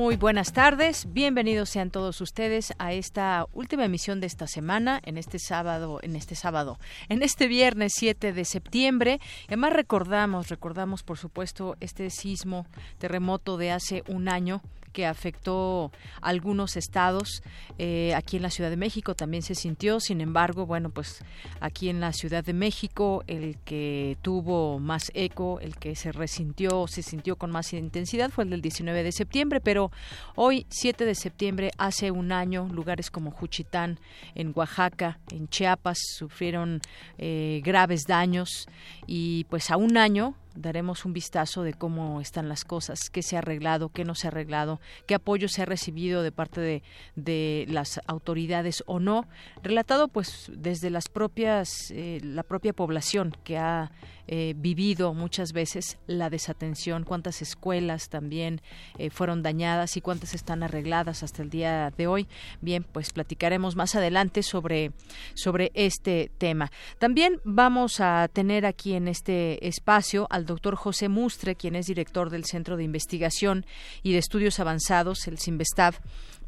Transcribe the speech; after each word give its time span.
Muy 0.00 0.16
buenas 0.16 0.54
tardes, 0.54 1.12
bienvenidos 1.12 1.68
sean 1.68 1.90
todos 1.90 2.22
ustedes 2.22 2.72
a 2.78 2.94
esta 2.94 3.46
última 3.52 3.84
emisión 3.84 4.18
de 4.18 4.28
esta 4.28 4.46
semana, 4.46 4.98
en 5.04 5.18
este 5.18 5.38
sábado, 5.38 5.98
en 6.00 6.16
este 6.16 6.34
sábado, 6.34 6.78
en 7.10 7.22
este 7.22 7.48
viernes 7.48 7.92
7 7.96 8.32
de 8.32 8.46
septiembre. 8.46 9.20
Además 9.48 9.74
recordamos, 9.74 10.48
recordamos 10.48 11.02
por 11.02 11.18
supuesto 11.18 11.76
este 11.80 12.08
sismo, 12.08 12.64
terremoto 12.96 13.58
de 13.58 13.72
hace 13.72 14.02
un 14.08 14.30
año 14.30 14.62
que 14.92 15.06
afectó 15.06 15.90
algunos 16.20 16.76
estados. 16.76 17.42
Eh, 17.78 18.14
aquí 18.14 18.36
en 18.36 18.42
la 18.42 18.50
Ciudad 18.50 18.70
de 18.70 18.76
México 18.76 19.14
también 19.14 19.42
se 19.42 19.54
sintió, 19.54 20.00
sin 20.00 20.20
embargo, 20.20 20.66
bueno, 20.66 20.90
pues 20.90 21.24
aquí 21.60 21.88
en 21.88 22.00
la 22.00 22.12
Ciudad 22.12 22.44
de 22.44 22.52
México 22.52 23.24
el 23.26 23.58
que 23.64 24.16
tuvo 24.22 24.78
más 24.78 25.10
eco, 25.14 25.60
el 25.60 25.76
que 25.76 25.96
se 25.96 26.12
resintió, 26.12 26.86
se 26.86 27.02
sintió 27.02 27.36
con 27.36 27.50
más 27.50 27.72
intensidad 27.72 28.30
fue 28.30 28.44
el 28.44 28.50
del 28.50 28.62
19 28.62 29.02
de 29.02 29.12
septiembre, 29.12 29.60
pero 29.60 29.90
hoy, 30.34 30.66
7 30.68 31.04
de 31.04 31.14
septiembre, 31.14 31.70
hace 31.78 32.10
un 32.10 32.32
año, 32.32 32.68
lugares 32.72 33.10
como 33.10 33.30
Juchitán, 33.30 33.98
en 34.34 34.52
Oaxaca, 34.54 35.18
en 35.30 35.48
Chiapas, 35.48 35.98
sufrieron 36.16 36.80
eh, 37.18 37.60
graves 37.64 38.04
daños 38.06 38.68
y 39.06 39.44
pues 39.44 39.70
a 39.70 39.76
un 39.76 39.96
año 39.96 40.34
daremos 40.54 41.04
un 41.04 41.12
vistazo 41.12 41.62
de 41.62 41.74
cómo 41.74 42.20
están 42.20 42.48
las 42.48 42.64
cosas, 42.64 43.10
qué 43.10 43.22
se 43.22 43.36
ha 43.36 43.40
arreglado, 43.40 43.88
qué 43.90 44.04
no 44.04 44.14
se 44.14 44.26
ha 44.26 44.30
arreglado, 44.30 44.80
qué 45.06 45.14
apoyo 45.14 45.48
se 45.48 45.62
ha 45.62 45.66
recibido 45.66 46.22
de 46.22 46.32
parte 46.32 46.60
de, 46.60 46.82
de 47.16 47.66
las 47.68 48.00
autoridades 48.06 48.82
o 48.86 49.00
no, 49.00 49.26
relatado 49.62 50.08
pues 50.08 50.50
desde 50.54 50.90
las 50.90 51.08
propias, 51.08 51.90
eh, 51.90 52.20
la 52.22 52.42
propia 52.42 52.72
población 52.72 53.36
que 53.44 53.58
ha 53.58 53.90
eh, 54.32 54.54
vivido 54.56 55.12
muchas 55.12 55.52
veces 55.52 55.98
la 56.06 56.30
desatención, 56.30 57.02
cuántas 57.02 57.42
escuelas 57.42 58.08
también 58.10 58.62
eh, 58.96 59.10
fueron 59.10 59.42
dañadas 59.42 59.96
y 59.96 60.00
cuántas 60.00 60.34
están 60.34 60.62
arregladas 60.62 61.24
hasta 61.24 61.42
el 61.42 61.50
día 61.50 61.92
de 61.96 62.06
hoy. 62.06 62.28
Bien, 62.60 62.84
pues 62.84 63.12
platicaremos 63.12 63.74
más 63.74 63.96
adelante 63.96 64.44
sobre, 64.44 64.92
sobre 65.34 65.72
este 65.74 66.30
tema. 66.38 66.70
También 67.00 67.40
vamos 67.42 68.00
a 68.00 68.28
tener 68.32 68.66
aquí 68.66 68.94
en 68.94 69.08
este 69.08 69.66
espacio 69.66 70.28
al 70.30 70.46
doctor 70.46 70.76
José 70.76 71.08
Mustre, 71.08 71.56
quien 71.56 71.74
es 71.74 71.88
director 71.88 72.30
del 72.30 72.44
Centro 72.44 72.76
de 72.76 72.84
Investigación 72.84 73.66
y 74.04 74.12
de 74.12 74.18
Estudios 74.18 74.60
Avanzados, 74.60 75.26
el 75.26 75.40
CIMBESTAV 75.40 75.96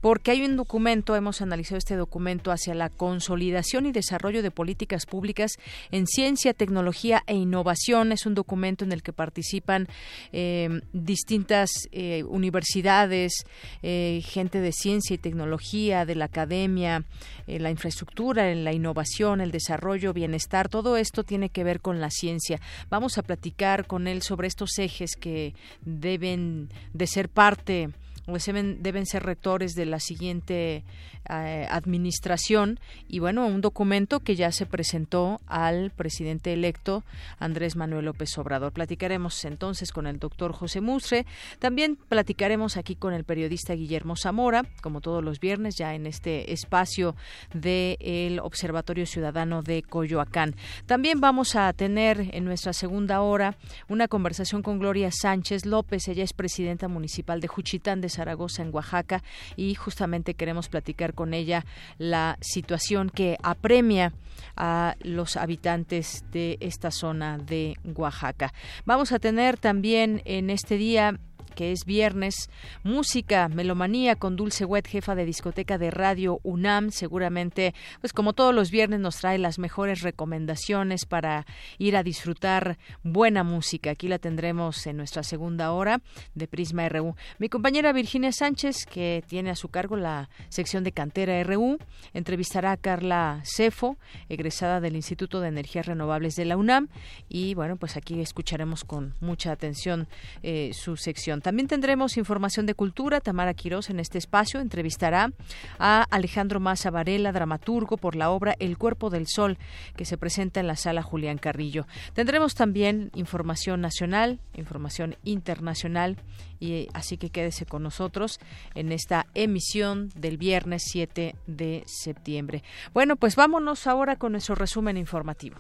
porque 0.03 0.33
hay 0.33 0.42
un 0.42 0.56
documento, 0.56 1.14
hemos 1.14 1.41
analizado 1.42 1.78
este 1.78 1.95
documento 1.95 2.50
hacia 2.50 2.75
la 2.75 2.91
consolidación 2.91 3.86
y 3.86 3.92
desarrollo 3.92 4.42
de 4.42 4.50
políticas 4.50 5.06
públicas 5.06 5.53
en 5.92 6.08
ciencia, 6.08 6.55
tecnología 6.55 7.23
e 7.29 7.36
innovación. 7.36 8.11
Es 8.11 8.27
un 8.27 8.35
documento 8.35 8.85
en 8.85 8.91
el 8.91 9.05
que 9.05 9.12
participan 9.12 9.86
eh, 10.33 10.80
distintas 10.92 11.70
eh, 11.92 12.24
universidades, 12.24 13.45
eh, 13.85 14.20
gente 14.24 14.61
de 14.61 14.73
ciencia 14.73 15.14
y 15.14 15.18
tecnología, 15.18 16.05
de 16.05 16.17
la 16.17 16.24
academia, 16.24 17.05
la 17.46 17.70
infraestructura, 17.70 18.52
la 18.55 18.73
innovación, 18.73 19.41
el 19.41 19.52
desarrollo, 19.52 20.12
bienestar. 20.12 20.68
Todo 20.68 20.96
esto 20.96 21.23
tiene 21.23 21.48
que 21.48 21.62
ver 21.62 21.80
con 21.80 22.01
la 22.01 22.11
ciencia. 22.11 22.61
Vamos 22.91 23.18
a 23.18 23.23
platicar 23.23 23.86
con 23.86 24.08
él 24.08 24.23
sobre 24.23 24.48
estos 24.48 24.77
ejes 24.80 25.14
que 25.14 25.55
deben 25.85 26.70
de 26.92 27.07
ser 27.07 27.29
parte 27.29 27.91
pues 28.27 28.46
deben, 28.46 29.06
ser 29.06 29.24
rectores 29.24 29.74
de 29.74 29.86
la 29.86 29.98
siguiente 29.98 30.84
eh, 31.28 31.66
administración 31.70 32.78
y 33.08 33.18
bueno, 33.18 33.46
un 33.46 33.60
documento 33.60 34.20
que 34.20 34.36
ya 34.36 34.52
se 34.52 34.66
presentó 34.66 35.40
al 35.46 35.90
presidente 35.90 36.52
electo 36.52 37.05
Andrés 37.38 37.74
Manuel 37.74 38.05
López 38.05 38.36
Obrador. 38.38 38.72
Platicaremos 38.72 39.44
entonces 39.44 39.92
con 39.92 40.06
el 40.06 40.18
doctor 40.18 40.52
José 40.52 40.80
Musre, 40.80 41.27
también 41.58 41.96
platicaremos 42.08 42.77
aquí 42.77 42.94
con 42.94 43.12
el 43.12 43.24
periodista 43.24 43.74
Guillermo 43.74 44.16
Zamora, 44.16 44.64
como 44.82 45.00
todos 45.00 45.24
los 45.24 45.40
viernes, 45.40 45.77
ya 45.77 45.94
en 45.94 46.06
este 46.06 46.52
espacio 46.52 47.16
del 47.52 48.38
Observatorio 48.40 49.06
Ciudadano 49.06 49.62
de 49.62 49.82
Coyoacán. 49.82 50.55
También 50.86 51.20
vamos 51.20 51.56
a 51.56 51.72
tener 51.72 52.30
en 52.32 52.44
nuestra 52.44 52.72
segunda 52.72 53.20
hora 53.20 53.56
una 53.88 54.06
conversación 54.06 54.62
con 54.62 54.78
Gloria 54.78 55.11
Sánchez 55.11 55.66
López, 55.66 56.06
ella 56.08 56.24
es 56.24 56.32
presidenta 56.32 56.88
municipal 56.88 57.40
de 57.40 57.48
Juchitán 57.48 58.00
de 58.00 58.11
Zaragoza 58.12 58.62
en 58.62 58.74
Oaxaca 58.74 59.23
y 59.56 59.74
justamente 59.74 60.34
queremos 60.34 60.68
platicar 60.68 61.14
con 61.14 61.34
ella 61.34 61.64
la 61.98 62.39
situación 62.40 63.11
que 63.11 63.36
apremia 63.42 64.12
a 64.56 64.96
los 65.00 65.36
habitantes 65.36 66.24
de 66.30 66.58
esta 66.61 66.90
zona 66.90 67.39
de 67.39 67.77
Oaxaca. 67.95 68.52
Vamos 68.84 69.12
a 69.12 69.18
tener 69.18 69.56
también 69.56 70.23
en 70.24 70.50
este 70.50 70.77
día 70.77 71.18
que 71.52 71.73
es 71.73 71.85
viernes. 71.85 72.51
Música, 72.83 73.48
melomanía 73.48 74.17
con 74.17 74.36
Dulce 74.36 74.64
Wet, 74.64 74.86
jefa 74.86 75.14
de 75.14 75.24
discoteca 75.24 75.79
de 75.79 75.90
Radio 75.90 76.40
UNAM. 76.42 76.90
Seguramente, 76.90 77.74
pues 78.01 78.13
como 78.13 78.33
todos 78.33 78.55
los 78.55 78.70
viernes, 78.70 79.01
nos 79.01 79.17
trae 79.17 79.39
las 79.39 79.58
mejores 79.58 80.02
recomendaciones 80.02 81.05
para 81.05 81.46
ir 81.79 81.96
a 81.96 82.02
disfrutar 82.02 82.79
buena 83.02 83.45
música. 83.45 83.91
Aquí 83.91 84.08
la 84.08 84.18
tendremos 84.18 84.86
en 84.86 84.96
nuestra 84.96 85.23
segunda 85.23 85.73
hora 85.73 86.01
de 86.35 86.48
Prisma 86.48 86.89
RU. 86.89 87.14
Mi 87.39 87.48
compañera 87.48 87.92
Virginia 87.92 88.33
Sánchez, 88.33 88.86
que 88.86 89.23
tiene 89.27 89.51
a 89.51 89.57
su 89.57 89.68
cargo 89.68 89.96
la 89.96 90.30
sección 90.48 90.85
de 90.85 90.92
Cantera 90.92 91.42
RU, 91.45 91.79
entrevistará 92.14 92.73
a 92.73 92.77
Carla 92.77 93.42
Cefo, 93.45 93.96
egresada 94.29 94.80
del 94.80 94.96
Instituto 94.96 95.41
de 95.41 95.48
Energías 95.48 95.86
Renovables 95.86 96.35
de 96.35 96.45
la 96.45 96.57
UNAM. 96.57 96.89
Y 97.29 97.55
bueno, 97.55 97.77
pues 97.77 97.96
aquí 97.96 98.20
escucharemos 98.20 98.85
con 98.85 99.14
mucha 99.20 99.52
atención 99.52 100.08
eh, 100.42 100.70
su 100.73 100.96
sección. 100.96 101.42
También 101.42 101.69
tendremos 101.69 102.17
información 102.17 102.67
de 102.67 102.75
cultura. 102.75 103.20
Tamara 103.20 103.55
Quirós 103.55 103.91
en 103.91 104.01
este 104.01 104.19
espacio 104.19 104.61
entrevistará 104.61 105.33
a 105.79 106.03
Alejandro 106.11 106.61
Maza 106.61 106.91
Varela, 106.91 107.33
dramaturgo 107.33 107.97
por 107.97 108.17
la 108.17 108.30
obra 108.30 108.55
El 108.58 108.79
cuerpo 108.79 109.11
del 109.11 109.27
sol, 109.27 109.58
que 109.97 110.05
se 110.05 110.17
presenta 110.17 110.61
en 110.61 110.67
la 110.67 110.77
sala 110.77 111.03
Julián 111.03 111.39
Carrillo. 111.39 111.86
Tendremos 112.14 112.55
también 112.55 113.11
información 113.14 113.80
nacional, 113.80 114.41
información 114.55 115.17
internacional 115.25 116.17
y 116.61 116.89
así 116.95 117.17
que 117.17 117.30
quédese 117.30 117.67
con 117.67 117.83
nosotros 117.83 118.39
en 118.74 118.92
esta 118.92 119.27
emisión 119.35 120.11
del 120.14 120.39
viernes 120.39 120.85
7 120.86 121.35
de 121.47 121.83
septiembre. 121.86 122.63
Bueno, 122.95 123.17
pues 123.17 123.36
vámonos 123.36 123.86
ahora 123.86 124.17
con 124.17 124.33
nuestro 124.33 124.55
resumen 124.55 124.97
informativo. 124.97 125.57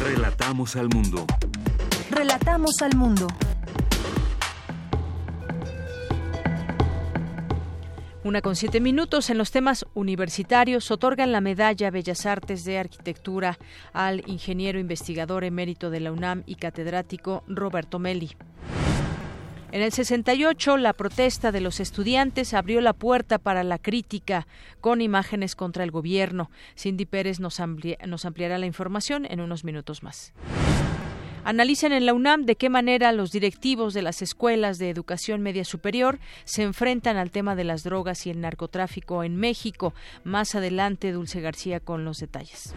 Relatamos 0.00 0.76
al 0.76 0.88
mundo. 0.88 1.26
Relatamos 2.10 2.82
al 2.82 2.96
mundo. 2.96 3.26
Una 8.26 8.42
con 8.42 8.56
siete 8.56 8.80
minutos 8.80 9.30
en 9.30 9.38
los 9.38 9.52
temas 9.52 9.86
universitarios 9.94 10.90
otorgan 10.90 11.30
la 11.30 11.40
medalla 11.40 11.92
Bellas 11.92 12.26
Artes 12.26 12.64
de 12.64 12.76
Arquitectura 12.76 13.56
al 13.92 14.24
ingeniero 14.26 14.80
investigador 14.80 15.44
emérito 15.44 15.90
de 15.90 16.00
la 16.00 16.10
UNAM 16.10 16.42
y 16.44 16.56
catedrático 16.56 17.44
Roberto 17.46 18.00
Meli. 18.00 18.36
En 19.70 19.80
el 19.80 19.92
68, 19.92 20.76
la 20.76 20.92
protesta 20.92 21.52
de 21.52 21.60
los 21.60 21.78
estudiantes 21.78 22.52
abrió 22.52 22.80
la 22.80 22.94
puerta 22.94 23.38
para 23.38 23.62
la 23.62 23.78
crítica 23.78 24.48
con 24.80 25.02
imágenes 25.02 25.54
contra 25.54 25.84
el 25.84 25.92
gobierno. 25.92 26.50
Cindy 26.76 27.06
Pérez 27.06 27.38
nos, 27.38 27.60
nos 28.08 28.24
ampliará 28.24 28.58
la 28.58 28.66
información 28.66 29.24
en 29.30 29.40
unos 29.40 29.62
minutos 29.62 30.02
más. 30.02 30.32
Analicen 31.46 31.92
en 31.92 32.06
la 32.06 32.12
UNAM 32.12 32.44
de 32.44 32.56
qué 32.56 32.68
manera 32.68 33.12
los 33.12 33.30
directivos 33.30 33.94
de 33.94 34.02
las 34.02 34.20
escuelas 34.20 34.78
de 34.78 34.90
educación 34.90 35.42
media 35.42 35.64
superior 35.64 36.18
se 36.42 36.64
enfrentan 36.64 37.16
al 37.16 37.30
tema 37.30 37.54
de 37.54 37.62
las 37.62 37.84
drogas 37.84 38.26
y 38.26 38.30
el 38.30 38.40
narcotráfico 38.40 39.22
en 39.22 39.36
México. 39.36 39.94
Más 40.24 40.56
adelante, 40.56 41.12
Dulce 41.12 41.40
García 41.40 41.78
con 41.78 42.04
los 42.04 42.18
detalles. 42.18 42.74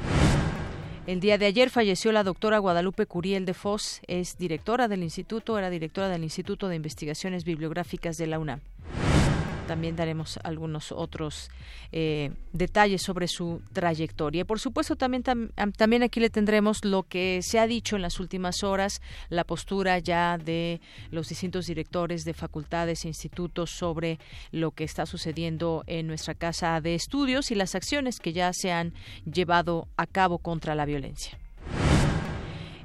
El 1.07 1.19
día 1.19 1.39
de 1.39 1.47
ayer 1.47 1.71
falleció 1.71 2.11
la 2.11 2.23
doctora 2.23 2.59
Guadalupe 2.59 3.07
Curiel 3.07 3.47
de 3.47 3.55
Foz, 3.55 4.01
es 4.05 4.37
directora 4.37 4.87
del 4.87 5.01
instituto, 5.01 5.57
era 5.57 5.71
directora 5.71 6.07
del 6.07 6.23
Instituto 6.23 6.67
de 6.67 6.75
Investigaciones 6.75 7.45
Bibliográficas 7.45 8.17
de 8.17 8.27
la 8.27 8.37
UNAM. 8.37 8.59
También 9.69 9.95
daremos 9.95 10.39
algunos 10.43 10.91
otros 10.91 11.51
eh, 11.91 12.31
detalles 12.53 13.03
sobre 13.03 13.27
su 13.27 13.61
trayectoria. 13.71 14.43
Por 14.43 14.59
supuesto, 14.59 14.95
también, 14.95 15.21
también 15.21 16.01
aquí 16.01 16.19
le 16.19 16.31
tendremos 16.31 16.83
lo 16.83 17.03
que 17.03 17.41
se 17.43 17.59
ha 17.59 17.67
dicho 17.67 17.95
en 17.95 18.01
las 18.01 18.19
últimas 18.19 18.63
horas, 18.63 18.99
la 19.29 19.43
postura 19.43 19.99
ya 19.99 20.39
de 20.39 20.81
los 21.11 21.29
distintos 21.29 21.67
directores 21.67 22.25
de 22.25 22.33
facultades 22.33 23.05
e 23.05 23.09
institutos 23.09 23.69
sobre 23.69 24.17
lo 24.51 24.71
que 24.71 24.85
está 24.85 25.05
sucediendo 25.05 25.83
en 25.85 26.07
nuestra 26.07 26.33
casa 26.33 26.81
de 26.81 26.95
estudios 26.95 27.51
y 27.51 27.55
las 27.55 27.75
acciones 27.75 28.19
que 28.19 28.33
ya 28.33 28.51
se 28.53 28.71
han 28.71 28.95
llevado 29.31 29.87
a 29.97 30.07
cabo 30.07 30.39
contra 30.39 30.73
la 30.73 30.85
violencia. 30.85 31.37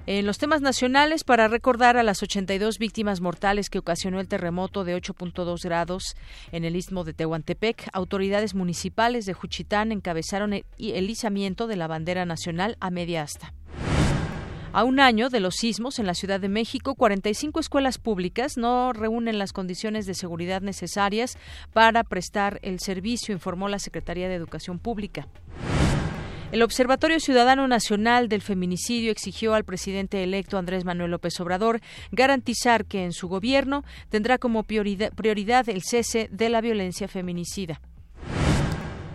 En 0.06 0.26
los 0.26 0.36
temas 0.36 0.60
nacionales, 0.60 1.24
para 1.24 1.48
recordar 1.48 1.96
a 1.96 2.02
las 2.02 2.22
82 2.22 2.78
víctimas 2.78 3.22
mortales 3.22 3.70
que 3.70 3.78
ocasionó 3.78 4.20
el 4.20 4.28
terremoto 4.28 4.84
de 4.84 4.94
8.2 4.94 5.64
grados 5.64 6.14
en 6.52 6.66
el 6.66 6.76
istmo 6.76 7.04
de 7.04 7.14
Tehuantepec, 7.14 7.88
autoridades 7.94 8.54
municipales 8.54 9.24
de 9.24 9.32
Juchitán 9.32 9.92
encabezaron 9.92 10.52
el 10.52 11.10
izamiento 11.10 11.66
de 11.66 11.76
la 11.76 11.86
bandera 11.86 12.26
nacional 12.26 12.76
a 12.80 12.90
media 12.90 13.22
asta. 13.22 13.54
A 14.74 14.84
un 14.84 15.00
año 15.00 15.30
de 15.30 15.40
los 15.40 15.54
sismos 15.54 15.98
en 15.98 16.06
la 16.06 16.14
Ciudad 16.14 16.38
de 16.38 16.50
México, 16.50 16.96
45 16.96 17.58
escuelas 17.58 17.96
públicas 17.96 18.58
no 18.58 18.92
reúnen 18.92 19.38
las 19.38 19.54
condiciones 19.54 20.04
de 20.04 20.12
seguridad 20.12 20.60
necesarias 20.60 21.38
para 21.72 22.04
prestar 22.04 22.58
el 22.60 22.78
servicio, 22.78 23.32
informó 23.32 23.68
la 23.68 23.78
Secretaría 23.78 24.28
de 24.28 24.34
Educación 24.34 24.78
Pública. 24.78 25.28
El 26.54 26.62
Observatorio 26.62 27.18
Ciudadano 27.18 27.66
Nacional 27.66 28.28
del 28.28 28.40
Feminicidio 28.40 29.10
exigió 29.10 29.54
al 29.54 29.64
presidente 29.64 30.22
electo 30.22 30.56
Andrés 30.56 30.84
Manuel 30.84 31.10
López 31.10 31.40
Obrador 31.40 31.80
garantizar 32.12 32.84
que 32.84 33.02
en 33.02 33.10
su 33.10 33.26
gobierno 33.26 33.82
tendrá 34.08 34.38
como 34.38 34.62
prioridad 34.62 35.68
el 35.68 35.82
cese 35.82 36.28
de 36.30 36.48
la 36.50 36.60
violencia 36.60 37.08
feminicida. 37.08 37.80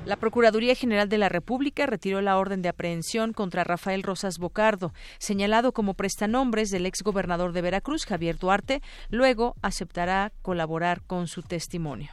La 0.03 0.17
Procuraduría 0.17 0.75
General 0.75 1.07
de 1.07 1.17
la 1.17 1.29
República 1.29 1.85
retiró 1.85 2.19
la 2.19 2.37
orden 2.37 2.61
de 2.61 2.67
aprehensión 2.67 3.31
contra 3.31 3.63
Rafael 3.63 4.03
Rosas 4.03 4.37
Bocardo, 4.37 4.91
señalado 5.17 5.71
como 5.71 5.93
prestanombres 5.93 6.71
del 6.71 6.85
exgobernador 6.87 7.53
de 7.53 7.61
Veracruz, 7.61 8.03
Javier 8.05 8.37
Duarte. 8.37 8.81
Luego 9.11 9.55
aceptará 9.61 10.33
colaborar 10.41 11.03
con 11.03 11.29
su 11.29 11.41
testimonio. 11.41 12.09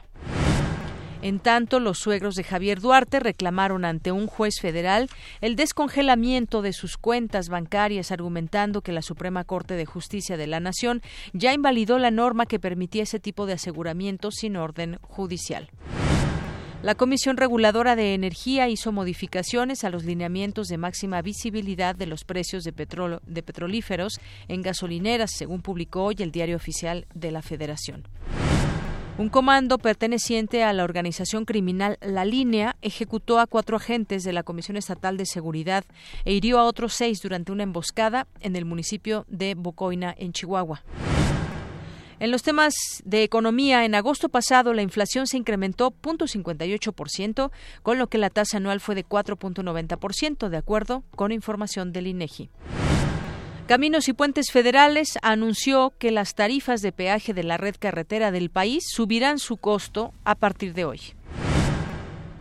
En 1.21 1.39
tanto, 1.39 1.79
los 1.79 1.97
suegros 1.97 2.35
de 2.35 2.43
Javier 2.43 2.79
Duarte 2.79 3.19
reclamaron 3.19 3.85
ante 3.85 4.11
un 4.11 4.27
juez 4.27 4.59
federal 4.61 5.09
el 5.41 5.55
descongelamiento 5.55 6.61
de 6.61 6.73
sus 6.73 6.97
cuentas 6.97 7.49
bancarias, 7.49 8.11
argumentando 8.11 8.81
que 8.81 8.91
la 8.91 9.01
Suprema 9.01 9.43
Corte 9.43 9.73
de 9.73 9.85
Justicia 9.85 10.37
de 10.37 10.47
la 10.47 10.59
Nación 10.59 11.01
ya 11.33 11.53
invalidó 11.53 11.97
la 11.97 12.11
norma 12.11 12.45
que 12.45 12.59
permitía 12.59 13.03
ese 13.03 13.19
tipo 13.19 13.47
de 13.47 13.53
aseguramiento 13.53 14.29
sin 14.31 14.57
orden 14.57 14.99
judicial. 15.01 15.69
La 16.83 16.93
Comisión 16.93 17.37
Reguladora 17.37 17.95
de 17.95 18.13
Energía 18.13 18.69
hizo 18.69 18.91
modificaciones 18.91 19.83
a 19.83 19.89
los 19.89 20.05
lineamientos 20.05 20.67
de 20.67 20.77
máxima 20.77 21.23
visibilidad 21.23 21.95
de 21.95 22.05
los 22.05 22.23
precios 22.23 22.63
de, 22.63 22.71
de 22.71 23.43
petrolíferos 23.43 24.19
en 24.47 24.61
gasolineras, 24.61 25.31
según 25.35 25.63
publicó 25.63 26.03
hoy 26.03 26.17
el 26.19 26.31
Diario 26.31 26.55
Oficial 26.55 27.07
de 27.15 27.31
la 27.31 27.41
Federación. 27.41 28.07
Un 29.17 29.29
comando 29.29 29.79
perteneciente 29.79 30.63
a 30.63 30.73
la 30.73 30.83
organización 30.83 31.45
criminal 31.45 31.97
La 32.01 32.23
Línea 32.23 32.75
ejecutó 32.83 33.39
a 33.39 33.47
cuatro 33.47 33.77
agentes 33.77 34.23
de 34.23 34.31
la 34.31 34.43
Comisión 34.43 34.77
Estatal 34.77 35.17
de 35.17 35.25
Seguridad 35.25 35.85
e 36.23 36.33
hirió 36.33 36.59
a 36.59 36.65
otros 36.65 36.93
seis 36.93 37.19
durante 37.19 37.51
una 37.51 37.63
emboscada 37.63 38.27
en 38.41 38.55
el 38.55 38.65
municipio 38.65 39.25
de 39.27 39.55
Bocoina, 39.55 40.13
en 40.15 40.33
Chihuahua. 40.33 40.83
En 42.19 42.29
los 42.29 42.43
temas 42.43 42.75
de 43.05 43.23
economía, 43.23 43.85
en 43.85 43.95
agosto 43.95 44.29
pasado 44.29 44.75
la 44.75 44.83
inflación 44.83 45.25
se 45.25 45.37
incrementó 45.37 45.95
0.58%, 46.03 47.49
con 47.81 47.97
lo 47.97 48.07
que 48.07 48.19
la 48.19 48.29
tasa 48.29 48.57
anual 48.57 48.79
fue 48.79 48.93
de 48.93 49.03
4.90%, 49.03 50.49
de 50.49 50.57
acuerdo 50.57 51.03
con 51.15 51.31
información 51.31 51.91
del 51.91 52.05
INEGI. 52.05 52.51
Caminos 53.67 54.07
y 54.07 54.13
Puentes 54.13 54.49
Federales 54.49 55.19
anunció 55.21 55.91
que 55.99 56.11
las 56.11 56.35
tarifas 56.35 56.81
de 56.81 56.93
peaje 56.93 57.33
de 57.33 57.43
la 57.43 57.57
red 57.57 57.75
carretera 57.77 58.31
del 58.31 58.49
país 58.49 58.85
subirán 58.87 59.39
su 59.39 59.57
costo 59.57 60.13
a 60.23 60.35
partir 60.35 60.73
de 60.73 60.85
hoy. 60.85 61.01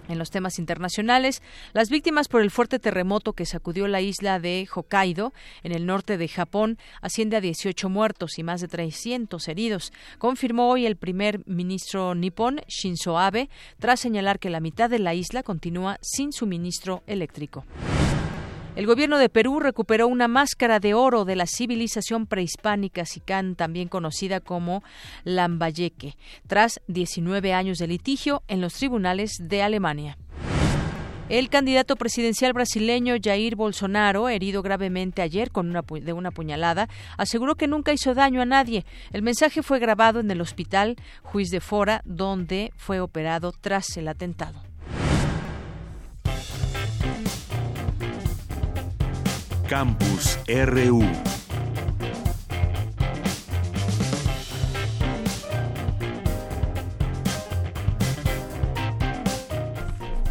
En 0.08 0.18
los 0.18 0.30
temas 0.30 0.60
internacionales, 0.60 1.42
las 1.72 1.90
víctimas 1.90 2.28
por 2.28 2.42
el 2.42 2.52
fuerte 2.52 2.78
terremoto 2.78 3.32
que 3.32 3.44
sacudió 3.44 3.88
la 3.88 4.00
isla 4.00 4.38
de 4.38 4.68
Hokkaido, 4.72 5.32
en 5.64 5.72
el 5.72 5.84
norte 5.84 6.16
de 6.16 6.28
Japón, 6.28 6.78
asciende 7.02 7.34
a 7.34 7.40
18 7.40 7.88
muertos 7.88 8.38
y 8.38 8.44
más 8.44 8.60
de 8.60 8.68
300 8.68 9.48
heridos, 9.48 9.92
confirmó 10.18 10.70
hoy 10.70 10.86
el 10.86 10.94
primer 10.94 11.44
ministro 11.44 12.14
nipón 12.14 12.60
Shinzo 12.68 13.18
Abe, 13.18 13.50
tras 13.80 13.98
señalar 13.98 14.38
que 14.38 14.48
la 14.48 14.60
mitad 14.60 14.88
de 14.88 15.00
la 15.00 15.12
isla 15.12 15.42
continúa 15.42 15.98
sin 16.02 16.30
suministro 16.30 17.02
eléctrico. 17.08 17.64
El 18.76 18.84
gobierno 18.84 19.16
de 19.16 19.30
Perú 19.30 19.58
recuperó 19.58 20.06
una 20.06 20.28
máscara 20.28 20.80
de 20.80 20.92
oro 20.92 21.24
de 21.24 21.34
la 21.34 21.46
civilización 21.46 22.26
prehispánica 22.26 23.06
sicán, 23.06 23.56
también 23.56 23.88
conocida 23.88 24.40
como 24.40 24.84
Lambayeque, 25.24 26.14
tras 26.46 26.82
19 26.86 27.54
años 27.54 27.78
de 27.78 27.86
litigio 27.86 28.42
en 28.48 28.60
los 28.60 28.74
tribunales 28.74 29.30
de 29.40 29.62
Alemania. 29.62 30.18
El 31.30 31.48
candidato 31.48 31.96
presidencial 31.96 32.52
brasileño 32.52 33.14
Jair 33.20 33.56
Bolsonaro, 33.56 34.28
herido 34.28 34.60
gravemente 34.60 35.22
ayer 35.22 35.50
con 35.50 35.70
una 35.70 35.82
de 35.82 36.12
una 36.12 36.30
puñalada, 36.30 36.90
aseguró 37.16 37.54
que 37.54 37.68
nunca 37.68 37.94
hizo 37.94 38.12
daño 38.12 38.42
a 38.42 38.44
nadie. 38.44 38.84
El 39.10 39.22
mensaje 39.22 39.62
fue 39.62 39.78
grabado 39.78 40.20
en 40.20 40.30
el 40.30 40.42
hospital 40.42 40.96
Juiz 41.22 41.48
de 41.48 41.60
Fora, 41.60 42.02
donde 42.04 42.74
fue 42.76 43.00
operado 43.00 43.52
tras 43.58 43.96
el 43.96 44.06
atentado. 44.06 44.75
Campus 49.68 50.38
RU. 50.46 51.02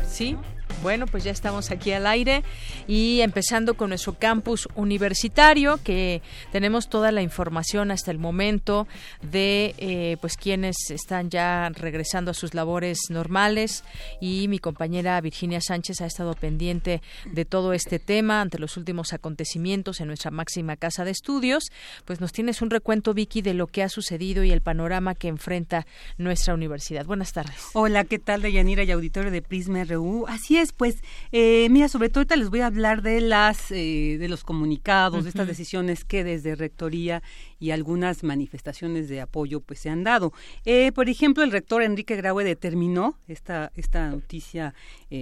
Sí, 0.07 0.37
bueno, 0.85 1.07
pues 1.07 1.23
ya 1.23 1.31
estamos 1.31 1.71
aquí 1.71 1.93
al 1.93 2.05
aire 2.05 2.43
y 2.87 3.21
empezando 3.21 3.73
con 3.73 3.89
nuestro 3.89 4.13
campus 4.19 4.69
universitario, 4.75 5.79
que 5.83 6.21
tenemos 6.51 6.89
toda 6.89 7.11
la 7.11 7.23
información 7.23 7.89
hasta 7.89 8.11
el 8.11 8.19
momento 8.19 8.87
de 9.23 9.73
eh, 9.79 10.17
pues 10.21 10.37
quienes 10.37 10.91
están 10.91 11.31
ya 11.31 11.69
regresando 11.69 12.29
a 12.29 12.33
sus 12.35 12.53
labores 12.53 12.99
normales 13.09 13.83
y 14.21 14.47
mi 14.47 14.59
compañera 14.59 15.19
Virginia 15.21 15.59
Sánchez 15.59 16.01
ha 16.01 16.05
estado 16.05 16.35
pendiente 16.35 17.01
de 17.33 17.45
todo 17.45 17.73
este 17.73 17.97
tema 17.97 18.41
ante 18.41 18.59
los 18.59 18.77
últimos 18.77 19.11
acontecimientos 19.11 20.01
en 20.01 20.07
nuestra 20.07 20.29
máxima 20.29 20.75
casa 20.75 21.03
de 21.03 21.09
estudios. 21.09 21.71
Pues 22.05 22.21
nos 22.21 22.31
tienes 22.31 22.61
un 22.61 22.69
recuento, 22.69 23.15
Vicky, 23.15 23.41
de 23.41 23.55
lo 23.55 23.65
que 23.65 23.81
ha 23.81 23.89
sucedido 23.89 24.43
y 24.43 24.51
el 24.51 24.61
panorama 24.61 25.15
que 25.15 25.29
enfrenta 25.29 25.87
nuestra 26.19 26.53
universidad. 26.53 27.07
Buenas 27.07 27.33
tardes. 27.33 27.55
Hola, 27.73 28.03
¿qué 28.03 28.19
tal, 28.19 28.43
Deyanira 28.43 28.83
y 28.83 28.91
auditorio 28.91 29.31
de 29.31 29.41
Prisma 29.41 29.83
RU? 29.83 30.27
Así 30.27 30.57
es, 30.59 30.74
pues, 30.77 31.01
eh, 31.31 31.67
mira, 31.69 31.87
sobre 31.87 32.09
todo 32.09 32.21
ahorita 32.21 32.35
les 32.35 32.49
voy 32.49 32.61
a 32.61 32.67
hablar 32.67 33.01
de 33.01 33.21
las 33.21 33.71
eh, 33.71 34.17
de 34.19 34.27
los 34.27 34.43
comunicados, 34.43 35.23
de 35.23 35.29
estas 35.29 35.47
decisiones 35.47 36.05
que 36.05 36.23
desde 36.23 36.55
rectoría 36.55 37.23
y 37.59 37.71
algunas 37.71 38.23
manifestaciones 38.23 39.07
de 39.09 39.21
apoyo 39.21 39.61
pues 39.61 39.79
se 39.79 39.89
han 39.89 40.03
dado. 40.03 40.33
Eh, 40.65 40.91
por 40.93 41.09
ejemplo, 41.09 41.43
el 41.43 41.51
rector 41.51 41.83
Enrique 41.83 42.15
Graue 42.15 42.43
determinó 42.43 43.17
esta 43.27 43.71
esta 43.75 44.09
noticia 44.09 44.73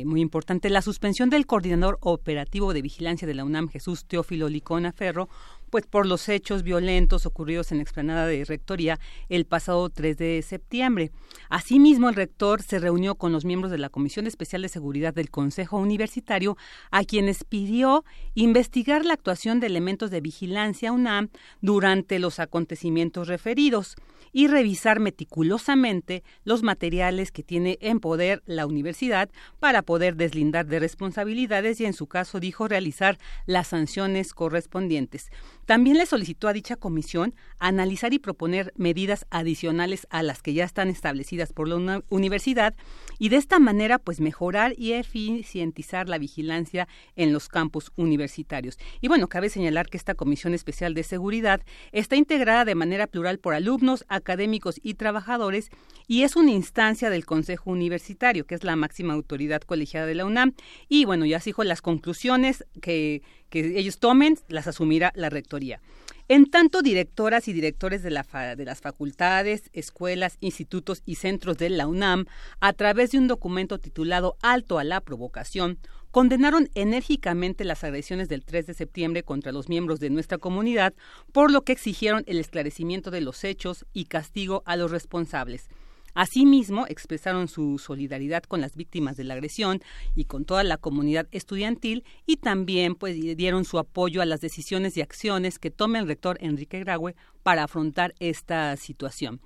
muy 0.05 0.21
importante 0.21 0.69
la 0.71 0.81
suspensión 0.81 1.29
del 1.29 1.45
coordinador 1.45 1.99
operativo 2.01 2.73
de 2.73 2.81
vigilancia 2.81 3.27
de 3.27 3.35
la 3.35 3.43
UNAM 3.43 3.69
Jesús 3.69 4.05
Teófilo 4.05 4.49
Licona 4.49 4.91
Ferro 4.91 5.29
pues 5.73 5.87
por 5.87 6.05
los 6.05 6.29
hechos 6.29 6.61
violentos 6.61 7.25
ocurridos 7.25 7.71
en 7.71 7.79
la 7.79 7.81
explanada 7.81 8.27
de 8.27 8.45
Rectoría 8.45 8.99
el 9.27 9.45
pasado 9.45 9.89
3 9.89 10.15
de 10.19 10.43
septiembre. 10.43 11.09
Asimismo, 11.49 12.09
el 12.09 12.15
rector 12.15 12.61
se 12.61 12.77
reunió 12.77 13.15
con 13.15 13.31
los 13.31 13.43
miembros 13.43 13.71
de 13.71 13.79
la 13.79 13.89
Comisión 13.89 14.27
Especial 14.27 14.61
de 14.61 14.69
Seguridad 14.69 15.15
del 15.15 15.31
Consejo 15.31 15.79
Universitario, 15.79 16.57
a 16.91 17.03
quienes 17.03 17.43
pidió 17.43 18.05
investigar 18.35 19.03
la 19.03 19.15
actuación 19.15 19.59
de 19.59 19.65
elementos 19.65 20.11
de 20.11 20.21
vigilancia 20.21 20.91
UNAM 20.91 21.29
durante 21.59 22.19
los 22.19 22.37
acontecimientos 22.37 23.27
referidos 23.27 23.95
y 24.31 24.47
revisar 24.47 24.99
meticulosamente 24.99 26.23
los 26.43 26.63
materiales 26.63 27.31
que 27.31 27.43
tiene 27.43 27.77
en 27.81 27.99
poder 27.99 28.41
la 28.45 28.65
universidad 28.65 29.29
para 29.59 29.83
poder 29.83 30.15
deslindar 30.17 30.65
de 30.65 30.79
responsabilidades 30.79 31.79
y 31.79 31.85
en 31.85 31.93
su 31.93 32.07
caso 32.07 32.39
dijo 32.39 32.67
realizar 32.67 33.17
las 33.45 33.67
sanciones 33.67 34.33
correspondientes. 34.33 35.31
También 35.65 35.97
le 35.97 36.05
solicitó 36.05 36.47
a 36.47 36.53
dicha 36.53 36.75
comisión 36.75 37.33
analizar 37.59 38.13
y 38.13 38.19
proponer 38.19 38.73
medidas 38.75 39.25
adicionales 39.29 40.07
a 40.09 40.23
las 40.23 40.41
que 40.41 40.53
ya 40.53 40.65
están 40.65 40.89
establecidas 40.89 41.53
por 41.53 41.67
la 41.67 42.03
universidad 42.09 42.75
y 43.19 43.29
de 43.29 43.37
esta 43.37 43.59
manera 43.59 43.99
pues 43.99 44.19
mejorar 44.19 44.73
y 44.77 44.93
eficientizar 44.93 46.09
la 46.09 46.17
vigilancia 46.17 46.87
en 47.15 47.31
los 47.33 47.47
campus 47.47 47.91
universitarios. 47.95 48.77
Y 49.01 49.07
bueno, 49.07 49.27
cabe 49.27 49.49
señalar 49.49 49.89
que 49.89 49.97
esta 49.97 50.15
Comisión 50.15 50.53
Especial 50.53 50.93
de 50.93 51.03
Seguridad 51.03 51.61
está 51.91 52.15
integrada 52.15 52.65
de 52.65 52.75
manera 52.75 53.07
plural 53.07 53.39
por 53.39 53.53
alumnos, 53.53 54.05
académicos 54.07 54.79
y 54.83 54.95
trabajadores 54.95 55.69
y 56.07 56.23
es 56.23 56.35
una 56.35 56.51
instancia 56.51 57.09
del 57.09 57.25
Consejo 57.25 57.71
Universitario, 57.71 58.45
que 58.45 58.55
es 58.55 58.63
la 58.63 58.75
máxima 58.75 59.13
autoridad 59.13 59.61
colegiada 59.61 60.05
de 60.05 60.15
la 60.15 60.25
UNAM. 60.25 60.53
Y 60.89 61.05
bueno, 61.05 61.25
ya 61.25 61.39
se 61.39 61.49
dijo 61.49 61.63
las 61.63 61.81
conclusiones 61.81 62.65
que, 62.81 63.21
que 63.53 63.77
ellos 63.77 63.99
tomen, 63.99 64.39
las 64.47 64.65
asumirá 64.65 65.13
la 65.15 65.29
Rectoría. 65.29 65.79
En 66.27 66.49
tanto, 66.49 66.81
directoras 66.81 67.47
y 67.47 67.53
directores 67.53 68.01
de, 68.01 68.09
la 68.09 68.23
de, 68.55 68.65
las 68.65 68.81
facultades, 68.81 69.69
escuelas, 69.73 70.37
institutos 70.39 71.03
y 71.05 71.15
centros 71.15 71.59
de 71.59 71.69
la 71.69 71.85
UNAM, 71.85 72.25
a 72.61 72.73
través 72.73 73.11
de 73.11 73.19
un 73.19 73.27
documento 73.27 73.77
titulado 73.77 74.37
Alto 74.41 74.79
a 74.79 74.83
la 74.83 75.01
Provocación, 75.01 75.77
condenaron 76.09 76.71
enérgicamente 76.73 77.63
las 77.63 77.83
agresiones 77.83 78.27
del 78.27 78.43
3 78.43 78.65
de 78.65 78.73
septiembre 78.73 79.21
contra 79.21 79.51
los 79.51 79.69
miembros 79.69 79.99
de 79.99 80.09
nuestra 80.09 80.39
comunidad, 80.39 80.95
por 81.31 81.51
lo 81.51 81.61
que 81.61 81.73
exigieron 81.73 82.23
el 82.25 82.39
esclarecimiento 82.39 83.11
de 83.11 83.21
los 83.21 83.43
hechos 83.43 83.85
y 83.93 84.05
castigo 84.05 84.63
a 84.65 84.77
los 84.77 84.89
responsables. 84.89 85.69
Asimismo, 86.13 86.85
expresaron 86.87 87.47
su 87.47 87.79
solidaridad 87.79 88.43
con 88.43 88.61
las 88.61 88.75
víctimas 88.75 89.17
de 89.17 89.23
la 89.23 89.33
agresión 89.33 89.81
y 90.15 90.25
con 90.25 90.45
toda 90.45 90.63
la 90.63 90.77
comunidad 90.77 91.27
estudiantil 91.31 92.03
y 92.25 92.37
también 92.37 92.95
pues 92.95 93.15
dieron 93.37 93.65
su 93.65 93.79
apoyo 93.79 94.21
a 94.21 94.25
las 94.25 94.41
decisiones 94.41 94.95
y 94.97 95.01
acciones 95.01 95.59
que 95.59 95.71
tome 95.71 95.99
el 95.99 96.07
rector 96.07 96.37
Enrique 96.41 96.79
Graue 96.79 97.15
para 97.41 97.63
afrontar 97.63 98.13
esta 98.19 98.75
situación. 98.77 99.41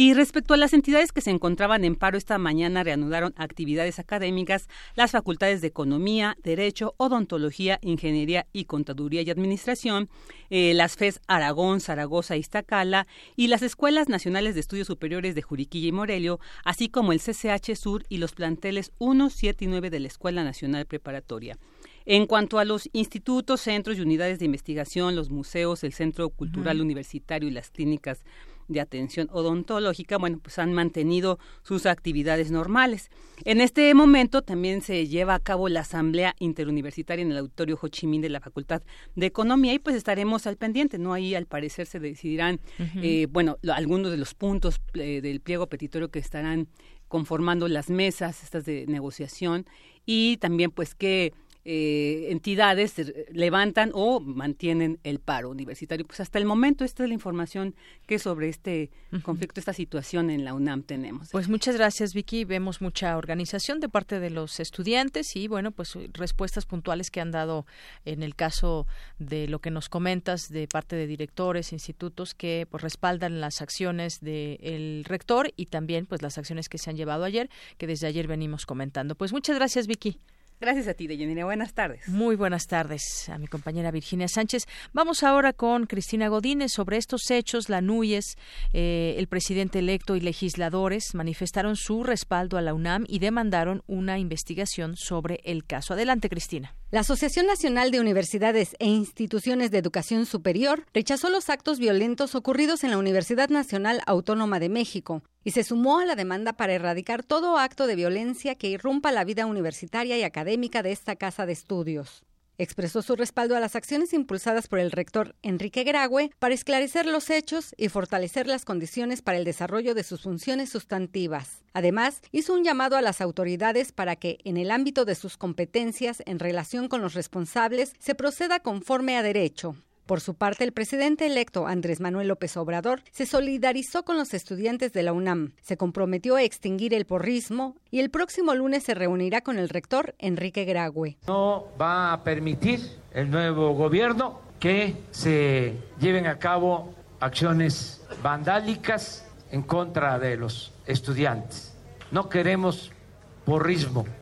Y 0.00 0.14
respecto 0.14 0.54
a 0.54 0.56
las 0.56 0.74
entidades 0.74 1.10
que 1.10 1.20
se 1.20 1.32
encontraban 1.32 1.84
en 1.84 1.96
paro 1.96 2.16
esta 2.18 2.38
mañana, 2.38 2.84
reanudaron 2.84 3.34
actividades 3.36 3.98
académicas 3.98 4.68
las 4.94 5.10
facultades 5.10 5.60
de 5.60 5.66
Economía, 5.66 6.36
Derecho, 6.40 6.94
Odontología, 6.98 7.80
Ingeniería 7.82 8.46
y 8.52 8.66
Contaduría 8.66 9.22
y 9.22 9.30
Administración, 9.30 10.08
eh, 10.50 10.72
las 10.72 10.94
FES 10.94 11.20
Aragón, 11.26 11.80
Zaragoza 11.80 12.36
y 12.36 12.38
Iztacala 12.38 13.08
y 13.34 13.48
las 13.48 13.62
Escuelas 13.62 14.08
Nacionales 14.08 14.54
de 14.54 14.60
Estudios 14.60 14.86
Superiores 14.86 15.34
de 15.34 15.42
Juriquilla 15.42 15.88
y 15.88 15.92
Morelia, 15.92 16.36
así 16.64 16.88
como 16.88 17.12
el 17.12 17.18
CCH 17.18 17.74
Sur 17.74 18.04
y 18.08 18.18
los 18.18 18.34
planteles 18.34 18.92
1, 18.98 19.30
7 19.30 19.64
y 19.64 19.66
9 19.66 19.90
de 19.90 19.98
la 19.98 20.06
Escuela 20.06 20.44
Nacional 20.44 20.86
Preparatoria. 20.86 21.58
En 22.06 22.26
cuanto 22.26 22.60
a 22.60 22.64
los 22.64 22.88
institutos, 22.92 23.62
centros 23.62 23.98
y 23.98 24.02
unidades 24.02 24.38
de 24.38 24.44
investigación, 24.44 25.16
los 25.16 25.30
museos, 25.30 25.82
el 25.82 25.92
Centro 25.92 26.30
Cultural 26.30 26.80
Universitario 26.80 27.48
y 27.48 27.52
las 27.52 27.70
clínicas 27.70 28.22
de 28.68 28.80
atención 28.80 29.28
odontológica, 29.32 30.18
bueno, 30.18 30.38
pues 30.42 30.58
han 30.58 30.72
mantenido 30.72 31.38
sus 31.62 31.86
actividades 31.86 32.50
normales. 32.50 33.10
En 33.44 33.60
este 33.60 33.92
momento 33.94 34.42
también 34.42 34.82
se 34.82 35.08
lleva 35.08 35.34
a 35.34 35.40
cabo 35.40 35.68
la 35.68 35.80
Asamblea 35.80 36.34
Interuniversitaria 36.38 37.22
en 37.22 37.32
el 37.32 37.38
Auditorio 37.38 37.78
Ho 37.80 37.88
Chi 37.88 38.06
Minh 38.06 38.22
de 38.22 38.28
la 38.28 38.40
Facultad 38.40 38.82
de 39.16 39.26
Economía 39.26 39.72
y 39.72 39.78
pues 39.78 39.96
estaremos 39.96 40.46
al 40.46 40.56
pendiente, 40.56 40.98
¿no? 40.98 41.12
Ahí 41.12 41.34
al 41.34 41.46
parecer 41.46 41.86
se 41.86 41.98
decidirán, 41.98 42.60
eh, 43.02 43.26
bueno, 43.30 43.56
algunos 43.72 44.10
de 44.10 44.18
los 44.18 44.34
puntos 44.34 44.80
eh, 44.94 45.20
del 45.20 45.40
pliego 45.40 45.66
petitorio 45.66 46.10
que 46.10 46.18
estarán 46.18 46.68
conformando 47.08 47.68
las 47.68 47.90
mesas, 47.90 48.42
estas 48.42 48.64
de 48.64 48.86
negociación 48.86 49.66
y 50.04 50.36
también 50.38 50.70
pues 50.70 50.94
que 50.94 51.32
eh, 51.70 52.28
entidades 52.30 52.94
levantan 53.30 53.90
o 53.92 54.20
mantienen 54.20 55.00
el 55.04 55.18
paro 55.18 55.50
universitario. 55.50 56.06
Pues 56.06 56.18
hasta 56.18 56.38
el 56.38 56.46
momento 56.46 56.82
esta 56.82 57.02
es 57.02 57.10
la 57.10 57.14
información 57.14 57.74
que 58.06 58.18
sobre 58.18 58.48
este 58.48 58.90
conflicto, 59.22 59.60
esta 59.60 59.74
situación 59.74 60.30
en 60.30 60.46
la 60.46 60.54
UNAM 60.54 60.82
tenemos. 60.82 61.28
Pues 61.30 61.50
muchas 61.50 61.76
gracias 61.76 62.14
Vicky, 62.14 62.46
vemos 62.46 62.80
mucha 62.80 63.18
organización 63.18 63.80
de 63.80 63.90
parte 63.90 64.18
de 64.18 64.30
los 64.30 64.60
estudiantes 64.60 65.36
y 65.36 65.46
bueno, 65.46 65.70
pues 65.70 65.92
respuestas 66.14 66.64
puntuales 66.64 67.10
que 67.10 67.20
han 67.20 67.32
dado 67.32 67.66
en 68.06 68.22
el 68.22 68.34
caso 68.34 68.86
de 69.18 69.46
lo 69.46 69.58
que 69.58 69.70
nos 69.70 69.90
comentas 69.90 70.48
de 70.48 70.68
parte 70.68 70.96
de 70.96 71.06
directores, 71.06 71.74
institutos 71.74 72.32
que 72.32 72.66
pues 72.70 72.82
respaldan 72.82 73.42
las 73.42 73.60
acciones 73.60 74.20
del 74.20 75.04
rector 75.04 75.52
y 75.54 75.66
también 75.66 76.06
pues 76.06 76.22
las 76.22 76.38
acciones 76.38 76.70
que 76.70 76.78
se 76.78 76.88
han 76.88 76.96
llevado 76.96 77.24
ayer, 77.24 77.50
que 77.76 77.86
desde 77.86 78.06
ayer 78.06 78.26
venimos 78.26 78.64
comentando. 78.64 79.16
Pues 79.16 79.34
muchas 79.34 79.56
gracias 79.56 79.86
Vicky. 79.86 80.18
Gracias 80.60 80.88
a 80.88 80.94
ti, 80.94 81.06
Deyanira. 81.06 81.44
Buenas 81.44 81.72
tardes. 81.72 82.08
Muy 82.08 82.34
buenas 82.34 82.66
tardes 82.66 83.28
a 83.28 83.38
mi 83.38 83.46
compañera 83.46 83.92
Virginia 83.92 84.26
Sánchez. 84.26 84.66
Vamos 84.92 85.22
ahora 85.22 85.52
con 85.52 85.86
Cristina 85.86 86.26
Godínez 86.28 86.72
sobre 86.72 86.96
estos 86.96 87.30
hechos. 87.30 87.68
La 87.68 87.80
NUYES, 87.80 88.36
eh, 88.72 89.14
el 89.18 89.28
presidente 89.28 89.78
electo 89.78 90.16
y 90.16 90.20
legisladores 90.20 91.14
manifestaron 91.14 91.76
su 91.76 92.02
respaldo 92.02 92.58
a 92.58 92.62
la 92.62 92.74
UNAM 92.74 93.04
y 93.06 93.20
demandaron 93.20 93.82
una 93.86 94.18
investigación 94.18 94.96
sobre 94.96 95.40
el 95.44 95.64
caso. 95.64 95.94
Adelante, 95.94 96.28
Cristina. 96.28 96.74
La 96.90 97.00
Asociación 97.00 97.44
Nacional 97.44 97.90
de 97.90 98.00
Universidades 98.00 98.74
e 98.78 98.86
Instituciones 98.86 99.70
de 99.70 99.76
Educación 99.76 100.24
Superior 100.24 100.86
rechazó 100.94 101.28
los 101.28 101.50
actos 101.50 101.78
violentos 101.78 102.34
ocurridos 102.34 102.82
en 102.82 102.90
la 102.90 102.96
Universidad 102.96 103.50
Nacional 103.50 104.00
Autónoma 104.06 104.58
de 104.58 104.70
México 104.70 105.22
y 105.44 105.50
se 105.50 105.64
sumó 105.64 105.98
a 105.98 106.06
la 106.06 106.16
demanda 106.16 106.54
para 106.54 106.72
erradicar 106.72 107.22
todo 107.22 107.58
acto 107.58 107.86
de 107.86 107.94
violencia 107.94 108.54
que 108.54 108.70
irrumpa 108.70 109.12
la 109.12 109.24
vida 109.24 109.44
universitaria 109.44 110.16
y 110.16 110.22
académica 110.22 110.82
de 110.82 110.92
esta 110.92 111.14
casa 111.16 111.44
de 111.44 111.52
estudios 111.52 112.24
expresó 112.58 113.02
su 113.02 113.16
respaldo 113.16 113.56
a 113.56 113.60
las 113.60 113.76
acciones 113.76 114.12
impulsadas 114.12 114.68
por 114.68 114.80
el 114.80 114.90
rector 114.90 115.34
Enrique 115.42 115.84
Graue 115.84 116.30
para 116.38 116.54
esclarecer 116.54 117.06
los 117.06 117.30
hechos 117.30 117.74
y 117.76 117.88
fortalecer 117.88 118.46
las 118.46 118.64
condiciones 118.64 119.22
para 119.22 119.38
el 119.38 119.44
desarrollo 119.44 119.94
de 119.94 120.02
sus 120.02 120.22
funciones 120.22 120.68
sustantivas. 120.68 121.62
Además, 121.72 122.20
hizo 122.32 122.54
un 122.54 122.64
llamado 122.64 122.96
a 122.96 123.02
las 123.02 123.20
autoridades 123.20 123.92
para 123.92 124.16
que, 124.16 124.38
en 124.44 124.56
el 124.56 124.70
ámbito 124.70 125.04
de 125.04 125.14
sus 125.14 125.36
competencias 125.36 126.22
en 126.26 126.38
relación 126.38 126.88
con 126.88 127.00
los 127.00 127.14
responsables, 127.14 127.92
se 127.98 128.14
proceda 128.14 128.60
conforme 128.60 129.16
a 129.16 129.22
derecho. 129.22 129.76
Por 130.08 130.22
su 130.22 130.32
parte, 130.32 130.64
el 130.64 130.72
presidente 130.72 131.26
electo 131.26 131.66
Andrés 131.66 132.00
Manuel 132.00 132.28
López 132.28 132.56
Obrador 132.56 133.02
se 133.12 133.26
solidarizó 133.26 134.06
con 134.06 134.16
los 134.16 134.32
estudiantes 134.32 134.94
de 134.94 135.02
la 135.02 135.12
UNAM, 135.12 135.52
se 135.60 135.76
comprometió 135.76 136.36
a 136.36 136.42
extinguir 136.42 136.94
el 136.94 137.04
porrismo 137.04 137.76
y 137.90 138.00
el 138.00 138.08
próximo 138.08 138.54
lunes 138.54 138.84
se 138.84 138.94
reunirá 138.94 139.42
con 139.42 139.58
el 139.58 139.68
rector 139.68 140.14
Enrique 140.18 140.64
Graue. 140.64 141.18
No 141.26 141.66
va 141.78 142.14
a 142.14 142.24
permitir 142.24 142.80
el 143.12 143.30
nuevo 143.30 143.74
gobierno 143.74 144.40
que 144.58 144.96
se 145.10 145.74
lleven 146.00 146.26
a 146.26 146.38
cabo 146.38 146.94
acciones 147.20 148.00
vandálicas 148.22 149.26
en 149.50 149.60
contra 149.60 150.18
de 150.18 150.38
los 150.38 150.72
estudiantes. 150.86 151.76
No 152.12 152.30
queremos 152.30 152.92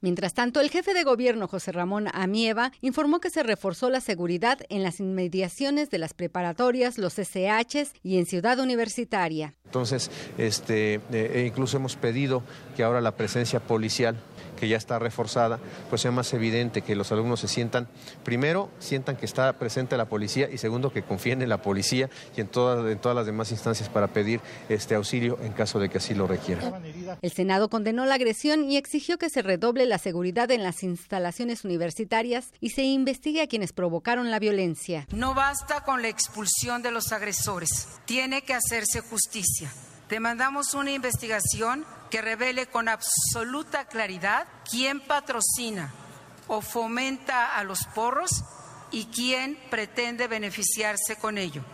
Mientras 0.03 0.35
tanto, 0.35 0.61
el 0.61 0.71
jefe 0.71 0.95
de 0.95 1.03
gobierno 1.03 1.49
José 1.49 1.73
Ramón 1.73 2.07
Amieva 2.13 2.71
informó 2.81 3.19
que 3.19 3.31
se 3.31 3.43
reforzó 3.43 3.91
la 3.91 4.01
seguridad 4.01 4.59
en 4.69 4.85
las 4.85 5.01
inmediaciones 5.01 5.91
de 5.91 5.99
las 5.99 6.15
preparatorias, 6.15 6.97
los 6.97 7.15
SHs 7.15 7.93
y 8.05 8.19
en 8.19 8.27
Ciudad 8.27 8.61
Universitaria. 8.61 9.55
Entonces, 9.65 10.11
este, 10.39 11.01
eh, 11.11 11.33
e 11.35 11.47
incluso 11.47 11.77
hemos 11.77 11.97
pedido 11.97 12.45
que 12.77 12.85
ahora 12.85 13.01
la 13.01 13.17
presencia 13.17 13.59
policial 13.59 14.17
que 14.57 14.69
ya 14.69 14.77
está 14.77 14.99
reforzada, 14.99 15.61
pues 15.89 16.03
sea 16.03 16.11
más 16.11 16.33
evidente 16.33 16.83
que 16.83 16.97
los 16.97 17.13
alumnos 17.13 17.41
se 17.41 17.49
sientan, 17.49 17.89
primero, 18.25 18.71
sientan 18.79 19.17
que 19.17 19.27
está 19.27 19.53
presente 19.59 19.97
la 19.97 20.07
policía 20.07 20.49
y 20.51 20.59
segundo, 20.59 20.93
que 20.93 21.03
confíen 21.03 21.43
en 21.43 21.49
la 21.49 21.63
policía 21.63 22.11
y 22.37 22.41
en 22.41 22.49
todas, 22.49 22.91
en 22.91 22.99
todas 22.99 23.17
las 23.17 23.27
demás 23.27 23.51
instancias 23.51 23.89
para 23.89 24.09
pedir 24.09 24.41
este 24.69 24.95
auxilio 24.95 25.39
en 25.43 25.53
caso 25.53 25.79
de 25.79 25.89
que 25.89 25.99
así 25.99 26.15
lo 26.15 26.27
requieran. 26.27 26.75
El 27.23 27.33
Senado 27.33 27.69
condenó 27.69 28.05
la 28.07 28.15
agresión 28.15 28.71
y 28.71 28.77
exigió 28.77 29.19
que 29.19 29.31
se 29.31 29.43
redoble 29.43 29.87
la 29.87 29.99
seguridad 29.99 30.51
en 30.51 30.63
las 30.63 30.83
instalaciones 30.83 31.65
universitarias 31.65 32.49
y 32.61 32.71
se 32.71 32.83
investigue 32.83 33.43
a 33.43 33.47
quienes 33.47 33.73
provocaron 33.73 34.31
la 34.31 34.39
violencia. 34.39 35.07
No 35.13 35.35
basta 35.35 35.83
con 35.83 36.03
la 36.03 36.09
expulsión 36.09 36.83
de 36.83 36.91
los 36.91 37.13
agresores, 37.13 37.89
tiene 38.07 38.43
que 38.43 38.55
hacerse 38.55 39.01
justicia. 39.01 39.71
Demandamos 40.09 40.75
una 40.75 40.93
investigación 40.93 41.85
que 42.11 42.23
revele 42.23 42.67
con 42.67 42.89
absoluta 42.89 43.87
claridad 43.87 44.47
quién 44.71 45.01
patrocina 45.01 45.93
o 46.47 46.61
fomenta 46.61 47.57
a 47.57 47.65
los 47.65 47.85
porros 47.93 48.45
y 48.93 49.07
quién 49.07 49.59
pretende 49.69 50.29
beneficiarse 50.29 51.17
con 51.17 51.39
ello. 51.39 51.65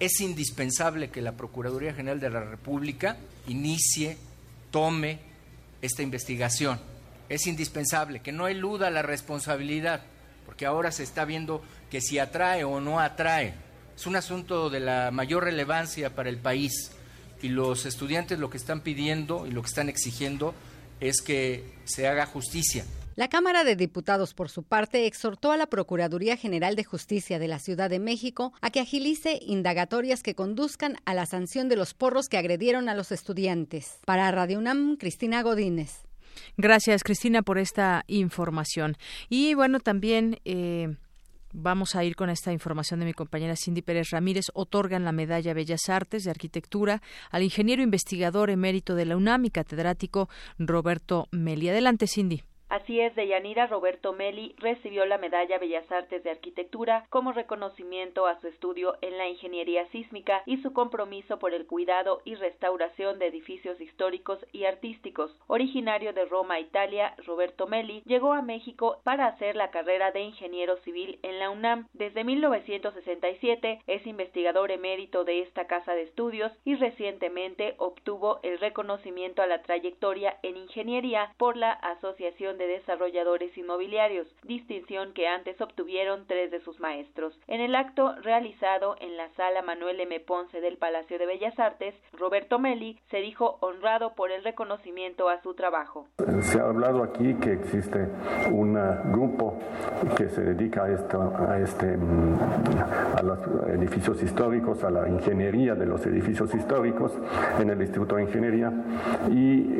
Es 0.00 0.20
indispensable 0.20 1.10
que 1.10 1.20
la 1.20 1.32
Procuraduría 1.32 1.92
General 1.92 2.20
de 2.20 2.30
la 2.30 2.40
República 2.40 3.18
inicie, 3.48 4.16
tome 4.70 5.20
esta 5.82 6.02
investigación. 6.02 6.80
Es 7.28 7.46
indispensable 7.46 8.20
que 8.20 8.32
no 8.32 8.48
eluda 8.48 8.90
la 8.90 9.02
responsabilidad, 9.02 10.02
porque 10.46 10.64
ahora 10.64 10.90
se 10.90 11.02
está 11.02 11.26
viendo 11.26 11.62
que 11.90 12.00
si 12.00 12.18
atrae 12.18 12.64
o 12.64 12.80
no 12.80 12.98
atrae. 12.98 13.54
Es 13.94 14.06
un 14.06 14.16
asunto 14.16 14.70
de 14.70 14.80
la 14.80 15.10
mayor 15.10 15.44
relevancia 15.44 16.14
para 16.14 16.30
el 16.30 16.38
país 16.38 16.92
y 17.42 17.48
los 17.48 17.86
estudiantes 17.86 18.38
lo 18.38 18.50
que 18.50 18.56
están 18.56 18.80
pidiendo 18.80 19.46
y 19.46 19.50
lo 19.50 19.62
que 19.62 19.68
están 19.68 19.88
exigiendo 19.88 20.54
es 21.00 21.22
que 21.22 21.64
se 21.84 22.08
haga 22.08 22.26
justicia. 22.26 22.84
La 23.18 23.28
Cámara 23.28 23.64
de 23.64 23.74
Diputados, 23.74 24.32
por 24.32 24.48
su 24.48 24.62
parte, 24.62 25.06
exhortó 25.06 25.50
a 25.50 25.56
la 25.56 25.66
Procuraduría 25.66 26.36
General 26.36 26.76
de 26.76 26.84
Justicia 26.84 27.40
de 27.40 27.48
la 27.48 27.58
Ciudad 27.58 27.90
de 27.90 27.98
México 27.98 28.52
a 28.60 28.70
que 28.70 28.78
agilice 28.78 29.40
indagatorias 29.44 30.22
que 30.22 30.36
conduzcan 30.36 30.98
a 31.04 31.14
la 31.14 31.26
sanción 31.26 31.68
de 31.68 31.74
los 31.74 31.94
porros 31.94 32.28
que 32.28 32.38
agredieron 32.38 32.88
a 32.88 32.94
los 32.94 33.10
estudiantes. 33.10 33.98
Para 34.04 34.30
Radio 34.30 34.58
UNAM, 34.58 34.96
Cristina 34.96 35.42
Godínez. 35.42 36.04
Gracias, 36.56 37.02
Cristina, 37.02 37.42
por 37.42 37.58
esta 37.58 38.04
información. 38.06 38.96
Y 39.28 39.54
bueno, 39.54 39.80
también. 39.80 40.38
Eh, 40.44 40.94
Vamos 41.60 41.96
a 41.96 42.04
ir 42.04 42.14
con 42.14 42.30
esta 42.30 42.52
información 42.52 43.00
de 43.00 43.06
mi 43.06 43.14
compañera 43.14 43.56
Cindy 43.56 43.82
Pérez 43.82 44.10
Ramírez. 44.10 44.46
Otorgan 44.54 45.04
la 45.04 45.10
medalla 45.10 45.54
Bellas 45.54 45.88
Artes 45.88 46.22
de 46.22 46.30
Arquitectura 46.30 47.02
al 47.32 47.42
ingeniero 47.42 47.82
investigador 47.82 48.50
emérito 48.50 48.94
de 48.94 49.06
la 49.06 49.16
UNAM 49.16 49.46
y 49.46 49.50
catedrático 49.50 50.28
Roberto 50.60 51.26
Meli. 51.32 51.68
Adelante, 51.68 52.06
Cindy. 52.06 52.44
Así 52.68 53.00
es, 53.00 53.14
Deyanira 53.14 53.66
Roberto 53.66 54.12
Meli 54.12 54.54
recibió 54.58 55.06
la 55.06 55.16
Medalla 55.16 55.58
Bellas 55.58 55.90
Artes 55.90 56.22
de 56.22 56.30
Arquitectura 56.30 57.06
como 57.08 57.32
reconocimiento 57.32 58.26
a 58.26 58.38
su 58.40 58.48
estudio 58.48 58.98
en 59.00 59.16
la 59.16 59.26
ingeniería 59.26 59.88
sísmica 59.88 60.42
y 60.44 60.58
su 60.58 60.74
compromiso 60.74 61.38
por 61.38 61.54
el 61.54 61.66
cuidado 61.66 62.20
y 62.26 62.34
restauración 62.34 63.18
de 63.18 63.28
edificios 63.28 63.80
históricos 63.80 64.38
y 64.52 64.66
artísticos. 64.66 65.34
Originario 65.46 66.12
de 66.12 66.26
Roma, 66.26 66.60
Italia, 66.60 67.14
Roberto 67.24 67.66
Meli 67.66 68.02
llegó 68.04 68.34
a 68.34 68.42
México 68.42 69.00
para 69.02 69.28
hacer 69.28 69.56
la 69.56 69.70
carrera 69.70 70.12
de 70.12 70.20
ingeniero 70.20 70.76
civil 70.78 71.18
en 71.22 71.38
la 71.38 71.48
UNAM. 71.48 71.88
Desde 71.94 72.22
1967 72.22 73.80
es 73.86 74.06
investigador 74.06 74.72
emérito 74.72 75.24
de 75.24 75.40
esta 75.40 75.66
casa 75.66 75.94
de 75.94 76.02
estudios 76.02 76.52
y 76.66 76.74
recientemente 76.74 77.76
obtuvo 77.78 78.40
el 78.42 78.58
reconocimiento 78.58 79.40
a 79.40 79.46
la 79.46 79.62
trayectoria 79.62 80.36
en 80.42 80.58
ingeniería 80.58 81.32
por 81.38 81.56
la 81.56 81.72
Asociación 81.72 82.57
de 82.58 82.66
Desarrolladores 82.66 83.56
Inmobiliarios, 83.56 84.26
distinción 84.44 85.12
que 85.14 85.26
antes 85.28 85.60
obtuvieron 85.60 86.26
tres 86.26 86.50
de 86.50 86.60
sus 86.60 86.78
maestros. 86.80 87.38
En 87.46 87.60
el 87.60 87.74
acto 87.74 88.14
realizado 88.22 88.96
en 89.00 89.16
la 89.16 89.28
sala 89.30 89.62
Manuel 89.62 90.00
M. 90.00 90.20
Ponce 90.20 90.60
del 90.60 90.76
Palacio 90.76 91.18
de 91.18 91.26
Bellas 91.26 91.58
Artes, 91.58 91.94
Roberto 92.12 92.58
Meli 92.58 92.98
se 93.10 93.18
dijo 93.18 93.58
honrado 93.60 94.14
por 94.14 94.30
el 94.30 94.44
reconocimiento 94.44 95.28
a 95.28 95.40
su 95.42 95.54
trabajo. 95.54 96.06
Se 96.42 96.60
ha 96.60 96.64
hablado 96.64 97.02
aquí 97.02 97.34
que 97.34 97.52
existe 97.52 98.08
un 98.50 98.74
grupo 99.12 99.58
que 100.16 100.28
se 100.28 100.42
dedica 100.42 100.84
a, 100.84 100.92
esto, 100.92 101.20
a, 101.20 101.58
este, 101.58 101.96
a 103.16 103.22
los 103.22 103.38
edificios 103.68 104.22
históricos, 104.22 104.82
a 104.84 104.90
la 104.90 105.08
ingeniería 105.08 105.74
de 105.74 105.86
los 105.86 106.04
edificios 106.06 106.54
históricos 106.54 107.12
en 107.60 107.70
el 107.70 107.80
Instituto 107.80 108.16
de 108.16 108.22
Ingeniería 108.22 108.72
y 109.30 109.78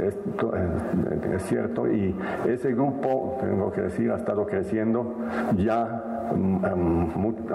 esto, 0.00 0.52
es 1.34 1.42
cierto, 1.44 1.90
y 1.90 2.14
ese 2.46 2.72
grupo, 2.72 3.38
tengo 3.40 3.72
que 3.72 3.82
decir, 3.82 4.10
ha 4.10 4.16
estado 4.16 4.46
creciendo. 4.46 5.16
Ya 5.56 6.11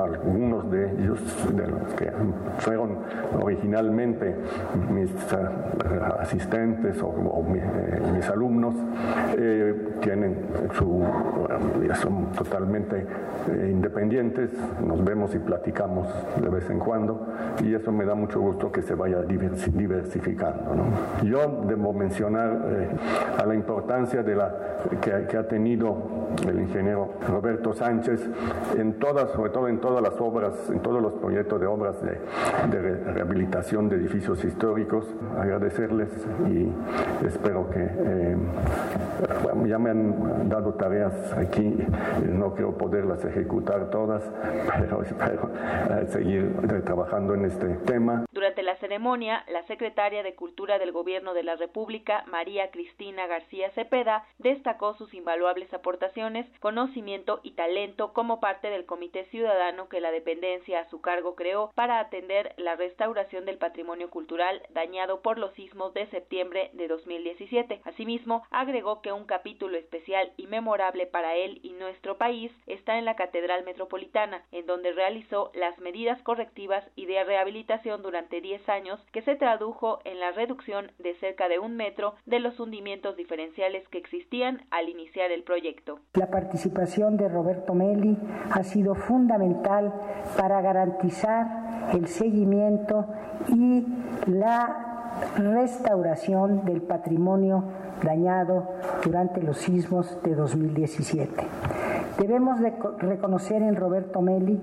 algunos 0.04 0.70
de 0.72 0.92
ellos, 0.92 1.20
de 1.56 1.68
los 1.68 1.94
que 1.96 2.12
fueron 2.60 2.98
originalmente 3.42 4.36
mis 4.92 5.12
eh, 5.12 5.38
asistentes 6.20 7.02
o, 7.02 7.46
eh, 7.56 8.02
mis 8.14 8.30
alumnos, 8.30 8.76
eh, 9.38 9.98
tienen 10.02 10.38
su, 10.74 11.04
son 12.02 12.32
totalmente 12.34 13.06
independientes, 13.48 14.52
nos 14.86 15.04
vemos 15.04 15.34
y 15.36 15.40
platicamos 15.40 16.08
de 16.42 16.50
vez 16.50 16.70
en 16.70 16.80
cuando 16.80 17.28
y 17.64 17.74
eso 17.74 17.92
me 17.92 18.06
da 18.06 18.16
mucho 18.16 18.40
gusto 18.40 18.72
que 18.72 18.82
se 18.82 18.96
vaya 18.96 19.22
diversificando. 19.22 20.76
Yo 21.24 21.64
debo 21.68 21.94
mencionar 21.94 22.60
a 23.38 23.46
la 23.46 23.56
importancia 23.56 24.24
de 24.24 24.36
la, 24.36 24.54
que, 25.02 25.38
ha 25.38 25.48
tenido 25.48 25.98
el 26.48 26.60
ingeniero 26.62 27.14
Roberto 27.28 27.74
Sánchez 27.74 28.30
en 28.78 29.00
todas, 29.00 29.32
sobre 29.32 29.50
todo 29.52 29.68
en 29.68 29.80
todas 29.80 30.02
las 30.02 30.20
obras, 30.20 30.70
en 30.70 30.82
todos 30.82 31.02
los 31.02 31.14
proyectos 31.14 31.60
de 31.60 31.68
obras 31.68 31.96
de, 32.02 32.18
rehabilitación 33.14 33.90
de 33.90 33.98
edificios 33.98 34.44
históricos. 34.44 35.06
Agradecerles 35.38 36.10
y 36.50 36.72
espero 37.26 37.70
que 37.70 37.80
eh, 37.80 38.38
ya 39.66 39.80
me 39.80 39.90
han 39.90 40.50
dado 40.50 40.74
tareas 40.74 41.34
aquí, 41.34 41.76
no 42.24 42.54
quiero 42.54 42.78
poderlas 42.78 43.24
ejecutar 43.26 43.90
todas, 43.90 44.24
pero 44.80 45.02
espero 45.02 45.52
eh, 45.92 46.06
seguir 46.08 46.56
trabajando 46.86 47.34
en 47.34 47.46
este 47.46 47.68
tema. 47.86 48.26
Durante 48.32 48.64
la 48.64 48.76
ceremonia, 48.78 49.44
la 49.52 49.64
secretaria 49.64 50.24
de 50.24 50.36
Cultura 50.36 50.80
del 50.80 50.92
Gobierno 50.92 51.34
de 51.34 51.44
la 51.44 51.56
República, 51.56 52.24
María 52.28 52.70
Cristina 52.72 53.28
García 53.28 53.72
Cepeda, 53.72 54.26
destacó 54.38 54.94
sus 54.94 55.14
invaluables 55.14 55.74
aportaciones, 55.74 56.48
conocimiento 56.60 57.40
y 57.44 57.52
talento 57.52 58.14
como 58.14 58.40
parte 58.48 58.70
del 58.70 58.86
Comité 58.86 59.26
Ciudadano 59.26 59.90
que 59.90 60.00
la 60.00 60.10
dependencia 60.10 60.80
a 60.80 60.90
su 60.90 61.02
cargo 61.02 61.36
creó 61.36 61.70
para 61.76 62.00
atender 62.00 62.54
la 62.56 62.78
restauración 62.78 63.44
del 63.44 63.58
patrimonio 63.58 64.10
cultural 64.10 64.62
dañado 64.74 65.20
por 65.20 65.38
los 65.38 65.54
sismos 65.56 65.94
de 65.94 66.08
septiembre 66.12 66.70
de 66.72 66.88
2017. 66.88 67.82
Asimismo, 67.84 68.44
agregó 68.50 69.02
que 69.02 69.12
un 69.12 69.26
capítulo 69.26 69.76
especial 69.76 70.32
y 70.38 70.48
memorable 70.48 71.08
para 71.08 71.36
él 71.36 71.60
y 71.62 71.74
nuestro 71.74 72.18
país 72.18 72.50
está 72.68 72.98
en 72.98 73.04
la 73.04 73.18
Catedral 73.18 73.66
Metropolitana, 73.66 74.42
en 74.54 74.66
donde 74.66 74.94
realizó 74.94 75.52
las 75.54 75.78
medidas 75.80 76.22
correctivas 76.22 76.86
y 76.96 77.06
de 77.06 77.22
rehabilitación 77.26 78.02
durante 78.02 78.40
10 78.40 78.70
años 78.70 79.06
que 79.12 79.24
se 79.24 79.36
tradujo 79.36 80.00
en 80.06 80.22
la 80.22 80.32
reducción 80.32 80.94
de 81.00 81.16
cerca 81.16 81.50
de 81.50 81.60
un 81.60 81.76
metro 81.76 82.16
de 82.26 82.40
los 82.40 82.58
hundimientos 82.62 83.18
diferenciales 83.18 83.86
que 83.90 83.98
existían 83.98 84.66
al 84.72 84.88
iniciar 84.88 85.32
el 85.32 85.44
proyecto. 85.44 86.00
La 86.14 86.30
participación 86.30 87.18
de 87.18 87.28
Roberto 87.28 87.74
Meli 87.74 88.16
ha 88.52 88.64
sido 88.64 88.96
fundamental 88.96 89.94
para 90.38 90.62
garantizar 90.62 91.48
el 91.94 92.08
seguimiento 92.08 93.06
y 93.50 93.86
la 94.28 94.88
restauración 95.38 96.66
del 96.66 96.82
patrimonio 96.82 97.64
dañado 98.04 98.68
durante 99.04 99.42
los 99.42 99.58
sismos 99.58 100.20
de 100.24 100.36
2017. 100.36 101.48
Debemos 102.20 102.60
de 102.60 102.74
reconocer 103.00 103.62
en 103.62 103.76
Roberto 103.76 104.22
Meli 104.22 104.60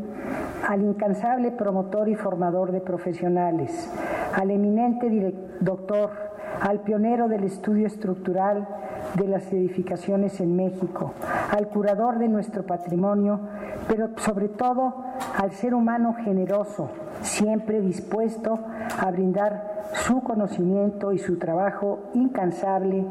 al 0.68 0.82
incansable 0.82 1.52
promotor 1.52 2.08
y 2.08 2.14
formador 2.14 2.72
de 2.72 2.80
profesionales, 2.80 3.90
al 4.34 4.50
eminente 4.50 5.34
doctor, 5.60 6.10
al 6.60 6.80
pionero 6.80 7.28
del 7.28 7.44
estudio 7.44 7.86
estructural 7.86 8.66
de 9.14 9.28
las 9.28 9.52
edificaciones 9.52 10.40
en 10.40 10.56
México, 10.56 11.12
al 11.50 11.68
curador 11.68 12.18
de 12.18 12.28
nuestro 12.28 12.64
patrimonio, 12.64 13.40
pero 13.88 14.10
sobre 14.18 14.48
todo 14.48 14.94
al 15.36 15.52
ser 15.52 15.74
humano 15.74 16.16
generoso, 16.24 16.90
siempre 17.22 17.80
dispuesto 17.80 18.58
a 18.98 19.10
brindar 19.10 19.84
su 19.92 20.22
conocimiento 20.22 21.12
y 21.12 21.18
su 21.18 21.38
trabajo 21.38 22.00
incansable 22.14 23.04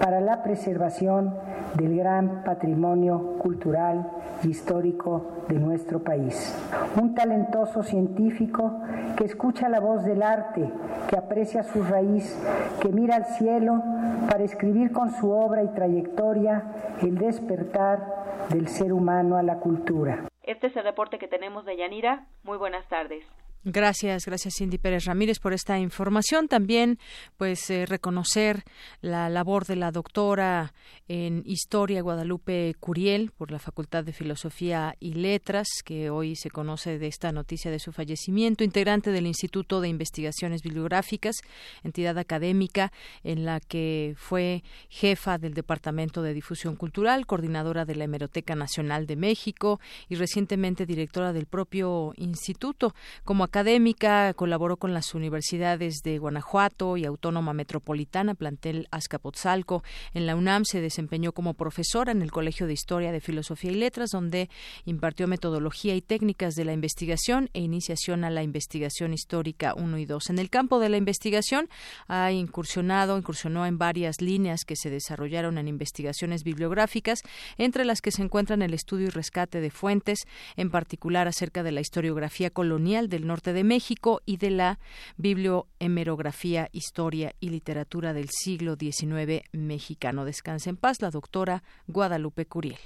para 0.00 0.20
la 0.20 0.42
preservación 0.42 1.34
del 1.76 1.96
gran 1.96 2.42
patrimonio 2.44 3.36
cultural 3.38 4.10
y 4.42 4.48
histórico 4.48 5.44
de 5.48 5.58
nuestro 5.58 6.02
país. 6.02 6.54
Un 7.00 7.14
talentoso 7.14 7.82
científico 7.82 8.80
que 9.16 9.24
escucha 9.24 9.68
la 9.68 9.80
voz 9.80 10.04
del 10.04 10.22
arte, 10.22 10.70
que 11.08 11.16
aprecia 11.16 11.62
su 11.62 11.82
raíz, 11.82 12.36
que 12.80 12.88
mira 12.88 13.16
al 13.16 13.26
cielo 13.26 13.82
para 14.30 14.44
escribir 14.44 14.92
con 14.92 15.10
su 15.10 15.30
obra 15.30 15.62
y 15.62 15.68
trayectoria 15.68 16.64
el 17.02 17.18
despertar 17.18 18.46
del 18.50 18.68
ser 18.68 18.92
humano 18.92 19.36
a 19.36 19.42
la 19.42 19.58
cultura. 19.58 20.24
Este 20.42 20.68
es 20.68 20.76
el 20.76 20.84
reporte 20.84 21.18
que 21.18 21.28
tenemos 21.28 21.64
de 21.64 21.76
Yanira. 21.76 22.26
Muy 22.44 22.56
buenas 22.56 22.86
tardes. 22.88 23.24
Gracias, 23.68 24.26
gracias 24.26 24.54
Cindy 24.58 24.78
Pérez 24.78 25.06
Ramírez 25.06 25.40
por 25.40 25.52
esta 25.52 25.76
información. 25.80 26.46
También, 26.46 27.00
pues, 27.36 27.68
eh, 27.68 27.84
reconocer 27.84 28.62
la 29.00 29.28
labor 29.28 29.66
de 29.66 29.74
la 29.74 29.90
doctora 29.90 30.72
en 31.08 31.42
Historia 31.44 32.00
Guadalupe 32.00 32.76
Curiel 32.78 33.32
por 33.36 33.50
la 33.50 33.58
Facultad 33.58 34.04
de 34.04 34.12
Filosofía 34.12 34.94
y 35.00 35.14
Letras, 35.14 35.66
que 35.84 36.10
hoy 36.10 36.36
se 36.36 36.48
conoce 36.48 37.00
de 37.00 37.08
esta 37.08 37.32
noticia 37.32 37.72
de 37.72 37.80
su 37.80 37.90
fallecimiento, 37.90 38.62
integrante 38.62 39.10
del 39.10 39.26
Instituto 39.26 39.80
de 39.80 39.88
Investigaciones 39.88 40.62
Bibliográficas, 40.62 41.34
entidad 41.82 42.18
académica 42.18 42.92
en 43.24 43.44
la 43.44 43.58
que 43.58 44.14
fue 44.16 44.62
jefa 44.88 45.38
del 45.38 45.54
Departamento 45.54 46.22
de 46.22 46.34
Difusión 46.34 46.76
Cultural, 46.76 47.26
coordinadora 47.26 47.84
de 47.84 47.96
la 47.96 48.04
Hemeroteca 48.04 48.54
Nacional 48.54 49.08
de 49.08 49.16
México 49.16 49.80
y 50.08 50.14
recientemente 50.14 50.86
directora 50.86 51.32
del 51.32 51.46
propio 51.46 52.12
instituto. 52.16 52.94
Como 53.24 53.42
académica, 53.56 54.34
colaboró 54.34 54.76
con 54.76 54.92
las 54.92 55.14
universidades 55.14 56.02
de 56.04 56.18
Guanajuato 56.18 56.98
y 56.98 57.06
Autónoma 57.06 57.54
Metropolitana, 57.54 58.34
plantel 58.34 58.86
Azcapotzalco. 58.90 59.82
En 60.12 60.26
la 60.26 60.36
UNAM 60.36 60.66
se 60.66 60.82
desempeñó 60.82 61.32
como 61.32 61.54
profesora 61.54 62.12
en 62.12 62.20
el 62.20 62.30
Colegio 62.30 62.66
de 62.66 62.74
Historia 62.74 63.12
de 63.12 63.22
Filosofía 63.22 63.72
y 63.72 63.76
Letras, 63.76 64.10
donde 64.10 64.50
impartió 64.84 65.26
metodología 65.26 65.94
y 65.94 66.02
técnicas 66.02 66.52
de 66.52 66.66
la 66.66 66.74
investigación 66.74 67.48
e 67.54 67.60
iniciación 67.60 68.24
a 68.24 68.30
la 68.30 68.42
investigación 68.42 69.14
histórica 69.14 69.72
1 69.72 69.96
y 69.96 70.04
2. 70.04 70.28
En 70.28 70.38
el 70.38 70.50
campo 70.50 70.78
de 70.78 70.90
la 70.90 70.98
investigación 70.98 71.70
ha 72.08 72.32
incursionado, 72.32 73.16
incursionó 73.16 73.64
en 73.64 73.78
varias 73.78 74.20
líneas 74.20 74.66
que 74.66 74.76
se 74.76 74.90
desarrollaron 74.90 75.56
en 75.56 75.66
investigaciones 75.66 76.44
bibliográficas, 76.44 77.22
entre 77.56 77.86
las 77.86 78.02
que 78.02 78.10
se 78.10 78.20
encuentran 78.20 78.60
el 78.60 78.74
estudio 78.74 79.06
y 79.06 79.10
rescate 79.10 79.62
de 79.62 79.70
fuentes, 79.70 80.26
en 80.58 80.68
particular 80.68 81.26
acerca 81.26 81.62
de 81.62 81.72
la 81.72 81.80
historiografía 81.80 82.50
colonial 82.50 83.08
del 83.08 83.26
norte 83.26 83.35
de 83.42 83.64
México 83.64 84.20
y 84.24 84.36
de 84.36 84.50
la 84.50 84.78
bibliohemerografía, 85.16 86.68
historia 86.72 87.34
y 87.40 87.50
literatura 87.50 88.12
del 88.12 88.28
siglo 88.30 88.76
XIX 88.76 89.42
mexicano. 89.52 90.24
Descanse 90.24 90.70
en 90.70 90.76
paz 90.76 91.00
la 91.00 91.10
doctora 91.10 91.62
Guadalupe 91.86 92.46
Curiel. 92.46 92.78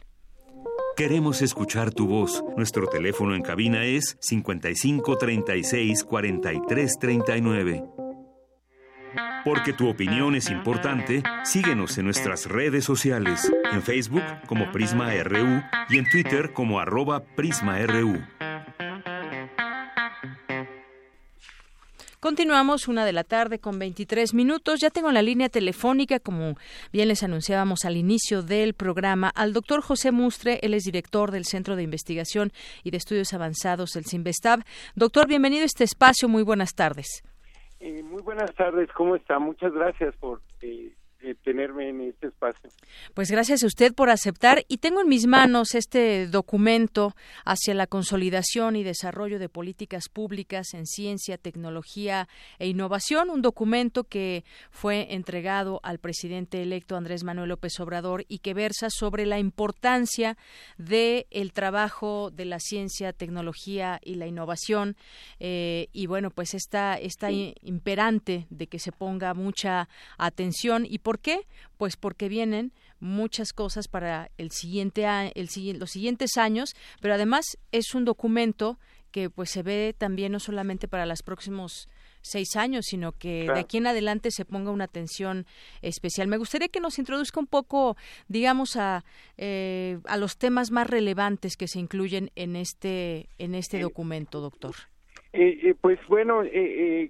Queremos 0.97 1.41
escuchar 1.41 1.93
tu 1.93 2.07
voz. 2.07 2.45
Nuestro 2.57 2.87
teléfono 2.87 3.35
en 3.35 3.43
cabina 3.43 3.85
es 3.85 4.17
55 4.21 5.17
36 5.17 6.05
43 6.05 6.99
39. 6.99 7.85
Porque 9.45 9.73
tu 9.73 9.89
opinión 9.89 10.35
es 10.35 10.51
importante, 10.51 11.23
síguenos 11.45 11.97
en 11.97 12.05
nuestras 12.05 12.47
redes 12.47 12.85
sociales, 12.85 13.51
en 13.73 13.83
Facebook 13.83 14.23
como 14.47 14.71
Prisma 14.71 15.11
RU 15.23 15.63
y 15.89 15.99
en 15.99 16.05
Twitter 16.11 16.53
como 16.53 16.79
arroba 16.79 17.25
PrismaRU. 17.25 18.21
Continuamos 22.21 22.87
una 22.87 23.07
de 23.07 23.15
la 23.15 23.25
tarde 23.25 23.61
con 23.61 23.79
23 23.79 24.35
minutos. 24.35 24.81
Ya 24.81 24.91
tengo 24.91 25.11
la 25.11 25.23
línea 25.23 25.49
telefónica, 25.49 26.21
como 26.21 26.57
bien 26.93 27.09
les 27.09 27.23
anunciábamos 27.23 27.87
al 27.87 27.97
inicio 27.97 28.43
del 28.43 28.75
programa, 28.75 29.31
al 29.35 29.55
doctor 29.55 29.81
José 29.81 30.13
Mustre. 30.13 30.59
Él 30.61 30.75
es 30.75 30.85
director 30.85 31.31
del 31.31 31.47
Centro 31.47 31.77
de 31.77 31.83
Investigación 31.83 32.53
y 32.85 32.91
de 32.91 32.99
Estudios 32.99 33.33
Avanzados 33.33 33.93
del 33.93 34.05
CIMBESTAB. 34.05 34.61
Doctor, 34.95 35.29
bienvenido 35.29 35.63
a 35.63 35.65
este 35.65 35.85
espacio. 35.85 36.29
Muy 36.29 36.43
buenas 36.43 36.75
tardes. 36.75 37.23
Eh, 37.81 38.03
muy 38.03 38.21
buenas 38.21 38.55
tardes, 38.55 38.91
¿cómo 38.93 39.17
está? 39.17 39.39
Muchas 39.39 39.73
gracias 39.73 40.15
por 40.17 40.43
eh, 40.61 40.93
eh, 41.23 41.35
tenerme 41.35 41.91
en 41.91 42.01
este 42.01 42.29
espacio. 42.29 42.71
Pues 43.13 43.31
gracias 43.31 43.63
a 43.63 43.67
usted 43.67 43.93
por 43.93 44.09
aceptar 44.09 44.65
y 44.69 44.79
tengo 44.79 45.03
en 45.03 45.09
mis 45.09 45.27
manos 45.27 45.75
este 45.75 46.27
documento 46.27 47.15
hacia 47.45 47.75
la 47.75 47.87
consolidación 47.87 48.75
y 48.75 48.85
desarrollo 48.85 49.39
de 49.39 49.51
políticas 49.51 50.09
públicas 50.09 50.73
en 50.73 50.87
ciencia, 50.87 51.37
tecnología 51.37 52.27
e 52.59 52.69
innovación, 52.69 53.29
un 53.29 53.43
documento 53.43 54.05
que 54.05 54.45
fue 54.71 55.13
entregado 55.13 55.81
al 55.83 55.99
presidente 55.99 56.63
electo 56.63 56.97
Andrés 56.97 57.23
Manuel 57.23 57.51
López 57.51 57.79
Obrador 57.81 58.25
y 58.27 58.39
que 58.39 58.55
versa 58.55 58.89
sobre 58.89 59.27
la 59.27 59.39
importancia 59.39 60.39
de 60.79 61.27
el 61.31 61.53
trabajo 61.53 62.31
de 62.31 62.47
la 62.47 62.61
ciencia, 62.61 63.13
tecnología 63.13 64.01
y 64.03 64.15
la 64.15 64.27
innovación 64.27 64.97
eh, 65.39 65.89
y 65.93 66.07
bueno 66.07 66.31
pues 66.31 66.55
esta 66.55 66.95
esta 66.95 67.31
imperante 67.31 68.47
de 68.49 68.69
que 68.69 68.79
se 68.79 68.91
ponga 68.91 69.35
mucha 69.35 69.87
atención 70.17 70.87
y 70.89 70.99
¿Por 71.10 71.10
qué? 71.19 71.47
Pues 71.77 71.97
porque 71.97 72.29
vienen 72.29 72.73
muchas 73.01 73.53
cosas 73.53 73.89
para 73.89 74.31
el 74.39 74.51
siguiente 74.51 75.05
el, 75.35 75.49
los 75.79 75.91
siguientes 75.91 76.37
años, 76.37 76.75
pero 77.01 77.15
además 77.15 77.59
es 77.73 77.95
un 77.95 78.05
documento 78.05 78.79
que 79.11 79.31
pues 79.31 79.51
se 79.51 79.63
ve 79.63 79.95
también 79.97 80.33
no 80.33 80.39
solamente 80.39 80.89
para 80.89 81.07
los 81.07 81.23
próximos 81.23 81.89
seis 82.23 82.57
años, 82.57 82.87
sino 82.87 83.13
que 83.13 83.49
de 83.53 83.61
aquí 83.61 83.79
en 83.79 83.87
adelante 83.87 84.31
se 84.31 84.45
ponga 84.45 84.71
una 84.71 84.85
atención 84.85 85.47
especial. 85.83 86.29
Me 86.29 86.37
gustaría 86.37 86.69
que 86.69 86.81
nos 86.81 86.99
introduzca 86.99 87.41
un 87.41 87.47
poco, 87.47 87.97
digamos, 88.29 88.77
a, 88.77 89.05
eh, 89.37 89.99
a 90.05 90.17
los 90.17 90.37
temas 90.37 90.71
más 90.71 90.89
relevantes 90.89 91.57
que 91.57 91.67
se 91.67 91.79
incluyen 91.79 92.31
en 92.37 92.57
este 92.57 93.29
en 93.39 93.55
este 93.55 93.81
documento, 93.81 94.41
doctor. 94.41 94.75
Eh, 95.33 95.59
eh, 95.63 95.75
pues 95.81 95.99
bueno, 96.09 96.43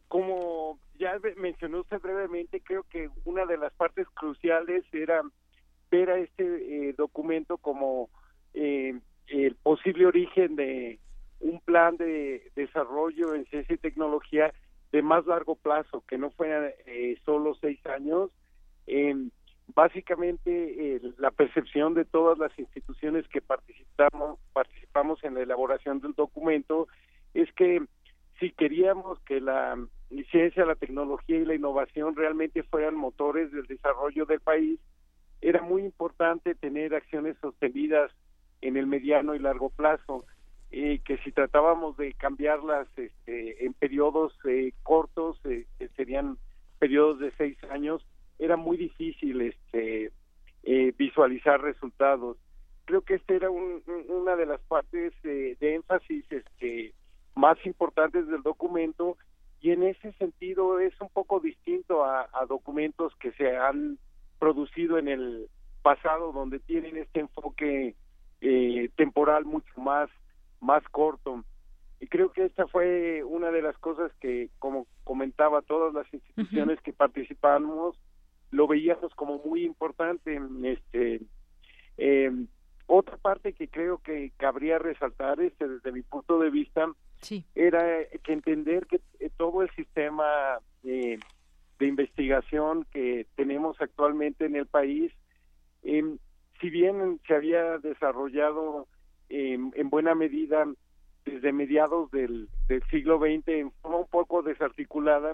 como 0.09 0.79
ya 1.01 1.19
mencionó 1.37 1.81
usted 1.81 1.99
brevemente, 2.01 2.61
creo 2.61 2.85
que 2.85 3.09
una 3.25 3.47
de 3.47 3.57
las 3.57 3.73
partes 3.73 4.07
cruciales 4.11 4.85
era 4.93 5.23
ver 5.91 6.11
a 6.11 6.19
este 6.19 6.45
eh, 6.89 6.95
documento 6.97 7.57
como 7.57 8.11
eh, 8.53 8.95
el 9.29 9.55
posible 9.57 10.07
origen 10.07 10.57
de 10.57 10.99
un 11.41 11.59
plan 11.61 11.97
de 11.97 12.53
desarrollo 12.55 13.35
en 13.35 13.47
ciencia 13.47 13.75
y 13.75 13.79
tecnología 13.79 14.53
de 14.93 15.01
más 15.01 15.25
largo 15.25 15.57
plazo, 15.57 16.05
que 16.07 16.19
no 16.19 16.31
fuera 16.33 16.69
eh, 16.87 17.17
solo 17.25 17.55
seis 17.55 17.85
años. 17.87 18.31
básicamente, 19.75 21.01
la 21.17 21.31
percepción 21.31 21.95
de 21.95 22.05
todas 22.05 22.39
las 22.39 22.57
instituciones 22.59 23.27
que 23.29 23.41
participamos, 23.41 24.39
participamos 24.53 25.23
en 25.25 25.35
la 25.35 25.43
elaboración 25.43 26.01
del 26.01 26.13
documento 26.13 26.89
es 27.33 27.51
que 27.53 27.81
si 28.41 28.51
queríamos 28.53 29.21
que 29.21 29.41
la 29.41 29.77
ciencia, 30.31 30.65
la 30.65 30.75
tecnología 30.75 31.37
y 31.37 31.45
la 31.45 31.55
innovación 31.55 32.17
realmente 32.17 32.63
fueran 32.65 32.97
motores 32.97 33.53
del 33.53 33.67
desarrollo 33.67 34.25
del 34.25 34.41
país, 34.41 34.81
era 35.43 35.63
muy 35.63 35.83
importante 35.83 36.55
tener 36.55 36.95
acciones 36.95 37.37
sostenidas 37.41 38.11
en 38.63 38.77
el 38.77 38.87
mediano 38.87 39.35
y 39.35 39.39
largo 39.39 39.71
plazo, 39.71 40.25
y 40.71 41.01
que 41.01 41.19
si 41.19 41.33
tratábamos 41.33 41.97
de 41.97 42.15
cambiarlas 42.15 42.87
este, 42.97 43.65
en 43.65 43.75
periodos 43.75 44.33
eh, 44.45 44.73
cortos, 44.83 45.39
eh, 45.45 45.67
que 45.79 45.89
serían 45.91 46.39
periodos 46.79 47.19
de 47.21 47.33
seis 47.37 47.57
años, 47.71 48.05
era 48.39 48.57
muy 48.57 48.77
difícil 48.77 49.43
este, 49.43 50.13
eh, 50.63 50.93
visualizar 50.97 51.61
resultados. 51.61 52.39
Creo 52.85 53.03
que 53.03 53.15
esta 53.15 53.35
era 53.35 53.51
una 53.51 54.37
de 54.37 54.47
las 54.47 54.61
partes 54.63 55.13
de 55.23 55.57
énfasis 55.61 56.25
este, 56.31 56.95
más 57.35 57.57
importantes 57.65 58.27
del 58.27 58.43
documento 58.43 59.17
y 59.61 59.71
en 59.71 59.83
ese 59.83 60.13
sentido 60.13 60.79
es 60.79 60.99
un 61.01 61.09
poco 61.09 61.41
distinto 61.41 62.05
a, 62.05 62.29
documentos 62.49 63.15
que 63.17 63.33
se 63.33 63.57
han 63.57 63.99
producido 64.39 64.90
en 65.01 65.09
el 65.09 65.49
pasado 65.83 66.33
donde 66.33 66.61
tienen 66.61 66.97
este 66.97 67.21
enfoque 67.21 67.97
eh, 68.41 68.91
temporal 68.97 69.45
mucho 69.45 69.73
más 69.81 70.09
más 70.61 70.83
corto. 70.91 71.45
Y 72.01 72.07
creo 72.07 72.33
que 72.33 72.45
esta 72.45 72.67
fue 72.67 73.23
una 73.25 73.51
de 73.51 73.63
las 73.63 73.77
cosas 73.79 74.13
que 74.21 74.49
como 74.59 74.87
comentaba 75.05 75.63
todas 75.63 75.93
las 75.93 76.13
instituciones 76.13 76.81
que 76.81 76.93
participamos 76.93 77.97
lo 78.51 78.67
veíamos 78.67 79.15
como 79.15 79.39
muy 79.39 79.65
importante. 79.65 80.41
Este 80.65 81.21
eh, 81.99 82.31
otra 82.87 83.17
parte 83.17 83.53
que 83.53 83.69
creo 83.69 83.99
que 83.99 84.33
cabría 84.37 84.79
resaltar 84.79 85.41
este 85.41 85.69
desde 85.69 85.93
mi 85.93 86.03
punto 86.03 86.39
de 86.39 86.51
vista 86.51 86.91
era 87.55 87.85
que 88.25 88.33
entender 88.33 88.87
que 88.87 89.01
eh, 89.19 89.31
todo 89.37 89.63
el 89.63 89.71
sistema 89.71 90.27
de 91.81 91.87
investigación 91.87 92.87
que 92.93 93.27
tenemos 93.35 93.81
actualmente 93.81 94.45
en 94.45 94.55
el 94.55 94.67
país, 94.67 95.11
em, 95.83 96.19
si 96.61 96.71
bien 96.71 97.19
se 97.27 97.35
había 97.35 97.79
desarrollado 97.79 98.87
em, 99.31 99.71
en 99.75 99.91
buena 99.91 100.15
medida 100.15 100.67
desde 101.25 101.53
mediados 101.53 102.11
del, 102.11 102.49
siglo 102.91 103.19
XX 103.19 103.49
en 103.49 103.71
forma 103.83 103.99
un 103.99 104.09
poco 104.09 104.43
desarticulada, 104.43 105.33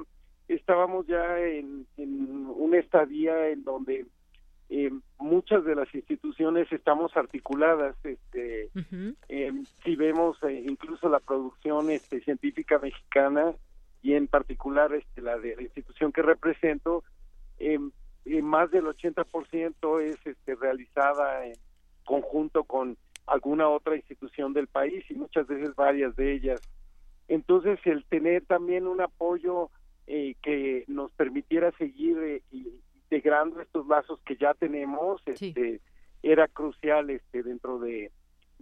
estábamos 0.48 1.06
ya 1.06 1.38
en, 1.40 1.86
en 1.96 2.46
una 2.56 2.78
estadía 2.78 3.48
en 3.48 3.64
donde 3.64 4.06
eh, 4.68 4.90
muchas 5.18 5.64
de 5.64 5.74
las 5.74 5.92
instituciones 5.94 6.70
estamos 6.72 7.16
articuladas 7.16 7.94
este 8.02 8.68
eh, 9.28 9.52
si 9.84 9.94
vemos 9.94 10.36
eh, 10.42 10.64
incluso 10.66 11.08
la 11.08 11.20
producción 11.20 11.88
este 11.90 12.20
científica 12.20 12.78
mexicana 12.80 13.54
y 14.06 14.14
en 14.14 14.28
particular 14.28 14.94
este 14.94 15.20
la 15.20 15.36
de 15.36 15.56
la 15.56 15.62
institución 15.62 16.12
que 16.12 16.22
represento 16.22 17.02
más 18.40 18.70
del 18.70 18.84
80% 18.84 20.00
es 20.00 20.24
este 20.24 20.54
realizada 20.54 21.44
en 21.44 21.54
conjunto 22.04 22.62
con 22.62 22.96
alguna 23.26 23.68
otra 23.68 23.96
institución 23.96 24.52
del 24.52 24.68
país 24.68 25.04
y 25.10 25.14
muchas 25.14 25.48
veces 25.48 25.74
varias 25.74 26.14
de 26.14 26.34
ellas. 26.34 26.60
Entonces 27.26 27.80
el 27.84 28.04
tener 28.04 28.44
también 28.44 28.86
un 28.86 29.00
apoyo 29.00 29.70
que 30.06 30.84
nos 30.86 31.10
permitiera 31.14 31.72
seguir 31.72 32.44
y, 32.52 32.80
integrando 32.94 33.60
estos 33.60 33.88
lazos 33.88 34.20
que 34.24 34.36
ya 34.36 34.54
tenemos 34.54 35.20
este 35.26 35.80
era 36.22 36.46
crucial 36.46 37.10
este 37.10 37.42
dentro 37.42 37.80
de, 37.80 38.12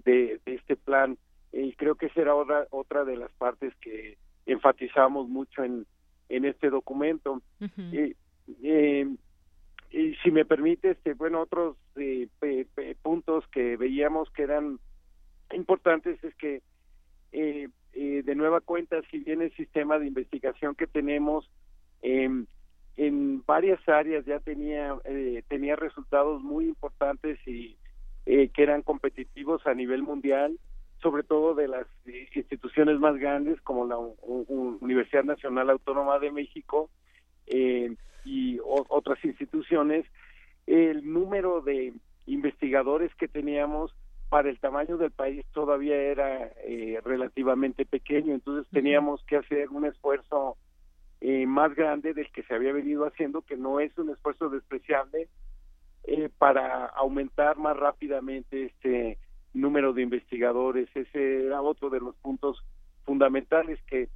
de, 0.07 0.41
este 0.47 0.77
plan. 0.77 1.19
Y 1.53 1.75
creo 1.75 1.97
que 1.97 2.09
será 2.11 2.35
otra 2.35 2.67
otra 2.71 3.05
de 3.05 3.19
las 3.19 3.31
partes 3.33 3.75
que 3.83 4.17
enfatizamos 4.47 5.29
mucho 5.29 5.65
en 5.65 5.87
en 6.29 6.45
este 6.45 6.71
documento. 6.71 7.43
Y, 7.93 8.17
eh, 8.63 9.07
y 9.91 10.15
si 10.17 10.31
me 10.31 10.45
permite 10.45 10.91
este 10.91 11.15
bueno 11.15 11.41
otros 11.41 11.77
eh, 11.97 12.29
puntos 13.03 13.47
que 13.49 13.77
veíamos 13.77 14.31
que 14.31 14.43
eran 14.43 14.79
importantes 15.53 16.23
es 16.25 16.35
que 16.35 16.63
eh, 17.33 17.69
eh, 17.93 18.23
de 18.25 18.35
nueva 18.35 18.61
cuenta, 18.61 19.01
si 19.11 19.19
bien 19.19 19.43
el 19.43 19.55
sistema 19.55 19.99
de 19.99 20.07
investigación 20.07 20.75
que 20.75 20.87
tenemos 20.87 21.49
em, 22.03 22.47
en 22.97 23.45
varias 23.47 23.81
áreas 23.89 24.25
ya 24.25 24.41
tenía 24.41 24.97
eh, 25.05 25.43
tenía 25.49 25.77
resultados 25.77 26.43
muy 26.43 26.67
importantes 26.67 27.39
y 27.47 27.77
que 28.25 28.63
eran 28.63 28.81
competitivos 28.81 29.67
a 29.67 29.75
nivel 29.75 30.03
mundial, 30.03 30.59
sobre 31.05 31.23
todo 31.23 31.55
de 31.55 31.69
las 31.69 31.87
instituciones 32.07 32.99
más 32.99 33.17
grandes 33.17 33.61
como 33.61 33.87
la 33.87 33.99
Universidad 33.99 35.23
Nacional 35.23 35.69
Autónoma 35.69 36.19
de 36.19 36.33
México 36.33 36.89
y 38.25 38.59
otras 38.63 39.23
instituciones, 39.23 40.07
el 40.67 41.13
número 41.13 41.61
de 41.61 41.93
investigadores 42.25 43.15
que 43.17 43.29
teníamos 43.29 43.95
para 44.31 44.49
el 44.49 44.59
tamaño 44.59 44.97
del 44.97 45.11
país 45.11 45.45
todavía 45.53 45.95
era 45.95 46.51
eh, 46.65 46.99
relativamente 47.05 47.85
pequeño, 47.85 48.33
entonces 48.33 48.67
teníamos 48.73 49.23
que 49.27 49.37
hacer 49.37 49.69
un 49.69 49.85
esfuerzo 49.85 50.57
eh, 51.21 51.45
más 51.47 51.75
grande 51.75 52.15
del 52.15 52.33
que 52.33 52.45
se 52.45 52.55
había 52.55 52.73
venido 52.73 53.05
haciendo, 53.07 53.43
que 53.43 53.59
no 53.59 53.79
es 53.79 53.97
un 53.99 54.09
esfuerzo 54.09 54.49
despreciable, 54.49 55.29
eh, 56.05 56.31
para 56.39 56.87
aumentar 56.87 57.59
más 57.59 57.77
rápidamente 57.77 58.65
este 58.65 59.19
número 59.55 59.93
de 59.93 60.03
investigadores. 60.03 60.89
Ese 60.95 61.47
era 61.47 61.63
otro 61.63 61.91
de 61.91 62.01
los 62.01 62.15
puntos 62.17 62.63
fundamentales 63.05 63.81
que 63.87 64.09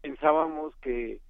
pensábamos 0.00 0.74
que 0.76 1.20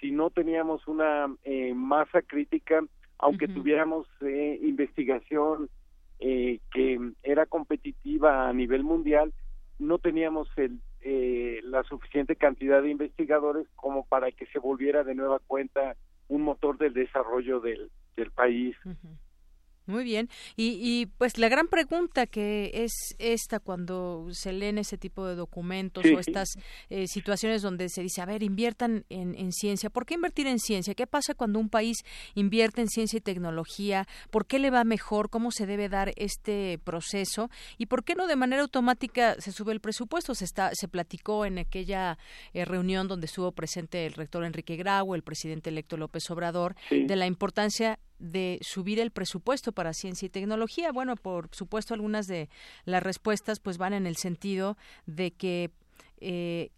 si 0.00 0.12
no 0.12 0.30
teníamos 0.30 0.86
una 0.86 1.26
masa 1.74 2.22
crítica, 2.22 2.84
aunque 3.18 3.48
tuviéramos 3.48 4.06
investigación 4.60 5.68
eh, 6.20 6.58
que 6.72 6.98
era 7.22 7.46
competitiva 7.46 8.48
a 8.48 8.52
nivel 8.52 8.82
mundial, 8.82 9.32
no 9.78 9.98
teníamos 9.98 10.48
el, 10.56 10.80
eh, 11.00 11.60
la 11.62 11.84
suficiente 11.84 12.34
cantidad 12.34 12.82
de 12.82 12.90
investigadores 12.90 13.68
como 13.76 14.04
para 14.04 14.32
que 14.32 14.46
se 14.46 14.58
volviera 14.58 15.04
de 15.04 15.14
nueva 15.14 15.38
cuenta 15.46 15.94
un 16.26 16.42
motor 16.42 16.76
del 16.76 16.92
desarrollo 16.92 17.60
del, 17.60 17.90
del 18.16 18.32
país. 18.32 18.76
Muy 19.88 20.04
bien. 20.04 20.28
Y, 20.54 20.78
y, 20.82 21.06
pues 21.06 21.38
la 21.38 21.48
gran 21.48 21.66
pregunta 21.66 22.26
que 22.26 22.70
es 22.74 22.92
esta 23.18 23.58
cuando 23.58 24.28
se 24.32 24.52
leen 24.52 24.76
ese 24.76 24.98
tipo 24.98 25.26
de 25.26 25.34
documentos 25.34 26.04
o 26.04 26.18
estas 26.18 26.50
eh, 26.90 27.08
situaciones 27.08 27.62
donde 27.62 27.88
se 27.88 28.02
dice, 28.02 28.20
a 28.20 28.26
ver, 28.26 28.42
inviertan 28.42 29.06
en, 29.08 29.34
en, 29.34 29.50
ciencia. 29.50 29.88
¿Por 29.88 30.04
qué 30.04 30.12
invertir 30.12 30.46
en 30.46 30.58
ciencia? 30.58 30.94
¿Qué 30.94 31.06
pasa 31.06 31.32
cuando 31.32 31.58
un 31.58 31.70
país 31.70 32.04
invierte 32.34 32.82
en 32.82 32.88
ciencia 32.88 33.16
y 33.16 33.22
tecnología? 33.22 34.06
¿Por 34.28 34.44
qué 34.44 34.58
le 34.58 34.68
va 34.68 34.84
mejor? 34.84 35.30
¿Cómo 35.30 35.50
se 35.52 35.64
debe 35.64 35.88
dar 35.88 36.12
este 36.16 36.78
proceso? 36.84 37.48
¿Y 37.78 37.86
por 37.86 38.04
qué 38.04 38.14
no 38.14 38.26
de 38.26 38.36
manera 38.36 38.60
automática 38.60 39.40
se 39.40 39.52
sube 39.52 39.72
el 39.72 39.80
presupuesto? 39.80 40.34
Se, 40.34 40.44
está, 40.44 40.70
se 40.74 40.88
platicó 40.88 41.46
en 41.46 41.56
aquella 41.56 42.18
eh, 42.52 42.66
reunión 42.66 43.08
donde 43.08 43.24
estuvo 43.24 43.52
presente 43.52 44.04
el 44.04 44.12
rector 44.12 44.44
Enrique 44.44 44.76
Grau, 44.76 45.14
el 45.14 45.22
presidente 45.22 45.70
electo 45.70 45.96
López 45.96 46.30
Obrador, 46.30 46.74
de 46.90 47.16
la 47.16 47.26
importancia 47.26 47.98
de 48.18 48.58
subir 48.62 49.00
el 49.00 49.10
presupuesto 49.10 49.72
para 49.72 49.92
ciencia 49.92 50.26
y 50.26 50.30
tecnología. 50.30 50.92
Bueno, 50.92 51.16
por 51.16 51.48
supuesto, 51.52 51.94
algunas 51.94 52.26
de 52.26 52.48
las 52.84 53.02
respuestas 53.02 53.60
pues 53.60 53.78
van 53.78 53.92
en 53.92 54.06
el 54.06 54.16
sentido 54.16 54.76
de 55.06 55.30
que 55.30 55.70
eh, 56.20 56.70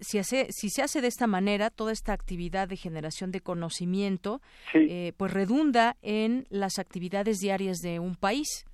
si, 0.00 0.18
hace, 0.18 0.46
si 0.50 0.68
se 0.70 0.82
hace 0.82 1.00
de 1.00 1.08
esta 1.08 1.26
manera, 1.26 1.70
toda 1.70 1.92
esta 1.92 2.12
actividad 2.12 2.68
de 2.68 2.76
generación 2.76 3.30
de 3.30 3.40
conocimiento, 3.40 4.40
eh, 4.74 5.12
pues 5.16 5.32
redunda 5.32 5.96
en 6.02 6.46
las 6.50 6.78
actividades 6.78 7.38
diarias 7.38 7.78
de 7.78 8.00
un 8.00 8.16
país. 8.16 8.66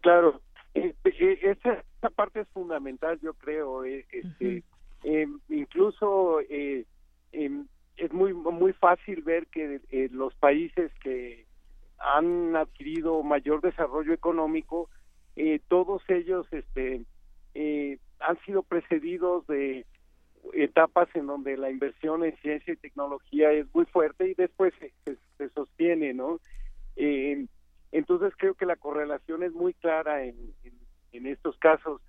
Claro, 0.00 0.40
eh, 0.74 0.94
esa, 1.04 1.82
parte 2.10 2.40
es 2.40 2.48
fundamental, 2.48 3.18
yo 3.20 3.34
creo. 3.34 3.84
Este, 3.84 4.62
incluso 5.48 6.40
es 7.96 8.12
muy 8.12 8.32
muy 8.32 8.72
fácil 8.72 9.22
ver 9.22 9.46
que 9.46 9.80
eh, 9.90 10.08
los 10.10 10.34
países 10.34 10.90
que 11.02 11.46
han 11.98 12.56
adquirido 12.56 13.22
mayor 13.22 13.60
desarrollo 13.60 14.12
económico 14.12 14.88
eh, 15.36 15.60
todos 15.68 16.02
ellos 16.08 16.46
este 16.50 17.04
eh, 17.54 17.98
han 18.20 18.38
sido 18.44 18.62
precedidos 18.62 19.46
de 19.46 19.86
etapas 20.52 21.08
en 21.14 21.26
donde 21.26 21.56
la 21.56 21.70
inversión 21.70 22.24
en 22.24 22.36
ciencia 22.38 22.74
y 22.74 22.76
tecnología 22.76 23.52
es 23.52 23.66
muy 23.74 23.86
fuerte 23.86 24.28
y 24.28 24.34
después 24.34 24.74
se, 24.78 25.48
sostiene 25.50 26.14
no 26.14 26.40
entonces 27.92 28.34
creo 28.36 28.54
que 28.54 28.66
la 28.66 28.76
correlación 28.76 29.42
es 29.42 29.52
muy 29.52 29.72
clara 29.74 30.24
en, 30.24 30.36
en 31.12 31.26
estos 31.26 31.56
casos 31.58 32.00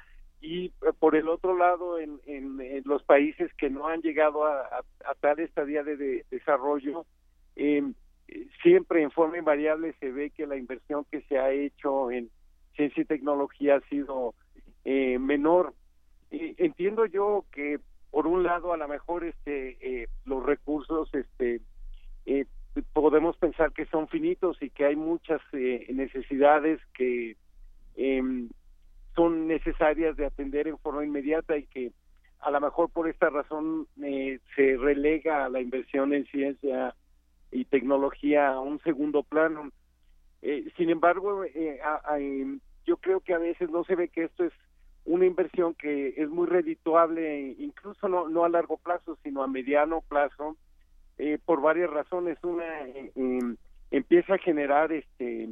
y 0.42 0.66
eh, 0.66 0.72
por 1.00 1.16
el 1.16 1.28
otro 1.28 1.58
lado 1.58 2.00
en, 2.00 2.20
en, 2.26 2.84
los 2.86 3.04
países 3.04 3.54
que 3.56 3.70
no 3.70 3.88
han 3.88 4.02
llegado 4.02 4.46
a, 4.46 4.84
tal 5.20 5.40
estadía 5.40 5.84
de, 5.84 6.26
desarrollo 6.30 7.06
em, 7.56 7.94
siempre 8.62 9.02
en 9.02 9.12
forma 9.12 9.38
invariable 9.38 9.96
se 10.00 10.12
ve 10.12 10.30
que 10.30 10.48
la 10.48 10.58
inversión 10.58 11.06
que 11.12 11.22
se 11.22 11.40
ha 11.40 11.52
hecho 11.52 12.12
en 12.12 12.30
ciencia 12.76 13.02
y 13.02 13.06
tecnología 13.06 13.78
ha 13.78 13.82
sido 13.90 14.34
eh, 14.84 15.18
menor. 15.20 15.74
Entiendo 16.32 17.06
yo 17.06 17.46
que 17.52 17.80
por 18.12 18.28
un 18.28 18.44
lado 18.44 18.74
a 18.74 18.78
lo 18.78 18.88
mejor 18.88 19.24
este 19.24 19.78
eh, 19.80 20.08
los 20.26 20.44
recursos 20.44 21.10
este 21.14 21.62
podemos 22.92 23.38
pensar 23.38 23.72
que 23.72 23.86
son 23.86 24.10
finitos 24.10 24.62
y 24.62 24.70
que 24.70 24.86
hay 24.86 24.98
muchas 24.98 25.42
necesidades 25.54 26.82
que 26.94 27.38
em, 27.96 28.50
son 29.16 29.48
necesarias 29.48 30.16
de 30.18 30.26
atender 30.26 30.68
en 30.68 30.78
forma 30.78 31.06
inmediata 31.06 31.58
y 31.58 31.64
que 31.64 31.92
a 32.40 32.52
lo 32.52 32.62
mejor 32.62 32.90
por 32.92 33.10
esta 33.10 33.30
razón 33.30 33.88
eh, 34.04 34.40
se 34.56 34.78
relega 34.78 35.50
la 35.50 35.62
inversión 35.62 36.14
en 36.14 36.26
ciencia 36.26 36.94
y 37.52 37.66
tecnología 37.66 38.50
a 38.50 38.60
un 38.60 38.80
segundo 38.82 39.24
plano. 39.24 39.72
Eh, 40.42 40.70
sin 40.78 40.90
embargo, 40.90 41.44
eh, 41.44 41.80
yo 42.86 42.98
creo 42.98 43.22
que 43.22 43.34
a 43.34 43.40
veces 43.40 43.70
no 43.72 43.84
se 43.86 43.96
ve 43.96 44.10
que 44.10 44.26
esto 44.26 44.44
es 44.44 44.54
una 45.06 45.26
inversión 45.26 45.74
que 45.74 46.14
es 46.18 46.30
muy 46.30 46.48
redituable, 46.48 47.56
incluso 47.58 48.08
no, 48.08 48.28
no 48.28 48.44
a 48.44 48.50
largo 48.50 48.78
plazo, 48.78 49.18
sino 49.24 49.42
a 49.42 49.48
mediano 49.48 50.02
plazo, 50.08 50.58
por 51.46 51.62
varias 51.62 51.90
razones. 51.90 52.38
Una, 52.44 52.66
empieza 53.92 54.36
a 54.36 54.40
generar 54.40 54.92
este 54.92 55.50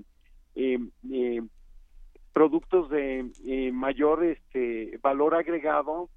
productos 2.33 2.89
de 2.89 3.31
eh, 3.45 3.71
mayor 3.71 4.23
este 4.25 4.99
valor 5.01 5.35
agregado 5.35 6.09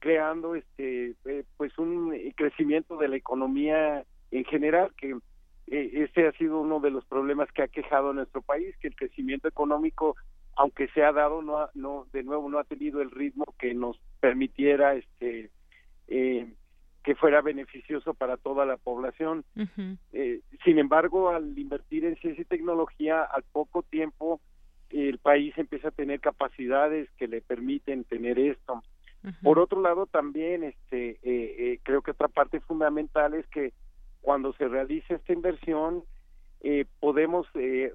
creando 0.00 0.56
este 0.56 1.14
eh, 1.24 1.44
pues 1.56 1.78
un 1.78 2.12
crecimiento 2.36 2.96
de 2.96 3.08
la 3.08 3.16
economía 3.16 4.04
en 4.32 4.44
general 4.44 4.92
que 4.96 5.16
eh, 5.68 5.90
ese 6.10 6.26
ha 6.26 6.32
sido 6.32 6.60
uno 6.60 6.80
de 6.80 6.90
los 6.90 7.04
problemas 7.06 7.50
que 7.52 7.62
ha 7.62 7.68
quejado 7.68 8.10
a 8.10 8.14
nuestro 8.14 8.42
país 8.42 8.76
que 8.78 8.88
el 8.88 8.96
crecimiento 8.96 9.46
económico 9.46 10.16
aunque 10.56 10.88
se 10.88 11.04
ha 11.04 11.12
dado 11.12 11.40
no 11.40 11.68
no 11.74 12.06
de 12.12 12.24
nuevo 12.24 12.50
no 12.50 12.58
ha 12.58 12.64
tenido 12.64 13.00
el 13.00 13.12
ritmo 13.12 13.44
que 13.58 13.72
nos 13.72 14.00
permitiera 14.18 14.94
este 14.94 15.50
que 16.08 17.14
fuera 17.14 17.40
beneficioso 17.40 18.14
para 18.14 18.36
toda 18.36 18.66
la 18.66 18.76
población. 18.76 19.44
Sin 20.64 20.78
embargo 20.78 21.30
al 21.30 21.56
invertir 21.56 22.04
en 22.04 22.16
ciencia 22.16 22.42
y 22.42 22.44
tecnología 22.44 23.22
al 23.22 23.44
poco 23.44 23.84
tiempo 23.84 24.40
el 24.90 25.18
país 25.18 25.56
empieza 25.56 25.88
a 25.88 25.92
tener 25.92 26.20
capacidades 26.20 27.08
que 27.16 27.28
le 27.28 27.40
permiten 27.40 28.04
tener 28.04 28.38
esto. 28.38 28.82
Por 29.42 29.58
otro 29.58 29.82
lado, 29.82 30.06
también 30.06 30.64
este, 30.64 31.10
eh, 31.10 31.18
eh, 31.22 31.80
creo 31.82 32.00
que 32.00 32.12
otra 32.12 32.28
parte 32.28 32.60
fundamental 32.60 33.34
es 33.34 33.46
que 33.48 33.74
cuando 34.22 34.54
se 34.54 34.66
realiza 34.66 35.14
esta 35.14 35.32
inversión, 35.32 36.04
eh, 36.62 36.86
podemos 37.00 37.46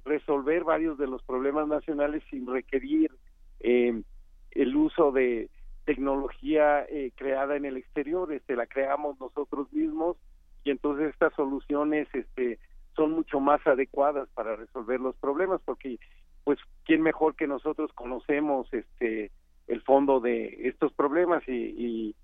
resolver 0.05 0.63
varios 0.63 0.97
de 0.97 1.07
los 1.07 1.23
problemas 1.23 1.67
nacionales 1.67 2.23
sin 2.29 2.47
requerir 2.47 3.11
el 3.59 4.75
uso 4.75 5.11
de 5.11 5.49
tecnología 5.85 6.85
creada 7.15 7.55
en 7.55 7.65
el 7.65 7.77
exterior, 7.77 8.31
este, 8.31 8.55
la 8.55 8.67
creamos 8.67 9.19
nosotros 9.19 9.71
mismos 9.73 10.17
y 10.63 10.71
entonces 10.71 11.09
estas 11.09 11.33
soluciones 11.33 12.07
este, 12.13 12.59
son 12.95 13.11
mucho 13.11 13.39
más 13.39 13.65
adecuadas 13.65 14.27
para 14.33 14.55
resolver 14.55 14.99
los 14.99 15.15
problemas 15.17 15.61
porque 15.63 15.99
pues 16.45 16.59
quién 16.85 17.01
mejor 17.01 17.35
que 17.35 17.47
nosotros 17.47 17.91
conocemos 17.93 18.71
este 18.71 19.31
el 19.67 19.81
fondo 19.81 20.19
de 20.19 20.69
estos 20.69 20.93
problemas 20.93 21.43
y, 21.47 22.15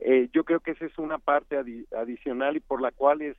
eh, 0.00 0.28
yo 0.32 0.44
creo 0.44 0.60
que 0.60 0.72
esa 0.72 0.84
es 0.84 0.98
una 0.98 1.18
parte 1.18 1.56
adicional 1.96 2.56
y 2.56 2.60
por 2.60 2.80
la 2.80 2.92
cual 2.92 3.22
es 3.22 3.36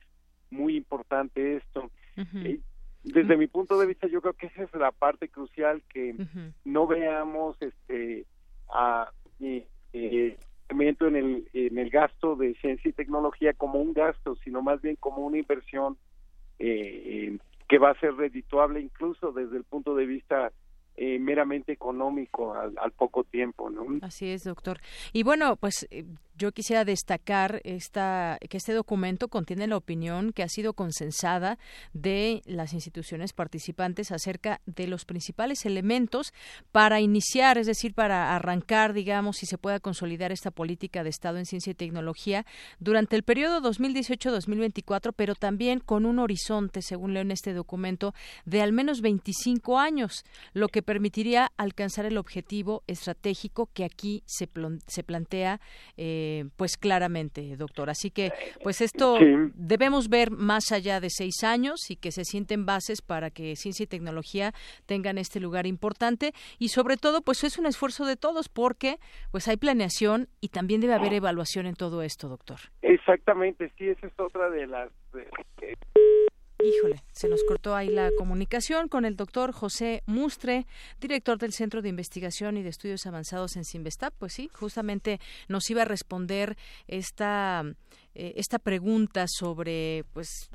muy 0.50 0.76
importante 0.76 1.56
esto. 1.56 1.90
Eh, 2.16 2.60
desde 3.02 3.36
mi 3.36 3.46
punto 3.46 3.78
de 3.78 3.86
vista, 3.86 4.06
yo 4.08 4.20
creo 4.20 4.34
que 4.34 4.46
esa 4.48 4.64
es 4.64 4.74
la 4.74 4.92
parte 4.92 5.28
crucial 5.28 5.82
que 5.88 6.14
no 6.64 6.86
veamos 6.86 7.56
este 7.60 8.26
a 8.72 9.10
eh, 9.40 10.36
en 10.72 11.16
el 11.16 11.48
en 11.52 11.78
el 11.78 11.90
gasto 11.90 12.36
de 12.36 12.54
ciencia 12.56 12.88
y 12.88 12.92
tecnología 12.92 13.52
como 13.54 13.80
un 13.80 13.92
gasto, 13.92 14.36
sino 14.44 14.62
más 14.62 14.80
bien 14.82 14.96
como 14.96 15.24
una 15.26 15.38
inversión 15.38 15.96
eh, 16.58 17.38
que 17.70 17.78
va 17.78 17.92
a 17.92 18.00
ser 18.00 18.14
redituable 18.16 18.80
incluso 18.80 19.30
desde 19.30 19.56
el 19.56 19.62
punto 19.62 19.94
de 19.94 20.04
vista 20.04 20.50
eh, 20.96 21.20
meramente 21.20 21.70
económico 21.70 22.52
al, 22.52 22.90
poco 22.90 23.22
tiempo, 23.22 23.70
¿no? 23.70 23.86
Así 24.02 24.28
es, 24.28 24.42
doctor. 24.42 24.80
Y 25.12 25.22
bueno, 25.22 25.54
pues 25.54 25.86
eh, 25.92 26.04
yo 26.40 26.52
quisiera 26.52 26.86
destacar 26.86 27.60
esta, 27.64 28.38
que 28.48 28.56
este 28.56 28.72
documento 28.72 29.28
contiene 29.28 29.66
la 29.66 29.76
opinión 29.76 30.32
que 30.32 30.42
ha 30.42 30.48
sido 30.48 30.72
consensada 30.72 31.58
de 31.92 32.40
las 32.46 32.72
instituciones 32.72 33.34
participantes 33.34 34.10
acerca 34.10 34.62
de 34.64 34.86
los 34.86 35.04
principales 35.04 35.66
elementos 35.66 36.32
para 36.72 37.00
iniciar, 37.00 37.58
es 37.58 37.66
decir, 37.66 37.92
para 37.92 38.34
arrancar, 38.34 38.94
digamos, 38.94 39.36
si 39.36 39.44
se 39.44 39.58
pueda 39.58 39.80
consolidar 39.80 40.32
esta 40.32 40.50
política 40.50 41.04
de 41.04 41.10
Estado 41.10 41.36
en 41.36 41.44
ciencia 41.44 41.72
y 41.72 41.74
tecnología 41.74 42.46
durante 42.78 43.16
el 43.16 43.22
periodo 43.22 43.60
2018-2024, 43.60 45.12
pero 45.14 45.34
también 45.34 45.78
con 45.80 46.06
un 46.06 46.18
horizonte, 46.18 46.80
según 46.80 47.12
leo 47.12 47.20
en 47.20 47.32
este 47.32 47.52
documento, 47.52 48.14
de 48.46 48.62
al 48.62 48.72
menos 48.72 49.02
25 49.02 49.78
años, 49.78 50.24
lo 50.54 50.68
que 50.68 50.80
permitiría 50.80 51.52
alcanzar 51.58 52.06
el 52.06 52.16
objetivo 52.16 52.82
estratégico 52.86 53.68
que 53.74 53.84
aquí 53.84 54.22
se, 54.24 54.48
se 54.86 55.04
plantea. 55.04 55.60
Eh, 55.98 56.29
pues 56.56 56.76
claramente, 56.76 57.56
doctor. 57.56 57.90
Así 57.90 58.10
que, 58.10 58.32
pues 58.62 58.80
esto 58.80 59.18
debemos 59.54 60.08
ver 60.08 60.30
más 60.30 60.72
allá 60.72 61.00
de 61.00 61.10
seis 61.10 61.42
años 61.44 61.90
y 61.90 61.96
que 61.96 62.12
se 62.12 62.24
sienten 62.24 62.66
bases 62.66 63.02
para 63.02 63.30
que 63.30 63.56
ciencia 63.56 63.84
y 63.84 63.86
tecnología 63.86 64.52
tengan 64.86 65.18
este 65.18 65.40
lugar 65.40 65.66
importante 65.66 66.32
y 66.58 66.68
sobre 66.68 66.96
todo, 66.96 67.22
pues 67.22 67.44
es 67.44 67.58
un 67.58 67.66
esfuerzo 67.66 68.04
de 68.06 68.16
todos 68.16 68.48
porque, 68.48 68.98
pues 69.30 69.48
hay 69.48 69.56
planeación 69.56 70.28
y 70.40 70.48
también 70.48 70.80
debe 70.80 70.94
haber 70.94 71.14
evaluación 71.14 71.66
en 71.66 71.74
todo 71.74 72.02
esto, 72.02 72.28
doctor. 72.28 72.58
Exactamente, 72.82 73.72
sí, 73.76 73.88
esa 73.88 74.06
es 74.06 74.18
otra 74.18 74.50
de 74.50 74.66
las 74.66 74.90
Híjole, 76.62 77.02
se 77.12 77.28
nos 77.28 77.42
cortó 77.44 77.74
ahí 77.74 77.88
la 77.88 78.10
comunicación 78.18 78.88
con 78.88 79.04
el 79.04 79.16
doctor 79.16 79.52
José 79.52 80.02
Mustre, 80.06 80.66
director 81.00 81.38
del 81.38 81.52
Centro 81.52 81.80
de 81.80 81.88
Investigación 81.88 82.56
y 82.56 82.62
de 82.62 82.68
Estudios 82.68 83.06
Avanzados 83.06 83.56
en 83.56 83.64
Sinvestap. 83.64 84.12
Pues 84.18 84.34
sí, 84.34 84.50
justamente 84.52 85.20
nos 85.48 85.68
iba 85.70 85.82
a 85.82 85.86
responder 85.86 86.56
esta, 86.86 87.64
eh, 88.14 88.34
esta 88.36 88.58
pregunta 88.58 89.26
sobre 89.26 90.04
pues 90.12 90.50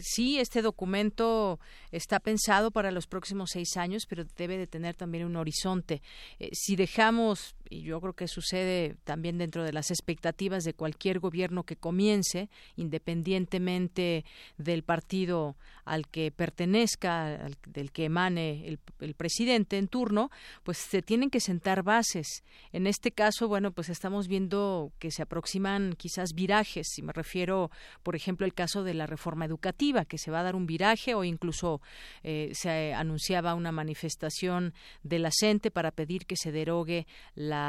sí, 0.00 0.38
este 0.38 0.62
documento 0.62 1.58
está 1.90 2.20
pensado 2.20 2.70
para 2.70 2.90
los 2.90 3.06
próximos 3.06 3.50
seis 3.52 3.76
años, 3.76 4.06
pero 4.08 4.24
debe 4.36 4.58
de 4.58 4.66
tener 4.66 4.94
también 4.94 5.24
un 5.24 5.36
horizonte. 5.36 6.02
Eh, 6.38 6.50
si 6.52 6.76
dejamos, 6.76 7.54
y 7.74 7.82
yo 7.82 8.00
creo 8.00 8.12
que 8.12 8.28
sucede 8.28 8.96
también 9.02 9.36
dentro 9.36 9.64
de 9.64 9.72
las 9.72 9.90
expectativas 9.90 10.62
de 10.62 10.74
cualquier 10.74 11.18
gobierno 11.18 11.64
que 11.64 11.74
comience, 11.74 12.48
independientemente 12.76 14.24
del 14.58 14.84
partido 14.84 15.56
al 15.84 16.06
que 16.06 16.30
pertenezca, 16.30 17.48
del 17.66 17.90
que 17.90 18.04
emane 18.04 18.68
el, 18.68 18.78
el 19.00 19.14
presidente 19.14 19.76
en 19.76 19.88
turno, 19.88 20.30
pues 20.62 20.78
se 20.78 21.02
tienen 21.02 21.30
que 21.30 21.40
sentar 21.40 21.82
bases. 21.82 22.44
En 22.72 22.86
este 22.86 23.10
caso, 23.10 23.48
bueno, 23.48 23.72
pues 23.72 23.88
estamos 23.88 24.28
viendo 24.28 24.92
que 25.00 25.10
se 25.10 25.22
aproximan 25.22 25.94
quizás 25.96 26.32
virajes, 26.32 26.86
si 26.90 27.02
me 27.02 27.12
refiero, 27.12 27.72
por 28.04 28.14
ejemplo, 28.14 28.46
al 28.46 28.54
caso 28.54 28.84
de 28.84 28.94
la 28.94 29.06
reforma 29.06 29.46
educativa 29.46 30.04
que 30.04 30.18
se 30.18 30.30
va 30.30 30.40
a 30.40 30.44
dar 30.44 30.54
un 30.54 30.66
viraje 30.66 31.14
o 31.14 31.24
incluso 31.24 31.82
eh, 32.22 32.52
se 32.54 32.94
anunciaba 32.94 33.54
una 33.54 33.72
manifestación 33.72 34.74
de 35.02 35.18
la 35.18 35.30
CENTE 35.32 35.72
para 35.72 35.90
pedir 35.90 36.24
que 36.24 36.36
se 36.36 36.52
derogue 36.52 37.06
la, 37.34 37.63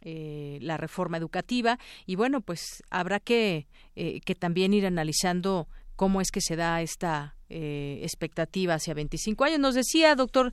eh, 0.00 0.58
la 0.60 0.76
reforma 0.76 1.16
educativa 1.16 1.78
y 2.06 2.16
bueno, 2.16 2.40
pues 2.40 2.82
habrá 2.90 3.20
que, 3.20 3.66
eh, 3.96 4.20
que 4.20 4.34
también 4.34 4.74
ir 4.74 4.86
analizando 4.86 5.68
cómo 5.96 6.20
es 6.20 6.30
que 6.30 6.40
se 6.40 6.56
da 6.56 6.80
esta 6.80 7.34
expectativa 7.50 8.74
hacia 8.74 8.92
25 8.92 9.42
años. 9.42 9.58
Nos 9.58 9.74
decía, 9.74 10.14
doctor, 10.14 10.52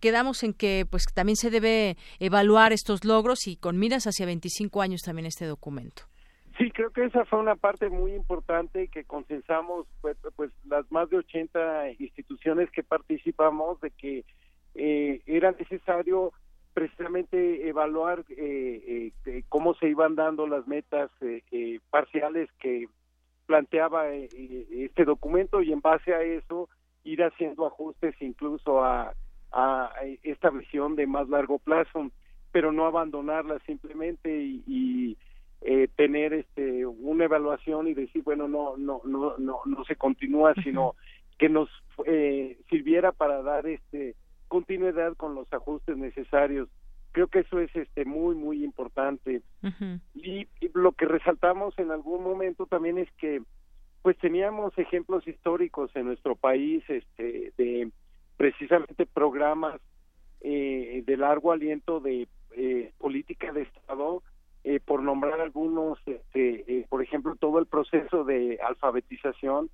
quedamos 0.00 0.44
en 0.44 0.52
que 0.52 0.86
pues 0.88 1.04
también 1.12 1.34
se 1.34 1.50
debe 1.50 1.96
evaluar 2.20 2.72
estos 2.72 3.04
logros 3.04 3.48
y 3.48 3.56
con 3.56 3.76
miras 3.76 4.06
hacia 4.06 4.24
25 4.24 4.80
años 4.80 5.00
también 5.02 5.26
este 5.26 5.46
documento. 5.46 6.04
Sí, 6.58 6.72
creo 6.72 6.90
que 6.90 7.04
esa 7.04 7.24
fue 7.24 7.38
una 7.38 7.54
parte 7.54 7.88
muy 7.88 8.14
importante 8.14 8.88
que 8.88 9.04
consensamos 9.04 9.86
pues, 10.00 10.16
pues 10.34 10.50
las 10.66 10.90
más 10.90 11.08
de 11.08 11.18
80 11.18 11.92
instituciones 12.00 12.68
que 12.72 12.82
participamos 12.82 13.80
de 13.80 13.92
que 13.92 14.24
eh, 14.74 15.22
era 15.26 15.52
necesario 15.52 16.32
precisamente 16.78 17.68
evaluar 17.68 18.24
eh, 18.28 19.10
eh, 19.26 19.42
cómo 19.48 19.74
se 19.74 19.88
iban 19.88 20.14
dando 20.14 20.46
las 20.46 20.68
metas 20.68 21.10
parciales 21.90 22.48
que 22.60 22.86
planteaba 23.46 24.08
este 24.14 25.04
documento 25.04 25.60
y 25.60 25.72
en 25.72 25.80
base 25.80 26.14
a 26.14 26.22
eso 26.22 26.68
ir 27.02 27.24
haciendo 27.24 27.66
ajustes 27.66 28.14
incluso 28.20 28.84
a, 28.84 29.12
a 29.50 29.90
esta 30.22 30.50
visión 30.50 30.94
de 30.94 31.08
más 31.08 31.28
largo 31.28 31.58
plazo, 31.58 32.12
pero 32.52 32.70
no 32.70 32.86
abandonarla 32.86 33.58
simplemente 33.66 34.30
y 34.40 35.16
eh, 35.62 35.88
tener 35.96 36.34
este 36.34 36.86
una 36.86 37.24
evaluación 37.24 37.88
y 37.88 37.94
decir 37.94 38.22
bueno 38.22 38.46
no 38.46 38.76
no 38.76 39.00
no 39.04 39.36
no 39.38 39.58
no 39.66 39.84
se 39.86 39.96
continúa 39.96 40.54
sino 40.62 40.94
que 41.36 41.48
nos 41.48 41.68
eh, 42.06 42.56
sirviera 42.70 43.10
para 43.10 43.42
dar 43.42 43.66
este 43.66 44.14
continuidad 44.48 45.14
con 45.16 45.34
los 45.34 45.52
ajustes 45.52 45.96
necesarios. 45.96 46.68
Creo 47.12 47.28
que 47.28 47.40
eso 47.40 47.60
es 47.60 47.74
este 47.74 48.04
muy 48.04 48.34
muy 48.34 48.64
importante. 48.64 49.42
Y, 50.14 50.48
lo 50.74 50.92
que 50.92 51.06
resaltamos 51.06 51.78
en 51.78 51.90
algún 51.90 52.22
momento 52.22 52.66
también 52.66 52.98
es 52.98 53.10
que 53.12 53.42
pues 54.02 54.16
teníamos 54.18 54.76
ejemplos 54.78 55.26
históricos 55.26 55.90
en 55.94 56.06
nuestro 56.06 56.36
país 56.36 56.84
este 56.88 57.52
de 57.56 57.90
precisamente 58.36 59.06
programas 59.06 59.80
eh, 60.40 61.02
de 61.04 61.16
largo 61.16 61.52
aliento 61.52 62.00
de 62.00 62.28
eh, 62.56 62.92
política 62.98 63.52
de 63.52 63.62
estado 63.62 64.22
eh, 64.64 64.80
por 64.84 65.02
nombrar 65.02 65.40
algunos, 65.40 65.98
este, 66.04 66.64
eh, 66.66 66.86
por 66.88 67.02
ejemplo, 67.02 67.36
todo 67.36 67.58
el 67.58 67.66
proceso 67.66 68.24
de 68.24 68.58
alfabetización 68.66 69.70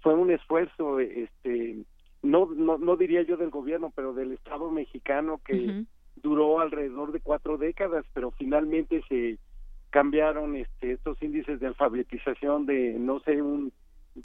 fue 0.00 0.14
un 0.14 0.30
esfuerzo, 0.30 0.98
este, 0.98 1.84
no, 2.24 2.46
no, 2.46 2.78
no 2.78 2.96
diría 2.96 3.22
yo 3.22 3.36
del 3.36 3.50
gobierno, 3.50 3.92
pero 3.94 4.14
del 4.14 4.32
Estado 4.32 4.70
mexicano 4.70 5.40
que 5.44 5.84
duró 6.16 6.60
alrededor 6.60 7.12
de 7.12 7.20
cuatro 7.20 7.58
décadas, 7.58 8.04
pero 8.14 8.30
finalmente 8.32 9.02
se 9.08 9.38
cambiaron 9.90 10.56
este, 10.56 10.92
estos 10.92 11.22
índices 11.22 11.60
de 11.60 11.68
alfabetización 11.68 12.66
de, 12.66 12.94
no 12.98 13.20
sé, 13.20 13.40
un 13.40 13.72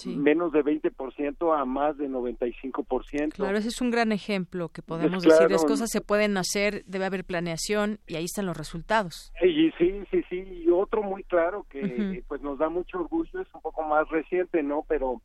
menos 0.05 0.51
de 0.51 0.63
20% 0.63 1.59
a 1.59 1.65
más 1.65 1.97
de 1.97 2.07
95%. 2.07 3.33
Claro, 3.33 3.57
ese 3.57 3.69
es 3.69 3.81
un 3.81 3.89
gran 3.89 4.11
ejemplo 4.11 4.69
que 4.69 4.81
podemos 4.81 5.23
decir, 5.23 5.49
las 5.49 5.65
cosas 5.65 5.89
se 5.91 6.01
pueden 6.01 6.37
hacer, 6.37 6.83
debe 6.85 7.05
haber 7.05 7.25
planeación 7.25 7.99
y 8.07 8.15
ahí 8.15 8.25
están 8.25 8.45
los 8.45 8.55
resultados. 8.55 9.33
Y 9.41 9.71
sí, 9.79 10.03
sí, 10.11 10.23
sí, 10.29 10.63
y 10.63 10.69
otro 10.69 11.01
muy 11.01 11.23
claro 11.23 11.65
que 11.69 12.23
pues 12.27 12.41
nos 12.41 12.59
da 12.59 12.69
mucho 12.69 12.99
orgullo, 12.99 13.41
es 13.41 13.47
un 13.53 13.61
poco 13.61 13.83
más 13.83 14.07
reciente, 14.09 14.61
¿no? 14.61 14.85
Pero 14.87 15.21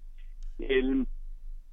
el 0.58 1.06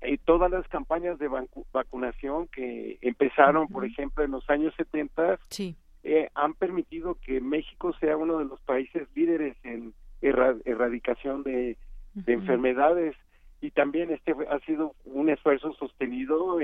eh, 0.01 0.17
todas 0.23 0.51
las 0.51 0.67
campañas 0.67 1.17
de 1.19 1.29
vacunación 1.71 2.47
que 2.47 2.97
empezaron, 3.01 3.67
por 3.67 3.85
ejemplo, 3.85 4.23
en 4.23 4.31
los 4.31 4.49
años 4.49 4.73
70, 4.77 5.39
sí. 5.49 5.75
eh, 6.03 6.29
han 6.33 6.53
permitido 6.55 7.15
que 7.15 7.39
México 7.39 7.93
sea 7.99 8.17
uno 8.17 8.39
de 8.39 8.45
los 8.45 8.59
países 8.61 9.07
líderes 9.15 9.55
en 9.63 9.93
erradicación 10.21 11.43
de 11.43 11.77
de 12.13 12.33
enfermedades. 12.33 13.15
Y 13.61 13.71
también 13.71 14.11
este 14.11 14.33
ha 14.49 14.59
sido 14.61 14.95
un 15.05 15.29
esfuerzo 15.29 15.73
sostenido 15.73 16.57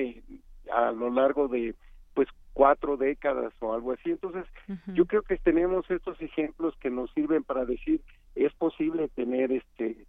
a 0.74 0.92
lo 0.92 1.10
largo 1.12 1.48
de 1.48 1.76
pues 2.16 2.28
cuatro 2.54 2.98
décadas 2.98 3.54
o 3.60 3.74
algo 3.74 3.92
así. 3.92 4.10
Entonces 4.10 4.46
yo 4.88 5.06
creo 5.06 5.22
que 5.22 5.38
tenemos 5.38 5.90
estos 5.92 6.20
ejemplos 6.22 6.76
que 6.80 6.90
nos 6.90 7.12
sirven 7.12 7.44
para 7.44 7.66
decir 7.66 8.02
es 8.34 8.52
posible 8.54 9.10
tener 9.10 9.52
este 9.52 10.06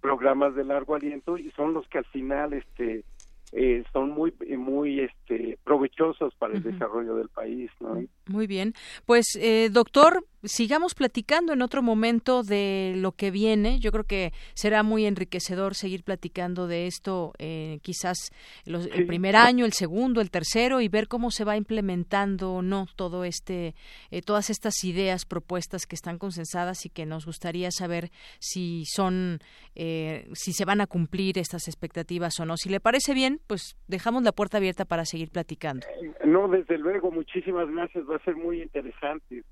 programas 0.00 0.54
de 0.54 0.64
largo 0.64 0.94
aliento 0.94 1.38
y 1.38 1.50
son 1.52 1.74
los 1.74 1.86
que 1.88 1.98
al 1.98 2.04
final 2.06 2.52
este 2.52 3.04
eh, 3.52 3.82
son 3.92 4.10
muy 4.10 4.32
muy 4.56 5.00
este 5.00 5.58
provechosos 5.64 6.34
para 6.36 6.54
el 6.54 6.62
desarrollo 6.62 7.16
del 7.16 7.28
país 7.28 7.70
¿no? 7.80 8.00
muy 8.26 8.46
bien. 8.46 8.74
Pues 9.06 9.36
eh, 9.36 9.70
doctor 9.70 10.24
sigamos 10.42 10.94
platicando 10.94 11.52
en 11.52 11.62
otro 11.62 11.82
momento 11.82 12.42
de 12.42 12.94
lo 12.96 13.12
que 13.12 13.30
viene. 13.30 13.78
Yo 13.78 13.92
creo 13.92 14.04
que 14.04 14.32
será 14.54 14.82
muy 14.82 15.06
enriquecedor 15.06 15.74
seguir 15.74 16.02
platicando 16.02 16.66
de 16.66 16.86
esto, 16.86 17.32
eh, 17.38 17.78
quizás 17.82 18.30
el 18.64 19.06
primer 19.06 19.36
año, 19.36 19.64
el 19.64 19.72
segundo, 19.72 20.20
el 20.20 20.30
tercero, 20.30 20.80
y 20.80 20.88
ver 20.88 21.08
cómo 21.08 21.30
se 21.30 21.44
va 21.44 21.56
implementando 21.56 22.54
o 22.54 22.62
no 22.62 22.86
todo 22.96 23.24
este, 23.24 23.74
eh, 24.10 24.22
todas 24.22 24.50
estas 24.50 24.84
ideas 24.84 25.24
propuestas 25.26 25.86
que 25.86 25.94
están 25.94 26.18
consensadas 26.18 26.86
y 26.86 26.90
que 26.90 27.06
nos 27.06 27.26
gustaría 27.26 27.70
saber 27.70 28.10
si 28.38 28.84
son, 28.86 29.40
eh, 29.74 30.28
si 30.32 30.52
se 30.52 30.64
van 30.64 30.80
a 30.80 30.86
cumplir 30.86 31.38
estas 31.38 31.68
expectativas 31.68 32.38
o 32.40 32.44
no. 32.44 32.56
Si 32.56 32.68
le 32.68 32.80
parece 32.80 33.14
bien, 33.14 33.40
pues 33.46 33.76
dejamos 33.88 34.22
la 34.22 34.32
puerta 34.32 34.58
abierta 34.58 34.84
para 34.84 35.04
seguir 35.04 35.30
platicando. 35.30 35.86
No, 36.24 36.48
desde 36.48 36.78
luego, 36.78 37.10
muchísimas 37.10 37.70
gracias. 37.70 38.04
Va 38.08 38.16
a 38.16 38.24
ser 38.24 38.36
muy 38.36 38.62
interesante. 38.62 39.44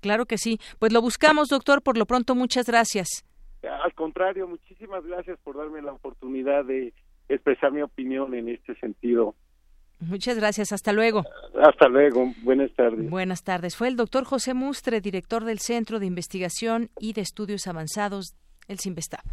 Claro 0.00 0.26
que 0.26 0.38
sí. 0.38 0.58
Pues 0.78 0.92
lo 0.92 1.00
buscamos, 1.00 1.48
doctor. 1.48 1.82
Por 1.82 1.98
lo 1.98 2.06
pronto, 2.06 2.34
muchas 2.34 2.66
gracias. 2.66 3.24
Al 3.62 3.92
contrario, 3.94 4.46
muchísimas 4.46 5.04
gracias 5.04 5.38
por 5.42 5.56
darme 5.56 5.82
la 5.82 5.92
oportunidad 5.92 6.64
de 6.64 6.92
expresar 7.28 7.72
mi 7.72 7.82
opinión 7.82 8.34
en 8.34 8.48
este 8.48 8.74
sentido. 8.76 9.34
Muchas 10.00 10.38
gracias, 10.38 10.72
hasta 10.72 10.92
luego. 10.92 11.24
Hasta 11.60 11.88
luego, 11.88 12.32
buenas 12.42 12.72
tardes. 12.74 13.10
Buenas 13.10 13.42
tardes. 13.42 13.76
Fue 13.76 13.88
el 13.88 13.96
doctor 13.96 14.24
José 14.24 14.54
Mustre, 14.54 15.00
director 15.00 15.44
del 15.44 15.58
Centro 15.58 15.98
de 15.98 16.06
Investigación 16.06 16.90
y 17.00 17.14
de 17.14 17.22
Estudios 17.22 17.66
Avanzados, 17.66 18.36
el 18.68 18.78
CIMBESTAB. 18.78 19.24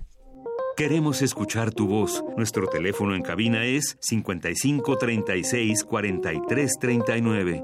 Queremos 0.76 1.22
escuchar 1.22 1.72
tu 1.72 1.88
voz. 1.88 2.22
Nuestro 2.36 2.68
teléfono 2.68 3.16
en 3.16 3.22
cabina 3.22 3.64
es 3.64 3.96
55 4.02 4.98
36 4.98 5.84
43 5.86 6.72
39. 6.80 7.64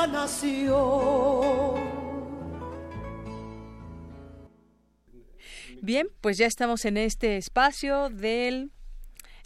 La 0.00 0.06
nación. 0.06 1.90
Bien, 5.82 6.08
pues 6.20 6.38
ya 6.38 6.46
estamos 6.46 6.84
en 6.84 6.96
este 6.96 7.36
espacio 7.36 8.10
del 8.10 8.70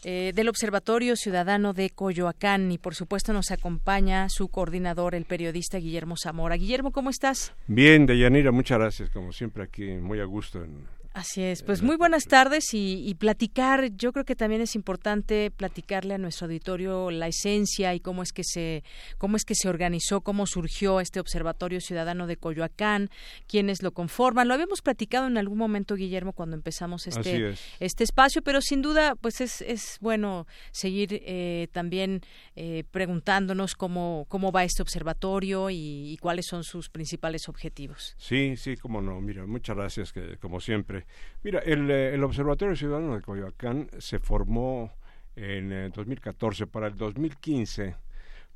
eh, 0.06 0.32
del 0.34 0.50
Observatorio 0.50 1.16
Ciudadano 1.16 1.72
de 1.72 1.88
Coyoacán 1.88 2.70
y 2.70 2.76
por 2.76 2.94
supuesto 2.94 3.32
nos 3.32 3.50
acompaña 3.50 4.28
su 4.28 4.48
coordinador, 4.48 5.14
el 5.14 5.24
periodista 5.24 5.78
Guillermo 5.78 6.16
Zamora. 6.22 6.56
Guillermo, 6.56 6.92
¿cómo 6.92 7.08
estás? 7.08 7.54
Bien, 7.68 8.04
Deyanira, 8.04 8.52
muchas 8.52 8.78
gracias, 8.78 9.08
como 9.08 9.32
siempre 9.32 9.64
aquí, 9.64 9.92
muy 9.92 10.20
a 10.20 10.24
gusto 10.24 10.62
en, 10.62 10.86
Así 11.14 11.44
es, 11.44 11.62
pues 11.62 11.80
muy 11.80 11.94
buenas 11.94 12.24
tardes 12.24 12.74
y, 12.74 13.08
y, 13.08 13.14
platicar, 13.14 13.92
yo 13.94 14.12
creo 14.12 14.24
que 14.24 14.34
también 14.34 14.60
es 14.60 14.74
importante 14.74 15.52
platicarle 15.52 16.14
a 16.14 16.18
nuestro 16.18 16.46
auditorio 16.46 17.12
la 17.12 17.28
esencia 17.28 17.94
y 17.94 18.00
cómo 18.00 18.24
es 18.24 18.32
que 18.32 18.42
se, 18.42 18.82
cómo 19.16 19.36
es 19.36 19.44
que 19.44 19.54
se 19.54 19.68
organizó, 19.68 20.22
cómo 20.22 20.44
surgió 20.48 20.98
este 20.98 21.20
Observatorio 21.20 21.80
Ciudadano 21.80 22.26
de 22.26 22.36
Coyoacán, 22.36 23.10
quiénes 23.46 23.80
lo 23.80 23.92
conforman. 23.92 24.48
Lo 24.48 24.54
habíamos 24.54 24.82
platicado 24.82 25.28
en 25.28 25.38
algún 25.38 25.56
momento, 25.56 25.94
Guillermo, 25.94 26.32
cuando 26.32 26.56
empezamos 26.56 27.06
este, 27.06 27.54
este 27.78 28.02
espacio, 28.02 28.42
pero 28.42 28.60
sin 28.60 28.82
duda, 28.82 29.14
pues 29.14 29.40
es, 29.40 29.60
es 29.60 29.98
bueno 30.00 30.48
seguir 30.72 31.22
eh, 31.24 31.68
también 31.70 32.22
eh, 32.56 32.82
preguntándonos 32.90 33.76
cómo, 33.76 34.26
cómo 34.28 34.50
va 34.50 34.64
este 34.64 34.82
observatorio 34.82 35.70
y, 35.70 36.10
y, 36.10 36.16
cuáles 36.16 36.46
son 36.46 36.64
sus 36.64 36.88
principales 36.88 37.48
objetivos. 37.48 38.16
Sí, 38.18 38.56
sí, 38.56 38.76
cómo 38.76 39.00
no. 39.00 39.20
Mira, 39.20 39.46
muchas 39.46 39.76
gracias, 39.76 40.12
que 40.12 40.38
como 40.38 40.58
siempre. 40.58 41.03
Mira, 41.42 41.60
el, 41.60 41.90
el, 41.90 42.22
Observatorio 42.24 42.74
Ciudadano 42.74 43.14
de 43.14 43.22
Coyoacán 43.22 43.88
se 43.98 44.18
formó 44.18 44.92
en 45.36 45.72
eh, 45.72 45.90
2014. 45.94 46.66
Para 46.66 46.86
el 46.86 46.96
2015, 46.96 47.96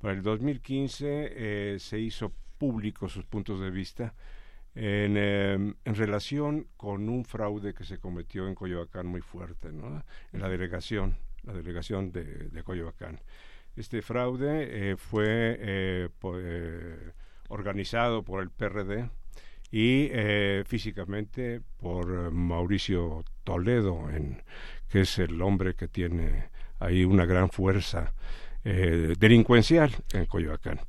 para 0.01 0.15
el 0.15 0.23
2015 0.23 1.07
eh, 1.07 1.77
se 1.79 1.99
hizo 1.99 2.33
público 2.57 3.09
sus 3.09 3.25
puntos 3.25 3.61
de 3.61 3.71
vista 3.71 4.15
en, 4.75 5.17
eh, 5.17 5.53
en, 5.85 5.95
relación 5.95 6.67
con 6.77 7.09
un 7.09 7.25
fraude 7.25 7.75
que 7.75 7.85
se 7.85 7.99
cometió 7.99 8.49
en 8.49 8.55
Coyoacán 8.55 9.07
muy 9.07 9.21
fuerte, 9.21 9.73
¿no? 9.73 10.03
En 10.33 10.41
la 10.41 10.49
delegación, 10.49 11.17
la 11.43 11.53
delegación 11.53 12.13
de, 12.13 12.25
de 12.25 12.63
Coyoacán. 12.63 13.21
Este 13.77 14.03
fraude 14.03 14.97
fue 14.97 16.11
po, 16.19 16.35
organizado 17.49 18.25
por 18.25 18.43
el 18.43 18.51
PRD 18.51 19.09
y 19.71 20.09
eh, 20.13 20.65
físicamente 20.67 21.61
por 21.79 22.31
Mauricio 22.31 23.25
Toledo, 23.45 24.09
en, 24.11 24.43
que 24.89 25.03
es 25.03 25.19
el 25.19 25.41
hombre 25.43 25.75
que 25.75 25.89
tiene 25.89 26.49
ahí 26.79 27.05
una 27.05 27.27
gran 27.27 27.51
fuerza 27.51 28.15
eh, 28.65 29.15
delincuencial 29.19 29.95
en 30.13 30.27
Coyoacán. 30.27 30.81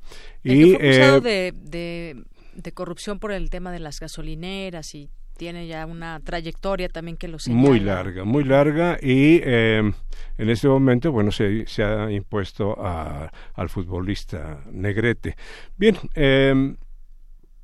y 0.44 0.74
fue 0.74 0.76
acusado 0.76 1.18
eh, 1.18 1.22
de, 1.22 1.54
de, 1.56 2.24
de, 2.54 2.72
corrupción 2.72 3.20
por 3.20 3.32
el 3.32 3.50
tema 3.50 3.72
de 3.72 3.80
las 3.80 4.00
gasolineras 4.00 4.96
y 4.96 5.10
tiene 5.38 5.68
ya 5.68 5.86
una 5.86 6.20
trayectoria 6.20 6.90
también 6.90 7.18
que 7.18 7.28
lo 7.28 7.40
señala. 7.40 7.62
Muy 7.62 7.80
larga, 7.80 8.24
muy 8.26 8.44
larga 8.44 8.98
y 9.02 9.42
en 9.42 9.94
este 10.38 10.68
momento, 10.68 11.14
bueno, 11.14 11.32
se, 11.32 11.66
se 11.68 11.84
ha 11.84 12.12
impuesto 12.12 12.76
a, 12.78 13.32
al 13.54 13.70
futbolista 13.70 14.62
Negrete. 14.70 15.38
Bien, 15.78 15.96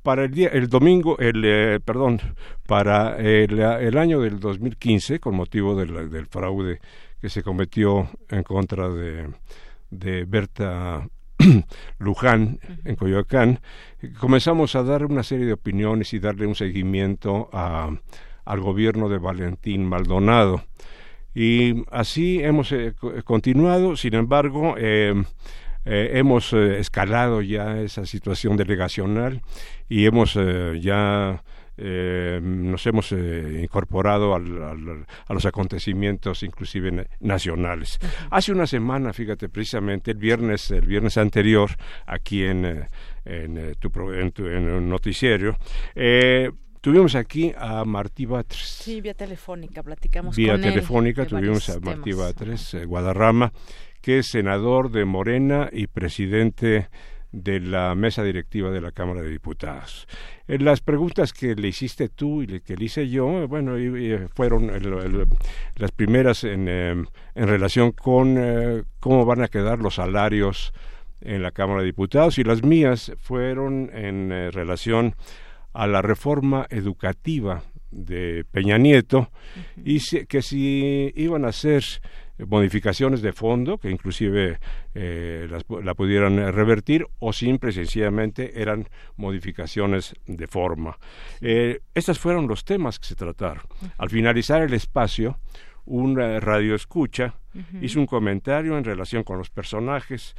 para 0.06 0.22
el 0.22 0.30
día 0.30 0.50
el 0.52 0.68
domingo 0.68 1.18
el 1.18 1.42
eh, 1.44 1.80
perdón 1.84 2.20
para 2.64 3.16
el, 3.18 3.58
el, 3.58 3.98
año 3.98 4.20
del 4.20 4.38
2015 4.38 5.18
con 5.18 5.34
motivo 5.34 5.74
del, 5.74 6.08
del, 6.08 6.26
fraude 6.26 6.78
que 7.20 7.28
se 7.28 7.42
cometió 7.42 8.08
en 8.28 8.44
contra 8.44 8.88
de, 8.88 9.28
de 9.90 10.24
Berta 10.24 11.08
Luján 11.98 12.60
en 12.84 12.94
Coyoacán 12.94 13.58
comenzamos 14.20 14.76
a 14.76 14.84
dar 14.84 15.04
una 15.04 15.24
serie 15.24 15.44
de 15.44 15.54
opiniones 15.54 16.14
y 16.14 16.20
darle 16.20 16.46
un 16.46 16.54
seguimiento 16.54 17.50
a, 17.52 17.90
al 18.44 18.60
gobierno 18.60 19.08
de 19.08 19.18
Valentín 19.18 19.84
Maldonado. 19.84 20.62
Y 21.34 21.84
así 21.90 22.40
hemos 22.40 22.70
eh, 22.70 22.94
continuado. 23.24 23.96
Sin 23.96 24.14
embargo 24.14 24.76
eh, 24.78 25.14
eh, 25.86 26.18
hemos 26.18 26.52
eh, 26.52 26.78
escalado 26.80 27.40
ya 27.42 27.80
esa 27.80 28.04
situación 28.04 28.56
delegacional 28.56 29.40
y 29.88 30.06
hemos 30.06 30.36
eh, 30.36 30.78
ya 30.80 31.42
nos 31.78 32.86
hemos 32.86 33.12
incorporado 33.12 34.34
al, 34.34 34.62
al, 34.62 35.06
a 35.28 35.34
los 35.34 35.44
acontecimios 35.44 36.42
inclusive 36.42 37.06
nacionales. 37.20 37.98
Uh 38.00 38.06
-huh. 38.06 38.28
Hace 38.30 38.52
una 38.52 38.66
semana, 38.66 39.12
fíjate, 39.12 39.50
precisamente 39.50 40.12
el 40.12 40.16
viernes, 40.16 40.70
el 40.70 40.86
viernes 40.86 41.18
anterior, 41.18 41.68
aquí 42.06 42.44
en, 42.44 42.88
en, 43.26 43.74
tu, 43.78 43.90
en, 44.10 44.32
tu, 44.32 44.46
en 44.46 44.68
el 44.70 44.88
noticiero, 44.88 45.58
Tuvimos 46.86 47.16
aquí 47.16 47.52
a 47.58 47.84
Martí 47.84 48.26
Batres. 48.26 48.60
Sí, 48.60 49.00
vía 49.00 49.12
telefónica, 49.12 49.82
platicamos 49.82 50.36
vía 50.36 50.52
con 50.52 50.60
telefónica 50.60 51.22
él 51.22 51.28
tuvimos 51.28 51.68
a 51.68 51.80
Martí 51.80 52.12
Batres, 52.12 52.74
eh, 52.74 52.84
Guadarrama, 52.84 53.52
que 54.06 54.18
es 54.18 54.28
senador 54.28 54.92
de 54.92 55.04
Morena 55.04 55.68
y 55.72 55.88
presidente 55.88 56.88
de 57.32 57.58
la 57.58 57.92
mesa 57.96 58.22
directiva 58.22 58.70
de 58.70 58.80
la 58.80 58.92
Cámara 58.92 59.20
de 59.20 59.28
Diputados. 59.28 60.06
Eh, 60.46 60.60
las 60.60 60.80
preguntas 60.80 61.32
que 61.32 61.56
le 61.56 61.66
hiciste 61.66 62.08
tú 62.08 62.40
y 62.40 62.60
que 62.60 62.76
le 62.76 62.84
hice 62.84 63.08
yo, 63.08 63.48
bueno, 63.48 63.76
y, 63.76 64.12
y 64.12 64.16
fueron 64.32 64.70
el, 64.70 64.86
el, 64.86 65.26
las 65.74 65.90
primeras 65.90 66.44
en, 66.44 66.68
eh, 66.68 66.92
en 67.34 67.48
relación 67.48 67.90
con 67.90 68.36
eh, 68.38 68.84
cómo 69.00 69.24
van 69.24 69.42
a 69.42 69.48
quedar 69.48 69.80
los 69.80 69.96
salarios 69.96 70.72
en 71.20 71.42
la 71.42 71.50
Cámara 71.50 71.80
de 71.80 71.86
Diputados 71.86 72.38
y 72.38 72.44
las 72.44 72.62
mías 72.62 73.10
fueron 73.18 73.90
en 73.92 74.30
eh, 74.30 74.52
relación 74.52 75.16
a 75.72 75.88
la 75.88 76.00
reforma 76.00 76.68
educativa 76.70 77.64
de 77.90 78.44
Peña 78.52 78.78
Nieto 78.78 79.18
uh 79.18 79.22
-huh. 79.22 79.82
y 79.84 79.98
si, 79.98 80.26
que 80.26 80.42
si 80.42 81.12
iban 81.16 81.44
a 81.44 81.50
ser 81.50 81.82
modificaciones 82.38 83.22
de 83.22 83.32
fondo 83.32 83.78
que 83.78 83.90
inclusive 83.90 84.58
eh, 84.94 85.46
las, 85.50 85.64
la 85.82 85.94
pudieran 85.94 86.36
revertir 86.52 87.06
o 87.18 87.32
simple 87.32 87.70
y 87.70 87.72
sencillamente 87.72 88.60
eran 88.60 88.88
modificaciones 89.16 90.14
de 90.26 90.46
forma. 90.46 90.98
Eh, 91.40 91.80
estos 91.94 92.18
fueron 92.18 92.46
los 92.46 92.64
temas 92.64 92.98
que 92.98 93.06
se 93.06 93.14
trataron. 93.14 93.64
Al 93.98 94.10
finalizar 94.10 94.62
el 94.62 94.74
espacio, 94.74 95.38
un 95.84 96.16
radio 96.16 96.74
escucha 96.74 97.34
uh 97.54 97.58
-huh. 97.58 97.84
hizo 97.84 98.00
un 98.00 98.06
comentario 98.06 98.76
en 98.76 98.84
relación 98.84 99.22
con 99.22 99.38
los 99.38 99.50
personajes 99.50 100.34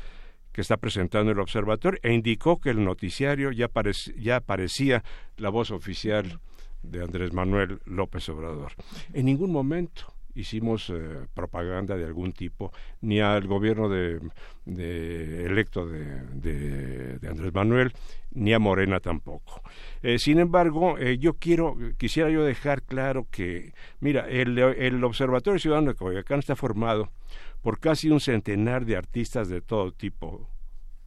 que 0.51 0.61
está 0.61 0.77
presentando 0.77 1.31
el 1.31 1.39
observatorio 1.39 1.99
e 2.03 2.13
indicó 2.13 2.59
que 2.59 2.71
el 2.71 2.83
noticiario 2.83 3.51
ya, 3.51 3.69
ya 4.17 4.39
parecía 4.39 5.03
la 5.37 5.49
voz 5.49 5.71
oficial 5.71 6.39
de 6.81 7.03
Andrés 7.03 7.33
Manuel 7.33 7.79
López 7.85 8.27
Obrador. 8.29 8.73
En 9.13 9.25
ningún 9.25 9.51
momento 9.51 10.16
hicimos 10.38 10.89
eh, 10.89 11.27
propaganda 11.33 11.95
de 11.95 12.05
algún 12.05 12.31
tipo, 12.31 12.71
ni 13.01 13.19
al 13.19 13.47
gobierno 13.47 13.89
de, 13.89 14.19
de 14.65 15.45
electo 15.45 15.88
de, 15.88 16.21
de, 16.33 17.19
de, 17.19 17.27
Andrés 17.27 17.53
Manuel, 17.53 17.93
ni 18.31 18.53
a 18.53 18.59
Morena 18.59 18.99
tampoco. 18.99 19.61
Eh, 20.01 20.19
sin 20.19 20.39
embargo, 20.39 20.97
eh, 20.97 21.17
yo 21.17 21.33
quiero, 21.33 21.75
quisiera 21.97 22.29
yo 22.29 22.43
dejar 22.43 22.83
claro 22.83 23.27
que, 23.31 23.73
mira, 23.99 24.27
el, 24.29 24.57
el 24.57 25.03
Observatorio 25.03 25.59
Ciudadano 25.59 25.91
de 25.91 25.97
Coyoacán 25.97 26.39
está 26.39 26.55
formado 26.55 27.11
por 27.61 27.79
casi 27.79 28.09
un 28.09 28.19
centenar 28.19 28.85
de 28.85 28.95
artistas 28.95 29.49
de 29.49 29.61
todo 29.61 29.91
tipo, 29.91 30.49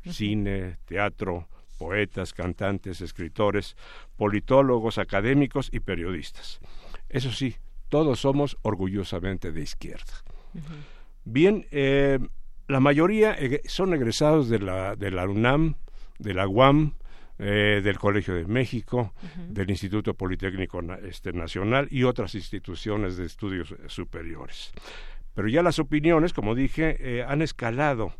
cine, 0.05 0.79
teatro, 0.87 1.49
poetas, 1.79 2.35
cantantes, 2.35 3.01
escritores, 3.01 3.77
politólogos, 4.17 4.99
académicos 4.99 5.71
y 5.73 5.81
periodistas. 5.81 6.61
Eso 7.09 7.33
sí, 7.33 7.57
todos 7.91 8.21
somos 8.21 8.57
orgullosamente 8.63 9.53
de 9.53 9.61
izquierda. 9.61 10.25
Bien, 11.25 11.67
eh, 11.71 12.19
la 12.69 12.81
mayoría 12.81 13.37
son 13.67 13.93
egresados 13.93 14.49
de 14.49 14.61
la, 14.61 14.97
de 14.97 15.11
la 15.11 15.29
UNAM, 15.29 15.75
de 16.19 16.33
la 16.33 16.49
UAM, 16.49 16.95
eh, 17.39 17.81
del 17.85 17.99
Colegio 17.99 18.35
de 18.35 18.47
México, 18.47 19.13
del 19.49 19.71
Instituto 19.71 20.15
Politécnico 20.15 20.81
este, 21.03 21.33
Nacional 21.33 21.89
y 21.91 22.05
otras 22.05 22.35
instituciones 22.35 23.17
de 23.17 23.27
estudios 23.27 23.75
superiores. 23.89 24.73
Pero 25.35 25.49
ya 25.49 25.63
las 25.63 25.79
opiniones, 25.79 26.33
como 26.33 26.55
dije, 26.55 26.97
eh, 27.01 27.25
han 27.25 27.43
escalado. 27.43 28.15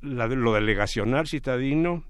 lo 0.00 0.52
delegacional 0.54 1.26
citadino 1.26 2.04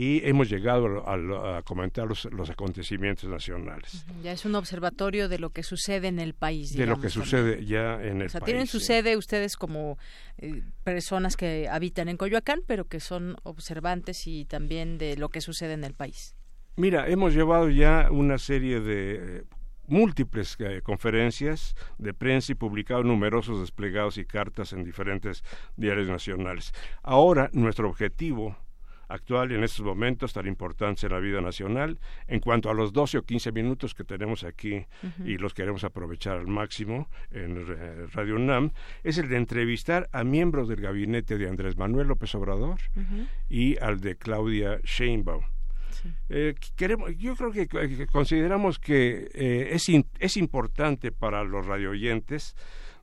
y 0.00 0.24
hemos 0.24 0.48
llegado 0.48 1.04
a, 1.08 1.60
comentar 1.64 2.06
los, 2.06 2.50
acontecimientos 2.50 3.28
nacionales. 3.28 4.06
Ya 4.22 4.30
es 4.30 4.44
un 4.44 4.54
observatorio 4.54 5.28
de 5.28 5.40
lo 5.40 5.50
que 5.50 5.64
sucede 5.64 6.06
en 6.06 6.20
el 6.20 6.34
país. 6.34 6.76
de 6.76 6.86
lo 6.86 7.00
que 7.00 7.10
sucede 7.10 7.64
ya 7.64 7.94
en 8.00 8.20
el 8.20 8.28
o 8.28 8.30
sea, 8.30 8.40
país. 8.40 8.46
Tienen 8.46 8.68
su 8.68 8.78
sede 8.78 9.16
ustedes 9.16 9.56
como 9.56 9.98
eh, 10.36 10.62
personas 10.84 11.36
que 11.36 11.66
habitan 11.68 12.08
en 12.08 12.16
Coyoacán, 12.16 12.60
pero 12.64 12.86
que 12.86 13.00
son 13.00 13.38
observantes 13.42 14.28
y 14.28 14.44
también 14.44 14.98
de 14.98 15.16
lo 15.16 15.30
que 15.30 15.40
sucede 15.40 15.72
en 15.72 15.82
el 15.82 15.94
país. 15.94 16.36
Mira, 16.76 17.08
hemos 17.08 17.34
llevado 17.34 17.68
ya 17.68 18.06
una 18.12 18.38
serie 18.38 18.78
de 18.78 19.38
eh, 19.38 19.44
múltiples 19.88 20.54
eh, 20.60 20.80
conferencias 20.80 21.74
de 21.98 22.14
prensa 22.14 22.52
y 22.52 22.54
publicado 22.54 23.02
numerosos 23.02 23.58
desplegados 23.58 24.16
y 24.16 24.24
cartas 24.24 24.72
en 24.72 24.84
diferentes 24.84 25.42
diarios 25.76 26.06
nacionales. 26.06 26.72
Ahora 27.02 27.50
nuestro 27.52 27.88
objetivo 27.88 28.56
actual 29.08 29.52
en 29.52 29.64
estos 29.64 29.84
momentos 29.84 30.32
tan 30.32 30.46
importantes 30.46 31.04
en 31.04 31.12
la 31.12 31.18
vida 31.18 31.40
nacional. 31.40 31.98
En 32.26 32.40
cuanto 32.40 32.70
a 32.70 32.74
los 32.74 32.92
12 32.92 33.18
o 33.18 33.22
15 33.22 33.52
minutos 33.52 33.94
que 33.94 34.04
tenemos 34.04 34.44
aquí 34.44 34.86
y 35.24 35.38
los 35.38 35.54
queremos 35.54 35.84
aprovechar 35.84 36.38
al 36.38 36.46
máximo 36.46 37.08
en 37.30 37.66
Radio 38.12 38.36
UNAM, 38.36 38.72
es 39.02 39.18
el 39.18 39.28
de 39.28 39.36
entrevistar 39.36 40.08
a 40.12 40.24
miembros 40.24 40.68
del 40.68 40.80
gabinete 40.80 41.38
de 41.38 41.48
Andrés 41.48 41.76
Manuel 41.76 42.08
López 42.08 42.34
Obrador 42.34 42.78
y 43.48 43.78
al 43.78 44.00
de 44.00 44.16
Claudia 44.16 44.80
Sheinbaum. 44.84 45.42
Eh, 46.28 46.54
queremos, 46.76 47.16
yo 47.16 47.34
creo 47.34 47.50
que, 47.50 48.06
consideramos 48.06 48.78
que 48.78 49.28
eh, 49.34 49.70
es, 49.72 49.88
es 50.18 50.36
importante 50.36 51.10
para 51.12 51.44
los 51.44 51.66
radioyentes 51.66 52.54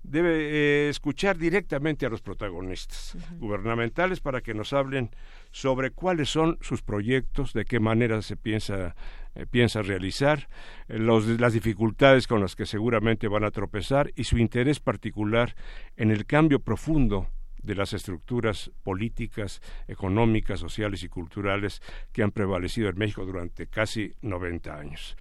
debe 0.10 0.88
eh, 0.88 0.90
escuchar 0.90 1.38
directamente 1.38 2.06
a 2.06 2.10
los 2.10 2.22
protagonistas 2.22 3.18
gubernamentales 3.38 4.20
para 4.20 4.42
que 4.42 4.54
nos 4.54 4.74
hablen 4.74 5.12
sobre 5.52 5.92
cuáles 5.92 6.30
son 6.30 6.58
sus 6.62 6.82
proyectos, 6.82 7.54
de 7.54 7.66
qué 7.66 7.80
manera 7.80 8.22
se 8.22 8.36
piensa, 8.36 8.96
eh, 9.36 9.46
piensa 9.50 9.82
realizar, 9.82 10.48
eh, 10.88 11.00
las 11.00 11.54
dificultades 11.54 12.28
con 12.28 12.42
las 12.42 12.56
que 12.56 12.66
seguramente 12.66 13.28
van 13.28 13.44
a 13.44 13.52
tropezar 13.52 14.12
y 14.16 14.26
su 14.26 14.38
interés 14.38 14.80
particular 14.80 15.56
en 15.98 16.12
el 16.12 16.26
cambio 16.26 16.60
profundo 16.60 17.30
de 17.66 17.76
las 17.76 17.94
estructuras 17.94 18.72
políticas, 18.84 19.62
económicas, 19.88 20.60
sociales 20.60 21.04
y 21.04 21.10
culturales 21.10 21.82
que 22.12 22.24
han 22.24 22.32
prevalecido 22.32 22.90
en 22.90 22.98
México 22.98 23.26
durante 23.26 23.68
casi 23.68 24.14
90 24.22 24.78
años. 24.78 25.16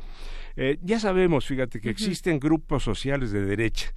Eh, 0.56 0.78
ya 0.82 1.00
sabemos, 1.00 1.46
fíjate, 1.46 1.80
que 1.80 1.90
existen 1.90 2.38
grupos 2.38 2.82
sociales 2.84 3.32
de 3.32 3.44
derecha 3.44 3.92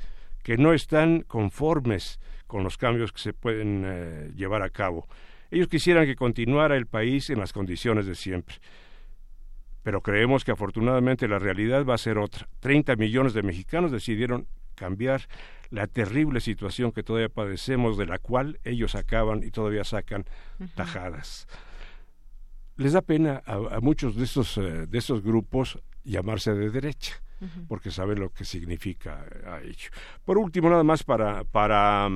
que 0.48 0.56
no 0.56 0.72
están 0.72 1.24
conformes 1.28 2.20
con 2.48 2.64
los 2.64 2.78
cambios 2.78 3.12
que 3.12 3.20
se 3.20 3.34
pueden 3.34 4.34
llevar 4.34 4.64
a 4.64 4.70
cabo 4.70 5.06
ellos 5.52 5.68
quisieran 5.68 6.06
que 6.06 6.16
continuara 6.16 6.76
el 6.76 6.88
país 6.88 7.30
en 7.30 7.40
las 7.40 7.54
condiciones 7.54 8.06
de 8.06 8.16
siempre. 8.16 8.56
Pero 9.84 10.02
creemos 10.02 10.44
que 10.44 10.52
afortunadamente 10.52 11.28
la 11.28 11.40
realidad 11.40 11.86
va 11.86 11.94
a 11.96 11.98
ser 11.98 12.18
otra. 12.18 12.48
Treinta 12.60 12.96
millones 12.96 13.34
de 13.34 13.44
mexicanos 13.44 13.92
decidieron 13.92 14.48
cambiar 14.76 15.22
la 15.70 15.88
terrible 15.88 16.42
situación 16.42 16.92
que 16.92 17.04
todavía 17.04 17.30
padecemos, 17.30 17.98
de 17.98 18.06
la 18.06 18.20
cual 18.20 18.60
ellos 18.64 18.96
acaban 18.96 19.44
y 19.44 19.52
todavía 19.52 19.84
sacan 19.84 20.26
tajadas. 20.76 21.48
Les 22.76 22.94
da 22.94 23.02
pena 23.02 23.42
a, 23.46 23.80
muchos 23.80 24.16
de 24.16 24.26
estos, 24.26 24.58
eh, 24.58 24.86
de 24.88 24.98
estos 24.98 25.24
grupos 25.24 25.80
llamarse 26.04 26.54
de 26.54 26.70
derecha, 26.70 27.16
porque 27.68 27.92
saben 27.92 28.20
lo 28.20 28.32
que 28.32 28.46
significa 28.46 29.26
eh, 29.30 29.50
a 29.50 29.62
ello. 29.62 29.90
Por 30.24 30.38
último, 30.38 30.70
nada 30.70 30.84
más 30.84 31.04
para, 31.04 31.44
para 31.44 32.10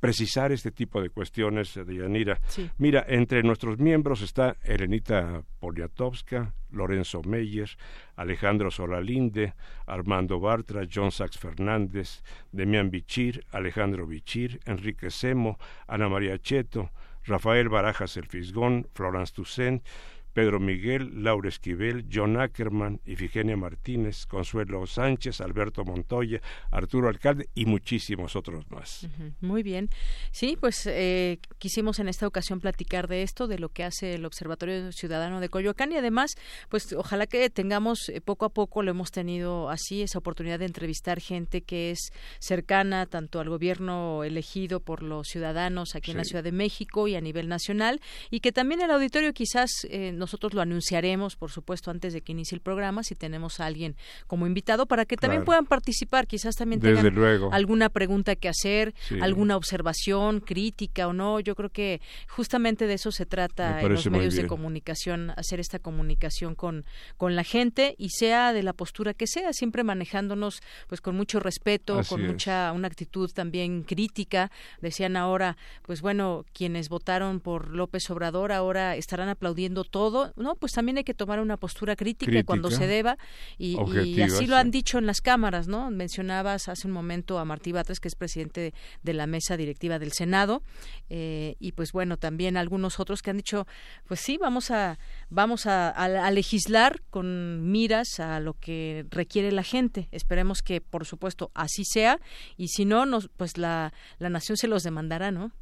precisar 0.00 0.50
este 0.50 0.72
tipo 0.72 1.00
de 1.00 1.10
cuestiones, 1.10 1.74
de 1.74 1.96
Yanira. 1.96 2.40
Mira, 2.78 3.04
entre 3.08 3.42
nuestros 3.44 3.78
miembros 3.78 4.20
está 4.22 4.56
Elenita 4.64 5.42
Poliatowska, 5.60 6.54
Lorenzo 6.70 7.22
Meyer, 7.22 7.70
Alejandro 8.16 8.70
Solalinde, 8.70 9.54
Armando 9.86 10.40
Bartra, 10.40 10.88
John 10.92 11.12
Sachs 11.12 11.38
Fernández, 11.38 12.22
Demián 12.50 12.90
Bichir, 12.90 13.44
Alejandro 13.52 14.06
Bichir, 14.06 14.58
Enrique 14.66 15.10
Semo, 15.10 15.58
Ana 15.86 16.08
María 16.08 16.36
Cheto, 16.38 16.90
Rafael 17.24 17.68
Barajas 17.68 18.16
El 18.16 18.26
Fisgón, 18.26 18.88
Florence 18.94 19.32
Toussaint, 19.32 19.84
Pedro 20.32 20.60
Miguel, 20.60 21.22
Laura 21.22 21.48
Esquivel, 21.48 22.06
John 22.12 22.40
Ackerman, 22.40 23.00
Ifigenia 23.04 23.56
Martínez, 23.56 24.26
Consuelo 24.26 24.86
Sánchez, 24.86 25.40
Alberto 25.40 25.84
Montoya, 25.84 26.40
Arturo 26.70 27.08
Alcalde 27.08 27.48
y 27.54 27.66
muchísimos 27.66 28.36
otros 28.36 28.70
más. 28.70 29.06
Muy 29.40 29.62
bien. 29.62 29.90
Sí, 30.30 30.56
pues 30.58 30.86
eh, 30.86 31.38
quisimos 31.58 31.98
en 31.98 32.08
esta 32.08 32.26
ocasión 32.26 32.60
platicar 32.60 33.08
de 33.08 33.22
esto, 33.22 33.46
de 33.46 33.58
lo 33.58 33.68
que 33.68 33.84
hace 33.84 34.14
el 34.14 34.24
Observatorio 34.24 34.92
Ciudadano 34.92 35.40
de 35.40 35.48
Coyoacán 35.48 35.92
y 35.92 35.96
además, 35.96 36.34
pues 36.68 36.92
ojalá 36.92 37.26
que 37.26 37.50
tengamos 37.50 38.08
eh, 38.08 38.20
poco 38.20 38.46
a 38.46 38.48
poco, 38.50 38.82
lo 38.82 38.90
hemos 38.90 39.10
tenido 39.10 39.68
así, 39.70 40.02
esa 40.02 40.18
oportunidad 40.18 40.58
de 40.58 40.66
entrevistar 40.66 41.20
gente 41.20 41.62
que 41.62 41.90
es 41.90 42.12
cercana 42.38 43.06
tanto 43.06 43.40
al 43.40 43.48
gobierno 43.48 44.24
elegido 44.24 44.80
por 44.80 45.02
los 45.02 45.28
ciudadanos 45.28 45.94
aquí 45.94 46.10
en 46.10 46.16
la 46.16 46.24
Ciudad 46.24 46.44
de 46.44 46.52
México 46.52 47.08
y 47.08 47.14
a 47.14 47.20
nivel 47.20 47.48
nacional 47.48 48.00
y 48.30 48.40
que 48.40 48.52
también 48.52 48.80
el 48.80 48.90
auditorio 48.90 49.32
quizás 49.32 49.70
eh, 49.90 50.12
nosotros 50.22 50.54
lo 50.54 50.60
anunciaremos, 50.60 51.34
por 51.34 51.50
supuesto, 51.50 51.90
antes 51.90 52.12
de 52.12 52.20
que 52.20 52.30
inicie 52.30 52.54
el 52.54 52.60
programa, 52.60 53.02
si 53.02 53.16
tenemos 53.16 53.58
a 53.58 53.66
alguien 53.66 53.96
como 54.28 54.46
invitado, 54.46 54.86
para 54.86 55.04
que 55.04 55.16
también 55.16 55.44
puedan 55.44 55.66
participar. 55.66 56.28
Quizás 56.28 56.54
también 56.54 56.80
tengan 56.80 57.12
alguna 57.50 57.88
pregunta 57.88 58.36
que 58.36 58.48
hacer, 58.48 58.94
alguna 59.20 59.56
observación, 59.56 60.38
crítica 60.38 61.08
o 61.08 61.12
no. 61.12 61.40
Yo 61.40 61.56
creo 61.56 61.70
que 61.70 62.00
justamente 62.28 62.86
de 62.86 62.94
eso 62.94 63.10
se 63.10 63.26
trata 63.26 63.82
en 63.82 63.92
los 63.92 64.08
medios 64.08 64.34
de 64.34 64.46
comunicación, 64.46 65.30
hacer 65.30 65.58
esta 65.58 65.80
comunicación 65.80 66.54
con, 66.54 66.84
con 67.16 67.34
la 67.34 67.42
gente 67.42 67.96
y 67.98 68.10
sea 68.10 68.52
de 68.52 68.62
la 68.62 68.72
postura 68.72 69.14
que 69.14 69.26
sea, 69.26 69.52
siempre 69.52 69.82
manejándonos 69.82 70.62
pues 70.86 71.00
con 71.00 71.16
mucho 71.16 71.40
respeto, 71.40 72.00
con 72.08 72.24
mucha, 72.24 72.70
una 72.72 72.86
actitud 72.86 73.28
también 73.32 73.82
crítica. 73.82 74.52
Decían 74.80 75.16
ahora, 75.16 75.56
pues 75.82 76.00
bueno, 76.00 76.44
quienes 76.52 76.88
votaron 76.88 77.40
por 77.40 77.70
López 77.70 78.08
Obrador 78.10 78.52
ahora 78.52 78.94
estarán 78.94 79.28
aplaudiendo 79.28 79.82
todo 79.82 80.11
no, 80.36 80.54
pues 80.56 80.72
también 80.72 80.98
hay 80.98 81.04
que 81.04 81.14
tomar 81.14 81.40
una 81.40 81.56
postura 81.56 81.96
crítica, 81.96 82.42
cuando 82.44 82.70
se 82.70 82.86
deba 82.86 83.18
y, 83.58 83.76
así 84.22 84.46
lo 84.46 84.56
han 84.56 84.70
dicho 84.70 84.98
en 84.98 85.06
las 85.06 85.20
cámaras, 85.20 85.68
¿no? 85.68 85.90
Mencionabas 85.90 86.68
hace 86.68 86.86
un 86.86 86.92
momento 86.92 87.38
a 87.38 87.44
Martí 87.44 87.72
Batres, 87.72 88.00
que 88.00 88.08
es 88.08 88.14
presidente 88.14 88.74
de, 89.02 89.12
la 89.12 89.26
mesa 89.26 89.56
directiva 89.56 89.98
del 89.98 90.12
Senado, 90.12 90.62
eh, 91.10 91.56
y 91.58 91.72
pues 91.72 91.92
bueno, 91.92 92.16
también 92.16 92.56
algunos 92.56 92.98
otros 92.98 93.20
que 93.22 93.30
han 93.30 93.36
dicho, 93.36 93.66
pues 94.06 94.20
sí, 94.20 94.38
vamos 94.38 94.70
a 94.70 94.98
vamos 95.28 95.66
a, 95.66 96.30
legislar 96.30 97.02
con 97.10 97.70
miras 97.70 98.20
a 98.20 98.40
lo 98.40 98.54
que 98.54 99.06
requiere 99.10 99.52
la 99.52 99.62
gente. 99.62 100.08
Esperemos 100.12 100.62
que, 100.62 100.80
por 100.80 101.04
supuesto, 101.06 101.50
así 101.54 101.84
sea, 101.84 102.18
y 102.56 102.68
si 102.68 102.84
no, 102.84 103.06
nos, 103.06 103.28
pues 103.36 103.58
la, 103.58 103.92
la 104.18 104.30
nación 104.30 104.56
se 104.56 104.68
los 104.68 104.82
demandará, 104.82 105.30
¿no? 105.30 105.52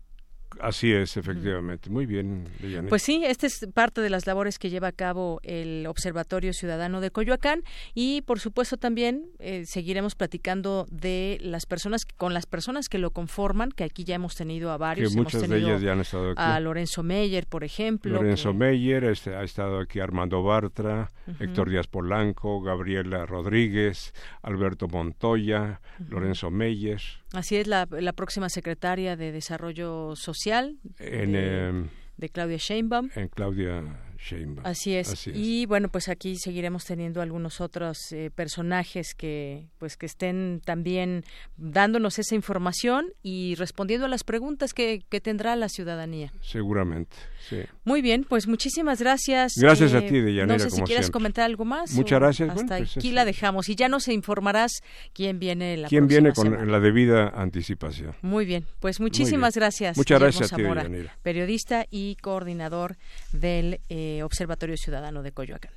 Así 0.59 0.93
es, 0.93 1.17
efectivamente. 1.17 1.91
Muy 1.91 2.07
bien, 2.07 2.49
Pues 2.89 3.03
sí, 3.03 3.23
esta 3.25 3.47
es 3.47 3.67
parte 3.73 4.01
de 4.01 4.11
las 4.11 4.27
labores 4.27 4.59
que 4.59 4.71
lleva 4.71 4.89
a 4.89 4.93
cabo 4.93 5.41
el 5.45 5.87
Observatorio 5.87 6.53
Ciudadano 6.53 7.01
de 7.01 7.11
Coyoacán 7.11 7.63
y, 7.95 8.23
por 8.23 8.41
supuesto, 8.41 8.77
también 8.77 9.27
eh, 9.39 9.65
seguiremos 9.67 10.15
platicando 10.15 10.87
de 10.91 11.39
las 11.41 11.67
personas, 11.67 12.05
con 12.05 12.35
las 12.35 12.47
personas 12.47 12.89
que 12.89 12.99
lo 12.99 13.13
conforman, 13.13 13.71
que 13.71 13.85
aquí 13.85 14.05
ya 14.05 14.17
hemos 14.17 14.35
tenido 14.35 14.73
a 14.73 14.77
varios. 14.77 15.13
Que 15.13 15.17
muchas 15.19 15.49
de 15.49 15.59
ellas 15.59 15.81
ya 15.83 15.93
han 15.93 16.01
estado 16.01 16.33
aquí. 16.33 16.43
A 16.43 16.59
Lorenzo 16.61 17.03
Meyer, 17.03 17.47
por 17.47 17.63
ejemplo. 17.63 18.13
Lorenzo 18.13 18.53
Meyer, 18.53 19.05
este, 19.05 19.35
ha 19.35 19.45
estado 19.45 19.79
aquí 19.79 20.01
Armando 20.01 20.43
Bartra, 20.43 21.11
Héctor 21.39 21.71
Díaz 21.71 21.87
Polanco, 21.87 22.61
Gabriela 22.61 23.25
Rodríguez, 23.25 24.13
Alberto 24.43 24.89
Montoya, 24.89 25.81
Lorenzo 26.09 26.51
Meyer. 26.51 27.01
Así 27.33 27.57
es, 27.57 27.69
la, 27.69 27.87
la 27.91 28.13
próxima 28.13 28.49
secretaria 28.49 29.17
de 29.17 29.31
Desarrollo 29.31 30.17
Social 30.17 30.40
en, 30.47 31.89
de, 32.17 32.29
Claudia 32.29 32.59
Sheinbaum. 32.59 33.11
En 33.15 33.29
Claudia 33.29 33.83
Sheinbaum. 34.21 34.67
Así 34.67 34.95
es. 34.95 35.27
Y 35.29 35.67
bueno, 35.67 35.89
pues 35.89 36.09
aquí 36.09 36.37
seguiremos 36.37 36.85
teniendo 36.85 37.23
algunos 37.23 37.61
otros 37.61 38.13
eh, 38.13 38.31
personajes 38.35 39.15
que 39.15 39.69
pues 39.79 39.97
que 39.97 40.07
estén 40.07 40.61
también 40.65 41.25
dándonos 41.57 42.19
esa 42.19 42.35
información 42.35 43.13
y 43.23 43.55
respondiendo 43.55 44.07
a 44.07 44.09
las 44.09 44.25
preguntas 44.25 44.75
que, 44.75 45.03
que 45.09 45.21
tendrá 45.21 45.57
la 45.57 45.69
ciudadanía. 45.69 46.33
Seguramente, 46.43 47.17
sí. 47.49 47.61
Muy 47.85 48.03
bien, 48.03 48.25
pues 48.29 48.47
muchísimas 48.47 49.01
gracias. 49.01 49.55
Gracias 49.57 49.95
a 49.95 49.99
eh, 49.99 50.09
ti, 50.09 50.21
Deyanira, 50.21 50.47
No 50.47 50.59
sé 50.59 50.71
si 50.71 50.83
quieres 50.83 51.11
comentar 51.11 51.45
algo 51.45 51.65
más. 51.65 51.93
Muchas 51.95 52.21
gracias. 52.21 52.51
Hasta 52.51 52.79
pues 52.79 52.97
aquí 52.97 53.13
la 53.13 53.25
dejamos 53.25 53.69
y 53.69 53.75
ya 53.75 53.89
nos 53.89 54.09
informarás 54.09 54.83
quién 55.15 55.39
viene 55.39 55.77
la 55.79 55.89
¿Quién 55.89 56.07
viene 56.07 56.33
con 56.33 56.45
semana. 56.45 56.71
la 56.71 56.81
debida 56.81 57.29
anticipación? 57.29 58.15
Muy 58.21 58.45
bien, 58.45 58.67
pues 58.81 59.01
muchísimas 59.01 59.55
gracias. 59.55 59.97
Muchas 59.97 60.21
gracias 60.21 60.53
a 60.53 60.57
ti, 60.57 60.63
Zamora, 60.63 60.87
periodista 61.23 61.87
y 61.91 62.17
coordinador 62.17 62.97
del 63.33 63.81
eh, 63.89 64.10
Observatorio 64.23 64.77
Ciudadano 64.77 65.23
de 65.23 65.33
Coyoacán. 65.33 65.73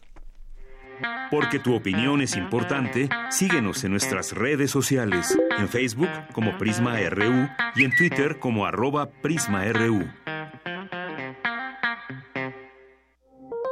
Porque 1.32 1.60
tu 1.60 1.76
opinión 1.76 2.22
es 2.22 2.36
importante, 2.36 3.10
síguenos 3.30 3.84
en 3.84 3.92
nuestras 3.92 4.32
redes 4.32 4.72
sociales, 4.72 5.38
en 5.58 5.68
Facebook 5.68 6.10
como 6.34 6.58
Prisma 6.58 6.98
RU 7.10 7.48
y 7.76 7.84
en 7.84 7.96
Twitter 7.96 8.40
como 8.40 8.66
arroba 8.66 9.10
PrismaRU. 9.10 10.06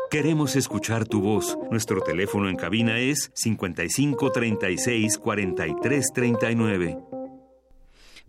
Queremos 0.09 0.57
escuchar 0.57 1.07
tu 1.07 1.22
voz. 1.22 1.57
Nuestro 1.70 2.01
teléfono 2.01 2.49
en 2.49 2.57
cabina 2.57 2.99
es 2.99 3.32
55 3.34 4.32
36 4.32 5.18
43 5.18 6.07
39. 6.14 7.11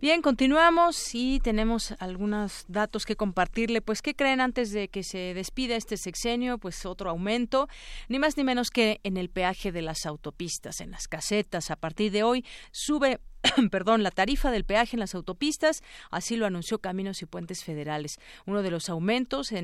Bien, 0.03 0.21
continuamos 0.21 1.15
y 1.15 1.39
tenemos 1.39 1.93
algunos 1.97 2.65
datos 2.67 3.05
que 3.05 3.15
compartirle. 3.15 3.79
Pues, 3.79 4.01
¿qué 4.01 4.13
creen 4.13 4.41
antes 4.41 4.73
de 4.73 4.89
que 4.89 5.01
se 5.01 5.33
despida 5.33 5.77
este 5.77 5.95
sexenio? 5.95 6.57
Pues 6.57 6.85
otro 6.85 7.09
aumento, 7.09 7.69
ni 8.09 8.19
más 8.19 8.35
ni 8.35 8.43
menos 8.43 8.69
que 8.69 8.99
en 9.05 9.15
el 9.15 9.29
peaje 9.29 9.71
de 9.71 9.81
las 9.81 10.05
autopistas, 10.05 10.81
en 10.81 10.91
las 10.91 11.07
casetas. 11.07 11.71
A 11.71 11.77
partir 11.77 12.11
de 12.11 12.23
hoy 12.23 12.43
sube 12.73 13.21
perdón, 13.71 14.03
la 14.03 14.11
tarifa 14.11 14.51
del 14.51 14.63
peaje 14.63 14.95
en 14.95 14.99
las 14.99 15.15
autopistas, 15.15 15.83
así 16.11 16.35
lo 16.35 16.45
anunció 16.45 16.79
Caminos 16.79 17.21
y 17.21 17.25
Puentes 17.25 17.63
Federales. 17.63 18.19
Uno 18.45 18.61
de 18.61 18.71
los 18.71 18.89
aumentos 18.89 19.51
es 19.51 19.57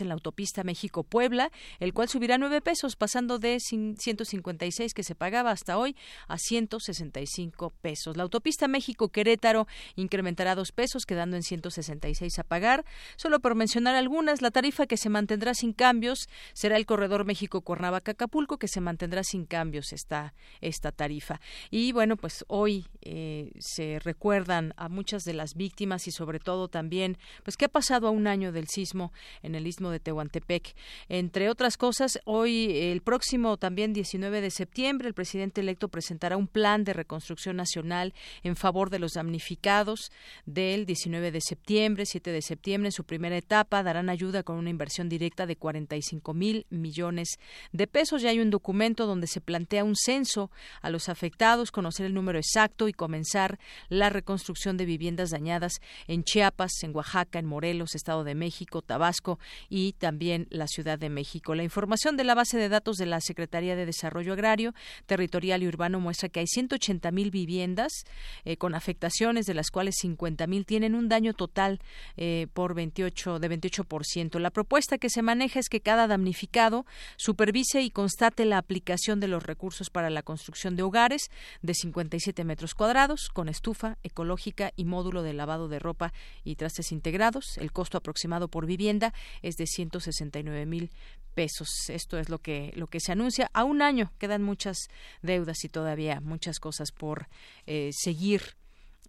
en 0.00 0.08
la 0.08 0.14
autopista 0.14 0.64
México-Puebla, 0.64 1.50
el 1.78 1.92
cual 1.92 2.08
subirá 2.08 2.38
nueve 2.38 2.60
pesos, 2.60 2.96
pasando 2.96 3.38
de 3.38 3.60
156 3.60 4.94
que 4.94 5.02
se 5.02 5.14
pagaba 5.14 5.50
hasta 5.50 5.78
hoy 5.78 5.96
a 6.26 6.38
165 6.38 7.70
pesos. 7.82 8.16
La 8.16 8.22
autopista 8.22 8.66
México-Querétaro 8.66 9.66
incrementará 9.96 10.54
dos 10.54 10.72
pesos, 10.72 11.04
quedando 11.04 11.36
en 11.36 11.42
166 11.42 12.38
a 12.38 12.44
pagar. 12.44 12.84
Solo 13.16 13.40
por 13.40 13.54
mencionar 13.54 13.94
algunas, 13.94 14.42
la 14.42 14.50
tarifa 14.50 14.86
que 14.86 14.96
se 14.96 15.10
mantendrá 15.10 15.54
sin 15.54 15.72
cambios 15.72 16.28
será 16.54 16.76
el 16.76 16.86
corredor 16.86 17.24
México-Cuernavaca-Acapulco, 17.26 18.58
que 18.58 18.68
se 18.68 18.80
mantendrá 18.80 19.22
sin 19.22 19.44
cambios 19.44 19.92
esta, 19.92 20.34
esta 20.60 20.92
tarifa. 20.92 21.40
Y 21.70 21.92
bueno, 21.92 22.16
pues 22.16 22.44
hoy 22.48 22.86
eh, 23.02 23.17
se 23.58 23.98
recuerdan 24.00 24.74
a 24.76 24.88
muchas 24.88 25.24
de 25.24 25.34
las 25.34 25.54
víctimas 25.54 26.06
y 26.06 26.10
sobre 26.10 26.38
todo 26.38 26.68
también, 26.68 27.18
pues 27.44 27.56
qué 27.56 27.66
ha 27.66 27.68
pasado 27.68 28.08
a 28.08 28.10
un 28.10 28.26
año 28.26 28.52
del 28.52 28.68
sismo 28.68 29.12
en 29.42 29.54
el 29.54 29.66
istmo 29.66 29.90
de 29.90 30.00
Tehuantepec. 30.00 30.74
Entre 31.08 31.48
otras 31.48 31.76
cosas, 31.76 32.18
hoy, 32.24 32.70
el 32.76 33.02
próximo 33.02 33.56
también 33.56 33.92
19 33.92 34.40
de 34.40 34.50
septiembre, 34.50 35.08
el 35.08 35.14
presidente 35.14 35.60
electo 35.60 35.88
presentará 35.88 36.36
un 36.36 36.48
plan 36.48 36.84
de 36.84 36.92
reconstrucción 36.92 37.56
nacional 37.56 38.14
en 38.42 38.56
favor 38.56 38.90
de 38.90 38.98
los 38.98 39.12
damnificados 39.12 40.10
del 40.46 40.86
19 40.86 41.30
de 41.30 41.40
septiembre, 41.40 42.06
7 42.06 42.30
de 42.30 42.42
septiembre, 42.42 42.88
en 42.88 42.92
su 42.92 43.04
primera 43.04 43.36
etapa, 43.36 43.82
darán 43.82 44.08
ayuda 44.08 44.42
con 44.42 44.56
una 44.56 44.70
inversión 44.70 45.08
directa 45.08 45.46
de 45.46 45.56
45 45.56 46.34
mil 46.34 46.66
millones 46.70 47.38
de 47.72 47.86
pesos. 47.86 48.22
Ya 48.22 48.30
hay 48.30 48.40
un 48.40 48.50
documento 48.50 49.06
donde 49.06 49.26
se 49.26 49.40
plantea 49.40 49.84
un 49.84 49.96
censo 49.96 50.50
a 50.82 50.90
los 50.90 51.08
afectados, 51.08 51.70
conocer 51.70 52.06
el 52.06 52.14
número 52.14 52.38
exacto 52.38 52.88
y 52.88 52.92
comenzar 53.08 53.58
la 53.88 54.10
reconstrucción 54.10 54.76
de 54.76 54.84
viviendas 54.84 55.30
dañadas 55.30 55.80
en 56.08 56.24
Chiapas, 56.24 56.72
en 56.82 56.94
Oaxaca, 56.94 57.38
en 57.38 57.46
Morelos, 57.46 57.94
Estado 57.94 58.22
de 58.22 58.34
México, 58.34 58.82
Tabasco 58.82 59.38
y 59.70 59.94
también 59.94 60.46
la 60.50 60.66
Ciudad 60.66 60.98
de 60.98 61.08
México. 61.08 61.54
La 61.54 61.62
información 61.62 62.18
de 62.18 62.24
la 62.24 62.34
base 62.34 62.58
de 62.58 62.68
datos 62.68 62.98
de 62.98 63.06
la 63.06 63.22
Secretaría 63.22 63.76
de 63.76 63.86
Desarrollo 63.86 64.34
Agrario, 64.34 64.74
Territorial 65.06 65.62
y 65.62 65.68
Urbano 65.68 66.00
muestra 66.00 66.28
que 66.28 66.40
hay 66.40 66.46
180 66.46 67.10
mil 67.10 67.30
viviendas 67.30 68.04
eh, 68.44 68.58
con 68.58 68.74
afectaciones, 68.74 69.46
de 69.46 69.54
las 69.54 69.70
cuales 69.70 69.94
50 70.00 70.46
mil 70.46 70.66
tienen 70.66 70.94
un 70.94 71.08
daño 71.08 71.32
total 71.32 71.80
eh, 72.18 72.46
por 72.52 72.74
28 72.74 73.38
de 73.38 73.58
28%. 73.58 74.38
La 74.38 74.50
propuesta 74.50 74.98
que 74.98 75.08
se 75.08 75.22
maneja 75.22 75.60
es 75.60 75.70
que 75.70 75.80
cada 75.80 76.06
damnificado 76.08 76.84
supervise 77.16 77.80
y 77.80 77.90
constate 77.90 78.44
la 78.44 78.58
aplicación 78.58 79.18
de 79.18 79.28
los 79.28 79.44
recursos 79.44 79.88
para 79.88 80.10
la 80.10 80.22
construcción 80.22 80.76
de 80.76 80.82
hogares 80.82 81.30
de 81.62 81.72
57 81.72 82.44
metros 82.44 82.74
cuadrados 82.74 82.97
con 83.32 83.48
estufa 83.48 83.96
ecológica 84.02 84.72
y 84.74 84.84
módulo 84.84 85.22
de 85.22 85.32
lavado 85.32 85.68
de 85.68 85.78
ropa 85.78 86.12
y 86.42 86.56
trastes 86.56 86.90
integrados. 86.90 87.56
El 87.56 87.70
costo 87.70 87.96
aproximado 87.96 88.48
por 88.48 88.66
vivienda 88.66 89.14
es 89.40 89.54
de 89.54 89.68
169 89.68 90.66
mil 90.66 90.90
pesos. 91.34 91.68
Esto 91.90 92.18
es 92.18 92.28
lo 92.28 92.38
que 92.38 92.72
lo 92.74 92.88
que 92.88 92.98
se 92.98 93.12
anuncia. 93.12 93.50
A 93.52 93.62
un 93.62 93.82
año 93.82 94.10
quedan 94.18 94.42
muchas 94.42 94.88
deudas 95.22 95.62
y 95.62 95.68
todavía 95.68 96.20
muchas 96.20 96.58
cosas 96.58 96.90
por 96.90 97.28
eh, 97.66 97.90
seguir 97.92 98.56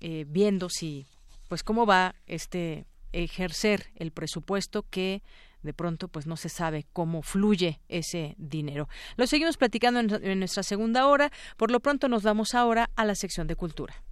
eh, 0.02 0.26
viendo 0.28 0.70
si 0.70 1.08
pues 1.48 1.64
cómo 1.64 1.88
va 1.88 2.14
este 2.28 2.86
ejercer 3.12 3.88
el 3.96 4.12
presupuesto 4.12 4.86
que 4.88 5.24
de 5.62 5.74
pronto 5.74 6.08
pues 6.08 6.28
no 6.28 6.38
se 6.38 6.50
sabe 6.50 6.86
cómo 6.94 7.22
fluye 7.22 7.82
ese 7.88 8.36
dinero. 8.38 8.88
Lo 9.18 9.28
seguimos 9.28 9.58
platicando 9.58 10.00
en, 10.00 10.24
en, 10.24 10.40
nuestra 10.40 10.64
segunda 10.64 11.08
hora. 11.08 11.32
Por 11.58 11.72
lo 11.72 11.80
pronto 11.80 12.08
nos 12.08 12.24
vamos 12.24 12.56
ahora 12.56 12.90
a 12.96 13.06
la 13.06 13.16
sección 13.16 13.48
de 13.48 13.56
cultura. 13.56 14.04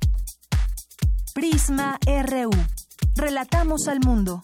Prisma 1.33 1.99
RU. 2.05 2.51
Relatamos 3.15 3.87
al 3.87 3.99
mundo. 3.99 4.43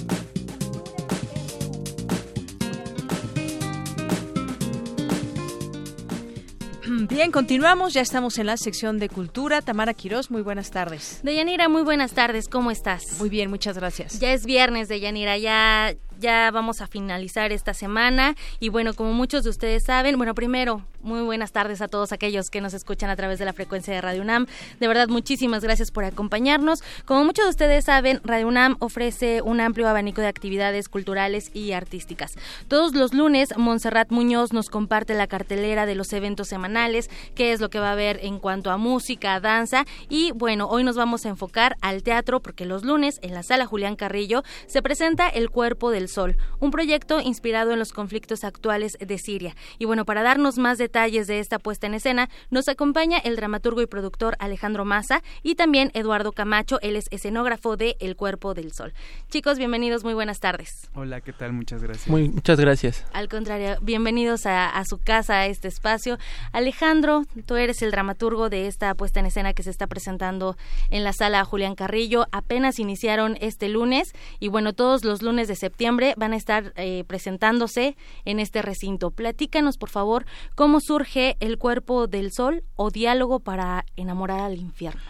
Bien, 7.10 7.32
continuamos, 7.34 7.94
ya 7.94 8.00
estamos 8.00 8.38
en 8.38 8.46
la 8.46 8.56
sección 8.56 9.00
de 9.00 9.10
cultura. 9.10 9.62
Tamara 9.62 9.94
Quirós, 9.94 10.32
muy 10.32 10.44
buenas 10.44 10.72
tardes. 10.72 11.20
Deyanira, 11.24 11.68
muy 11.68 11.82
buenas 11.82 12.14
tardes, 12.14 12.48
¿cómo 12.48 12.72
estás? 12.72 13.04
Muy 13.20 13.28
bien, 13.28 13.50
muchas 13.50 13.78
gracias. 13.78 14.18
Ya 14.22 14.32
es 14.32 14.46
viernes, 14.46 14.88
Deyanira, 14.88 15.38
ya 15.38 15.94
ya 16.20 16.50
vamos 16.52 16.82
a 16.82 16.88
finalizar 16.88 17.52
esta 17.52 17.74
semana 17.74 18.36
y 18.60 18.70
bueno, 18.70 18.94
como 18.94 19.14
muchos 19.14 19.44
de 19.44 19.50
ustedes 19.50 19.84
saben, 19.84 20.18
bueno, 20.18 20.36
primero, 20.36 20.82
muy 21.06 21.22
buenas 21.22 21.52
tardes 21.52 21.82
a 21.82 21.88
todos 21.88 22.12
aquellos 22.12 22.50
que 22.50 22.62
nos 22.62 22.74
escuchan 22.74 23.12
a 23.12 23.16
través 23.16 23.38
de 23.38 23.46
la 23.46 23.54
frecuencia 23.54 23.94
de 23.94 24.02
Radio 24.02 24.24
UNAM. 24.24 24.48
De 24.80 24.88
verdad, 24.88 25.08
muchísimas 25.08 25.64
gracias 25.64 25.92
por 25.92 26.04
acompañarnos. 26.04 26.84
Como 27.06 27.24
muchos 27.24 27.46
de 27.46 27.52
ustedes 27.52 27.86
saben, 27.86 28.22
Radio 28.24 28.48
UNAM 28.48 28.76
ofrece 28.80 29.44
un 29.44 29.62
amplio 29.62 29.88
abanico 29.88 30.22
de 30.22 30.28
actividades 30.28 30.90
culturales 30.90 31.52
y 31.54 31.74
artísticas. 31.74 32.34
Todos 32.68 32.96
los 32.96 33.14
lunes, 33.14 33.56
Montserrat 33.56 34.10
Muñoz 34.10 34.52
nos 34.52 34.70
comparte 34.70 35.14
la 35.14 35.28
cartelera 35.28 35.86
de 35.86 35.94
los 35.94 36.12
eventos 36.12 36.48
semanales, 36.48 37.12
qué 37.36 37.52
es 37.52 37.62
lo 37.62 37.70
que 37.70 37.80
va 37.80 37.90
a 37.90 37.94
haber 37.94 38.20
en 38.24 38.40
cuanto 38.40 38.72
a 38.72 38.78
música, 38.78 39.40
danza 39.40 39.86
y 40.10 40.32
bueno, 40.32 40.68
hoy 40.68 40.84
nos 40.84 40.96
vamos 40.96 41.26
a 41.26 41.30
enfocar 41.30 41.78
al 41.82 42.02
teatro 42.02 42.42
porque 42.42 42.66
los 42.66 42.84
lunes 42.84 43.20
en 43.22 43.34
la 43.34 43.44
sala 43.44 43.68
Julián 43.68 43.96
Carrillo 43.96 44.44
se 44.68 44.82
presenta 44.82 45.30
El 45.30 45.52
cuerpo 45.52 45.92
del 45.92 46.05
Sol, 46.10 46.36
un 46.60 46.72
proyecto 46.72 47.20
inspirado 47.22 47.74
en 47.74 47.80
los 47.80 47.92
conflictos 47.92 48.44
actuales 48.44 48.98
de 49.00 49.18
Siria. 49.18 49.56
Y 49.78 49.86
bueno, 49.86 50.06
para 50.06 50.24
darnos 50.24 50.58
más 50.58 50.78
detalles 50.78 50.96
detalles 50.96 51.28
de 51.28 51.40
esta 51.40 51.60
puesta 51.60 51.88
en 51.88 51.94
escena, 51.94 52.30
nos 52.52 52.70
acompaña 52.70 53.18
el 53.18 53.36
dramaturgo 53.36 53.82
y 53.82 53.86
productor 53.86 54.38
Alejandro 54.40 54.86
Maza 54.86 55.22
y 55.44 55.56
también 55.56 55.92
Eduardo 55.94 56.32
Camacho, 56.32 56.80
él 56.82 56.96
es 56.96 57.08
escenógrafo 57.12 57.76
de 57.76 57.98
El 58.00 58.16
Cuerpo 58.16 58.54
del 58.54 58.72
Sol. 58.72 58.94
Chicos, 59.30 59.58
bienvenidos, 59.58 60.06
muy 60.06 60.14
buenas 60.14 60.40
tardes. 60.40 60.90
Hola, 60.94 61.20
¿qué 61.22 61.34
tal? 61.34 61.52
Muchas 61.52 61.84
gracias. 61.84 62.08
Muy, 62.08 62.30
muchas 62.30 62.58
gracias. 62.60 63.04
Al 63.12 63.28
contrario, 63.28 63.76
bienvenidos 63.82 64.46
a, 64.46 64.70
a 64.70 64.86
su 64.86 65.00
casa, 65.00 65.40
a 65.40 65.48
este 65.48 65.68
espacio. 65.68 66.18
Alejandro, 66.54 67.24
tú 67.46 67.56
eres 67.56 67.82
el 67.82 67.92
dramaturgo 67.92 68.50
de 68.50 68.68
esta 68.68 68.94
puesta 68.94 69.20
en 69.20 69.26
escena 69.26 69.54
que 69.54 69.64
se 69.64 69.72
está 69.72 69.88
presentando 69.88 70.56
en 70.92 71.04
la 71.04 71.12
sala 71.12 71.44
Julián 71.44 71.76
Carrillo. 71.76 72.28
Apenas 72.32 72.80
iniciaron 72.80 73.38
este 73.42 73.68
lunes 73.68 74.14
y 74.40 74.48
bueno, 74.48 74.72
todos 74.72 75.04
los 75.04 75.22
lunes 75.22 75.50
de 75.50 75.56
septiembre 75.56 75.95
van 76.18 76.34
a 76.34 76.36
estar 76.36 76.74
eh, 76.76 77.04
presentándose 77.08 77.96
en 78.26 78.40
este 78.40 78.62
recinto. 78.62 79.12
Platícanos, 79.12 79.78
por 79.78 79.90
favor, 79.90 80.26
cómo 80.56 80.80
surge 80.82 81.38
El 81.40 81.58
Cuerpo 81.58 82.08
del 82.08 82.32
Sol 82.32 82.64
o 82.76 82.92
Diálogo 82.92 83.40
para 83.40 83.86
enamorar 83.96 84.42
al 84.42 84.58
infierno. 84.58 85.02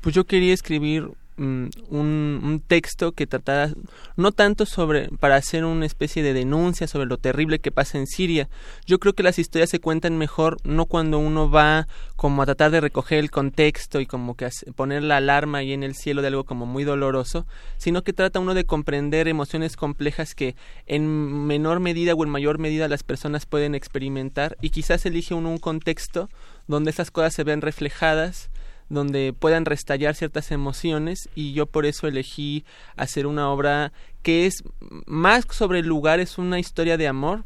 Pues 0.00 0.14
yo 0.14 0.24
quería 0.24 0.54
escribir 0.54 1.10
un, 1.38 1.70
un, 1.90 2.62
texto 2.66 3.12
que 3.12 3.26
tratara 3.26 3.72
no 4.16 4.32
tanto 4.32 4.64
sobre 4.66 5.08
para 5.20 5.36
hacer 5.36 5.64
una 5.64 5.86
especie 5.86 6.22
de 6.22 6.32
denuncia 6.32 6.86
sobre 6.86 7.06
lo 7.06 7.18
terrible 7.18 7.58
que 7.58 7.70
pasa 7.70 7.98
en 7.98 8.06
Siria. 8.06 8.48
Yo 8.86 8.98
creo 8.98 9.12
que 9.12 9.22
las 9.22 9.38
historias 9.38 9.70
se 9.70 9.78
cuentan 9.78 10.16
mejor 10.16 10.56
no 10.64 10.86
cuando 10.86 11.18
uno 11.18 11.50
va 11.50 11.86
como 12.16 12.42
a 12.42 12.46
tratar 12.46 12.70
de 12.70 12.80
recoger 12.80 13.18
el 13.18 13.30
contexto 13.30 14.00
y 14.00 14.06
como 14.06 14.34
que 14.34 14.48
poner 14.74 15.02
la 15.02 15.18
alarma 15.18 15.58
ahí 15.58 15.72
en 15.72 15.82
el 15.82 15.94
cielo 15.94 16.22
de 16.22 16.28
algo 16.28 16.44
como 16.44 16.64
muy 16.64 16.84
doloroso, 16.84 17.46
sino 17.76 18.02
que 18.02 18.12
trata 18.12 18.40
uno 18.40 18.54
de 18.54 18.64
comprender 18.64 19.28
emociones 19.28 19.76
complejas 19.76 20.34
que 20.34 20.56
en 20.86 21.46
menor 21.46 21.80
medida 21.80 22.14
o 22.14 22.24
en 22.24 22.30
mayor 22.30 22.58
medida 22.58 22.88
las 22.88 23.02
personas 23.02 23.46
pueden 23.46 23.74
experimentar 23.74 24.56
y 24.60 24.70
quizás 24.70 25.04
elige 25.04 25.34
uno 25.34 25.50
un 25.50 25.58
contexto 25.58 26.30
donde 26.66 26.90
esas 26.90 27.10
cosas 27.10 27.34
se 27.34 27.44
ven 27.44 27.60
reflejadas 27.60 28.50
donde 28.88 29.32
puedan 29.32 29.64
restallar 29.64 30.14
ciertas 30.14 30.50
emociones 30.52 31.28
y 31.34 31.52
yo 31.52 31.66
por 31.66 31.86
eso 31.86 32.06
elegí 32.06 32.64
hacer 32.96 33.26
una 33.26 33.50
obra 33.50 33.92
que 34.22 34.46
es 34.46 34.62
más 35.06 35.44
sobre 35.50 35.80
el 35.80 35.86
lugar, 35.86 36.20
es 36.20 36.38
una 36.38 36.58
historia 36.58 36.96
de 36.96 37.08
amor 37.08 37.44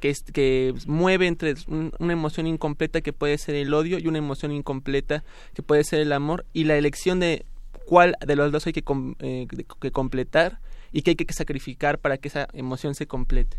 que, 0.00 0.10
es, 0.10 0.22
que 0.22 0.74
mueve 0.86 1.26
entre 1.26 1.54
un, 1.68 1.92
una 1.98 2.12
emoción 2.12 2.46
incompleta 2.46 3.00
que 3.00 3.12
puede 3.12 3.38
ser 3.38 3.54
el 3.54 3.72
odio 3.72 3.98
y 3.98 4.08
una 4.08 4.18
emoción 4.18 4.52
incompleta 4.52 5.24
que 5.54 5.62
puede 5.62 5.84
ser 5.84 6.00
el 6.00 6.12
amor 6.12 6.44
y 6.52 6.64
la 6.64 6.76
elección 6.76 7.20
de 7.20 7.46
cuál 7.86 8.16
de 8.26 8.36
los 8.36 8.50
dos 8.50 8.66
hay 8.66 8.72
que, 8.72 8.84
eh, 9.20 9.46
que 9.80 9.90
completar 9.90 10.60
y 10.90 11.02
qué 11.02 11.10
hay 11.10 11.16
que 11.16 11.32
sacrificar 11.32 11.98
para 11.98 12.18
que 12.18 12.28
esa 12.28 12.48
emoción 12.52 12.94
se 12.94 13.06
complete. 13.06 13.56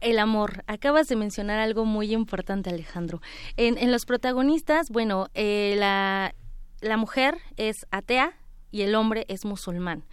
El 0.00 0.18
amor. 0.18 0.64
Acabas 0.66 1.08
de 1.08 1.16
mencionar 1.16 1.58
algo 1.58 1.84
muy 1.84 2.14
importante, 2.14 2.70
Alejandro. 2.70 3.20
En, 3.56 3.76
en 3.76 3.92
los 3.92 4.06
protagonistas, 4.06 4.88
bueno, 4.88 5.28
eh, 5.34 5.74
la, 5.76 6.34
la 6.80 6.96
mujer 6.96 7.38
es 7.56 7.86
atea 7.90 8.34
y 8.70 8.82
el 8.82 8.94
hombre 8.94 9.26
es 9.28 9.44
musulmán. 9.44 10.04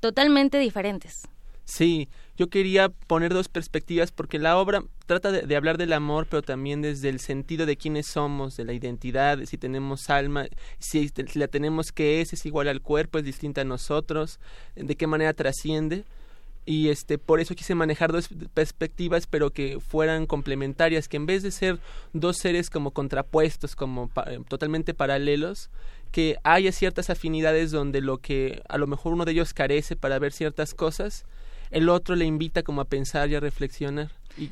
Totalmente 0.00 0.58
diferentes. 0.58 1.22
Sí, 1.64 2.08
yo 2.36 2.48
quería 2.48 2.88
poner 2.88 3.32
dos 3.32 3.48
perspectivas 3.48 4.10
porque 4.10 4.38
la 4.38 4.58
obra 4.58 4.82
trata 5.06 5.30
de, 5.30 5.56
hablar 5.56 5.78
del 5.78 5.92
amor, 5.92 6.26
pero 6.28 6.42
también 6.42 6.82
desde 6.82 7.08
el 7.08 7.20
sentido 7.20 7.66
de 7.66 7.76
quiénes 7.76 8.06
somos, 8.06 8.56
de 8.56 8.64
la 8.64 8.72
identidad, 8.72 9.38
de 9.38 9.46
si 9.46 9.58
tenemos 9.58 10.10
alma, 10.10 10.46
si, 10.78 11.08
si 11.08 11.38
la 11.38 11.48
tenemos 11.48 11.92
que 11.92 12.20
es, 12.20 12.32
es 12.32 12.44
igual 12.46 12.68
al 12.68 12.82
cuerpo, 12.82 13.18
es 13.18 13.24
distinta 13.24 13.60
a 13.60 13.64
nosotros, 13.64 14.40
de 14.74 14.96
qué 14.96 15.06
manera 15.06 15.32
trasciende 15.34 16.04
y 16.64 16.90
este 16.90 17.18
por 17.18 17.40
eso 17.40 17.54
quise 17.54 17.74
manejar 17.74 18.12
dos 18.12 18.28
perspectivas 18.54 19.26
pero 19.26 19.50
que 19.50 19.80
fueran 19.80 20.26
complementarias 20.26 21.08
que 21.08 21.16
en 21.16 21.26
vez 21.26 21.42
de 21.42 21.50
ser 21.50 21.80
dos 22.12 22.36
seres 22.38 22.70
como 22.70 22.92
contrapuestos 22.92 23.74
como 23.74 24.08
pa 24.08 24.26
totalmente 24.48 24.94
paralelos 24.94 25.70
que 26.12 26.36
haya 26.44 26.70
ciertas 26.70 27.10
afinidades 27.10 27.72
donde 27.72 28.00
lo 28.00 28.18
que 28.18 28.62
a 28.68 28.78
lo 28.78 28.86
mejor 28.86 29.14
uno 29.14 29.24
de 29.24 29.32
ellos 29.32 29.52
carece 29.52 29.96
para 29.96 30.18
ver 30.18 30.32
ciertas 30.32 30.74
cosas 30.74 31.24
el 31.72 31.88
otro 31.88 32.14
le 32.14 32.26
invita 32.26 32.62
como 32.62 32.82
a 32.82 32.84
pensar 32.84 33.30
y 33.30 33.34
a 33.34 33.40
reflexionar. 33.40 34.10
Y 34.38 34.50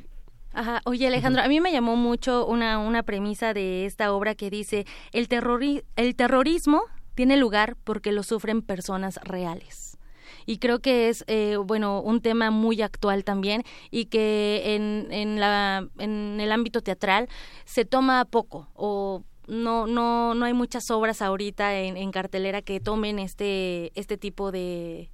Ajá. 0.53 0.81
Oye, 0.85 1.07
Alejandro, 1.07 1.43
a 1.43 1.49
mí 1.49 1.61
me 1.61 1.71
llamó 1.71 1.95
mucho 1.95 2.45
una, 2.47 2.79
una 2.79 3.05
premisa 3.05 3.55
de 3.55 3.87
esta 3.87 4.13
obra 4.13 4.35
que 4.35 4.51
dice, 4.51 4.85
el, 5.13 5.29
terrori 5.29 5.85
el 5.95 6.17
terrorismo 6.17 6.83
tiene 7.15 7.37
lugar 7.37 7.77
porque 7.85 8.11
lo 8.11 8.25
sufren 8.25 8.63
personas 8.63 9.21
reales 9.23 9.99
y 10.47 10.59
creo 10.59 10.81
que 10.81 11.09
es 11.09 11.25
eh, 11.29 11.57
bueno 11.65 12.01
un 12.01 12.21
tema 12.21 12.51
muy 12.51 12.83
actual 12.83 13.25
también 13.25 13.63
y 13.91 14.07
que 14.07 14.75
en, 14.75 15.09
en, 15.11 15.39
la, 15.39 15.87
en 15.99 16.41
el 16.41 16.51
ámbito 16.51 16.81
teatral 16.81 17.29
se 17.65 17.85
toma 17.85 18.25
poco 18.25 18.69
o 18.75 19.23
no 19.51 19.87
no 19.87 20.35
no 20.35 20.45
hay 20.47 20.55
muchas 20.55 20.91
obras 20.91 21.21
ahorita 21.21 21.79
en, 21.79 21.97
en 21.97 22.11
cartelera 22.13 22.63
que 22.63 22.81
tomen 22.81 23.19
este 23.19 23.93
este 23.95 24.17
tipo 24.17 24.53
de 24.53 25.11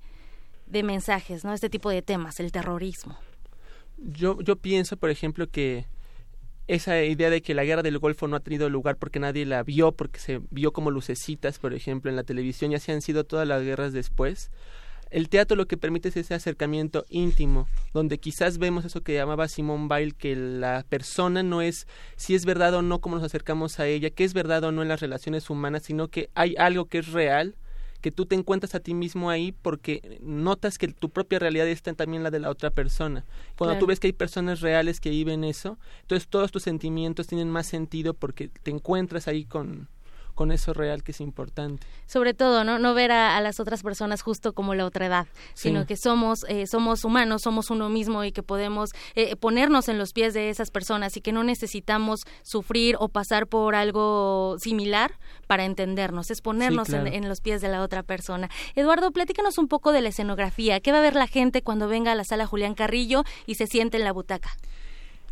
de 0.67 0.83
mensajes 0.83 1.45
no 1.45 1.53
este 1.53 1.71
tipo 1.71 1.91
de 1.91 2.03
temas 2.03 2.39
el 2.39 2.53
terrorismo 2.53 3.19
yo 3.97 4.41
yo 4.41 4.57
pienso 4.57 4.97
por 4.97 5.11
ejemplo 5.11 5.49
que 5.49 5.87
esa 6.69 7.03
idea 7.03 7.31
de 7.31 7.43
que 7.43 7.55
la 7.55 7.65
guerra 7.65 7.83
del 7.83 7.99
Golfo 7.99 8.27
no 8.27 8.37
ha 8.37 8.41
tenido 8.41 8.69
lugar 8.69 8.97
porque 8.97 9.21
nadie 9.21 9.47
la 9.47 9.63
vio, 9.63 9.93
porque 9.93 10.19
se 10.19 10.41
vio 10.51 10.73
como 10.73 10.91
lucecitas, 10.91 11.59
por 11.59 11.75
ejemplo, 11.75 12.11
en 12.11 12.17
la 12.17 12.25
televisión, 12.25 12.73
y 12.73 12.75
así 12.75 12.91
han 12.91 13.03
sido 13.03 13.25
todas 13.25 13.47
las 13.47 13.63
guerras 13.63 13.93
después. 13.93 14.51
El 15.11 15.29
teatro 15.29 15.57
lo 15.57 15.67
que 15.67 15.77
permite 15.77 16.09
es 16.09 16.17
ese 16.17 16.35
acercamiento 16.35 17.05
íntimo, 17.09 17.69
donde 17.95 18.19
quizás 18.19 18.59
vemos 18.59 18.85
eso 18.85 19.03
que 19.03 19.15
llamaba 19.15 19.49
Simone 19.49 19.87
Weil, 19.89 20.15
que 20.15 20.35
la 20.35 20.85
persona 20.89 21.43
no 21.43 21.63
es 21.63 21.87
si 22.17 22.35
es 22.35 22.45
verdad 22.45 22.75
o 22.75 22.83
no 22.83 23.01
como 23.01 23.17
nos 23.17 23.25
acercamos 23.25 23.79
a 23.79 23.87
ella, 23.87 24.11
que 24.11 24.25
es 24.25 24.35
verdad 24.35 24.65
o 24.65 24.73
no 24.73 24.83
en 24.83 24.89
las 24.89 25.01
relaciones 25.01 25.49
humanas, 25.49 25.85
sino 25.85 26.09
que 26.09 26.29
hay 26.35 26.55
algo 26.59 26.87
que 26.87 26.99
es 26.99 27.13
real, 27.13 27.55
que 28.01 28.11
tú 28.11 28.27
te 28.27 28.35
encuentras 28.35 28.75
a 28.75 28.81
ti 28.81 28.95
mismo 28.95 29.31
ahí 29.31 29.53
porque 29.53 30.19
notas 30.23 30.79
que 30.79 30.89
tu 30.89 31.11
propia 31.11 31.39
realidad 31.39 31.69
está 31.69 31.93
también 31.95 32.23
la 32.23 32.31
de 32.31 32.41
la 32.41 32.51
otra 32.51 32.71
persona. 32.71 33.25
Cuando 33.57 33.75
claro. 33.75 33.81
tú 33.81 33.87
ves 33.87 34.01
que 34.01 34.09
hay 34.09 34.13
personas 34.13 34.61
reales 34.61 35.01
que 35.01 35.11
viven 35.11 35.45
eso, 35.45 35.79
entonces 36.03 36.29
todos 36.29 36.53
tus 36.53 36.63
sentimientos 36.63 37.27
tienen 37.27 37.51
más 37.51 37.67
sentido 37.67 38.15
porque 38.15 38.49
te 38.49 38.71
encuentras 38.71 39.29
ahí 39.29 39.45
con, 39.45 39.89
con 40.37 40.53
eso 40.53 40.73
real 40.73 41.03
que 41.03 41.11
es 41.11 41.21
importante. 41.21 41.85
Sobre 42.07 42.35
todo, 42.35 42.63
no, 42.63 42.79
no 42.79 42.95
ver 42.95 43.11
a, 43.11 43.37
a 43.37 43.41
las 43.41 43.59
otras 43.59 43.83
personas 43.83 44.23
justo 44.23 44.53
como 44.53 44.75
la 44.75 44.85
otra 44.85 45.07
edad, 45.07 45.27
sí. 45.55 45.71
sino 45.71 45.87
que 45.87 45.97
somos, 45.97 46.45
eh, 46.49 46.69
somos 46.69 47.05
humanos, 47.05 47.43
somos 47.43 47.71
uno 47.71 47.89
mismo 47.89 48.23
y 48.23 48.31
que 48.31 48.45
podemos 48.45 48.91
eh, 49.17 49.35
ponernos 49.35 49.89
en 49.89 49.99
los 49.99 50.13
pies 50.13 50.35
de 50.35 50.51
esas 50.51 50.71
personas 50.71 51.17
y 51.17 51.21
que 51.23 51.33
no 51.33 51.43
necesitamos 51.43 52.21
sufrir 52.43 52.97
o 53.01 53.09
pasar 53.09 53.49
por 53.49 53.75
algo 53.75 54.57
similar 54.61 55.15
para 55.47 55.65
entendernos, 55.65 56.31
es 56.31 56.43
ponernos 56.43 56.87
sí, 56.87 56.93
claro. 56.93 57.07
en, 57.07 57.15
en, 57.15 57.29
los 57.29 57.41
pies 57.41 57.61
de 57.63 57.69
la 57.69 57.83
otra 57.83 58.03
persona. 58.03 58.51
Eduardo, 58.75 59.11
platícanos 59.11 59.59
un 59.59 59.69
poco 59.69 59.91
de 59.91 60.03
la 60.03 60.11
escenografía. 60.11 60.81
¿Qué 60.81 60.93
va 60.93 60.99
a 60.99 61.03
ver 61.03 61.15
la 61.15 61.27
gente 61.27 61.63
cuando 61.63 61.89
venga 61.89 62.13
a 62.13 62.15
la 62.15 62.25
sala 62.25 62.47
Julián 62.47 62.75
Carrillo 62.75 63.25
y 63.47 63.55
se 63.55 63.67
siente 63.67 63.97
en 63.97 64.05
la 64.05 64.13
butaca? 64.13 64.51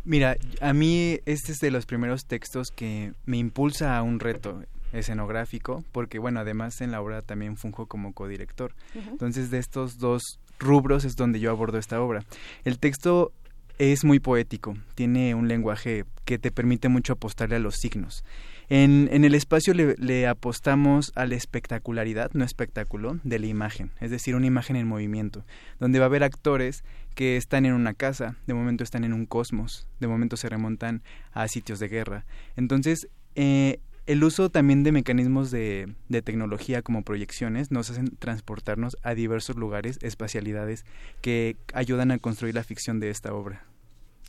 Mira, 0.03 0.37
a 0.61 0.73
mí 0.73 1.19
este 1.25 1.51
es 1.51 1.59
de 1.59 1.71
los 1.71 1.87
primeros 1.87 2.25
textos 2.25 2.69
que 2.69 3.13
me 3.25 3.37
impulsa 3.37 3.97
a 3.97 4.03
un 4.03 4.19
reto 4.19 4.63
escenográfico, 4.93 5.83
porque 5.91 6.19
bueno, 6.19 6.39
además 6.39 6.81
en 6.81 6.91
la 6.91 7.01
obra 7.01 7.21
también 7.21 7.57
funjo 7.57 7.85
como 7.85 8.13
codirector. 8.13 8.73
Uh 8.93 8.99
-huh. 8.99 9.11
Entonces, 9.11 9.51
de 9.51 9.59
estos 9.59 9.97
dos 9.97 10.39
rubros 10.59 11.05
es 11.05 11.15
donde 11.15 11.39
yo 11.39 11.51
abordo 11.51 11.77
esta 11.77 12.01
obra. 12.01 12.23
El 12.63 12.79
texto 12.79 13.31
es 13.77 14.05
muy 14.05 14.19
poético, 14.19 14.75
tiene 14.95 15.35
un 15.35 15.47
lenguaje 15.47 16.05
que 16.23 16.37
te 16.37 16.51
permite 16.51 16.87
mucho 16.89 17.13
apostarle 17.13 17.57
a 17.57 17.59
los 17.59 17.75
signos. 17.75 18.23
En, 18.67 19.09
en 19.11 19.25
el 19.25 19.35
espacio 19.35 19.73
le, 19.75 19.95
le, 19.99 20.25
apostamos 20.27 21.11
a 21.15 21.27
la 21.27 21.35
espectacularidad, 21.35 22.31
no 22.33 22.43
espectáculo, 22.43 23.19
de 23.23 23.37
la 23.37 23.45
imagen, 23.45 23.91
es 23.99 24.09
decir, 24.09 24.35
una 24.35 24.47
imagen 24.47 24.75
en 24.75 24.87
movimiento, 24.87 25.45
donde 25.79 25.99
va 25.99 26.05
a 26.05 26.07
haber 26.07 26.23
actores 26.23 26.83
que 27.13 27.37
están 27.37 27.65
en 27.65 27.73
una 27.73 27.93
casa, 27.93 28.37
de 28.47 28.55
momento 28.55 28.83
están 28.83 29.03
en 29.03 29.13
un 29.13 29.27
cosmos, 29.27 29.87
de 29.99 30.07
momento 30.07 30.35
se 30.35 30.49
remontan 30.49 31.03
a 31.31 31.47
sitios 31.47 31.79
de 31.79 31.89
guerra. 31.89 32.25
Entonces, 32.55 33.07
eh, 33.35 33.79
el 34.05 34.23
uso 34.23 34.49
también 34.49 34.83
de 34.83 34.91
mecanismos 34.91 35.51
de, 35.51 35.93
de, 36.09 36.21
tecnología 36.21 36.81
como 36.81 37.03
proyecciones 37.03 37.71
nos 37.71 37.89
hacen 37.89 38.15
transportarnos 38.17 38.97
a 39.01 39.15
diversos 39.15 39.55
lugares, 39.55 39.97
espacialidades 40.01 40.85
que 41.21 41.57
ayudan 41.73 42.11
a 42.11 42.19
construir 42.19 42.55
la 42.55 42.63
ficción 42.63 42.99
de 42.99 43.09
esta 43.09 43.33
obra. 43.33 43.65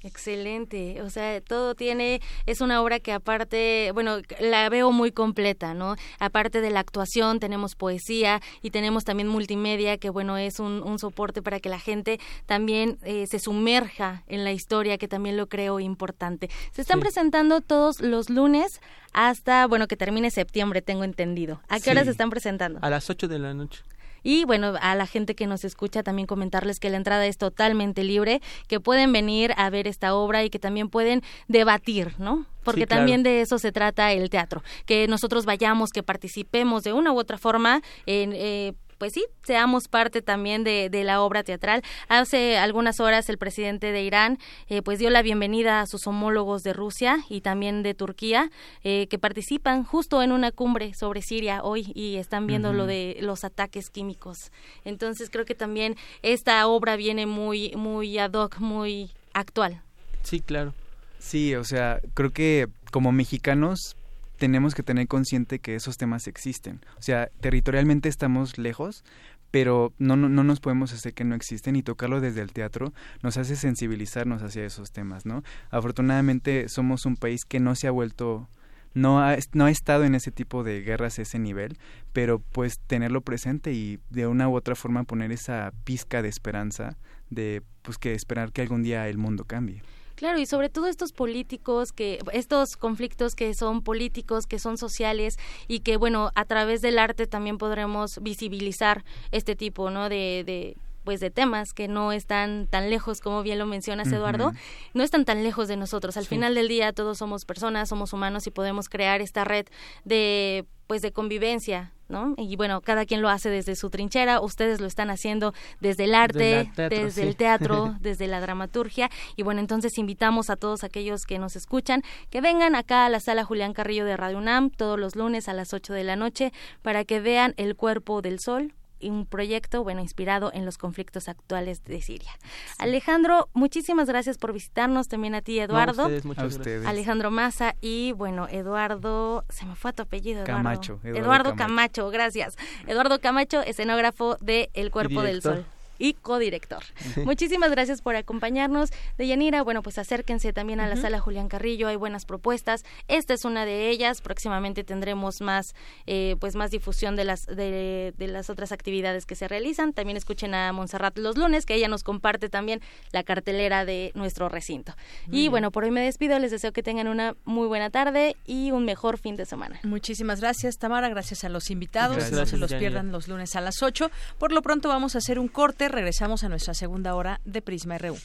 Excelente, 0.03 1.03
o 1.03 1.11
sea, 1.11 1.41
todo 1.41 1.75
tiene, 1.75 2.21
es 2.45 2.61
una 2.61 2.83
obra 2.83 3.01
que 3.01 3.13
aparte, 3.13 3.91
bueno, 3.93 4.19
la 4.41 4.69
veo 4.69 4.93
muy 4.93 5.11
completa, 5.11 5.75
¿no? 5.75 5.97
Aparte 6.21 6.61
de 6.61 6.71
la 6.71 6.81
actuación, 6.81 7.41
tenemos 7.41 7.75
poesía 7.75 8.41
y 8.63 8.71
tenemos 8.71 9.05
también 9.05 9.29
multimedia, 9.29 9.97
que 9.97 10.11
bueno, 10.11 10.37
es 10.37 10.61
un, 10.61 10.83
un 10.83 10.99
soporte 10.99 11.43
para 11.43 11.61
que 11.61 11.69
la 11.69 11.81
gente 11.81 12.21
también 12.45 12.99
eh, 13.03 13.27
se 13.27 13.39
sumerja 13.39 14.23
en 14.29 14.45
la 14.45 14.53
historia, 14.53 14.99
que 14.99 15.09
también 15.09 15.37
lo 15.37 15.49
creo 15.49 15.81
importante. 15.81 16.51
Se 16.73 16.83
están 16.83 16.99
sí. 16.99 17.03
presentando 17.03 17.61
todos 17.61 18.01
los 18.01 18.31
lunes 18.31 18.81
hasta, 19.13 19.67
bueno, 19.67 19.89
que 19.89 19.97
termine 19.97 20.31
septiembre, 20.31 20.83
tengo 20.83 21.05
entendido. 21.05 21.61
¿A 21.69 21.77
qué 21.77 21.85
sí. 21.85 21.91
horas 21.91 22.05
se 22.05 22.11
están 22.11 22.31
presentando? 22.31 22.79
A 22.83 22.91
las 22.91 23.09
8 23.09 23.29
de 23.29 23.39
la 23.39 23.55
noche 23.55 23.83
Y 24.27 24.45
bueno, 24.45 24.74
a 24.81 24.97
la 24.97 25.07
gente 25.07 25.37
que 25.37 25.47
nos 25.47 25.64
escucha 25.64 26.03
también 26.03 26.27
comentarles 26.27 26.81
que 26.81 26.91
la 26.91 26.97
entrada 26.97 27.24
es 27.27 27.39
totalmente 27.39 28.03
libre, 28.03 28.43
que 28.66 28.81
pueden 28.81 29.12
venir 29.12 29.55
a 29.57 29.70
ver 29.70 29.87
esta 29.87 30.16
obra 30.16 30.43
y 30.43 30.51
que 30.51 30.59
también 30.59 30.89
pueden 30.89 31.22
debatir, 31.47 32.12
¿no? 32.18 32.45
Porque 32.64 32.89
también 32.89 33.22
de 33.22 33.41
eso 33.41 33.61
se 33.61 33.70
trata 33.70 34.12
el 34.12 34.29
teatro, 34.29 34.64
que 34.85 35.07
nosotros 35.07 35.45
vayamos, 35.45 35.93
que 35.93 36.03
participemos 36.03 36.83
de 36.83 36.93
una 36.93 37.12
u 37.12 37.20
otra 37.20 37.39
forma 37.39 37.83
en... 38.07 38.33
Eh, 38.35 38.74
pues 38.99 39.13
sí, 39.13 39.25
seamos 39.43 39.89
parte 39.89 40.23
también 40.23 40.65
de, 40.65 40.89
de, 40.91 41.05
la 41.05 41.21
obra 41.21 41.43
teatral. 41.43 41.83
Hace 42.09 42.59
algunas 42.59 43.01
horas 43.01 43.29
el 43.29 43.39
presidente 43.39 43.93
de 43.93 44.03
Irán 44.03 44.39
eh, 44.69 44.83
pues 44.83 44.99
dio 44.99 45.11
la 45.11 45.23
bienvenida 45.23 45.81
a 45.81 45.87
sus 45.87 46.07
homólogos 46.07 46.63
de 46.63 46.73
Rusia 46.73 47.19
y 47.29 47.41
también 47.41 47.83
de 47.83 47.95
Turquía 47.95 48.51
eh, 48.83 49.07
que 49.09 49.19
participan 49.19 49.85
justo 49.85 50.23
en 50.23 50.33
una 50.33 50.53
cumbre 50.53 50.95
sobre 50.95 51.23
Siria 51.23 51.63
hoy 51.63 51.93
y 51.95 52.17
están 52.17 52.47
viendo 52.47 52.73
lo 52.73 52.87
de 52.87 53.19
los 53.21 53.45
ataques 53.45 53.91
químicos. 53.91 54.51
Entonces 54.85 55.31
creo 55.31 55.45
que 55.45 55.55
también 55.55 55.97
esta 56.23 56.67
obra 56.67 56.97
viene 56.97 57.27
muy 57.27 57.73
muy 57.77 58.19
ad 58.19 58.33
hoc, 58.33 58.59
muy 58.59 59.11
actual. 59.33 59.83
Sí, 60.23 60.41
claro. 60.41 60.75
Sí, 61.19 61.55
o 61.55 61.65
sea, 61.65 62.01
creo 62.15 62.33
que 62.33 62.69
como 62.91 63.13
mexicanos 63.13 63.97
tenemos 64.37 64.74
que 64.74 64.82
tener 64.82 65.09
consciente 65.09 65.59
que 65.59 65.74
esos 65.74 65.97
temas 65.97 66.26
existen. 66.26 66.80
O 66.99 67.03
sea, 67.03 67.28
territorialmente 67.41 68.09
estamos 68.09 68.59
lejos, 68.59 69.05
pero 69.51 69.93
no, 69.99 70.16
no, 70.16 70.28
no, 70.28 70.45
nos 70.45 70.61
podemos 70.61 70.93
hacer 70.93 71.14
que 71.14 71.24
no 71.24 71.34
existen 71.34 71.76
y 71.76 71.82
tocarlo 71.82 72.20
desde 72.20 72.43
el 72.43 72.53
teatro 72.53 72.93
nos 73.22 73.37
hace 73.37 73.57
sensibilizarnos 73.57 74.43
hacia 74.43 74.64
esos 74.64 74.91
temas, 74.91 75.24
¿no? 75.24 75.43
Afortunadamente 75.70 76.68
somos 76.68 77.07
un 77.07 77.16
país 77.16 77.45
que 77.45 77.61
no 77.61 77.74
se 77.74 77.87
ha 77.87 77.91
vuelto 77.91 78.49
no 78.97 79.20
ha, 79.20 79.37
no 79.53 79.66
ha 79.66 79.70
estado 79.70 80.05
en 80.05 80.14
ese 80.14 80.30
tipo 80.30 80.64
de 80.64 80.80
guerras 80.80 81.18
a 81.18 81.22
ese 81.22 81.39
nivel, 81.39 81.76
pero 82.14 82.39
pues 82.39 82.80
tenerlo 82.87 83.20
presente 83.20 83.72
y 83.74 84.01
de 84.09 84.26
una 84.26 84.49
u 84.49 84.57
otra 84.57 84.74
forma 84.74 85.05
poner 85.05 85.32
esa 85.32 85.72
pizca 85.84 86.22
de 86.22 86.30
esperanza 86.30 86.97
de 87.28 87.62
pues 87.82 87.99
que 87.99 88.14
esperar 88.14 88.53
que 88.53 88.62
algún 88.62 88.82
día 88.82 89.07
el 89.09 89.18
mundo 89.18 89.45
cambie. 89.45 89.82
Claro, 90.17 90.39
y 90.39 90.47
sobre 90.47 90.71
todo 90.71 90.87
estos 90.87 91.12
políticos, 91.12 91.93
que 91.93 92.19
estos 92.33 92.77
conflictos 92.77 93.35
que 93.35 93.55
son 93.55 93.83
políticos, 93.83 94.47
que 94.47 94.59
son 94.59 94.79
sociales 94.79 95.39
y 95.69 95.81
que, 95.81 95.99
bueno, 95.99 96.31
a 96.35 96.45
través 96.47 96.81
del 96.83 96.99
arte 96.99 97.27
también 97.27 97.59
podremos 97.59 98.19
visibilizar 98.23 99.05
este 99.31 99.55
tipo, 99.55 99.91
¿no? 99.91 100.09
De, 100.09 100.43
de 100.45 100.77
pues 101.05 101.21
de 101.21 101.31
temas 101.31 101.73
que 101.73 101.87
no 101.87 102.11
están 102.11 102.67
tan 102.67 102.91
lejos 102.91 103.21
como 103.21 103.45
bien 103.45 103.61
lo 103.61 103.67
mencionas 103.67 104.09
Eduardo, 104.09 104.53
no 104.93 105.05
están 105.05 105.25
tan 105.25 105.45
lejos 105.45 105.69
de 105.69 105.77
nosotros. 105.77 106.17
Al 106.17 106.27
final 106.27 106.57
del 106.57 106.67
día 106.67 106.93
todos 106.93 107.19
somos 107.19 107.45
personas, 107.45 107.89
somos 107.89 108.12
humanos 108.12 108.49
y 108.49 108.51
podemos 108.51 108.89
crear 108.89 109.21
esta 109.21 109.45
red 109.45 109.67
de 110.05 110.67
pues 110.87 111.03
de 111.03 111.12
convivencia, 111.12 111.93
¿no? 112.09 112.34
Y 112.37 112.57
bueno, 112.57 112.80
cada 112.80 113.05
quien 113.05 113.22
lo 113.22 113.28
hace 113.28 113.51
desde 113.51 113.76
su 113.76 113.91
trinchera, 113.91 114.41
ustedes 114.41 114.80
lo 114.80 114.87
están 114.87 115.11
haciendo 115.11 115.53
desde 115.80 116.05
el 116.05 116.14
arte, 116.14 116.70
desde 116.76 117.22
el 117.22 117.37
teatro, 117.37 117.97
desde 118.01 118.26
la 118.26 118.41
dramaturgia, 118.41 119.11
y 119.37 119.43
bueno, 119.43 119.61
entonces 119.61 119.99
invitamos 119.99 120.51
a 120.51 120.57
todos 120.57 120.84
aquellos 120.84 121.26
que 121.26 121.39
nos 121.39 121.57
escuchan 121.57 122.03
que 122.30 122.41
vengan 122.41 122.74
acá 122.74 123.07
a 123.07 123.09
la 123.09 123.20
sala 123.20 123.45
Julián 123.45 123.72
Carrillo 123.72 124.05
de 124.05 124.16
Radio 124.16 124.39
UNAM 124.39 124.70
todos 124.70 124.99
los 124.99 125.16
lunes 125.16 125.49
a 125.49 125.55
las 125.55 125.72
8 125.72 125.93
de 125.93 126.05
la 126.05 126.16
noche 126.16 126.53
para 126.82 127.05
que 127.05 127.20
vean 127.20 127.55
El 127.57 127.76
Cuerpo 127.76 128.22
del 128.22 128.39
Sol, 128.39 128.74
un 129.01 129.27
proyecto, 129.27 129.83
bueno, 129.83 130.01
inspirado 130.01 130.51
en 130.53 130.65
los 130.65 130.79
conflictos 130.79 131.29
actuales 131.29 131.85
de 131.85 132.01
Siria. 132.01 132.31
Alejandro, 132.79 133.49
muchísimas 133.53 134.09
gracias 134.09 134.39
por 134.39 134.53
visitarnos, 134.53 135.09
también 135.09 135.35
a 135.35 135.43
ti, 135.43 135.59
Eduardo. 135.59 136.03
a 136.03 136.07
ustedes, 136.07 136.25
muchas 136.25 136.55
gracias. 136.59 136.87
Alejandro 136.87 137.31
Maza 137.31 137.75
y, 137.81 138.13
bueno, 138.13 138.49
Eduardo, 138.49 139.45
se 139.49 139.67
me 139.67 139.77
fue 139.77 139.93
tu 139.93 140.03
apellido, 140.03 140.43
Eduardo. 140.43 140.63
Camacho. 140.63 141.01
Eduardo, 141.05 141.57
Camacho. 141.57 142.11
gracias. 142.11 142.57
Eduardo 142.87 143.21
Camacho, 143.21 143.61
escenógrafo 143.63 144.37
de 144.41 144.71
El 144.75 144.91
Cuerpo 144.91 145.23
del 145.23 145.43
Sol 145.43 145.67
y 145.99 146.15
codirector. 146.15 146.83
Muchísimas 147.25 147.71
gracias 147.71 148.03
por 148.03 148.17
acompañarnos. 148.17 148.91
Deyanira, 149.19 149.63
bueno, 149.63 149.83
pues 149.83 149.99
acérquense 149.99 150.53
también 150.53 150.81
a 150.81 150.87
la 150.87 150.97
sala 150.97 151.21
Julián 151.21 151.49
Carrillo, 151.49 151.89
hay 151.89 151.97
buenas 151.97 152.25
propuestas. 152.25 152.85
Esta 153.09 153.35
es 153.35 153.45
una 153.45 153.65
de 153.65 153.91
ellas. 153.91 154.21
Próximamente 154.21 154.85
tendremos 154.85 155.41
más, 155.41 155.75
eh, 156.07 156.37
pues 156.41 156.57
más 156.57 156.71
difusión 156.71 157.17
de 157.17 157.25
las 157.25 157.47
de, 157.47 158.13
de, 158.17 158.27
las 158.27 158.51
otras 158.51 158.73
actividades 158.73 159.27
que 159.27 159.35
se 159.35 159.49
realizan. 159.49 159.93
También 159.93 160.17
escuchen 160.17 160.55
a 160.55 160.73
Montserrat 160.73 161.17
los 161.19 161.37
lunes, 161.37 161.67
que 161.67 161.75
ella 161.75 161.89
nos 161.89 162.03
comparte 162.03 162.49
también 162.49 162.81
la 163.13 163.23
cartelera 163.23 163.85
de 163.85 164.13
nuestro 164.15 164.49
recinto. 164.49 164.95
Muy 165.27 165.37
y 165.37 165.41
bien. 165.43 165.51
bueno, 165.53 165.71
por 165.71 165.85
hoy 165.85 165.91
me 165.91 166.03
despido. 166.03 166.39
Les 166.39 166.51
deseo 166.51 166.73
que 166.73 166.83
tengan 166.83 167.09
una 167.09 167.37
muy 167.45 167.67
buena 167.67 167.91
tarde 167.91 168.37
y 168.47 168.71
un 168.71 168.85
mejor 168.85 169.19
fin 169.19 169.37
de 169.37 169.47
semana. 169.47 169.81
Muchísimas 169.83 170.41
gracias, 170.41 170.79
Tamara. 170.79 171.09
Gracias 171.09 171.45
a 171.45 171.49
los 171.49 171.71
invitados. 171.71 172.17
Gracias. 172.17 172.39
No 172.39 172.47
se 172.47 172.57
los 172.57 172.75
pierdan 172.75 173.13
los 173.13 173.29
lunes 173.29 173.57
a 173.57 173.61
las 173.61 173.83
8. 173.83 174.11
Por 174.39 174.53
lo 174.53 174.63
pronto 174.63 174.89
vamos 174.89 175.15
a 175.15 175.19
hacer 175.19 175.39
un 175.39 175.49
corte 175.49 175.86
regresamos 175.89 176.45
a 176.45 176.49
nuestra 176.49 176.74
segunda 176.74 177.14
hora 177.14 177.41
de 177.45 177.62
Prisma 177.62 177.99
RU. 177.99 178.16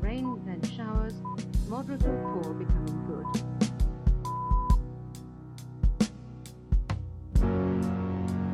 Rain, 0.00 0.44
then 0.44 0.60
showers, 0.62 1.14
moderate 1.68 2.04
or 2.04 2.42
poor 2.42 2.54
becoming 2.54 3.06
good. 3.06 3.26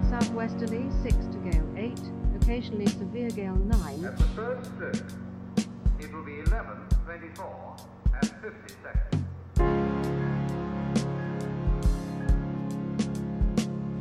Southwesterly 0.09 0.89
6 1.03 1.17
to 1.33 1.39
gale 1.39 1.69
8, 1.77 2.01
occasionally 2.41 2.87
severe 2.87 3.31
gale 3.31 3.57
9. 3.57 4.05
At 4.05 4.17
the 4.17 4.25
third 4.37 4.65
stroke, 4.67 4.97
it 5.99 6.13
will 6.13 6.25
be 6.25 6.41
11, 6.41 6.89
24 7.05 7.77
and 8.15 8.31
50 8.31 8.75
seconds. 8.83 9.25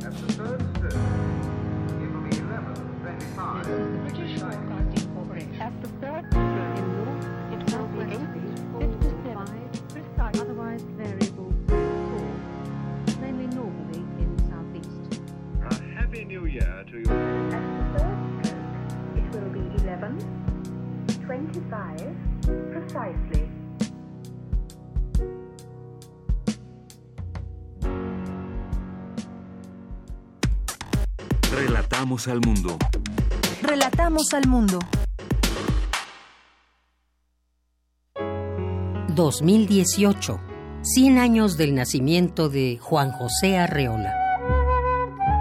At 0.04 0.12
the 0.12 0.32
third 0.32 0.60
stroke, 0.76 1.29
British 3.70 4.40
Broadcasting 4.40 5.14
Corporation. 5.14 5.60
At 5.60 5.72
the 5.82 5.88
third 6.00 6.24
in 6.34 6.86
north, 6.96 7.24
it 7.52 7.60
will 7.72 7.86
be 7.86 8.00
8, 8.02 8.18
57, 8.80 10.40
otherwise 10.40 10.82
variable 10.96 11.52
4, 11.68 11.78
mainly 13.20 13.46
northerly 13.54 14.02
in 14.18 14.30
southeast. 14.50 15.20
A 15.70 15.74
happy 15.94 16.24
new 16.24 16.46
year 16.46 16.84
to 16.90 16.96
you. 16.98 17.04
At 17.04 17.62
the 17.78 17.84
third 17.98 18.18
stroke, 18.42 18.58
it 19.16 19.24
will 19.32 19.50
be 19.50 19.62
11, 19.84 20.18
25, 21.24 22.16
precisely. 22.72 23.48
Relatamos 31.52 32.26
al 32.28 32.40
mundo. 32.40 32.78
Relatamos 33.62 34.32
al 34.32 34.48
mundo. 34.48 34.78
2018. 39.14 40.40
100 40.82 41.18
años 41.18 41.58
del 41.58 41.74
nacimiento 41.74 42.48
de 42.48 42.78
Juan 42.80 43.12
José 43.12 43.58
Arreola. 43.58 44.14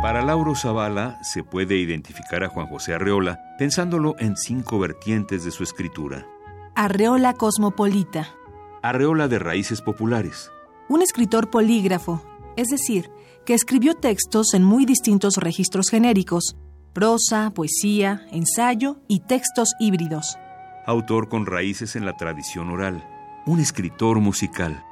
Para 0.01 0.21
Lauro 0.21 0.53
Zavala 0.53 1.17
se 1.23 1.43
puede 1.43 1.77
identificar 1.77 2.43
a 2.43 2.49
Juan 2.49 2.67
José 2.67 2.93
Arreola 2.93 3.39
pensándolo 3.57 4.15
en 4.19 4.35
cinco 4.35 4.79
vertientes 4.79 5.45
de 5.45 5.51
su 5.51 5.63
escritura. 5.63 6.27
Arreola 6.75 7.33
cosmopolita. 7.33 8.35
Arreola 8.81 9.29
de 9.29 9.39
raíces 9.39 9.81
populares. 9.81 10.51
Un 10.89 11.01
escritor 11.01 11.49
polígrafo, 11.49 12.21
es 12.57 12.67
decir, 12.67 13.09
que 13.45 13.53
escribió 13.53 13.93
textos 13.95 14.53
en 14.53 14.63
muy 14.63 14.85
distintos 14.85 15.37
registros 15.37 15.89
genéricos, 15.89 16.57
prosa, 16.93 17.51
poesía, 17.51 18.25
ensayo 18.31 18.97
y 19.07 19.21
textos 19.21 19.73
híbridos. 19.79 20.37
Autor 20.85 21.29
con 21.29 21.45
raíces 21.45 21.95
en 21.95 22.05
la 22.05 22.17
tradición 22.17 22.69
oral, 22.69 23.03
un 23.45 23.59
escritor 23.59 24.19
musical. 24.19 24.83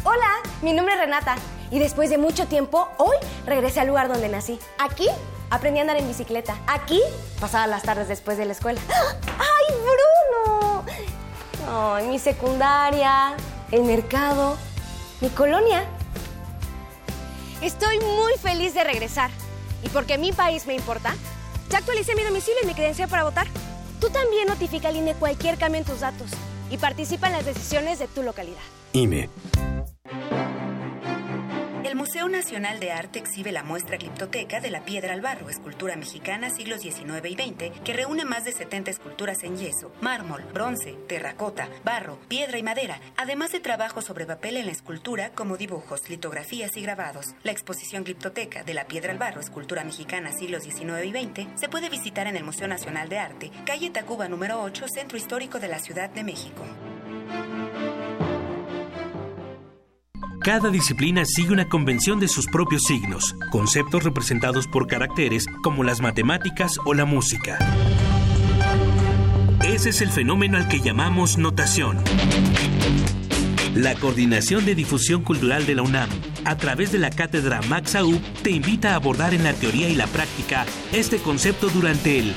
Hola, 0.04 0.28
mi 0.60 0.74
nombre 0.74 0.92
es 0.92 1.00
Renata 1.00 1.36
y 1.70 1.78
después 1.78 2.10
de 2.10 2.18
mucho 2.18 2.46
tiempo, 2.46 2.86
hoy 2.98 3.16
regresé 3.46 3.80
al 3.80 3.86
lugar 3.86 4.08
donde 4.08 4.28
nací. 4.28 4.58
Aquí 4.78 5.08
aprendí 5.48 5.78
a 5.78 5.82
andar 5.84 5.96
en 5.96 6.06
bicicleta. 6.06 6.54
Aquí 6.66 7.00
pasaba 7.40 7.66
las 7.66 7.82
tardes 7.82 8.06
después 8.06 8.36
de 8.36 8.44
la 8.44 8.52
escuela. 8.52 8.82
¡Ay, 9.38 9.74
Bruno! 10.50 10.84
Mi 12.10 12.18
secundaria, 12.18 13.32
el 13.70 13.84
mercado, 13.84 14.58
mi 15.22 15.30
colonia. 15.30 15.86
Estoy 17.62 18.00
muy 18.00 18.34
feliz 18.34 18.74
de 18.74 18.84
regresar. 18.84 19.30
Y 19.84 19.88
porque 19.90 20.18
mi 20.18 20.32
país 20.32 20.66
me 20.66 20.74
importa, 20.74 21.14
ya 21.70 21.78
actualicé 21.78 22.14
mi 22.14 22.22
domicilio 22.22 22.60
y 22.62 22.66
mi 22.66 22.74
credencial 22.74 23.08
para 23.08 23.24
votar. 23.24 23.46
Tú 24.00 24.08
también 24.10 24.48
notifica 24.48 24.88
al 24.88 24.96
INE 24.96 25.14
cualquier 25.14 25.58
cambio 25.58 25.80
en 25.80 25.86
tus 25.86 26.00
datos 26.00 26.30
y 26.70 26.78
participa 26.78 27.26
en 27.28 27.34
las 27.34 27.44
decisiones 27.44 27.98
de 27.98 28.08
tu 28.08 28.22
localidad. 28.22 28.62
INE. 28.92 29.28
Museo 32.24 32.40
Nacional 32.40 32.80
de 32.80 32.90
Arte 32.90 33.18
exhibe 33.18 33.52
la 33.52 33.62
muestra 33.62 33.98
Gliptoteca 33.98 34.58
de 34.58 34.70
la 34.70 34.82
Piedra 34.86 35.12
al 35.12 35.20
Barro, 35.20 35.50
escultura 35.50 35.94
mexicana 35.94 36.48
siglos 36.48 36.80
XIX 36.80 37.22
y 37.28 37.34
XX, 37.34 37.80
que 37.84 37.92
reúne 37.92 38.24
más 38.24 38.44
de 38.44 38.52
70 38.52 38.92
esculturas 38.92 39.42
en 39.42 39.58
yeso, 39.58 39.92
mármol, 40.00 40.42
bronce, 40.54 40.94
terracota, 41.06 41.68
barro, 41.84 42.18
piedra 42.28 42.56
y 42.56 42.62
madera, 42.62 42.98
además 43.18 43.52
de 43.52 43.60
trabajos 43.60 44.06
sobre 44.06 44.24
papel 44.24 44.56
en 44.56 44.64
la 44.66 44.72
escultura 44.72 45.32
como 45.34 45.58
dibujos, 45.58 46.08
litografías 46.08 46.74
y 46.78 46.80
grabados. 46.80 47.34
La 47.42 47.52
exposición 47.52 48.04
Gliptoteca 48.04 48.64
de 48.64 48.72
la 48.72 48.86
Piedra 48.86 49.12
al 49.12 49.18
Barro, 49.18 49.42
escultura 49.42 49.84
mexicana 49.84 50.32
siglos 50.32 50.62
XIX 50.62 51.04
y 51.04 51.10
XX, 51.10 51.60
se 51.60 51.68
puede 51.68 51.90
visitar 51.90 52.26
en 52.26 52.36
el 52.36 52.44
Museo 52.44 52.68
Nacional 52.68 53.10
de 53.10 53.18
Arte, 53.18 53.50
calle 53.66 53.90
Tacuba 53.90 54.28
número 54.28 54.62
8, 54.62 54.86
Centro 54.88 55.18
Histórico 55.18 55.60
de 55.60 55.68
la 55.68 55.78
Ciudad 55.78 56.08
de 56.08 56.24
México. 56.24 56.64
Cada 60.44 60.68
disciplina 60.68 61.24
sigue 61.24 61.54
una 61.54 61.70
convención 61.70 62.20
de 62.20 62.28
sus 62.28 62.46
propios 62.48 62.82
signos, 62.82 63.34
conceptos 63.50 64.04
representados 64.04 64.68
por 64.68 64.86
caracteres 64.86 65.46
como 65.62 65.84
las 65.84 66.02
matemáticas 66.02 66.72
o 66.84 66.92
la 66.92 67.06
música. 67.06 67.58
Ese 69.62 69.88
es 69.88 70.02
el 70.02 70.10
fenómeno 70.10 70.58
al 70.58 70.68
que 70.68 70.80
llamamos 70.80 71.38
notación. 71.38 71.96
La 73.74 73.94
Coordinación 73.94 74.66
de 74.66 74.74
Difusión 74.74 75.22
Cultural 75.22 75.64
de 75.64 75.76
la 75.76 75.82
UNAM, 75.82 76.10
a 76.44 76.58
través 76.58 76.92
de 76.92 76.98
la 76.98 77.08
cátedra 77.08 77.62
Max 77.70 77.94
Aub, 77.94 78.20
te 78.42 78.50
invita 78.50 78.92
a 78.92 78.96
abordar 78.96 79.32
en 79.32 79.44
la 79.44 79.54
teoría 79.54 79.88
y 79.88 79.94
la 79.94 80.06
práctica 80.08 80.66
este 80.92 81.16
concepto 81.16 81.70
durante 81.70 82.18
el 82.18 82.34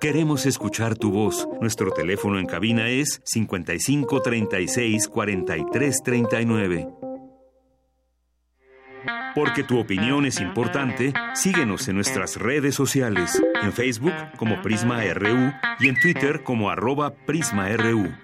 Queremos 0.00 0.44
escuchar 0.46 0.96
tu 0.96 1.10
voz. 1.10 1.48
Nuestro 1.60 1.90
teléfono 1.90 2.38
en 2.38 2.46
cabina 2.46 2.88
es 2.88 3.20
55 3.24 4.20
36 4.20 5.08
43 5.08 6.02
39. 6.02 7.05
Porque 9.36 9.62
tu 9.64 9.78
opinión 9.78 10.24
es 10.24 10.40
importante, 10.40 11.12
síguenos 11.34 11.86
en 11.88 11.96
nuestras 11.96 12.36
redes 12.36 12.74
sociales, 12.74 13.38
en 13.62 13.70
Facebook 13.70 14.14
como 14.38 14.62
Prisma 14.62 15.02
RU 15.12 15.52
y 15.78 15.88
en 15.88 16.00
Twitter 16.00 16.42
como 16.42 16.70
arroba 16.70 17.14
PrismaRU. 17.14 18.14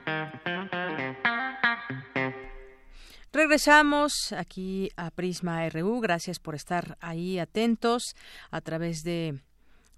Regresamos 3.30 4.32
aquí 4.32 4.88
a 4.96 5.10
Prisma 5.10 5.68
RU. 5.68 6.00
Gracias 6.00 6.38
por 6.38 6.54
estar 6.54 6.96
ahí 7.02 7.38
atentos 7.38 8.14
a 8.50 8.62
través 8.62 9.04
de 9.04 9.38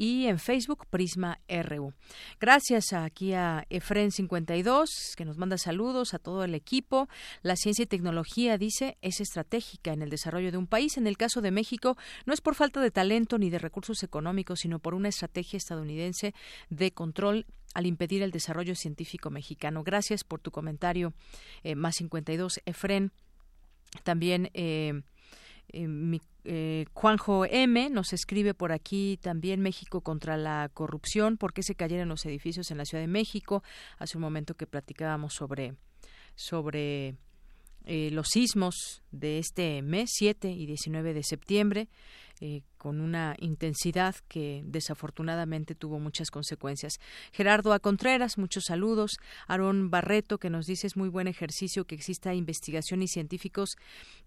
y 0.00 0.28
en 0.28 0.38
Facebook 0.38 0.86
Prisma 0.88 1.40
RU. 1.46 1.92
Gracias 2.40 2.94
aquí 2.94 3.34
a 3.34 3.66
Efren52 3.68 5.14
que 5.14 5.26
nos 5.26 5.36
manda 5.36 5.58
saludos 5.58 6.14
a 6.14 6.18
todo 6.18 6.42
el 6.42 6.54
equipo. 6.54 7.06
La 7.42 7.54
ciencia 7.54 7.82
y 7.82 7.86
tecnología 7.86 8.56
dice 8.56 8.96
es 9.02 9.20
estratégica 9.20 9.92
en 9.92 10.00
el 10.00 10.08
desarrollo 10.08 10.52
de 10.52 10.56
un 10.56 10.66
país. 10.66 10.96
En 10.96 11.06
el 11.06 11.18
caso 11.18 11.42
de 11.42 11.50
México 11.50 11.98
no 12.24 12.32
es 12.32 12.40
por 12.40 12.54
falta 12.54 12.80
de 12.80 12.90
talento 12.90 13.36
ni 13.36 13.50
de 13.50 13.58
recursos 13.58 14.02
económicos, 14.02 14.60
sino 14.60 14.78
por 14.78 14.94
una 14.94 15.10
estrategia 15.10 15.58
estadounidense 15.58 16.32
de 16.70 16.92
control 16.92 17.44
al 17.74 17.84
impedir 17.84 18.22
el 18.22 18.30
desarrollo 18.30 18.76
científico 18.76 19.28
mexicano. 19.28 19.84
Gracias 19.84 20.24
por 20.24 20.40
tu 20.40 20.50
comentario, 20.50 21.12
eh, 21.62 21.74
más 21.74 21.96
52, 21.96 22.62
Efren. 22.64 23.12
También 24.02 24.48
eh, 24.54 25.02
eh, 25.72 26.20
eh, 26.44 26.86
Juanjo 26.94 27.44
M 27.44 27.90
nos 27.90 28.12
escribe 28.12 28.54
por 28.54 28.72
aquí 28.72 29.18
también 29.20 29.60
México 29.60 30.00
contra 30.00 30.36
la 30.36 30.70
corrupción, 30.72 31.36
por 31.36 31.52
qué 31.52 31.62
se 31.62 31.74
cayeron 31.74 32.08
los 32.08 32.24
edificios 32.26 32.70
en 32.70 32.78
la 32.78 32.84
Ciudad 32.84 33.02
de 33.02 33.08
México. 33.08 33.62
Hace 33.98 34.16
un 34.16 34.22
momento 34.22 34.54
que 34.54 34.66
platicábamos 34.66 35.34
sobre 35.34 35.74
sobre 36.34 37.16
eh, 37.84 38.10
los 38.12 38.28
sismos 38.28 39.02
de 39.10 39.38
este 39.38 39.82
mes 39.82 40.10
7 40.12 40.50
y 40.50 40.66
19 40.66 41.14
de 41.14 41.22
septiembre. 41.22 41.88
Eh, 42.42 42.62
con 42.78 43.02
una 43.02 43.36
intensidad 43.38 44.16
que 44.26 44.62
desafortunadamente 44.64 45.74
tuvo 45.74 45.98
muchas 45.98 46.30
consecuencias. 46.30 46.94
Gerardo 47.32 47.74
A. 47.74 47.80
Contreras, 47.80 48.38
muchos 48.38 48.64
saludos. 48.64 49.18
Aarón 49.46 49.90
Barreto, 49.90 50.38
que 50.38 50.48
nos 50.48 50.64
dice 50.64 50.86
es 50.86 50.96
muy 50.96 51.10
buen 51.10 51.28
ejercicio 51.28 51.84
que 51.84 51.94
exista 51.94 52.32
investigación 52.32 53.02
y 53.02 53.08
científicos, 53.08 53.76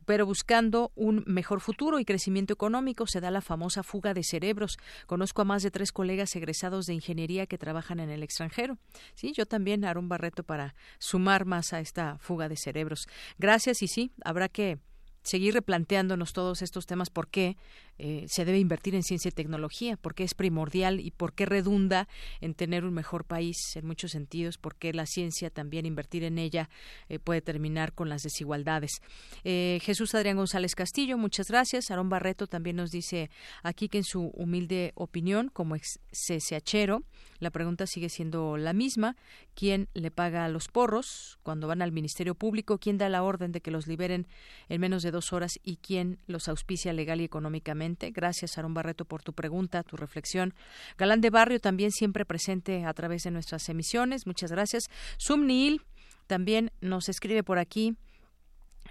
pero 0.05 0.27
buscando 0.27 0.91
un 0.95 1.23
mejor 1.25 1.59
futuro 1.59 1.97
y 1.97 2.05
crecimiento 2.05 2.53
económico 2.53 3.07
se 3.07 3.19
da 3.19 3.31
la 3.31 3.41
famosa 3.41 3.81
fuga 3.81 4.13
de 4.13 4.23
cerebros. 4.23 4.77
Conozco 5.07 5.41
a 5.41 5.45
más 5.45 5.63
de 5.63 5.71
tres 5.71 5.91
colegas 5.91 6.35
egresados 6.35 6.85
de 6.85 6.93
ingeniería 6.93 7.47
que 7.47 7.57
trabajan 7.57 7.99
en 7.99 8.11
el 8.11 8.21
extranjero. 8.21 8.77
Sí, 9.15 9.33
yo 9.35 9.47
también, 9.47 9.85
Aarón 9.85 10.07
Barreto, 10.07 10.43
para 10.43 10.75
sumar 10.99 11.45
más 11.45 11.73
a 11.73 11.79
esta 11.79 12.19
fuga 12.19 12.47
de 12.47 12.57
cerebros. 12.57 13.07
Gracias 13.39 13.81
y 13.81 13.87
sí, 13.87 14.11
habrá 14.23 14.49
que 14.49 14.77
seguir 15.23 15.53
replanteándonos 15.53 16.33
todos 16.33 16.61
estos 16.61 16.85
temas, 16.85 17.09
por 17.09 17.29
qué 17.29 17.57
eh, 17.99 18.25
se 18.27 18.43
debe 18.43 18.59
invertir 18.59 18.95
en 18.95 19.03
ciencia 19.03 19.29
y 19.29 19.31
tecnología, 19.31 19.97
por 19.97 20.15
qué 20.15 20.23
es 20.23 20.33
primordial 20.33 20.99
y 20.99 21.11
por 21.11 21.33
qué 21.33 21.45
redunda 21.45 22.07
en 22.41 22.55
tener 22.55 22.85
un 22.85 22.93
mejor 22.93 23.25
país 23.25 23.57
en 23.75 23.85
muchos 23.85 24.11
sentidos, 24.11 24.57
por 24.57 24.75
qué 24.75 24.93
la 24.93 25.05
ciencia 25.05 25.49
también 25.49 25.85
invertir 25.85 26.23
en 26.23 26.39
ella 26.39 26.69
eh, 27.09 27.19
puede 27.19 27.41
terminar 27.41 27.93
con 27.93 28.09
las 28.09 28.23
desigualdades. 28.23 29.01
Eh, 29.43 29.79
Jesús 29.83 30.15
Adrián 30.15 30.37
González 30.37 30.73
Castillo, 30.75 31.17
muchas 31.17 31.47
gracias. 31.47 31.91
Aarón 31.91 32.09
Barreto 32.09 32.47
también 32.47 32.77
nos 32.77 32.89
dice 32.89 33.29
aquí 33.61 33.89
que 33.89 33.99
en 33.99 34.03
su 34.03 34.31
humilde 34.35 34.91
opinión, 34.95 35.49
como 35.53 35.75
ex 35.75 35.99
CCHero, 36.11 37.03
la 37.39 37.51
pregunta 37.51 37.85
sigue 37.85 38.09
siendo 38.09 38.57
la 38.57 38.73
misma. 38.73 39.15
¿Quién 39.53 39.89
le 39.93 40.09
paga 40.09 40.45
a 40.45 40.49
los 40.49 40.67
porros 40.67 41.37
cuando 41.43 41.67
van 41.67 41.81
al 41.81 41.91
Ministerio 41.91 42.35
Público? 42.35 42.79
¿Quién 42.79 42.97
da 42.97 43.09
la 43.09 43.21
orden 43.21 43.51
de 43.51 43.61
que 43.61 43.69
los 43.69 43.85
liberen 43.85 44.27
en 44.69 44.81
menos 44.81 45.03
de 45.03 45.11
dos 45.11 45.33
horas 45.33 45.59
y 45.63 45.77
quién 45.77 46.19
los 46.25 46.47
auspicia 46.47 46.93
legal 46.93 47.21
y 47.21 47.25
económicamente? 47.25 47.82
Gracias, 48.11 48.57
Aaron 48.57 48.73
Barreto, 48.73 49.05
por 49.05 49.21
tu 49.21 49.33
pregunta, 49.33 49.83
tu 49.83 49.97
reflexión. 49.97 50.53
Galán 50.97 51.21
de 51.21 51.29
Barrio 51.29 51.59
también 51.59 51.91
siempre 51.91 52.25
presente 52.25 52.85
a 52.85 52.93
través 52.93 53.23
de 53.23 53.31
nuestras 53.31 53.67
emisiones. 53.69 54.25
Muchas 54.25 54.51
gracias. 54.51 54.83
Sumnil 55.17 55.81
también 56.27 56.71
nos 56.81 57.09
escribe 57.09 57.43
por 57.43 57.59
aquí 57.59 57.95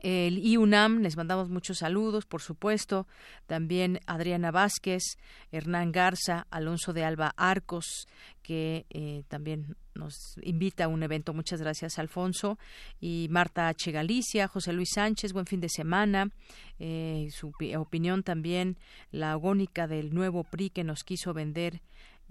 el 0.02 0.38
IUNAM, 0.38 1.00
les 1.00 1.16
mandamos 1.16 1.48
muchos 1.48 1.78
saludos, 1.78 2.26
por 2.26 2.42
supuesto, 2.42 3.06
también 3.46 4.00
Adriana 4.06 4.50
Vázquez, 4.50 5.16
Hernán 5.52 5.92
Garza, 5.92 6.46
Alonso 6.50 6.92
de 6.92 7.04
Alba 7.04 7.32
Arcos, 7.36 8.08
que 8.42 8.84
eh, 8.90 9.22
también 9.28 9.76
nos 9.94 10.36
invita 10.42 10.84
a 10.84 10.88
un 10.88 11.02
evento. 11.02 11.34
Muchas 11.34 11.60
gracias, 11.60 11.98
Alfonso. 11.98 12.58
Y 13.00 13.28
Marta 13.30 13.68
H. 13.68 13.92
Galicia, 13.92 14.48
José 14.48 14.72
Luis 14.72 14.90
Sánchez, 14.94 15.32
buen 15.32 15.46
fin 15.46 15.60
de 15.60 15.68
semana. 15.68 16.30
Eh, 16.78 17.28
su 17.30 17.52
opinión 17.78 18.24
también, 18.24 18.78
la 19.12 19.32
agónica 19.32 19.86
del 19.86 20.12
nuevo 20.12 20.42
PRI 20.42 20.70
que 20.70 20.82
nos 20.82 21.04
quiso 21.04 21.32
vender. 21.32 21.80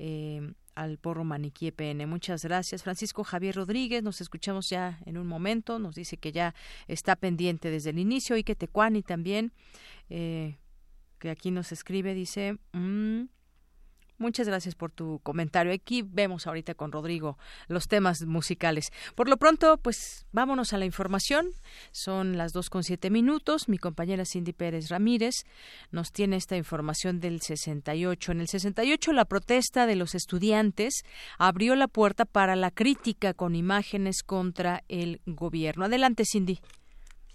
Eh, 0.03 0.53
al 0.73 0.97
porro 0.97 1.23
maniquí 1.23 1.67
EPN. 1.67 2.09
Muchas 2.09 2.43
gracias. 2.43 2.81
Francisco 2.81 3.23
Javier 3.23 3.55
Rodríguez, 3.55 4.01
nos 4.01 4.19
escuchamos 4.19 4.67
ya 4.67 4.99
en 5.05 5.19
un 5.19 5.27
momento, 5.27 5.77
nos 5.77 5.93
dice 5.93 6.17
que 6.17 6.31
ya 6.31 6.55
está 6.87 7.15
pendiente 7.15 7.69
desde 7.69 7.91
el 7.91 7.99
inicio 7.99 8.35
y 8.35 8.43
que 8.43 8.55
Tecuani 8.55 9.03
también, 9.03 9.53
eh, 10.09 10.57
que 11.19 11.29
aquí 11.29 11.51
nos 11.51 11.71
escribe, 11.71 12.15
dice... 12.15 12.57
Mm, 12.73 13.25
Muchas 14.21 14.47
gracias 14.47 14.75
por 14.75 14.91
tu 14.91 15.19
comentario. 15.23 15.73
Aquí 15.73 16.03
vemos 16.03 16.45
ahorita 16.45 16.75
con 16.75 16.91
Rodrigo 16.91 17.39
los 17.67 17.87
temas 17.87 18.21
musicales. 18.21 18.91
Por 19.15 19.27
lo 19.27 19.37
pronto, 19.37 19.77
pues 19.77 20.27
vámonos 20.31 20.73
a 20.73 20.77
la 20.77 20.85
información. 20.85 21.49
Son 21.91 22.37
las 22.37 22.53
dos 22.53 22.69
con 22.69 22.83
siete 22.83 23.09
minutos. 23.09 23.67
Mi 23.67 23.79
compañera 23.79 24.23
Cindy 24.23 24.53
Pérez 24.53 24.89
Ramírez 24.89 25.43
nos 25.89 26.11
tiene 26.11 26.35
esta 26.35 26.55
información 26.55 27.19
del 27.19 27.41
68. 27.41 28.31
En 28.31 28.41
el 28.41 28.47
68, 28.47 29.11
la 29.11 29.25
protesta 29.25 29.87
de 29.87 29.95
los 29.95 30.13
estudiantes 30.13 31.01
abrió 31.39 31.75
la 31.75 31.87
puerta 31.87 32.25
para 32.25 32.55
la 32.55 32.69
crítica 32.69 33.33
con 33.33 33.55
imágenes 33.55 34.21
contra 34.21 34.83
el 34.87 35.19
gobierno. 35.25 35.85
Adelante, 35.85 36.25
Cindy. 36.31 36.59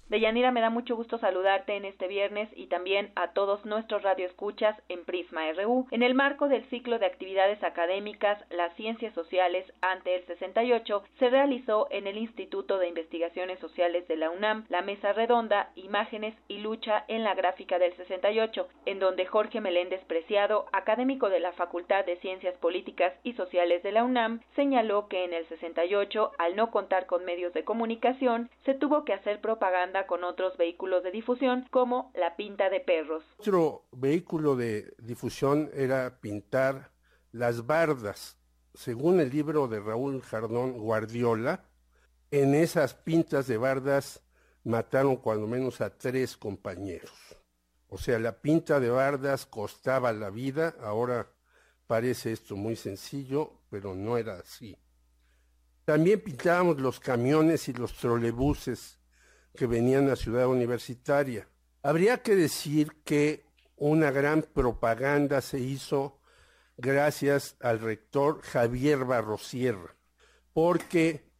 Deyanira, 0.09 0.53
me 0.53 0.61
da 0.61 0.71
mucho 0.71 0.95
gusto 0.95 1.19
saludarte 1.19 1.75
en 1.75 1.85
este 1.85 2.07
viernes 2.07 2.49
y 2.55 2.69
también 2.69 3.11
a 3.17 3.33
todos 3.33 3.65
nuestros 3.67 4.03
radioescuchas 4.03 4.81
en 4.89 5.05
Prisma 5.05 5.51
RU. 5.53 5.89
En 5.91 6.05
el 6.05 6.15
marco 6.15 6.47
del 6.47 6.65
ciclo 6.71 7.01
de 7.01 7.07
actividades 7.07 7.61
académicas 7.65 8.39
Las 8.51 8.73
Ciencias 8.77 9.13
Sociales 9.15 9.67
ante 9.81 10.15
el 10.15 10.25
68, 10.27 11.03
se 11.19 11.29
realizó 11.29 11.89
en 11.91 12.07
el 12.07 12.19
Instituto 12.19 12.79
de 12.79 12.87
Investigaciones 12.87 13.59
Sociales 13.59 14.07
de 14.07 14.15
la 14.15 14.31
UNAM 14.31 14.67
la 14.69 14.81
mesa 14.81 15.13
redonda 15.13 15.71
Imágenes 15.75 16.35
y 16.47 16.59
lucha 16.59 17.05
en 17.09 17.25
la 17.25 17.35
gráfica 17.35 17.81
del 17.81 17.93
68, 17.97 18.69
en 18.85 19.01
donde 19.01 19.27
Jorge 19.27 19.61
Meléndez 19.61 20.05
Preciado, 20.05 20.67
académico 20.73 21.31
de 21.31 21.41
la 21.41 21.51
Facultad 21.53 22.05
de 22.05 22.17
Ciencias 22.19 22.57
Políticas 22.59 23.13
y 23.25 23.33
Sociales 23.33 23.83
de 23.83 23.91
la 23.91 24.05
UNAM, 24.05 24.41
señaló 24.55 25.09
que 25.09 25.25
en 25.25 25.33
el 25.33 25.49
68, 25.49 26.31
al 26.39 26.55
no 26.55 26.71
contar 26.71 27.07
con 27.07 27.25
medios 27.25 27.53
de 27.55 27.65
comunicación, 27.65 28.51
se 28.65 28.75
tuvo 28.75 29.05
que 29.05 29.13
hacer 29.13 29.41
propaganda 29.41 29.96
con 30.05 30.25
otros 30.25 30.57
vehículos 30.59 31.03
de 31.03 31.11
difusión 31.11 31.67
como 31.71 32.13
la 32.15 32.37
pinta 32.37 32.69
de 32.69 32.81
perros. 32.81 33.25
Otro 33.39 33.87
vehículo 33.93 34.57
de 34.57 34.95
difusión 34.99 35.71
era 35.73 36.21
pintar 36.21 36.91
las 37.33 37.67
bardas. 37.67 38.37
Según 38.75 39.21
el 39.21 39.31
libro 39.31 39.69
de 39.69 39.81
Raúl 39.81 40.21
Jardón 40.21 40.73
Guardiola, 40.73 41.65
en 42.31 42.55
esas 42.55 42.93
pintas 42.93 43.47
de 43.47 43.57
bardas 43.57 44.23
mataron 44.65 45.17
cuando 45.17 45.47
menos 45.47 45.81
a 45.81 45.97
tres 45.97 46.37
compañeros. 46.37 47.13
O 47.89 47.97
sea, 47.97 48.19
la 48.19 48.33
pinta 48.33 48.81
de 48.81 48.91
bardas 48.91 49.47
costaba 49.47 50.13
la 50.13 50.29
vida, 50.29 50.75
ahora 50.83 51.31
parece 51.87 52.33
esto 52.33 52.57
muy 52.57 52.77
sencillo, 52.77 53.61
pero 53.71 53.95
no 53.95 54.19
era 54.19 54.35
así. 54.35 54.77
También 55.85 56.21
pintábamos 56.21 56.81
los 56.81 56.99
camiones 56.99 57.69
y 57.69 57.73
los 57.73 57.95
trolebuses 57.95 58.96
que 59.57 59.67
venían 59.67 60.09
a 60.11 60.17
Ciudad 60.17 60.47
Universitaria. 60.47 61.49
Habría 61.83 62.19
que 62.19 62.37
decir 62.37 62.93
que 63.05 63.47
una 63.77 64.11
gran 64.11 64.43
propaganda 64.43 65.41
se 65.41 65.59
hizo 65.59 66.21
gracias 66.77 67.57
al 67.61 67.81
rector 67.81 68.43
Javier 68.43 69.05
Barrosierra, 69.05 69.97
porque 70.53 71.31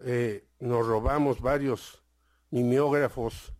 eh, 0.00 0.48
nos 0.58 0.86
robamos 0.86 1.40
varios 1.40 2.02
mimeógrafos 2.50 3.52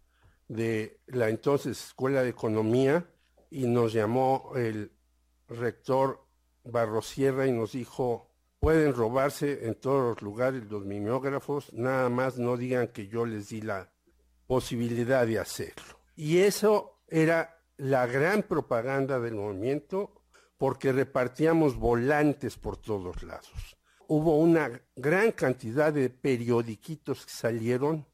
de 0.48 1.00
la 1.07 1.28
entonces 1.28 1.86
Escuela 1.86 2.22
de 2.22 2.30
Economía 2.30 3.07
y 3.50 3.66
nos 3.66 3.92
llamó 3.92 4.53
el 4.57 4.92
rector 5.48 6.26
Barrosierra 6.64 7.46
y 7.46 7.53
nos 7.53 7.72
dijo, 7.72 8.30
pueden 8.61 8.94
robarse 8.94 9.66
en 9.66 9.74
todos 9.74 10.03
los 10.03 10.22
lugares 10.22 10.70
los 10.70 10.84
mimeógrafos, 10.84 11.72
nada 11.72 12.09
más 12.09 12.38
no 12.38 12.57
digan 12.57 12.88
que 12.88 13.09
yo 13.09 13.26
les 13.26 13.48
di 13.48 13.62
la 13.62 13.91
posibilidad 14.53 15.26
de 15.26 15.38
hacerlo. 15.38 15.98
Y 16.14 16.40
eso 16.40 17.00
era 17.09 17.59
la 17.78 18.07
gran 18.07 18.42
propaganda 18.42 19.18
del 19.18 19.34
movimiento 19.34 20.12
porque 20.59 20.92
repartíamos 20.92 21.76
volantes 21.76 22.59
por 22.59 22.76
todos 22.76 23.22
lados. 23.22 23.78
Hubo 24.09 24.36
una 24.36 24.82
gran 24.94 25.32
cantidad 25.32 25.90
de 25.90 26.11
periodiquitos 26.11 27.24
que 27.24 27.32
salieron 27.32 28.07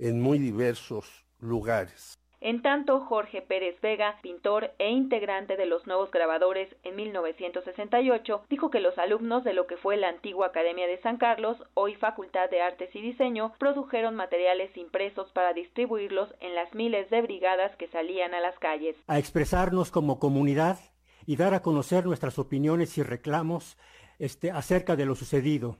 en 0.00 0.20
muy 0.20 0.40
diversos 0.40 1.24
lugares. 1.38 2.18
En 2.44 2.60
tanto, 2.60 3.00
Jorge 3.00 3.40
Pérez 3.40 3.80
Vega, 3.80 4.18
pintor 4.20 4.74
e 4.78 4.90
integrante 4.90 5.56
de 5.56 5.64
los 5.64 5.86
Nuevos 5.86 6.10
Grabadores 6.10 6.68
en 6.82 6.94
1968, 6.94 8.42
dijo 8.50 8.70
que 8.70 8.80
los 8.80 8.98
alumnos 8.98 9.44
de 9.44 9.54
lo 9.54 9.66
que 9.66 9.78
fue 9.78 9.96
la 9.96 10.10
antigua 10.10 10.48
Academia 10.48 10.86
de 10.86 11.00
San 11.00 11.16
Carlos, 11.16 11.56
hoy 11.72 11.94
Facultad 11.94 12.50
de 12.50 12.60
Artes 12.60 12.94
y 12.94 13.00
Diseño, 13.00 13.54
produjeron 13.58 14.14
materiales 14.14 14.76
impresos 14.76 15.32
para 15.32 15.54
distribuirlos 15.54 16.34
en 16.40 16.54
las 16.54 16.74
miles 16.74 17.08
de 17.08 17.22
brigadas 17.22 17.74
que 17.76 17.88
salían 17.88 18.34
a 18.34 18.40
las 18.40 18.58
calles. 18.58 18.94
A 19.06 19.18
expresarnos 19.18 19.90
como 19.90 20.18
comunidad 20.18 20.78
y 21.24 21.36
dar 21.36 21.54
a 21.54 21.62
conocer 21.62 22.04
nuestras 22.04 22.38
opiniones 22.38 22.98
y 22.98 23.02
reclamos 23.02 23.78
este, 24.18 24.50
acerca 24.50 24.96
de 24.96 25.06
lo 25.06 25.14
sucedido. 25.14 25.78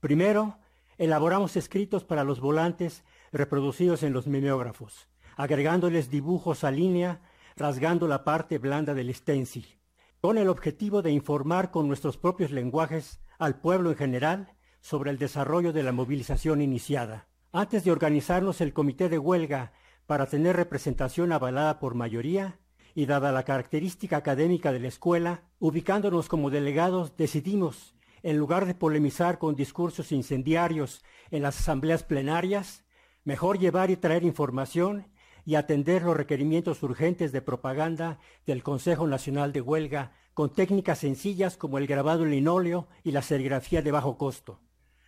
Primero, 0.00 0.56
elaboramos 0.96 1.58
escritos 1.58 2.04
para 2.04 2.24
los 2.24 2.40
volantes 2.40 3.04
reproducidos 3.32 4.02
en 4.02 4.14
los 4.14 4.26
mimeógrafos 4.26 5.10
agregándoles 5.36 6.10
dibujos 6.10 6.64
a 6.64 6.70
línea, 6.70 7.20
rasgando 7.54 8.08
la 8.08 8.24
parte 8.24 8.58
blanda 8.58 8.94
del 8.94 9.14
stencil, 9.14 9.78
con 10.20 10.38
el 10.38 10.48
objetivo 10.48 11.02
de 11.02 11.12
informar 11.12 11.70
con 11.70 11.86
nuestros 11.86 12.16
propios 12.16 12.50
lenguajes 12.50 13.20
al 13.38 13.60
pueblo 13.60 13.90
en 13.90 13.96
general 13.96 14.56
sobre 14.80 15.10
el 15.10 15.18
desarrollo 15.18 15.72
de 15.72 15.82
la 15.82 15.92
movilización 15.92 16.60
iniciada. 16.60 17.28
Antes 17.52 17.84
de 17.84 17.92
organizarnos 17.92 18.60
el 18.60 18.72
comité 18.72 19.08
de 19.08 19.18
huelga 19.18 19.72
para 20.06 20.26
tener 20.26 20.56
representación 20.56 21.32
avalada 21.32 21.78
por 21.78 21.94
mayoría, 21.94 22.58
y 22.96 23.04
dada 23.04 23.30
la 23.30 23.44
característica 23.44 24.16
académica 24.16 24.72
de 24.72 24.80
la 24.80 24.88
escuela, 24.88 25.42
ubicándonos 25.58 26.28
como 26.28 26.48
delegados, 26.48 27.14
decidimos, 27.18 27.94
en 28.22 28.38
lugar 28.38 28.64
de 28.64 28.74
polemizar 28.74 29.38
con 29.38 29.54
discursos 29.54 30.12
incendiarios 30.12 31.04
en 31.30 31.42
las 31.42 31.60
asambleas 31.60 32.04
plenarias, 32.04 32.86
mejor 33.22 33.58
llevar 33.58 33.90
y 33.90 33.96
traer 33.96 34.24
información 34.24 35.08
y 35.46 35.54
atender 35.54 36.02
los 36.02 36.16
requerimientos 36.16 36.82
urgentes 36.82 37.32
de 37.32 37.40
propaganda 37.40 38.18
del 38.44 38.64
Consejo 38.64 39.06
Nacional 39.06 39.52
de 39.52 39.62
Huelga 39.62 40.12
con 40.34 40.52
técnicas 40.52 40.98
sencillas 40.98 41.56
como 41.56 41.78
el 41.78 41.86
grabado 41.86 42.24
en 42.24 42.32
linóleo 42.32 42.88
y 43.04 43.12
la 43.12 43.22
serigrafía 43.22 43.80
de 43.80 43.92
bajo 43.92 44.18
costo. 44.18 44.60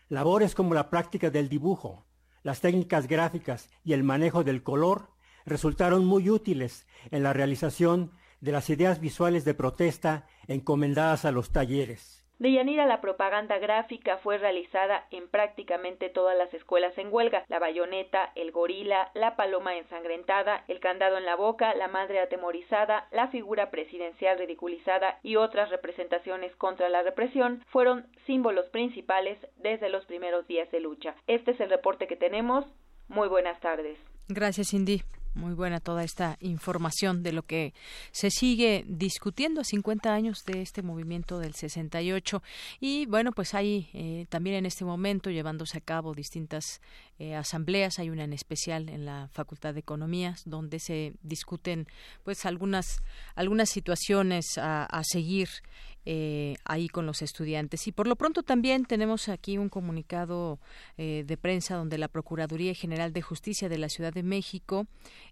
Labores 0.08 0.54
como 0.54 0.72
la 0.72 0.88
práctica 0.88 1.28
del 1.28 1.48
dibujo, 1.50 2.06
las 2.42 2.60
técnicas 2.60 3.08
gráficas 3.08 3.68
y 3.84 3.92
el 3.92 4.04
manejo 4.04 4.44
del 4.44 4.62
color 4.62 5.10
resultaron 5.44 6.06
muy 6.06 6.30
útiles 6.30 6.86
en 7.10 7.24
la 7.24 7.32
realización 7.32 8.12
de 8.40 8.52
las 8.52 8.70
ideas 8.70 9.00
visuales 9.00 9.44
de 9.44 9.54
protesta 9.54 10.26
encomendadas 10.46 11.24
a 11.24 11.32
los 11.32 11.50
talleres. 11.50 12.17
De 12.38 12.52
Yanira, 12.52 12.86
la 12.86 13.00
propaganda 13.00 13.58
gráfica 13.58 14.18
fue 14.18 14.38
realizada 14.38 15.06
en 15.10 15.28
prácticamente 15.28 16.08
todas 16.08 16.38
las 16.38 16.54
escuelas 16.54 16.96
en 16.96 17.12
huelga. 17.12 17.44
La 17.48 17.58
bayoneta, 17.58 18.30
el 18.36 18.52
gorila, 18.52 19.10
la 19.14 19.34
paloma 19.34 19.76
ensangrentada, 19.76 20.64
el 20.68 20.78
candado 20.78 21.18
en 21.18 21.24
la 21.24 21.34
boca, 21.34 21.74
la 21.74 21.88
madre 21.88 22.20
atemorizada, 22.20 23.08
la 23.10 23.26
figura 23.28 23.72
presidencial 23.72 24.38
ridiculizada 24.38 25.18
y 25.24 25.34
otras 25.34 25.70
representaciones 25.70 26.54
contra 26.54 26.88
la 26.88 27.02
represión 27.02 27.64
fueron 27.70 28.06
símbolos 28.26 28.68
principales 28.68 29.38
desde 29.56 29.88
los 29.88 30.04
primeros 30.06 30.46
días 30.46 30.70
de 30.70 30.78
lucha. 30.78 31.16
Este 31.26 31.50
es 31.50 31.60
el 31.60 31.70
reporte 31.70 32.06
que 32.06 32.16
tenemos. 32.16 32.64
Muy 33.08 33.26
buenas 33.26 33.58
tardes. 33.60 33.98
Gracias, 34.28 34.68
Cindy. 34.70 35.02
Muy 35.38 35.54
buena 35.54 35.78
toda 35.78 36.02
esta 36.02 36.36
información 36.40 37.22
de 37.22 37.30
lo 37.30 37.44
que 37.44 37.72
se 38.10 38.28
sigue 38.28 38.84
discutiendo 38.88 39.60
a 39.60 39.64
50 39.64 40.12
años 40.12 40.44
de 40.44 40.62
este 40.62 40.82
movimiento 40.82 41.38
del 41.38 41.54
68. 41.54 42.42
Y 42.80 43.06
bueno, 43.06 43.30
pues 43.30 43.54
hay 43.54 43.88
eh, 43.92 44.26
también 44.30 44.56
en 44.56 44.66
este 44.66 44.84
momento 44.84 45.30
llevándose 45.30 45.78
a 45.78 45.80
cabo 45.80 46.12
distintas 46.12 46.80
eh, 47.20 47.36
asambleas. 47.36 48.00
Hay 48.00 48.10
una 48.10 48.24
en 48.24 48.32
especial 48.32 48.88
en 48.88 49.06
la 49.06 49.28
Facultad 49.30 49.74
de 49.74 49.80
Economías 49.80 50.42
donde 50.44 50.80
se 50.80 51.12
discuten 51.22 51.86
pues 52.24 52.44
algunas, 52.44 53.00
algunas 53.36 53.68
situaciones 53.70 54.58
a, 54.58 54.86
a 54.86 55.04
seguir 55.04 55.48
eh, 56.10 56.56
ahí 56.64 56.88
con 56.88 57.04
los 57.04 57.20
estudiantes. 57.20 57.86
Y 57.86 57.92
por 57.92 58.06
lo 58.06 58.16
pronto 58.16 58.42
también 58.42 58.86
tenemos 58.86 59.28
aquí 59.28 59.58
un 59.58 59.68
comunicado 59.68 60.58
eh, 60.96 61.22
de 61.26 61.36
prensa 61.36 61.76
donde 61.76 61.98
la 61.98 62.08
Procuraduría 62.08 62.72
General 62.72 63.12
de 63.12 63.20
Justicia 63.20 63.68
de 63.68 63.76
la 63.76 63.90
Ciudad 63.90 64.14
de 64.14 64.22
México 64.22 64.86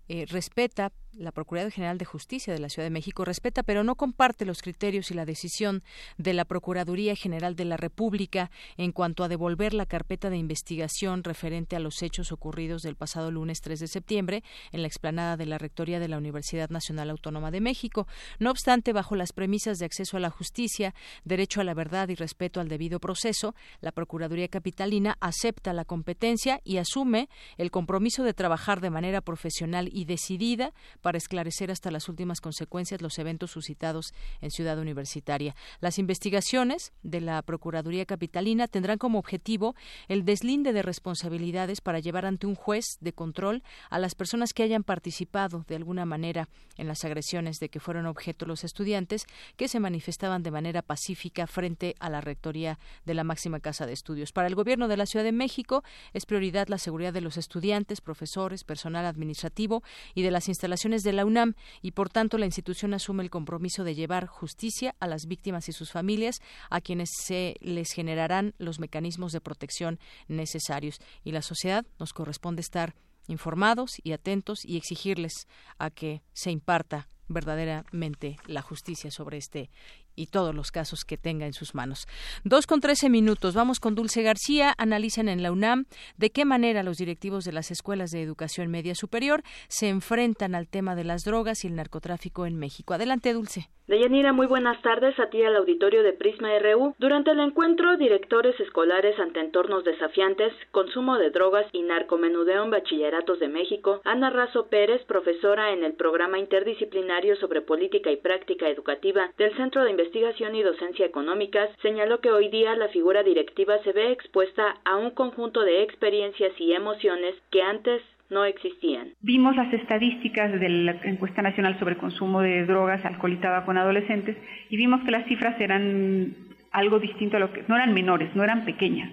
eh, 0.08 0.26
respeta 0.26 0.92
la 1.18 1.32
Procuraduría 1.32 1.70
General 1.70 1.98
de 1.98 2.04
Justicia 2.04 2.52
de 2.52 2.58
la 2.58 2.68
Ciudad 2.68 2.86
de 2.86 2.90
México 2.90 3.24
respeta, 3.24 3.62
pero 3.62 3.84
no 3.84 3.94
comparte 3.94 4.44
los 4.44 4.60
criterios 4.60 5.10
y 5.10 5.14
la 5.14 5.24
decisión 5.24 5.82
de 6.18 6.34
la 6.34 6.44
Procuraduría 6.44 7.16
General 7.16 7.56
de 7.56 7.64
la 7.64 7.76
República 7.76 8.50
en 8.76 8.92
cuanto 8.92 9.24
a 9.24 9.28
devolver 9.28 9.72
la 9.72 9.86
carpeta 9.86 10.30
de 10.30 10.36
investigación 10.36 11.24
referente 11.24 11.74
a 11.74 11.80
los 11.80 12.02
hechos 12.02 12.32
ocurridos 12.32 12.82
del 12.82 12.96
pasado 12.96 13.30
lunes 13.30 13.60
3 13.62 13.80
de 13.80 13.88
septiembre 13.88 14.44
en 14.72 14.82
la 14.82 14.88
explanada 14.88 15.36
de 15.36 15.46
la 15.46 15.58
Rectoría 15.58 15.98
de 15.98 16.08
la 16.08 16.18
Universidad 16.18 16.70
Nacional 16.70 17.10
Autónoma 17.10 17.50
de 17.50 17.60
México. 17.60 18.06
No 18.38 18.50
obstante, 18.50 18.92
bajo 18.92 19.16
las 19.16 19.32
premisas 19.32 19.78
de 19.78 19.86
acceso 19.86 20.16
a 20.18 20.20
la 20.20 20.30
justicia, 20.30 20.94
derecho 21.24 21.60
a 21.60 21.64
la 21.64 21.74
verdad 21.74 22.08
y 22.08 22.14
respeto 22.14 22.60
al 22.60 22.68
debido 22.68 23.00
proceso, 23.00 23.54
la 23.80 23.92
Procuraduría 23.92 24.48
Capitalina 24.48 25.16
acepta 25.20 25.72
la 25.72 25.84
competencia 25.84 26.60
y 26.62 26.76
asume 26.76 27.28
el 27.56 27.70
compromiso 27.70 28.22
de 28.22 28.34
trabajar 28.34 28.80
de 28.80 28.90
manera 28.90 29.22
profesional 29.22 29.88
y 29.92 29.95
decidida 30.04 30.72
para 31.00 31.18
esclarecer 31.18 31.70
hasta 31.70 31.90
las 31.90 32.08
últimas 32.08 32.40
consecuencias 32.40 33.02
los 33.02 33.18
eventos 33.18 33.50
suscitados 33.50 34.12
en 34.40 34.50
Ciudad 34.50 34.78
Universitaria. 34.78 35.54
Las 35.80 35.98
investigaciones 35.98 36.92
de 37.02 37.20
la 37.20 37.42
Procuraduría 37.42 38.06
Capitalina 38.06 38.68
tendrán 38.68 38.98
como 38.98 39.18
objetivo 39.18 39.74
el 40.08 40.24
deslinde 40.24 40.72
de 40.72 40.82
responsabilidades 40.82 41.80
para 41.80 41.98
llevar 41.98 42.26
ante 42.26 42.46
un 42.46 42.54
juez 42.54 42.84
de 43.00 43.12
control 43.12 43.62
a 43.90 43.98
las 43.98 44.14
personas 44.14 44.52
que 44.52 44.62
hayan 44.62 44.84
participado 44.84 45.64
de 45.66 45.76
alguna 45.76 46.04
manera 46.04 46.48
en 46.76 46.86
las 46.86 47.04
agresiones 47.04 47.58
de 47.58 47.68
que 47.68 47.80
fueron 47.80 48.06
objeto 48.06 48.46
los 48.46 48.64
estudiantes 48.64 49.26
que 49.56 49.68
se 49.68 49.80
manifestaban 49.80 50.42
de 50.42 50.50
manera 50.50 50.82
pacífica 50.82 51.46
frente 51.46 51.94
a 52.00 52.10
la 52.10 52.20
rectoría 52.20 52.78
de 53.04 53.14
la 53.14 53.24
máxima 53.24 53.60
casa 53.60 53.86
de 53.86 53.92
estudios. 53.92 54.32
Para 54.32 54.48
el 54.48 54.54
gobierno 54.54 54.88
de 54.88 54.96
la 54.96 55.06
Ciudad 55.06 55.24
de 55.24 55.32
México 55.32 55.82
es 56.12 56.26
prioridad 56.26 56.68
la 56.68 56.78
seguridad 56.78 57.12
de 57.12 57.20
los 57.20 57.36
estudiantes, 57.36 58.00
profesores, 58.00 58.64
personal 58.64 59.06
administrativo 59.06 59.82
y 60.14 60.22
de 60.22 60.30
las 60.30 60.48
instalaciones 60.48 61.02
de 61.02 61.12
la 61.12 61.24
UNAM 61.24 61.54
y 61.82 61.92
por 61.92 62.08
tanto 62.08 62.38
la 62.38 62.46
institución 62.46 62.94
asume 62.94 63.22
el 63.22 63.30
compromiso 63.30 63.84
de 63.84 63.94
llevar 63.94 64.26
justicia 64.26 64.94
a 65.00 65.06
las 65.06 65.26
víctimas 65.26 65.68
y 65.68 65.72
sus 65.72 65.92
familias, 65.92 66.40
a 66.70 66.80
quienes 66.80 67.10
se 67.24 67.56
les 67.60 67.92
generarán 67.92 68.54
los 68.58 68.78
mecanismos 68.78 69.32
de 69.32 69.40
protección 69.40 69.98
necesarios. 70.28 71.00
Y 71.24 71.32
la 71.32 71.42
sociedad 71.42 71.86
nos 71.98 72.12
corresponde 72.12 72.60
estar 72.60 72.94
informados 73.28 73.96
y 74.02 74.12
atentos 74.12 74.64
y 74.64 74.76
exigirles 74.76 75.46
a 75.78 75.90
que 75.90 76.22
se 76.32 76.50
imparta 76.50 77.08
verdaderamente 77.28 78.36
la 78.46 78.62
justicia 78.62 79.10
sobre 79.10 79.38
este 79.38 79.70
y 80.16 80.26
todos 80.26 80.54
los 80.54 80.72
casos 80.72 81.04
que 81.04 81.16
tenga 81.16 81.46
en 81.46 81.52
sus 81.52 81.74
manos. 81.74 82.08
Dos 82.44 82.66
con 82.66 82.80
trece 82.80 83.08
minutos. 83.08 83.54
Vamos 83.54 83.78
con 83.78 83.94
Dulce 83.94 84.22
García. 84.22 84.74
Analizan 84.78 85.28
en 85.28 85.42
la 85.42 85.52
UNAM 85.52 85.84
de 86.16 86.30
qué 86.30 86.44
manera 86.44 86.82
los 86.82 86.96
directivos 86.96 87.44
de 87.44 87.52
las 87.52 87.70
escuelas 87.70 88.10
de 88.10 88.22
educación 88.22 88.70
media 88.70 88.94
superior 88.94 89.42
se 89.68 89.88
enfrentan 89.88 90.54
al 90.54 90.68
tema 90.68 90.94
de 90.94 91.04
las 91.04 91.22
drogas 91.22 91.64
y 91.64 91.68
el 91.68 91.76
narcotráfico 91.76 92.46
en 92.46 92.56
México. 92.56 92.94
Adelante, 92.94 93.32
Dulce. 93.32 93.68
Deyanira, 93.86 94.32
muy 94.32 94.48
buenas 94.48 94.82
tardes 94.82 95.16
a 95.20 95.30
ti 95.30 95.44
al 95.44 95.54
auditorio 95.54 96.02
de 96.02 96.12
Prisma 96.12 96.48
RU. 96.58 96.96
Durante 96.98 97.30
el 97.30 97.38
encuentro, 97.38 97.96
directores 97.96 98.58
escolares 98.58 99.16
ante 99.20 99.38
entornos 99.38 99.84
desafiantes, 99.84 100.52
consumo 100.72 101.18
de 101.18 101.30
drogas 101.30 101.66
y 101.72 101.82
narcomenudeo 101.82 102.64
en 102.64 102.70
bachilleratos 102.72 103.38
de 103.38 103.46
México, 103.46 104.00
Ana 104.02 104.30
Razo 104.30 104.66
Pérez, 104.66 105.04
profesora 105.04 105.72
en 105.72 105.84
el 105.84 105.92
programa 105.92 106.40
interdisciplinario 106.40 107.36
sobre 107.36 107.60
política 107.60 108.10
y 108.10 108.16
práctica 108.16 108.68
educativa 108.68 109.30
del 109.38 109.56
Centro 109.56 109.84
de 109.84 109.90
Investigación 109.90 110.05
y 110.14 110.62
Docencia 110.62 111.06
Económicas, 111.06 111.70
señaló 111.82 112.20
que 112.20 112.30
hoy 112.30 112.48
día 112.48 112.76
la 112.76 112.88
figura 112.88 113.22
directiva 113.22 113.78
se 113.82 113.92
ve 113.92 114.12
expuesta 114.12 114.76
a 114.84 114.96
un 114.96 115.10
conjunto 115.10 115.62
de 115.62 115.82
experiencias 115.82 116.52
y 116.58 116.72
emociones 116.72 117.34
que 117.50 117.62
antes 117.62 118.02
no 118.30 118.44
existían. 118.44 119.08
Vimos 119.20 119.56
las 119.56 119.72
estadísticas 119.72 120.58
de 120.60 120.68
la 120.68 120.92
encuesta 121.04 121.42
nacional 121.42 121.78
sobre 121.78 121.96
consumo 121.96 122.40
de 122.40 122.64
drogas, 122.66 123.04
alcohol 123.04 123.32
y 123.32 123.36
tabaco 123.36 123.70
en 123.70 123.78
adolescentes 123.78 124.36
y 124.70 124.76
vimos 124.76 125.02
que 125.04 125.10
las 125.10 125.26
cifras 125.26 125.60
eran 125.60 126.34
algo 126.72 126.98
distinto 126.98 127.36
a 127.36 127.40
lo 127.40 127.52
que 127.52 127.64
no 127.68 127.76
eran 127.76 127.94
menores, 127.94 128.34
no 128.34 128.44
eran 128.44 128.64
pequeñas. 128.64 129.10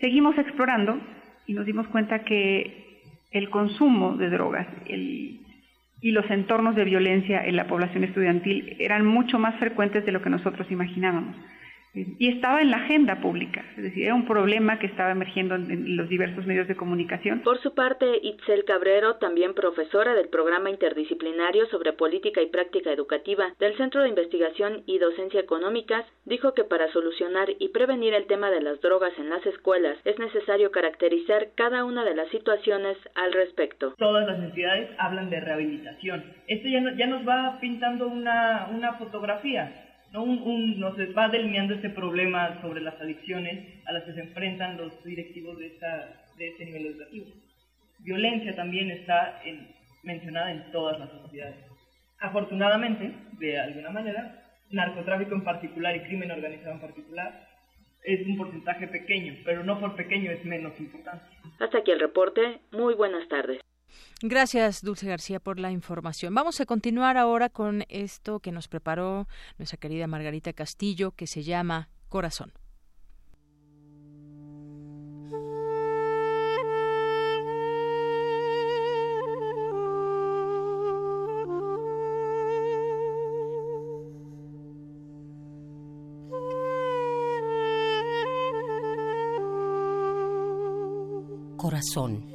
Seguimos 0.00 0.36
explorando 0.38 0.98
y 1.46 1.54
nos 1.54 1.66
dimos 1.66 1.86
cuenta 1.88 2.24
que 2.24 3.00
el 3.30 3.48
consumo 3.50 4.16
de 4.16 4.28
drogas 4.28 4.66
el, 4.86 5.40
y 6.02 6.10
los 6.10 6.28
entornos 6.30 6.74
de 6.74 6.84
violencia 6.84 7.46
en 7.46 7.56
la 7.56 7.66
población 7.66 8.04
estudiantil 8.04 8.76
eran 8.78 9.06
mucho 9.06 9.38
más 9.38 9.54
frecuentes 9.56 10.04
de 10.04 10.12
lo 10.12 10.20
que 10.20 10.30
nosotros 10.30 10.70
imaginábamos 10.70 11.36
y 11.94 12.28
estaba 12.28 12.62
en 12.62 12.70
la 12.70 12.78
agenda 12.78 13.20
pública, 13.20 13.64
es 13.76 13.82
decir, 13.82 14.04
era 14.04 14.14
un 14.14 14.26
problema 14.26 14.78
que 14.78 14.86
estaba 14.86 15.10
emergiendo 15.10 15.56
en 15.56 15.96
los 15.96 16.08
diversos 16.08 16.46
medios 16.46 16.66
de 16.66 16.74
comunicación. 16.74 17.40
Por 17.40 17.60
su 17.60 17.74
parte, 17.74 18.06
Itzel 18.22 18.64
Cabrero, 18.64 19.16
también 19.16 19.54
profesora 19.54 20.14
del 20.14 20.28
programa 20.28 20.70
interdisciplinario 20.70 21.66
sobre 21.66 21.92
política 21.92 22.40
y 22.40 22.46
práctica 22.46 22.90
educativa 22.90 23.54
del 23.58 23.76
Centro 23.76 24.02
de 24.02 24.08
Investigación 24.08 24.84
y 24.86 24.98
Docencia 24.98 25.40
Económicas, 25.40 26.06
dijo 26.24 26.54
que 26.54 26.64
para 26.64 26.90
solucionar 26.92 27.48
y 27.58 27.68
prevenir 27.68 28.14
el 28.14 28.26
tema 28.26 28.50
de 28.50 28.62
las 28.62 28.80
drogas 28.80 29.12
en 29.18 29.28
las 29.28 29.44
escuelas 29.44 29.98
es 30.04 30.18
necesario 30.18 30.70
caracterizar 30.70 31.48
cada 31.56 31.84
una 31.84 32.04
de 32.04 32.14
las 32.14 32.28
situaciones 32.30 32.96
al 33.14 33.32
respecto. 33.34 33.94
Todas 33.98 34.26
las 34.26 34.38
entidades 34.38 34.88
hablan 34.98 35.28
de 35.28 35.40
rehabilitación. 35.40 36.24
Esto 36.46 36.68
ya, 36.68 36.80
ya 36.96 37.06
nos 37.06 37.28
va 37.28 37.58
pintando 37.60 38.08
una, 38.08 38.68
una 38.72 38.94
fotografía 38.94 39.91
¿no? 40.12 40.22
Un, 40.22 40.78
nos 40.78 40.94
va 41.16 41.28
delineando 41.28 41.74
este 41.74 41.90
problema 41.90 42.60
sobre 42.60 42.80
las 42.80 43.00
adicciones 43.00 43.82
a 43.86 43.92
las 43.92 44.04
que 44.04 44.12
se 44.12 44.20
enfrentan 44.20 44.76
los 44.76 45.02
directivos 45.04 45.58
de, 45.58 45.66
esta, 45.66 46.24
de 46.36 46.48
este 46.48 46.64
nivel 46.66 46.86
educativo. 46.86 47.26
Violencia 48.00 48.54
también 48.54 48.90
está 48.90 49.40
mencionada 50.02 50.52
en 50.52 50.70
todas 50.72 50.98
las 50.98 51.10
sociedades. 51.10 51.56
Afortunadamente, 52.18 53.12
de 53.38 53.58
alguna 53.58 53.90
manera, 53.90 54.42
narcotráfico 54.70 55.34
en 55.34 55.44
particular 55.44 55.96
y 55.96 56.00
crimen 56.00 56.30
organizado 56.30 56.72
en 56.72 56.80
particular 56.80 57.48
es 58.04 58.26
un 58.26 58.36
porcentaje 58.36 58.88
pequeño, 58.88 59.34
pero 59.44 59.62
no 59.62 59.78
por 59.78 59.94
pequeño 59.94 60.30
es 60.32 60.44
menos 60.44 60.78
importante. 60.80 61.24
Hasta 61.60 61.78
aquí 61.78 61.92
el 61.92 62.00
reporte. 62.00 62.60
Muy 62.72 62.94
buenas 62.94 63.28
tardes. 63.28 63.60
Gracias, 64.22 64.82
Dulce 64.82 65.06
García, 65.06 65.40
por 65.40 65.58
la 65.58 65.70
información. 65.70 66.34
Vamos 66.34 66.60
a 66.60 66.66
continuar 66.66 67.16
ahora 67.16 67.48
con 67.48 67.84
esto 67.88 68.40
que 68.40 68.52
nos 68.52 68.68
preparó 68.68 69.26
nuestra 69.58 69.78
querida 69.78 70.06
Margarita 70.06 70.52
Castillo, 70.52 71.12
que 71.12 71.26
se 71.26 71.42
llama 71.42 71.88
Corazón. 72.08 72.52
Corazón. 91.62 92.31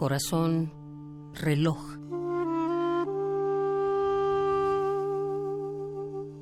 Corazón 0.00 0.72
reloj. 1.34 1.76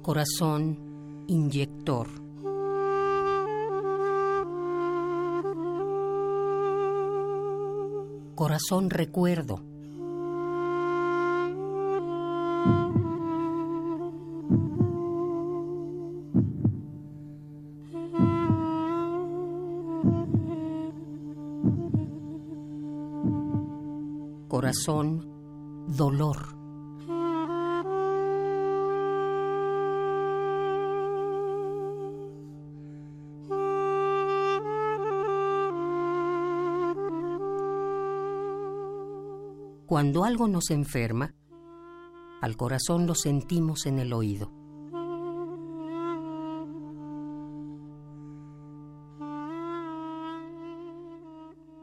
Corazón 0.00 1.24
inyector. 1.26 2.06
Corazón 8.36 8.90
recuerdo. 8.90 9.67
Corazón 24.68 25.86
dolor. 25.96 26.36
Cuando 39.86 40.24
algo 40.24 40.48
nos 40.48 40.70
enferma, 40.70 41.34
al 42.42 42.58
corazón 42.58 43.06
lo 43.06 43.14
sentimos 43.14 43.86
en 43.86 43.98
el 44.00 44.12
oído. 44.12 44.52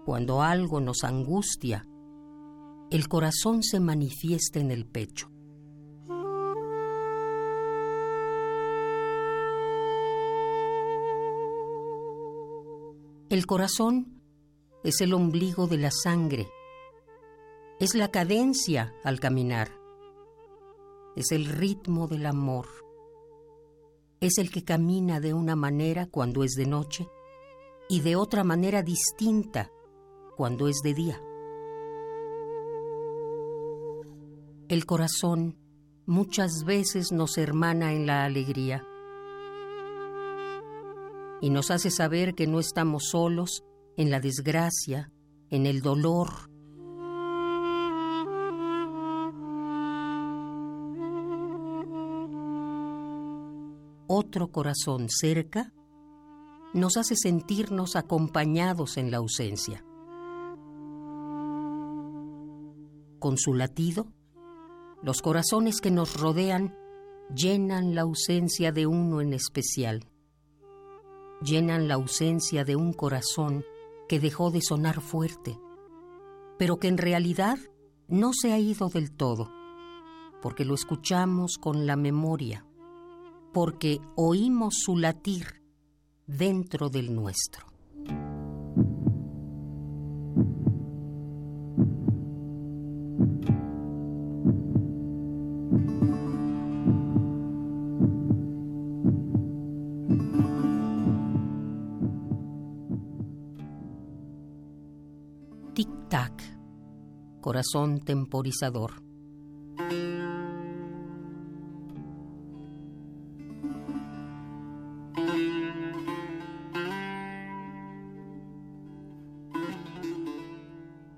Cuando 0.05 0.43
algo 0.43 0.79
nos 0.81 1.03
angustia, 1.03 1.87
el 2.91 3.07
corazón 3.07 3.63
se 3.63 3.79
manifiesta 3.79 4.59
en 4.59 4.71
el 4.71 4.85
pecho. 4.85 5.29
El 13.29 13.47
corazón 13.47 14.21
es 14.83 15.01
el 15.01 15.13
ombligo 15.13 15.67
de 15.67 15.77
la 15.77 15.89
sangre, 15.91 16.47
es 17.79 17.95
la 17.95 18.11
cadencia 18.11 18.93
al 19.03 19.19
caminar, 19.19 19.71
es 21.15 21.31
el 21.31 21.45
ritmo 21.45 22.07
del 22.07 22.27
amor, 22.27 22.67
es 24.21 24.37
el 24.37 24.51
que 24.51 24.63
camina 24.63 25.19
de 25.19 25.33
una 25.33 25.55
manera 25.55 26.05
cuando 26.05 26.43
es 26.43 26.51
de 26.51 26.67
noche 26.67 27.09
y 27.89 28.01
de 28.01 28.15
otra 28.15 28.43
manera 28.43 28.83
distinta 28.83 29.71
cuando 30.37 30.67
es 30.67 30.77
de 30.83 30.93
día. 30.93 31.21
El 34.67 34.87
corazón 34.87 35.59
muchas 36.07 36.63
veces 36.65 37.11
nos 37.11 37.37
hermana 37.37 37.93
en 37.93 38.07
la 38.07 38.25
alegría 38.25 38.83
y 41.39 41.51
nos 41.51 41.69
hace 41.69 41.91
saber 41.91 42.33
que 42.33 42.47
no 42.47 42.59
estamos 42.59 43.09
solos 43.09 43.63
en 43.95 44.09
la 44.09 44.19
desgracia, 44.19 45.11
en 45.51 45.67
el 45.67 45.81
dolor. 45.81 46.29
Otro 54.07 54.47
corazón 54.51 55.09
cerca 55.09 55.71
nos 56.73 56.97
hace 56.97 57.15
sentirnos 57.15 57.95
acompañados 57.95 58.97
en 58.97 59.11
la 59.11 59.17
ausencia. 59.17 59.85
Con 63.19 63.37
su 63.37 63.53
latido, 63.53 64.14
los 65.05 65.21
corazones 65.21 65.81
que 65.81 65.91
nos 65.91 66.19
rodean 66.19 66.75
llenan 67.31 67.93
la 67.93 68.01
ausencia 68.01 68.71
de 68.71 68.87
uno 68.87 69.21
en 69.21 69.33
especial. 69.33 70.03
Llenan 71.43 71.87
la 71.87 71.93
ausencia 71.93 72.65
de 72.65 72.75
un 72.75 72.91
corazón 72.91 73.63
que 74.09 74.19
dejó 74.19 74.49
de 74.49 74.61
sonar 74.63 75.01
fuerte, 75.01 75.59
pero 76.57 76.77
que 76.77 76.87
en 76.87 76.97
realidad 76.97 77.59
no 78.07 78.31
se 78.33 78.51
ha 78.51 78.57
ido 78.57 78.89
del 78.89 79.11
todo, 79.11 79.51
porque 80.41 80.65
lo 80.65 80.73
escuchamos 80.73 81.59
con 81.59 81.85
la 81.85 81.95
memoria, 81.95 82.65
porque 83.53 84.01
oímos 84.15 84.73
su 84.83 84.97
latir 84.97 85.61
dentro 86.25 86.89
del 86.89 87.13
nuestro. 87.13 87.74
Corazón 107.55 108.01
temporizador. 108.01 109.01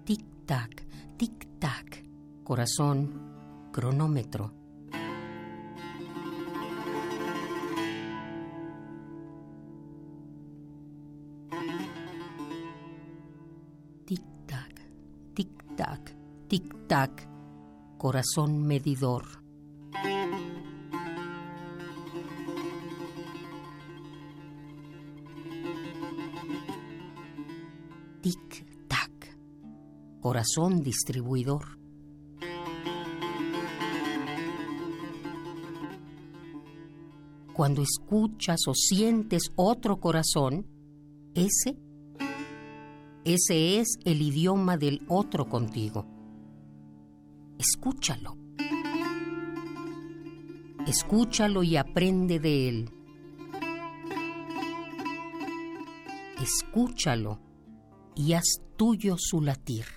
Tic-tac, 0.06 0.86
tic-tac, 1.18 2.06
corazón, 2.44 3.72
cronómetro. 3.72 4.67
Corazón 17.98 18.62
medidor. 18.62 19.24
Tic-tac, 28.22 29.38
corazón 30.22 30.84
distribuidor. 30.84 31.78
Cuando 37.54 37.82
escuchas 37.82 38.60
o 38.68 38.74
sientes 38.76 39.52
otro 39.56 40.00
corazón, 40.00 40.68
ese, 41.34 41.80
ese 43.26 43.80
es 43.80 43.98
el 44.06 44.22
idioma 44.22 44.78
del 44.78 45.02
otro 45.08 45.50
contigo. 45.50 46.17
Escúchalo. 47.70 48.38
Escúchalo 50.88 51.64
y 51.64 51.76
aprende 51.76 52.40
de 52.40 52.70
él. 52.70 52.90
Escúchalo 56.42 57.42
y 58.16 58.34
haz 58.34 58.62
tuyo 58.78 59.18
su 59.18 59.42
latir. 59.42 59.97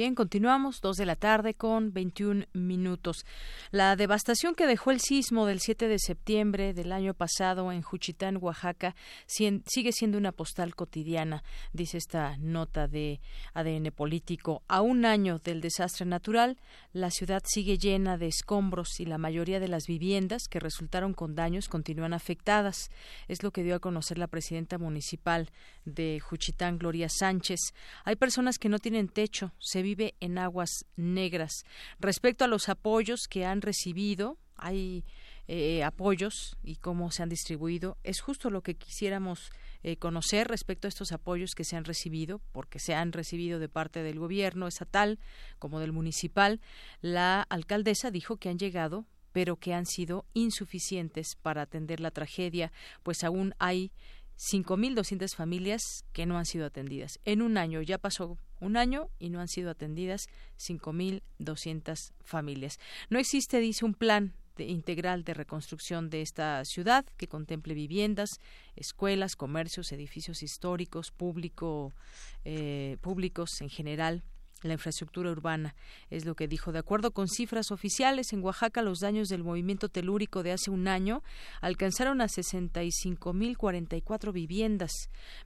Bien, 0.00 0.14
continuamos, 0.14 0.80
dos 0.80 0.96
de 0.96 1.04
la 1.04 1.14
tarde 1.14 1.52
con 1.52 1.92
21 1.92 2.46
minutos. 2.54 3.26
La 3.70 3.96
devastación 3.96 4.54
que 4.54 4.66
dejó 4.66 4.92
el 4.92 4.98
sismo 4.98 5.44
del 5.44 5.60
7 5.60 5.88
de 5.88 5.98
septiembre 5.98 6.72
del 6.72 6.92
año 6.92 7.12
pasado 7.12 7.70
en 7.70 7.82
Juchitán, 7.82 8.38
Oaxaca, 8.40 8.96
sigue 9.26 9.92
siendo 9.92 10.16
una 10.16 10.32
postal 10.32 10.74
cotidiana, 10.74 11.44
dice 11.74 11.98
esta 11.98 12.38
nota 12.38 12.88
de 12.88 13.20
ADN 13.52 13.92
político. 13.94 14.62
A 14.68 14.80
un 14.80 15.04
año 15.04 15.38
del 15.38 15.60
desastre 15.60 16.06
natural, 16.06 16.56
la 16.94 17.10
ciudad 17.10 17.42
sigue 17.44 17.76
llena 17.76 18.16
de 18.16 18.28
escombros 18.28 19.00
y 19.00 19.04
la 19.04 19.18
mayoría 19.18 19.60
de 19.60 19.68
las 19.68 19.86
viviendas 19.86 20.48
que 20.48 20.60
resultaron 20.60 21.12
con 21.12 21.34
daños 21.34 21.68
continúan 21.68 22.14
afectadas. 22.14 22.88
Es 23.28 23.42
lo 23.42 23.50
que 23.50 23.64
dio 23.64 23.74
a 23.74 23.80
conocer 23.80 24.16
la 24.16 24.28
presidenta 24.28 24.78
municipal 24.78 25.50
de 25.84 26.20
Juchitán, 26.20 26.78
Gloria 26.78 27.10
Sánchez. 27.10 27.74
Hay 28.06 28.16
personas 28.16 28.58
que 28.58 28.70
no 28.70 28.78
tienen 28.78 29.08
techo, 29.08 29.52
se 29.58 29.89
vive 29.90 30.14
en 30.20 30.38
aguas 30.38 30.86
negras. 30.96 31.64
Respecto 31.98 32.44
a 32.44 32.48
los 32.48 32.68
apoyos 32.68 33.26
que 33.28 33.44
han 33.44 33.60
recibido, 33.60 34.38
hay 34.56 35.04
eh, 35.48 35.82
apoyos 35.82 36.56
y 36.62 36.76
cómo 36.76 37.10
se 37.10 37.24
han 37.24 37.28
distribuido. 37.28 37.98
Es 38.04 38.20
justo 38.20 38.50
lo 38.50 38.62
que 38.62 38.76
quisiéramos 38.76 39.50
eh, 39.82 39.96
conocer 39.96 40.46
respecto 40.46 40.86
a 40.86 40.90
estos 40.90 41.10
apoyos 41.10 41.54
que 41.56 41.64
se 41.64 41.76
han 41.76 41.84
recibido, 41.84 42.40
porque 42.52 42.78
se 42.78 42.94
han 42.94 43.12
recibido 43.12 43.58
de 43.58 43.68
parte 43.68 44.02
del 44.04 44.20
gobierno 44.20 44.68
estatal 44.68 45.18
como 45.58 45.80
del 45.80 45.92
municipal. 45.92 46.60
La 47.00 47.42
alcaldesa 47.42 48.12
dijo 48.12 48.36
que 48.36 48.48
han 48.48 48.58
llegado 48.58 49.06
pero 49.32 49.56
que 49.56 49.74
han 49.74 49.86
sido 49.86 50.26
insuficientes 50.34 51.36
para 51.40 51.62
atender 51.62 52.00
la 52.00 52.10
tragedia, 52.10 52.72
pues 53.04 53.22
aún 53.22 53.54
hay 53.60 53.92
5.200 54.40 55.34
familias 55.36 56.04
que 56.14 56.24
no 56.24 56.38
han 56.38 56.46
sido 56.46 56.64
atendidas. 56.64 57.20
En 57.26 57.42
un 57.42 57.58
año, 57.58 57.82
ya 57.82 57.98
pasó 57.98 58.38
un 58.58 58.78
año 58.78 59.10
y 59.18 59.28
no 59.28 59.38
han 59.40 59.48
sido 59.48 59.70
atendidas 59.70 60.28
5.200 60.58 62.12
familias. 62.24 62.78
No 63.10 63.18
existe, 63.18 63.58
dice, 63.60 63.84
un 63.84 63.92
plan 63.94 64.32
de- 64.56 64.64
integral 64.64 65.24
de 65.24 65.34
reconstrucción 65.34 66.08
de 66.08 66.22
esta 66.22 66.64
ciudad 66.64 67.04
que 67.18 67.28
contemple 67.28 67.74
viviendas, 67.74 68.30
escuelas, 68.76 69.36
comercios, 69.36 69.92
edificios 69.92 70.42
históricos, 70.42 71.10
público, 71.10 71.92
eh, 72.44 72.96
públicos 73.02 73.60
en 73.60 73.68
general 73.68 74.22
la 74.62 74.74
infraestructura 74.74 75.30
urbana, 75.30 75.74
es 76.10 76.24
lo 76.24 76.34
que 76.34 76.48
dijo. 76.48 76.72
De 76.72 76.78
acuerdo 76.78 77.12
con 77.12 77.28
cifras 77.28 77.70
oficiales, 77.70 78.32
en 78.32 78.42
Oaxaca 78.42 78.82
los 78.82 78.98
daños 78.98 79.28
del 79.28 79.44
movimiento 79.44 79.88
telúrico 79.88 80.42
de 80.42 80.52
hace 80.52 80.70
un 80.70 80.88
año 80.88 81.22
alcanzaron 81.60 82.20
a 82.20 82.26
65.044 82.26 84.32
viviendas, 84.32 84.92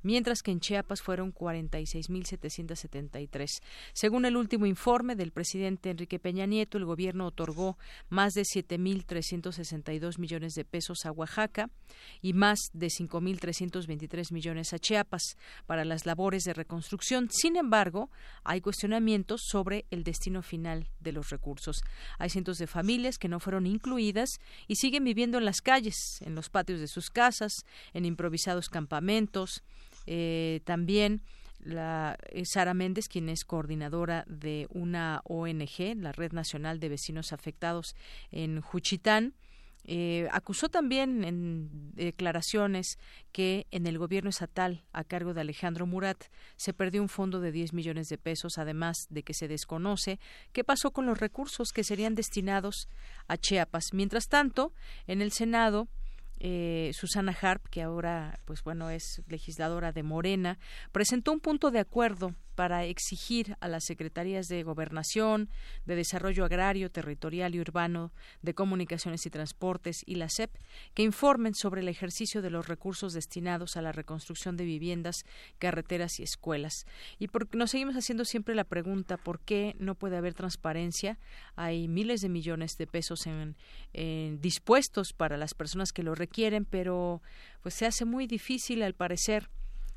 mientras 0.03 0.43
que 0.43 0.51
en 0.51 0.61
Chiapas 0.61 1.03
fueron 1.03 1.33
46.773. 1.33 3.47
Según 3.93 4.25
el 4.25 4.37
último 4.37 4.67
informe 4.67 5.15
del 5.17 5.31
presidente 5.31 5.91
Enrique 5.91 6.19
Peña 6.19 6.47
Nieto, 6.47 6.79
el 6.79 6.85
gobierno 6.85 7.27
otorgó 7.27 7.79
más 8.09 8.33
de 8.35 8.43
7.362 8.43 10.19
millones 10.19 10.55
de 10.55 10.65
pesos 10.65 11.05
a 11.05 11.13
Oaxaca 11.13 11.71
y 12.21 12.33
más 12.33 12.59
de 12.73 12.89
5.323 12.89 14.33
millones 14.33 14.73
a 14.73 14.79
Chiapas 14.79 15.37
para 15.67 15.85
las 15.85 16.07
labores 16.07 16.45
de 16.45 16.55
reconstrucción. 16.55 17.29
Sin 17.31 17.57
embargo, 17.57 18.11
hay 18.43 18.61
cuestionamientos 18.61 19.04
sobre 19.37 19.85
el 19.91 20.03
destino 20.03 20.43
final 20.43 20.89
de 21.01 21.13
los 21.13 21.31
recursos. 21.31 21.83
Hay 22.19 22.31
cientos 22.31 22.59
de 22.59 22.67
familias 22.67 23.19
que 23.19 23.29
no 23.29 23.39
fueron 23.39 23.67
incluidas 23.67 24.41
y 24.67 24.77
siguen 24.77 25.05
viviendo 25.05 25.37
en 25.39 25.45
las 25.45 25.61
calles, 25.61 26.21
en 26.23 26.35
los 26.35 26.49
patios 26.49 26.81
de 26.81 26.89
sus 26.89 27.11
casas, 27.11 27.65
en 27.93 28.07
improvisados 28.07 28.69
campamentos. 28.69 29.63
Eh, 30.07 30.61
también 30.65 31.23
la 31.61 32.17
eh, 32.31 32.45
Sara 32.45 32.75
Méndez, 32.75 33.09
quien 33.09 33.29
es 33.29 33.45
coordinadora 33.45 34.25
de 34.27 34.67
una 34.71 35.21
ONG, 35.25 35.97
la 35.97 36.13
Red 36.13 36.33
Nacional 36.33 36.81
de 36.81 36.89
Vecinos 36.89 37.33
Afectados 37.33 37.95
en 38.31 38.61
Juchitán, 38.61 39.35
eh, 39.87 40.29
acusó 40.33 40.71
también 40.71 41.25
en 41.25 41.93
declaraciones 41.95 42.99
que 43.33 43.67
en 43.71 43.87
el 43.87 43.99
gobierno 43.99 44.31
estatal 44.31 44.83
a 44.93 45.05
cargo 45.05 45.35
de 45.35 45.43
Alejandro 45.43 45.87
Murat 45.87 46.25
se 46.57 46.73
perdió 46.73 47.03
un 47.03 47.11
fondo 47.11 47.41
de 47.41 47.53
10 47.53 47.75
millones 47.75 48.09
de 48.09 48.17
pesos, 48.17 48.57
además 48.57 49.07
de 49.11 49.23
que 49.23 49.35
se 49.35 49.47
desconoce 49.47 50.19
qué 50.53 50.65
pasó 50.65 50.91
con 50.91 51.05
los 51.05 51.21
recursos 51.21 51.73
que 51.73 51.85
serían 51.85 52.15
destinados 52.15 52.89
a 53.29 53.37
Chiapas. 53.37 53.93
Mientras 53.93 54.29
tanto, 54.29 54.73
en 55.07 55.21
el 55.21 55.33
Senado, 55.33 55.89
eh, 56.41 56.91
Susana 56.95 57.37
Harp, 57.41 57.69
que 57.69 57.83
ahora, 57.83 58.41
pues 58.45 58.63
bueno, 58.65 58.91
es 58.91 59.23
legisladora 59.29 59.93
de 59.93 60.03
Morena, 60.03 60.59
presentó 60.93 61.33
un 61.33 61.41
punto 61.41 61.71
de 61.71 61.79
acuerdo 61.79 62.35
para 62.55 62.85
exigir 62.85 63.57
a 63.61 63.69
las 63.69 63.85
secretarías 63.85 64.49
de 64.49 64.63
Gobernación, 64.63 65.51
de 65.87 65.97
Desarrollo 65.97 66.45
Agrario, 66.45 66.91
Territorial 66.91 67.55
y 67.55 67.61
Urbano, 67.61 68.13
de 68.43 68.55
Comunicaciones 68.55 69.27
y 69.27 69.31
Transportes 69.31 70.03
y 70.07 70.15
la 70.17 70.29
SEP 70.29 70.51
que 70.95 71.03
informen 71.03 71.55
sobre 71.55 71.81
el 71.81 71.89
ejercicio 71.89 72.43
de 72.43 72.51
los 72.51 72.69
recursos 72.69 73.13
destinados 73.13 73.77
a 73.77 73.83
la 73.83 73.93
reconstrucción 73.93 74.57
de 74.57 74.65
viviendas, 74.65 75.25
carreteras 75.59 76.21
y 76.21 76.23
escuelas. 76.23 76.87
Y 77.19 77.29
porque 77.29 77.59
nos 77.59 77.71
seguimos 77.71 77.97
haciendo 77.97 78.25
siempre 78.25 78.55
la 78.55 78.65
pregunta 78.65 79.17
por 79.17 79.41
qué 79.41 79.75
no 79.79 79.95
puede 79.95 80.17
haber 80.17 80.35
transparencia. 80.35 81.19
Hay 81.57 81.89
miles 81.89 82.21
de 82.21 82.29
millones 82.29 82.77
de 82.79 82.87
pesos 82.87 83.27
en, 83.27 83.57
dispuestos 84.41 85.13
para 85.13 85.37
las 85.37 85.55
personas 85.55 85.93
que 85.93 86.03
lo 86.03 86.15
requieren, 86.15 86.65
pero 86.65 87.23
pues 87.63 87.75
se 87.75 87.87
hace 87.87 88.05
muy 88.05 88.27
difícil 88.27 88.83
al 88.83 88.95
parecer 88.95 89.49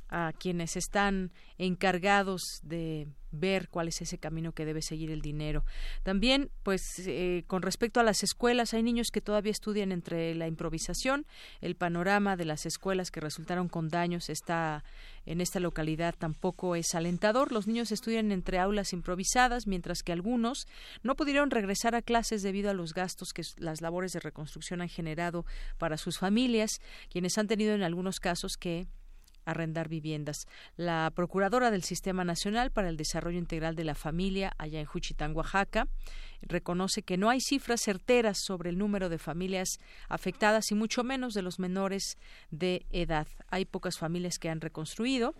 a 0.09 0.33
quienes 0.37 0.75
están 0.75 1.31
encargados 1.57 2.41
de 2.63 3.07
ver 3.31 3.69
cuál 3.69 3.87
es 3.89 4.01
ese 4.01 4.17
camino 4.17 4.53
que 4.53 4.65
debe 4.65 4.81
seguir 4.81 5.11
el 5.11 5.21
dinero. 5.21 5.65
También, 6.03 6.49
pues, 6.63 6.81
eh, 7.05 7.43
con 7.47 7.61
respecto 7.61 7.99
a 7.99 8.03
las 8.03 8.23
escuelas, 8.23 8.73
hay 8.73 8.83
niños 8.83 9.09
que 9.11 9.21
todavía 9.21 9.51
estudian 9.51 9.91
entre 9.91 10.33
la 10.35 10.47
improvisación. 10.47 11.25
El 11.61 11.75
panorama 11.75 12.37
de 12.37 12.45
las 12.45 12.65
escuelas 12.65 13.11
que 13.11 13.19
resultaron 13.19 13.67
con 13.67 13.89
daños 13.89 14.29
está 14.29 14.83
en 15.25 15.41
esta 15.41 15.59
localidad 15.59 16.15
tampoco 16.17 16.75
es 16.75 16.95
alentador. 16.95 17.51
Los 17.51 17.67
niños 17.67 17.91
estudian 17.91 18.31
entre 18.31 18.59
aulas 18.59 18.93
improvisadas, 18.93 19.67
mientras 19.67 20.01
que 20.03 20.13
algunos 20.13 20.67
no 21.03 21.15
pudieron 21.15 21.51
regresar 21.51 21.95
a 21.95 22.01
clases 22.01 22.43
debido 22.43 22.69
a 22.69 22.73
los 22.73 22.93
gastos 22.93 23.33
que 23.33 23.43
las 23.57 23.81
labores 23.81 24.13
de 24.13 24.21
reconstrucción 24.21 24.81
han 24.81 24.89
generado 24.89 25.45
para 25.77 25.97
sus 25.97 26.17
familias, 26.17 26.79
quienes 27.09 27.37
han 27.37 27.47
tenido 27.47 27.75
en 27.75 27.83
algunos 27.83 28.21
casos 28.21 28.53
que 28.57 28.87
arrendar 29.47 29.89
viviendas. 29.89 30.45
La 30.75 31.11
procuradora 31.15 31.71
del 31.71 31.83
Sistema 31.83 32.23
Nacional 32.23 32.71
para 32.71 32.89
el 32.89 32.97
Desarrollo 32.97 33.39
Integral 33.39 33.75
de 33.75 33.85
la 33.85 33.95
Familia, 33.95 34.53
allá 34.57 34.79
en 34.79 34.85
Juchitán, 34.85 35.35
Oaxaca, 35.35 35.87
reconoce 36.41 37.01
que 37.01 37.17
no 37.17 37.29
hay 37.29 37.41
cifras 37.41 37.81
certeras 37.81 38.37
sobre 38.39 38.69
el 38.69 38.77
número 38.77 39.09
de 39.09 39.17
familias 39.17 39.79
afectadas 40.09 40.71
y 40.71 40.75
mucho 40.75 41.03
menos 41.03 41.33
de 41.33 41.41
los 41.41 41.59
menores 41.59 42.17
de 42.51 42.85
edad. 42.91 43.27
Hay 43.49 43.65
pocas 43.65 43.97
familias 43.97 44.37
que 44.37 44.49
han 44.49 44.61
reconstruido 44.61 45.33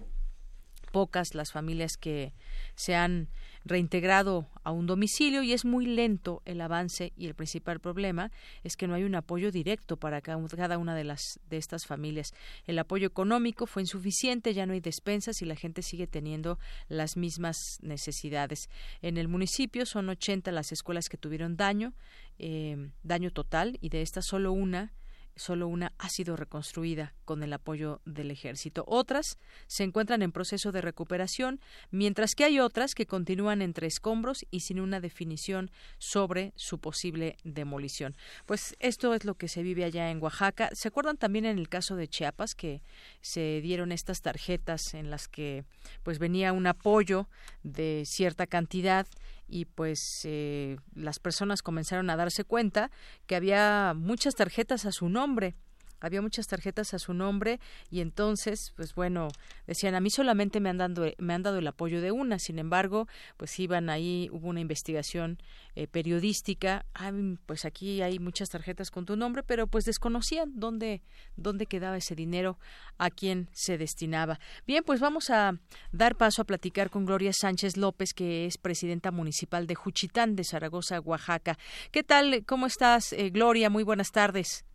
pocas 0.92 1.36
las 1.36 1.52
familias 1.52 1.98
que 1.98 2.34
se 2.76 2.96
han 2.96 3.30
reintegrado 3.66 4.48
a 4.64 4.72
un 4.72 4.88
domicilio 4.88 5.44
y 5.44 5.54
es 5.54 5.66
muy 5.66 5.86
lento 5.86 6.42
el 6.46 6.62
avance 6.62 7.14
y 7.16 7.28
el 7.28 7.36
principal 7.36 7.80
problema 7.80 8.32
es 8.64 8.78
que 8.78 8.88
no 8.88 8.94
hay 8.94 9.04
un 9.04 9.16
apoyo 9.16 9.52
directo 9.52 9.98
para 9.98 10.22
cada 10.22 10.78
una 10.78 10.96
de 10.96 11.04
las 11.04 11.40
de 11.50 11.58
estas 11.58 11.86
familias. 11.86 12.34
El 12.66 12.80
apoyo 12.80 13.08
económico 13.08 13.68
fue 13.68 13.82
insuficiente, 13.82 14.54
ya 14.54 14.66
no 14.66 14.74
hay 14.74 14.80
despensas 14.80 15.42
y 15.42 15.46
la 15.46 15.56
gente 15.56 15.82
sigue 15.82 16.08
teniendo 16.08 16.60
las 16.88 17.18
mismas 17.18 17.58
necesidades. 17.82 18.70
En 19.02 19.18
el 19.18 19.28
municipio 19.28 19.86
son 19.86 20.10
80 20.10 20.52
las 20.52 20.72
escuelas 20.72 21.10
que 21.10 21.18
tuvieron 21.18 21.58
daño, 21.58 21.94
eh, 22.40 22.90
daño 23.04 23.32
total 23.32 23.78
y 23.82 23.90
de 23.90 24.02
estas 24.02 24.26
solo 24.26 24.52
una 24.52 24.94
solo 25.38 25.68
una 25.68 25.94
ha 25.98 26.10
sido 26.10 26.36
reconstruida 26.36 27.14
con 27.26 27.44
el 27.44 27.54
apoyo 27.54 28.02
del 28.06 28.32
ejército. 28.32 28.84
Otras 28.88 29.38
se 29.68 29.84
encuentran 29.84 30.22
en 30.22 30.32
proceso 30.32 30.72
de 30.72 30.82
recuperación, 30.82 31.60
mientras 31.92 32.36
que 32.36 32.44
hay 32.44 32.60
otras 32.60 32.96
que 32.96 33.06
continúan 33.06 33.62
entre 33.62 33.88
escombros 33.88 34.46
y 34.52 34.62
sin 34.62 34.80
una 34.80 35.00
definición 35.00 35.72
sobre 35.98 36.54
su 36.56 36.80
posible 36.80 37.38
demolición. 37.44 38.16
Pues 38.46 38.76
esto 38.80 39.14
es 39.14 39.26
lo 39.26 39.36
que 39.36 39.48
se 39.48 39.64
vive 39.64 39.84
allá 39.84 40.12
en 40.12 40.22
Oaxaca. 40.22 40.70
¿Se 40.74 40.88
acuerdan 40.88 41.18
también 41.18 41.46
en 41.46 41.58
el 41.58 41.70
caso 41.70 41.96
de 41.96 42.08
Chiapas 42.08 42.56
que 42.56 42.82
se 43.22 43.62
dieron 43.62 43.92
estas 43.92 44.22
tarjetas 44.22 44.94
en 44.94 45.10
las 45.10 45.28
que 45.28 45.66
pues 46.04 46.20
venía 46.20 46.54
un 46.54 46.68
apoyo 46.68 47.30
de 47.64 48.04
cierta 48.06 48.48
cantidad 48.48 49.08
y 49.48 49.66
pues 49.66 50.22
eh, 50.26 50.78
las 50.94 51.20
personas 51.20 51.62
comenzaron 51.62 52.10
a 52.10 52.16
darse 52.16 52.44
cuenta 52.44 52.92
que 53.26 53.36
había 53.36 53.94
muchas 53.96 54.36
tarjetas 54.36 54.86
a 54.86 54.92
su 54.92 55.10
nombre 55.10 55.56
había 56.00 56.22
muchas 56.22 56.48
tarjetas 56.48 56.94
a 56.94 57.00
su 57.00 57.14
nombre 57.14 57.60
y 57.90 58.02
entonces, 58.02 58.74
pues 58.76 58.94
bueno, 58.96 59.30
decían, 59.66 59.96
a 59.96 60.00
mí 60.00 60.10
solamente 60.10 60.60
me 60.60 60.70
han, 60.70 60.78
dado, 60.78 61.12
me 61.18 61.34
han 61.34 61.44
dado 61.44 61.58
el 61.58 61.68
apoyo 61.68 62.02
de 62.02 62.12
una, 62.12 62.40
sin 62.40 62.60
embargo, 62.60 63.08
pues 63.38 63.60
iban 63.60 63.90
ahí, 63.90 64.30
hubo 64.32 64.48
una 64.48 64.60
investigación 64.60 65.40
eh, 65.76 65.88
periodística, 65.88 66.86
ah, 66.94 67.12
pues 67.46 67.66
aquí 67.66 68.02
hay 68.02 68.20
muchas 68.20 68.50
tarjetas 68.50 68.92
con 68.92 69.06
tu 69.06 69.16
nombre, 69.16 69.44
pero 69.44 69.68
pues 69.68 69.86
desconocían 69.86 70.52
dónde, 70.56 71.02
dónde 71.36 71.66
quedaba 71.66 71.98
ese 71.98 72.16
dinero, 72.16 72.58
a 72.98 73.10
quién 73.10 73.50
se 73.54 73.78
destinaba. 73.78 74.40
Bien, 74.66 74.84
pues 74.84 75.00
vamos 75.00 75.30
a 75.30 75.60
dar 75.92 76.16
paso 76.16 76.42
a 76.42 76.46
platicar 76.46 76.90
con 76.90 77.06
Gloria 77.06 77.32
Sánchez 77.34 77.78
López, 77.78 78.14
que 78.14 78.46
es 78.46 78.58
presidenta 78.58 79.12
municipal 79.12 79.68
de 79.68 79.76
Juchitán 79.76 80.36
de 80.36 80.44
Zaragoza, 80.44 81.00
Oaxaca. 81.00 81.58
¿Qué 81.92 82.04
tal? 82.04 82.44
¿Cómo 82.46 82.66
estás, 82.66 83.14
eh, 83.14 83.30
Gloria? 83.30 83.70
Muy 83.70 83.84
buenas 83.84 84.12
tardes. 84.12 84.66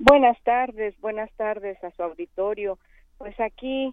Buenas 0.00 0.40
tardes, 0.44 0.94
buenas 1.00 1.28
tardes 1.32 1.82
a 1.82 1.90
su 1.90 2.04
auditorio. 2.04 2.78
Pues 3.18 3.38
aquí, 3.40 3.92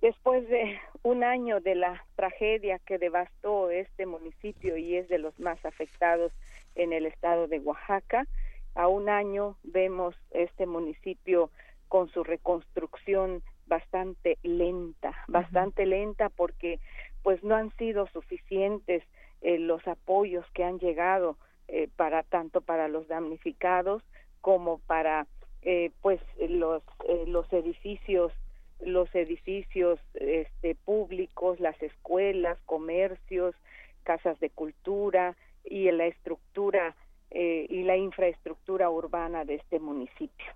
después 0.00 0.48
de 0.48 0.78
un 1.02 1.24
año 1.24 1.60
de 1.60 1.74
la 1.74 2.02
tragedia 2.14 2.78
que 2.78 2.96
devastó 2.96 3.68
este 3.68 4.06
municipio 4.06 4.78
y 4.78 4.96
es 4.96 5.08
de 5.08 5.18
los 5.18 5.38
más 5.38 5.62
afectados 5.66 6.32
en 6.74 6.94
el 6.94 7.04
estado 7.04 7.48
de 7.48 7.58
Oaxaca, 7.58 8.26
a 8.74 8.88
un 8.88 9.10
año 9.10 9.58
vemos 9.62 10.14
este 10.30 10.64
municipio 10.64 11.50
con 11.88 12.08
su 12.08 12.24
reconstrucción 12.24 13.42
bastante 13.66 14.38
lenta, 14.42 15.14
bastante 15.28 15.84
lenta 15.84 16.30
porque 16.30 16.80
pues 17.22 17.44
no 17.44 17.56
han 17.56 17.76
sido 17.76 18.06
suficientes 18.06 19.02
eh, 19.42 19.58
los 19.58 19.86
apoyos 19.86 20.46
que 20.54 20.64
han 20.64 20.78
llegado 20.78 21.36
eh, 21.68 21.90
para 21.94 22.22
tanto 22.22 22.62
para 22.62 22.88
los 22.88 23.06
damnificados 23.06 24.02
como 24.46 24.78
para 24.78 25.26
eh, 25.62 25.90
pues 26.02 26.20
los 26.38 26.80
eh, 27.08 27.24
los 27.26 27.52
edificios 27.52 28.30
los 28.78 29.12
edificios 29.12 29.98
este, 30.14 30.76
públicos 30.76 31.58
las 31.58 31.82
escuelas 31.82 32.56
comercios 32.64 33.56
casas 34.04 34.38
de 34.38 34.50
cultura 34.50 35.34
y 35.64 35.90
la 35.90 36.06
estructura 36.06 36.94
eh, 37.32 37.66
y 37.68 37.82
la 37.82 37.96
infraestructura 37.96 38.88
urbana 38.88 39.44
de 39.44 39.56
este 39.56 39.80
municipio. 39.80 40.46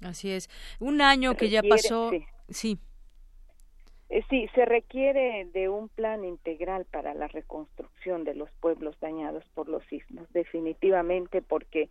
Así 0.00 0.30
es. 0.30 0.48
Un 0.78 1.02
año 1.02 1.34
que 1.34 1.50
ya 1.50 1.64
pasó. 1.64 2.12
sí. 2.50 2.78
Eh, 4.10 4.24
sí, 4.28 4.48
se 4.56 4.64
requiere 4.64 5.46
de 5.52 5.68
un 5.68 5.88
plan 5.88 6.24
integral 6.24 6.84
para 6.84 7.14
la 7.14 7.28
reconstrucción 7.28 8.24
de 8.24 8.34
los 8.34 8.50
pueblos 8.60 8.98
dañados 9.00 9.44
por 9.54 9.68
los 9.68 9.84
sismos, 9.84 10.30
definitivamente, 10.32 11.42
porque 11.42 11.88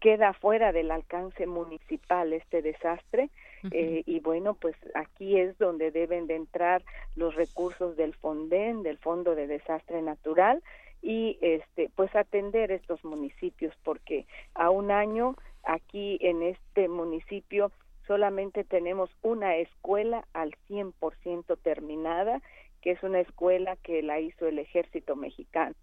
queda 0.00 0.34
fuera 0.34 0.72
del 0.72 0.90
alcance 0.90 1.46
municipal 1.46 2.34
este 2.34 2.60
desastre 2.60 3.30
eh, 3.70 4.02
y 4.04 4.20
bueno, 4.20 4.52
pues 4.52 4.76
aquí 4.94 5.38
es 5.38 5.56
donde 5.56 5.90
deben 5.90 6.26
de 6.26 6.36
entrar 6.36 6.82
los 7.16 7.34
recursos 7.34 7.96
del 7.96 8.12
FONDEN, 8.12 8.82
del 8.82 8.98
Fondo 8.98 9.34
de 9.34 9.46
Desastre 9.46 10.02
Natural 10.02 10.62
y 11.00 11.38
este 11.40 11.90
pues 11.96 12.14
atender 12.14 12.72
estos 12.72 13.02
municipios 13.04 13.74
porque 13.84 14.26
a 14.54 14.68
un 14.68 14.90
año 14.90 15.34
aquí 15.62 16.18
en 16.20 16.42
este 16.42 16.88
municipio 16.88 17.72
solamente 18.06 18.64
tenemos 18.64 19.10
una 19.22 19.56
escuela 19.56 20.26
al 20.32 20.54
100% 20.68 21.58
terminada, 21.62 22.42
que 22.82 22.92
es 22.92 23.02
una 23.02 23.20
escuela 23.20 23.76
que 23.76 24.02
la 24.02 24.20
hizo 24.20 24.46
el 24.46 24.58
ejército 24.58 25.16
mexicano. 25.16 25.74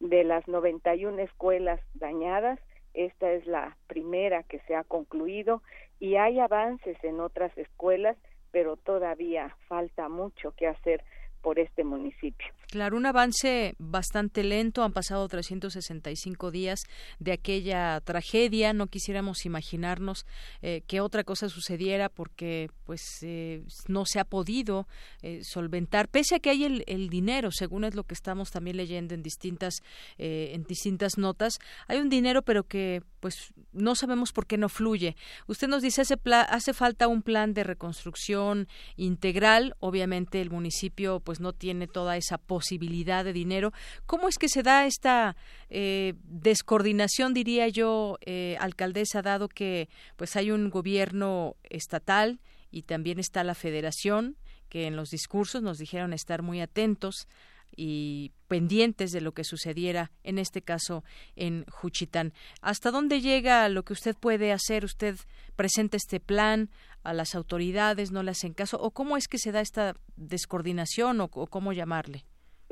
De 0.00 0.24
las 0.24 0.46
91 0.48 1.18
escuelas 1.22 1.80
dañadas, 1.94 2.60
esta 2.94 3.32
es 3.32 3.46
la 3.46 3.76
primera 3.88 4.44
que 4.44 4.60
se 4.60 4.76
ha 4.76 4.84
concluido 4.84 5.62
y 5.98 6.16
hay 6.16 6.38
avances 6.38 6.96
en 7.02 7.20
otras 7.20 7.56
escuelas, 7.58 8.16
pero 8.52 8.76
todavía 8.76 9.56
falta 9.68 10.08
mucho 10.08 10.52
que 10.52 10.68
hacer 10.68 11.02
por 11.42 11.58
este 11.58 11.82
municipio. 11.84 12.46
Claro, 12.74 12.96
un 12.96 13.06
avance 13.06 13.76
bastante 13.78 14.42
lento. 14.42 14.82
Han 14.82 14.92
pasado 14.92 15.28
365 15.28 16.50
días 16.50 16.80
de 17.20 17.30
aquella 17.30 18.00
tragedia. 18.00 18.72
No 18.72 18.88
quisiéramos 18.88 19.46
imaginarnos 19.46 20.26
eh, 20.60 20.82
que 20.88 21.00
otra 21.00 21.22
cosa 21.22 21.48
sucediera 21.48 22.08
porque, 22.08 22.70
pues, 22.82 23.00
eh, 23.22 23.62
no 23.86 24.04
se 24.06 24.18
ha 24.18 24.24
podido 24.24 24.88
eh, 25.22 25.44
solventar, 25.44 26.08
pese 26.08 26.34
a 26.34 26.38
que 26.40 26.50
hay 26.50 26.82
el, 26.84 27.08
dinero, 27.10 27.52
según 27.52 27.84
es 27.84 27.94
lo 27.94 28.02
que 28.02 28.14
estamos 28.14 28.50
también 28.50 28.76
leyendo 28.76 29.14
en 29.14 29.22
distintas 29.22 29.74
en 30.18 30.64
distintas 30.64 31.16
notas. 31.16 31.60
Hay 31.86 31.98
un 31.98 32.08
dinero, 32.08 32.42
pero 32.42 32.64
que, 32.64 33.04
pues, 33.20 33.52
no 33.72 33.94
sabemos 33.94 34.32
por 34.32 34.46
qué 34.46 34.58
no 34.58 34.68
fluye. 34.68 35.14
Usted 35.46 35.68
nos 35.68 35.82
dice 35.82 36.00
hace, 36.00 36.16
hace 36.24 36.72
falta 36.72 37.06
un 37.06 37.22
plan 37.22 37.54
de 37.54 37.62
reconstrucción 37.62 38.66
integral. 38.96 39.76
Obviamente, 39.78 40.40
el 40.40 40.50
municipio, 40.50 41.20
pues, 41.20 41.38
no 41.38 41.52
tiene 41.52 41.86
toda 41.86 42.16
esa 42.16 42.36
posibilidad 42.36 42.63
posibilidad 42.64 43.24
de 43.26 43.34
dinero. 43.34 43.72
¿Cómo 44.06 44.26
es 44.26 44.38
que 44.38 44.48
se 44.48 44.62
da 44.62 44.86
esta 44.86 45.36
eh, 45.68 46.14
descoordinación, 46.24 47.34
diría 47.34 47.68
yo, 47.68 48.16
eh, 48.24 48.56
alcaldesa, 48.58 49.20
dado 49.20 49.48
que 49.48 49.90
pues 50.16 50.34
hay 50.36 50.50
un 50.50 50.70
gobierno 50.70 51.56
estatal 51.64 52.40
y 52.70 52.82
también 52.82 53.18
está 53.18 53.44
la 53.44 53.54
federación, 53.54 54.36
que 54.70 54.86
en 54.86 54.96
los 54.96 55.10
discursos 55.10 55.62
nos 55.62 55.76
dijeron 55.76 56.14
estar 56.14 56.40
muy 56.40 56.62
atentos 56.62 57.28
y 57.76 58.32
pendientes 58.48 59.10
de 59.10 59.20
lo 59.20 59.32
que 59.32 59.44
sucediera 59.44 60.10
en 60.22 60.38
este 60.38 60.62
caso 60.62 61.04
en 61.36 61.66
Juchitán. 61.70 62.32
¿Hasta 62.62 62.90
dónde 62.90 63.20
llega 63.20 63.68
lo 63.68 63.84
que 63.84 63.92
usted 63.92 64.16
puede 64.16 64.52
hacer? 64.52 64.86
¿Usted 64.86 65.16
presenta 65.54 65.98
este 65.98 66.18
plan 66.18 66.70
a 67.02 67.12
las 67.12 67.34
autoridades? 67.34 68.10
¿No 68.10 68.22
le 68.22 68.30
hacen 68.30 68.54
caso? 68.54 68.78
¿O 68.80 68.90
cómo 68.90 69.18
es 69.18 69.28
que 69.28 69.38
se 69.38 69.52
da 69.52 69.60
esta 69.60 69.96
descoordinación 70.16 71.20
o 71.20 71.28
cómo 71.28 71.72
llamarle? 71.74 72.24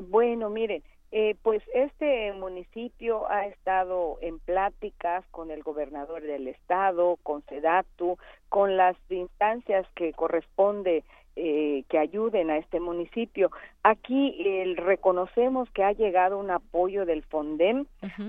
Bueno, 0.08 0.50
miren, 0.50 0.82
eh, 1.10 1.34
pues 1.42 1.62
este 1.74 2.32
municipio 2.32 3.30
ha 3.30 3.46
estado 3.46 4.18
en 4.22 4.38
pláticas 4.38 5.24
con 5.30 5.50
el 5.50 5.62
gobernador 5.62 6.22
del 6.22 6.48
estado, 6.48 7.18
con 7.22 7.42
SEDATU, 7.42 8.16
con 8.48 8.76
las 8.76 8.96
instancias 9.10 9.86
que 9.94 10.12
corresponde 10.12 11.04
eh, 11.36 11.84
que 11.88 11.98
ayuden 11.98 12.50
a 12.50 12.58
este 12.58 12.78
municipio. 12.78 13.50
Aquí 13.82 14.36
eh, 14.38 14.74
reconocemos 14.76 15.70
que 15.70 15.82
ha 15.82 15.92
llegado 15.92 16.38
un 16.38 16.50
apoyo 16.50 17.06
del 17.06 17.22
FONDEM 17.22 17.86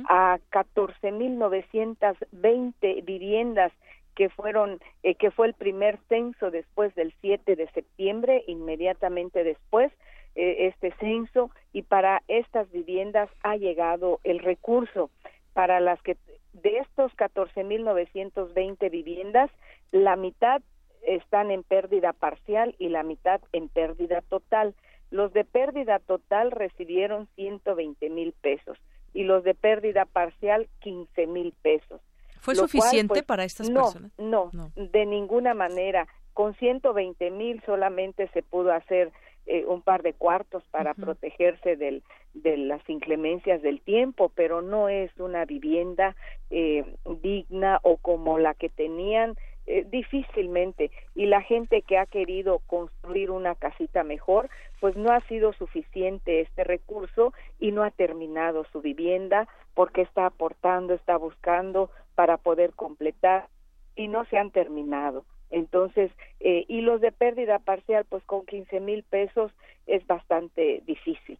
a 0.07 0.39
14.920 0.51 3.03
viviendas 3.03 3.73
que 4.15 4.29
fueron 4.29 4.79
eh, 5.03 5.15
que 5.15 5.31
fue 5.31 5.47
el 5.47 5.53
primer 5.53 5.99
censo 6.07 6.51
después 6.51 6.93
del 6.95 7.13
7 7.19 7.55
de 7.55 7.67
septiembre, 7.71 8.43
inmediatamente 8.47 9.43
después 9.43 9.91
eh, 10.35 10.67
este 10.67 10.91
censo 10.99 11.51
y 11.71 11.83
para 11.83 12.23
estas 12.27 12.71
viviendas 12.71 13.29
ha 13.43 13.55
llegado 13.55 14.19
el 14.23 14.39
recurso 14.39 15.09
para 15.53 15.79
las 15.79 16.01
que 16.01 16.17
de 16.53 16.77
estos 16.79 17.11
14.920 17.13 18.89
viviendas 18.89 19.51
la 19.91 20.15
mitad 20.15 20.61
están 21.03 21.51
en 21.51 21.63
pérdida 21.63 22.13
parcial 22.13 22.75
y 22.79 22.89
la 22.89 23.03
mitad 23.03 23.41
en 23.51 23.69
pérdida 23.69 24.21
total. 24.21 24.75
Los 25.11 25.33
de 25.33 25.43
pérdida 25.43 25.99
total 25.99 26.51
recibieron 26.51 27.27
120 27.35 28.09
mil 28.09 28.33
pesos 28.33 28.77
y 29.13 29.23
los 29.23 29.43
de 29.43 29.53
pérdida 29.53 30.05
parcial 30.05 30.67
15 30.79 31.27
mil 31.27 31.53
pesos. 31.61 32.01
¿Fue 32.39 32.55
suficiente 32.55 33.13
pues, 33.13 33.23
para 33.23 33.43
estas 33.45 33.69
personas? 33.69 34.11
No, 34.17 34.49
no, 34.51 34.71
de 34.75 35.05
ninguna 35.05 35.53
manera. 35.53 36.07
Con 36.33 36.55
120 36.55 37.29
mil 37.31 37.61
solamente 37.65 38.27
se 38.29 38.41
pudo 38.41 38.73
hacer 38.73 39.11
eh, 39.45 39.65
un 39.65 39.81
par 39.81 40.03
de 40.03 40.13
cuartos 40.13 40.63
para 40.71 40.93
protegerse 40.93 41.75
del, 41.75 42.03
de 42.33 42.57
las 42.57 42.87
inclemencias 42.89 43.61
del 43.61 43.81
tiempo, 43.81 44.31
pero 44.33 44.61
no 44.61 44.89
es 44.89 45.11
una 45.19 45.45
vivienda 45.45 46.15
eh, 46.49 46.85
digna 47.21 47.79
o 47.83 47.97
como 47.97 48.39
la 48.39 48.53
que 48.53 48.69
tenían 48.69 49.35
eh, 49.65 49.85
difícilmente 49.89 50.91
y 51.15 51.25
la 51.25 51.41
gente 51.41 51.83
que 51.83 51.97
ha 51.97 52.05
querido 52.05 52.59
construir 52.67 53.31
una 53.31 53.55
casita 53.55 54.03
mejor 54.03 54.49
pues 54.81 54.97
no 54.97 55.13
ha 55.13 55.21
sido 55.27 55.53
suficiente 55.53 56.41
este 56.41 56.65
recurso 56.65 57.33
y 57.59 57.71
no 57.71 57.83
ha 57.83 57.91
terminado 57.91 58.65
su 58.73 58.81
vivienda 58.81 59.47
porque 59.73 60.01
está 60.01 60.25
aportando, 60.25 60.93
está 60.93 61.15
buscando 61.15 61.89
para 62.13 62.35
poder 62.35 62.73
completar 62.73 63.47
y 63.95 64.09
no 64.09 64.25
se 64.25 64.37
han 64.37 64.51
terminado. 64.51 65.23
Entonces, 65.53 66.11
eh, 66.39 66.65
y 66.67 66.81
los 66.81 66.99
de 66.99 67.11
pérdida 67.11 67.59
parcial, 67.59 68.05
pues 68.09 68.23
con 68.23 68.43
15 68.43 68.79
mil 68.79 69.03
pesos 69.03 69.51
es 69.85 70.05
bastante 70.07 70.81
difícil. 70.87 71.37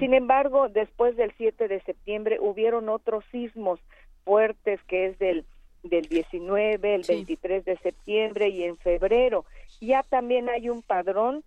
sin 0.00 0.12
embargo, 0.12 0.68
después 0.68 1.16
del 1.16 1.32
7 1.36 1.68
de 1.68 1.80
septiembre 1.82 2.38
hubieron 2.40 2.88
otros 2.88 3.24
sismos 3.30 3.78
fuertes 4.24 4.80
que 4.88 5.06
es 5.06 5.18
del 5.18 5.44
del 5.84 6.06
19, 6.06 6.94
el 6.94 7.02
23 7.06 7.64
de 7.64 7.76
septiembre 7.76 8.48
y 8.48 8.64
en 8.64 8.78
febrero. 8.78 9.44
Ya 9.82 10.02
también 10.02 10.48
hay 10.48 10.70
un 10.70 10.80
padrón 10.80 11.44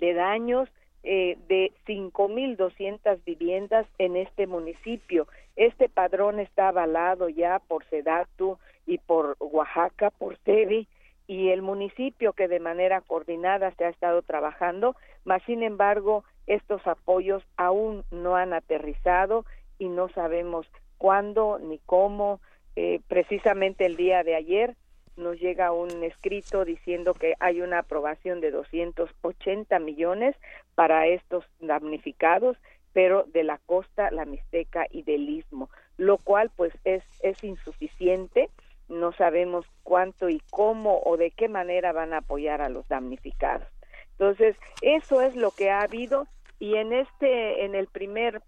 de 0.00 0.14
daños 0.14 0.68
eh, 1.04 1.38
de 1.48 1.70
5.200 1.86 3.24
viviendas 3.24 3.86
en 3.98 4.16
este 4.16 4.48
municipio. 4.48 5.28
Este 5.54 5.88
padrón 5.88 6.40
está 6.40 6.68
avalado 6.68 7.28
ya 7.28 7.60
por 7.60 7.84
SEDATU 7.84 8.58
y 8.84 8.98
por 8.98 9.36
Oaxaca, 9.38 10.10
por 10.10 10.36
Tevi 10.38 10.88
y 11.26 11.50
el 11.50 11.62
municipio 11.62 12.32
que 12.32 12.48
de 12.48 12.60
manera 12.60 13.00
coordinada 13.00 13.72
se 13.72 13.84
ha 13.84 13.88
estado 13.88 14.22
trabajando, 14.22 14.96
mas 15.24 15.42
sin 15.44 15.62
embargo 15.62 16.24
estos 16.46 16.86
apoyos 16.86 17.42
aún 17.56 18.04
no 18.10 18.36
han 18.36 18.52
aterrizado 18.52 19.44
y 19.78 19.88
no 19.88 20.08
sabemos 20.10 20.66
cuándo 20.98 21.58
ni 21.58 21.78
cómo. 21.78 22.40
Eh, 22.74 23.00
precisamente 23.08 23.86
el 23.86 23.96
día 23.96 24.22
de 24.22 24.34
ayer 24.34 24.76
nos 25.16 25.38
llega 25.38 25.72
un 25.72 26.02
escrito 26.04 26.64
diciendo 26.64 27.14
que 27.14 27.34
hay 27.38 27.60
una 27.60 27.80
aprobación 27.80 28.40
de 28.40 28.50
280 28.50 29.78
millones 29.78 30.36
para 30.74 31.06
estos 31.06 31.44
damnificados, 31.60 32.56
pero 32.92 33.24
de 33.24 33.44
la 33.44 33.58
costa, 33.58 34.10
la 34.10 34.24
Mixteca 34.24 34.86
y 34.90 35.02
del 35.02 35.28
Istmo, 35.28 35.70
lo 35.96 36.18
cual 36.18 36.50
pues 36.56 36.72
es, 36.84 37.02
es 37.22 37.42
insuficiente. 37.44 38.48
No 38.92 39.12
sabemos 39.12 39.64
cuánto 39.82 40.28
y 40.28 40.40
cómo 40.50 41.00
o 41.04 41.16
de 41.16 41.30
qué 41.30 41.48
manera 41.48 41.92
van 41.92 42.12
a 42.12 42.18
apoyar 42.18 42.60
a 42.60 42.68
los 42.68 42.86
damnificados. 42.88 43.66
Entonces, 44.12 44.54
eso 44.82 45.22
es 45.22 45.34
lo 45.34 45.50
que 45.50 45.70
ha 45.70 45.80
habido 45.80 46.26
y 46.58 46.76
en 46.76 46.92
este, 46.92 47.64
en 47.64 47.74
el 47.74 47.88
primer 47.88 48.42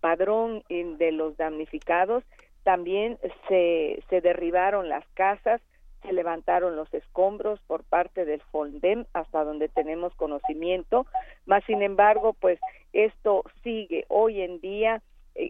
padrón 0.00 0.62
de 0.68 1.12
los 1.12 1.36
damnificados, 1.36 2.24
también 2.62 3.18
se, 3.48 4.02
se 4.08 4.20
derribaron 4.20 4.88
las 4.88 5.06
casas, 5.14 5.60
se 6.02 6.12
levantaron 6.12 6.76
los 6.76 6.92
escombros 6.94 7.60
por 7.66 7.84
parte 7.84 8.24
del 8.24 8.40
FONDEM 8.40 9.04
hasta 9.12 9.44
donde 9.44 9.68
tenemos 9.68 10.14
conocimiento, 10.14 11.06
más 11.44 11.64
sin 11.64 11.82
embargo, 11.82 12.32
pues 12.34 12.58
esto 12.92 13.42
sigue 13.62 14.04
hoy 14.08 14.40
en 14.40 14.60
día 14.60 15.02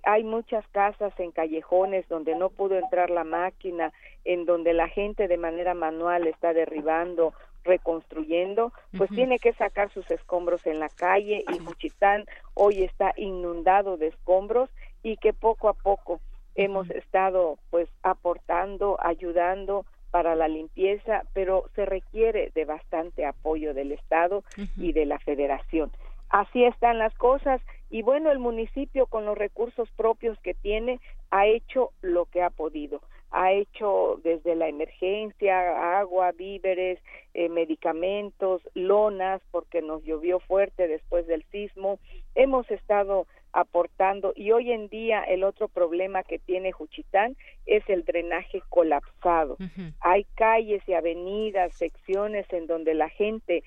hay 0.04 0.24
muchas 0.24 0.66
casas 0.68 1.12
en 1.18 1.30
callejones 1.30 2.08
donde 2.08 2.34
no 2.34 2.50
pudo 2.50 2.76
entrar 2.76 3.10
la 3.10 3.24
máquina, 3.24 3.92
en 4.24 4.44
donde 4.44 4.72
la 4.72 4.88
gente 4.88 5.28
de 5.28 5.36
manera 5.36 5.74
manual 5.74 6.26
está 6.26 6.52
derribando, 6.52 7.32
reconstruyendo, 7.64 8.72
pues 8.96 9.10
tiene 9.10 9.38
que 9.38 9.52
sacar 9.54 9.90
sus 9.92 10.08
escombros 10.10 10.64
en 10.66 10.78
la 10.78 10.88
calle 10.88 11.44
y 11.52 11.58
Juchitán 11.58 12.24
hoy 12.54 12.84
está 12.84 13.12
inundado 13.16 13.96
de 13.96 14.08
escombros 14.08 14.70
y 15.02 15.16
que 15.16 15.32
poco 15.32 15.68
a 15.68 15.74
poco 15.74 16.20
hemos 16.54 16.88
estado 16.90 17.58
pues 17.70 17.88
aportando, 18.02 18.96
ayudando 19.00 19.84
para 20.10 20.34
la 20.34 20.48
limpieza, 20.48 21.24
pero 21.34 21.64
se 21.74 21.84
requiere 21.84 22.50
de 22.54 22.64
bastante 22.64 23.26
apoyo 23.26 23.74
del 23.74 23.92
Estado 23.92 24.44
y 24.78 24.92
de 24.92 25.04
la 25.04 25.18
Federación. 25.18 25.90
Así 26.30 26.64
están 26.64 26.98
las 26.98 27.14
cosas 27.14 27.60
y 27.90 28.02
bueno, 28.02 28.30
el 28.30 28.38
municipio 28.38 29.06
con 29.06 29.24
los 29.24 29.36
recursos 29.36 29.90
propios 29.96 30.38
que 30.40 30.54
tiene 30.54 31.00
ha 31.30 31.46
hecho 31.46 31.90
lo 32.02 32.26
que 32.26 32.42
ha 32.42 32.50
podido 32.50 33.00
ha 33.30 33.52
hecho 33.52 34.20
desde 34.22 34.54
la 34.54 34.68
emergencia, 34.68 35.98
agua, 35.98 36.32
víveres, 36.32 36.98
eh, 37.34 37.48
medicamentos, 37.48 38.62
lonas, 38.74 39.42
porque 39.50 39.82
nos 39.82 40.02
llovió 40.04 40.40
fuerte 40.40 40.88
después 40.88 41.26
del 41.26 41.44
sismo. 41.50 41.98
Hemos 42.34 42.70
estado 42.70 43.26
aportando 43.52 44.32
y 44.36 44.52
hoy 44.52 44.70
en 44.70 44.88
día 44.88 45.22
el 45.22 45.44
otro 45.44 45.68
problema 45.68 46.22
que 46.22 46.38
tiene 46.38 46.72
Juchitán 46.72 47.36
es 47.64 47.88
el 47.88 48.04
drenaje 48.04 48.62
colapsado. 48.68 49.56
Hay 50.00 50.24
calles 50.34 50.82
y 50.86 50.92
avenidas, 50.92 51.74
secciones 51.74 52.46
en 52.52 52.66
donde 52.66 52.94
la 52.94 53.08
gente 53.08 53.64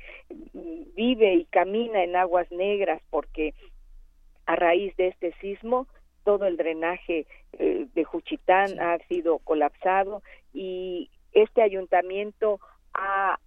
vive 0.95 1.33
y 1.33 1.45
camina 1.45 2.03
en 2.03 2.15
aguas 2.15 2.51
negras 2.51 3.01
porque 3.09 3.53
a 4.49 4.55
raíz 4.55 4.95
de 4.97 5.09
este 5.09 5.31
sismo 5.41 5.85
todo 6.23 6.47
el 6.47 6.57
drenaje 6.57 7.27
eh, 7.53 7.87
de 7.93 8.03
Juchitán 8.03 8.79
ha 8.79 8.97
sido 9.07 9.37
colapsado 9.37 10.23
y 10.53 11.11
este 11.33 11.61
ayuntamiento 11.61 12.59
ha, 12.95 13.37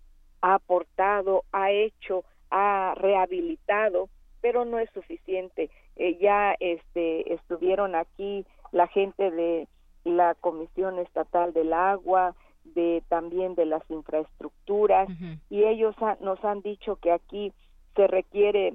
aportado, 0.41 1.45
ha 1.51 1.73
hecho, 1.73 2.24
ha 2.51 2.95
rehabilitado, 2.97 4.09
pero 4.41 4.65
no 4.65 4.79
es 4.79 4.91
suficiente. 4.91 5.70
Eh, 5.97 6.19
ya 6.20 6.55
este, 6.61 7.35
estuvieron 7.35 7.97
aquí 7.97 8.47
la 8.70 8.87
gente 8.87 9.31
de 9.33 9.66
la 10.05 10.37
Comisión 10.37 11.01
Estatal 11.01 11.53
del 11.53 11.73
Agua, 11.73 12.35
de 12.65 13.03
también 13.09 13.57
de 13.57 13.66
las 13.66 13.83
infraestructuras 13.91 15.09
y 15.51 15.65
ellos 15.65 15.97
nos 16.20 16.45
han 16.45 16.62
dicho 16.62 16.95
que 16.95 17.11
aquí 17.11 17.53
se 17.97 18.07
requiere 18.07 18.74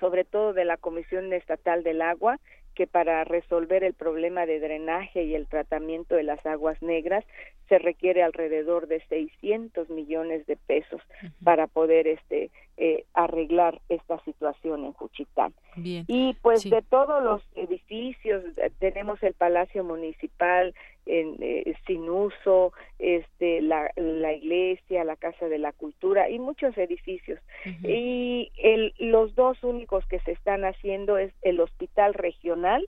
sobre 0.00 0.24
todo 0.24 0.52
de 0.52 0.64
la 0.64 0.76
Comisión 0.76 1.32
Estatal 1.32 1.82
del 1.82 2.02
Agua 2.02 2.38
que 2.78 2.86
para 2.86 3.24
resolver 3.24 3.82
el 3.82 3.92
problema 3.92 4.46
de 4.46 4.60
drenaje 4.60 5.24
y 5.24 5.34
el 5.34 5.48
tratamiento 5.48 6.14
de 6.14 6.22
las 6.22 6.46
aguas 6.46 6.80
negras 6.80 7.24
se 7.68 7.80
requiere 7.80 8.22
alrededor 8.22 8.86
de 8.86 9.00
600 9.08 9.90
millones 9.90 10.46
de 10.46 10.56
pesos 10.56 11.02
para 11.42 11.66
poder 11.66 12.06
este 12.06 12.52
eh, 12.76 13.04
arreglar 13.14 13.80
esta 13.88 14.22
situación 14.24 14.84
en 14.84 14.92
Juchitán. 14.92 15.52
Y 15.76 16.34
pues 16.40 16.70
de 16.70 16.82
todos 16.82 17.20
los 17.20 17.42
edificios 17.56 18.44
eh, 18.56 18.70
tenemos 18.78 19.20
el 19.24 19.34
Palacio 19.34 19.82
Municipal 19.82 20.72
en, 21.08 21.36
eh, 21.40 21.74
sin 21.86 22.08
uso, 22.08 22.72
este 22.98 23.60
la, 23.62 23.90
la 23.96 24.32
iglesia, 24.32 25.04
la 25.04 25.16
Casa 25.16 25.48
de 25.48 25.58
la 25.58 25.72
Cultura 25.72 26.30
y 26.30 26.38
muchos 26.38 26.76
edificios. 26.78 27.40
Y 27.82 28.52
el, 28.58 28.94
los 28.98 29.34
dos 29.34 29.62
únicos 29.64 30.06
que 30.06 30.20
se 30.20 30.32
están 30.32 30.64
haciendo 30.64 31.18
es 31.18 31.32
el 31.42 31.60
Hospital 31.60 32.14
Regional 32.14 32.86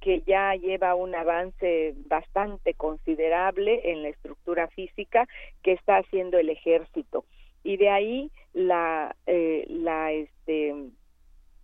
que 0.00 0.22
ya 0.26 0.54
lleva 0.56 0.94
un 0.94 1.14
avance 1.14 1.94
bastante 2.06 2.74
considerable 2.74 3.92
en 3.92 4.02
la 4.02 4.08
estructura 4.08 4.66
física 4.68 5.28
que 5.62 5.72
está 5.72 5.98
haciendo 5.98 6.38
el 6.38 6.50
ejército. 6.50 7.24
Y 7.62 7.76
de 7.76 7.88
ahí 7.90 8.30
la 8.54 9.14
eh, 9.26 9.66
la 9.68 10.12
este 10.12 10.74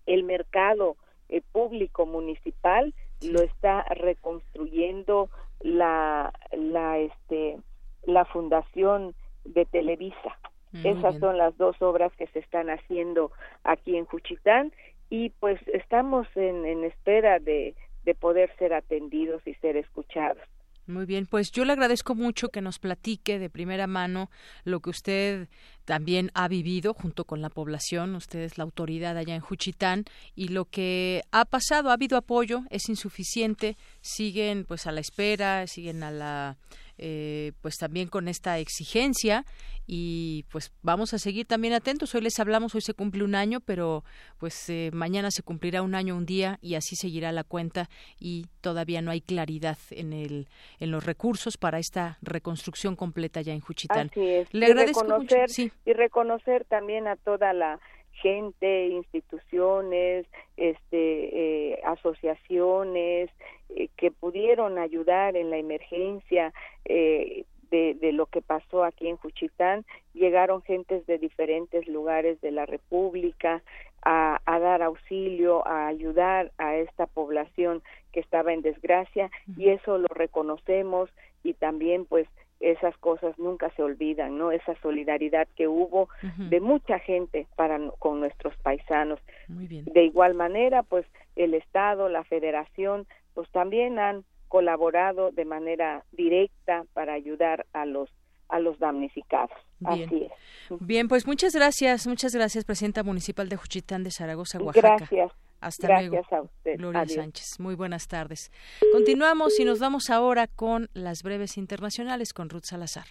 el 0.06 0.22
mercado 0.24 0.96
eh, 1.28 1.42
público 1.52 2.06
municipal 2.06 2.94
lo 3.22 3.40
está 3.42 3.82
reconstruyendo 3.84 5.30
la 5.64 6.32
la 6.56 6.98
este 6.98 7.58
la 8.04 8.24
fundación 8.26 9.14
de 9.44 9.64
Televisa 9.64 10.38
esas 10.82 11.20
son 11.20 11.38
las 11.38 11.56
dos 11.56 11.80
obras 11.82 12.12
que 12.16 12.26
se 12.26 12.40
están 12.40 12.68
haciendo 12.68 13.30
aquí 13.62 13.96
en 13.96 14.06
Juchitán 14.06 14.72
y 15.08 15.30
pues 15.30 15.60
estamos 15.72 16.26
en, 16.34 16.66
en 16.66 16.82
espera 16.82 17.38
de 17.38 17.76
de 18.04 18.14
poder 18.14 18.50
ser 18.58 18.74
atendidos 18.74 19.42
y 19.46 19.54
ser 19.54 19.76
escuchados. 19.76 20.42
Muy 20.86 21.06
bien, 21.06 21.24
pues 21.24 21.50
yo 21.50 21.64
le 21.64 21.72
agradezco 21.72 22.14
mucho 22.14 22.50
que 22.50 22.60
nos 22.60 22.78
platique 22.78 23.38
de 23.38 23.48
primera 23.48 23.86
mano 23.86 24.28
lo 24.64 24.80
que 24.80 24.90
usted 24.90 25.48
también 25.85 26.31
ha 26.35 26.48
vivido 26.48 26.94
junto 26.94 27.24
con 27.24 27.43
la 27.43 27.51
población, 27.51 28.15
usted 28.15 28.40
es 28.40 28.59
la 28.59 28.65
autoridad 28.65 29.16
allá 29.16 29.35
en 29.35 29.40
Juchitán 29.40 30.05
y 30.35 30.48
lo 30.48 30.65
que 30.65 31.23
ha 31.31 31.44
pasado, 31.44 31.90
ha 31.90 31.94
habido 31.94 32.16
apoyo, 32.16 32.62
es 32.70 32.89
insuficiente, 32.89 33.77
siguen 34.01 34.65
pues 34.65 34.86
a 34.86 34.93
la 34.93 35.01
espera, 35.01 35.66
siguen 35.66 36.02
a 36.02 36.11
la 36.11 36.56
eh, 36.97 37.52
pues 37.61 37.77
también 37.77 38.06
con 38.06 38.28
esta 38.28 38.61
exigencia 38.61 39.44
y 39.85 40.44
pues 40.51 40.73
vamos 40.82 41.12
a 41.12 41.19
seguir 41.19 41.44
también 41.44 41.74
atentos. 41.74 42.15
Hoy 42.15 42.20
les 42.20 42.39
hablamos, 42.39 42.74
hoy 42.74 42.82
se 42.82 42.94
cumple 42.94 43.24
un 43.24 43.35
año, 43.35 43.61
pero 43.61 44.05
pues 44.39 44.69
eh, 44.69 44.90
mañana 44.93 45.32
se 45.32 45.43
cumplirá 45.43 45.82
un 45.82 45.97
año, 45.97 46.16
un 46.16 46.24
día 46.24 46.59
y 46.62 46.77
así 46.77 46.94
seguirá 46.94 47.32
la 47.32 47.43
cuenta 47.43 47.90
y 48.20 48.47
todavía 48.61 49.02
no 49.02 49.11
hay 49.11 49.20
claridad 49.20 49.78
en 49.90 50.12
el 50.12 50.48
en 50.78 50.93
los 50.93 51.05
recursos 51.05 51.56
para 51.56 51.81
esta 51.81 52.19
reconstrucción 52.23 52.94
completa 52.94 53.43
ya 53.43 53.52
en 53.55 53.61
Juchitán. 53.61 54.11
Le 54.15 54.66
agradezco 54.66 55.05
mucho. 55.05 55.36
Y 55.84 55.92
reconocer 55.92 56.64
también 56.64 57.06
a 57.06 57.16
toda 57.16 57.52
la 57.52 57.80
gente, 58.14 58.88
instituciones, 58.88 60.26
este, 60.56 61.72
eh, 61.72 61.80
asociaciones 61.84 63.30
eh, 63.70 63.88
que 63.96 64.10
pudieron 64.10 64.78
ayudar 64.78 65.36
en 65.36 65.51
la 65.51 65.56
emergencia 65.56 66.52
eh, 66.84 67.44
de, 67.70 67.94
de, 67.94 68.12
lo 68.12 68.26
que 68.26 68.40
pasó 68.40 68.84
aquí 68.84 69.09
en 69.09 69.16
Juchitán. 69.16 69.84
Llegaron 70.12 70.62
gentes 70.62 71.06
de 71.06 71.18
diferentes 71.18 71.88
lugares 71.88 72.40
de 72.40 72.52
la 72.52 72.66
República 72.66 73.62
a, 74.02 74.40
a 74.44 74.59
dar 74.59 74.82
auxilio, 74.82 75.66
a 75.66 75.88
ayudar 75.88 76.52
a 76.59 76.76
esta 76.76 77.06
población 77.06 77.82
que 78.12 78.20
estaba 78.20 78.52
en 78.52 78.62
desgracia 78.62 79.30
y 79.56 79.70
eso 79.70 79.98
lo 79.98 80.09
reconocemos 80.09 81.10
y 81.42 81.55
también 81.55 82.05
pues 82.05 82.28
esas 82.70 82.96
cosas 82.98 83.38
nunca 83.38 83.70
se 83.76 83.82
olvidan, 83.82 84.38
¿no? 84.38 84.50
Esa 84.50 84.74
solidaridad 84.80 85.46
que 85.54 85.68
hubo 85.68 86.08
de 86.38 86.60
mucha 86.60 86.98
gente 86.98 87.46
para 87.56 87.78
con 87.98 88.20
nuestros 88.20 88.56
paisanos. 88.58 89.20
De 89.48 90.04
igual 90.04 90.34
manera, 90.34 90.82
pues 90.82 91.06
el 91.36 91.54
Estado, 91.54 92.08
la 92.08 92.24
Federación, 92.24 93.06
pues 93.34 93.50
también 93.50 93.98
han 93.98 94.24
colaborado 94.48 95.30
de 95.30 95.44
manera 95.44 96.04
directa 96.12 96.84
para 96.94 97.12
ayudar 97.12 97.66
a 97.72 97.84
los 97.86 98.08
a 98.48 98.60
los 98.60 98.78
damnificados. 98.78 99.56
Bien. 99.80 100.04
Así 100.04 100.22
es. 100.24 100.78
Bien, 100.80 101.08
pues 101.08 101.26
muchas 101.26 101.54
gracias, 101.54 102.06
muchas 102.06 102.34
gracias, 102.34 102.64
presidenta 102.64 103.02
municipal 103.02 103.48
de 103.48 103.56
Juchitán 103.56 104.04
de 104.04 104.10
Zaragoza, 104.10 104.58
Oaxaca. 104.58 104.96
Gracias. 104.96 105.32
Hasta 105.64 105.86
Gracias 105.86 106.10
luego. 106.10 106.26
a 106.30 106.42
usted. 106.42 106.76
Gloria 106.76 107.00
Adiós. 107.00 107.14
Sánchez. 107.14 107.58
Muy 107.58 107.74
buenas 107.74 108.06
tardes. 108.06 108.52
Continuamos 108.92 109.58
y 109.58 109.64
nos 109.64 109.78
vamos 109.78 110.10
ahora 110.10 110.46
con 110.46 110.90
las 110.92 111.22
breves 111.22 111.56
internacionales 111.56 112.34
con 112.34 112.50
Ruth 112.50 112.64
Salazar. 112.64 113.06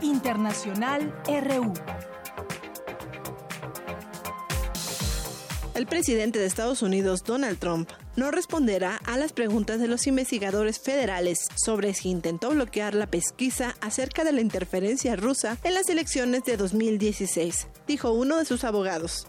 Internacional 0.00 1.12
RU. 1.26 1.72
El 5.74 5.86
presidente 5.86 6.38
de 6.38 6.46
Estados 6.46 6.82
Unidos, 6.82 7.24
Donald 7.24 7.58
Trump, 7.58 7.90
no 8.16 8.30
responderá 8.30 8.96
a 9.04 9.16
las 9.16 9.32
preguntas 9.32 9.78
de 9.80 9.88
los 9.88 10.06
investigadores 10.06 10.80
federales 10.80 11.46
sobre 11.54 11.94
si 11.94 12.08
intentó 12.08 12.50
bloquear 12.50 12.94
la 12.94 13.06
pesquisa 13.06 13.76
acerca 13.80 14.24
de 14.24 14.32
la 14.32 14.40
interferencia 14.40 15.16
rusa 15.16 15.58
en 15.62 15.74
las 15.74 15.88
elecciones 15.88 16.44
de 16.44 16.56
2016, 16.56 17.68
dijo 17.86 18.12
uno 18.12 18.38
de 18.38 18.44
sus 18.44 18.64
abogados. 18.64 19.28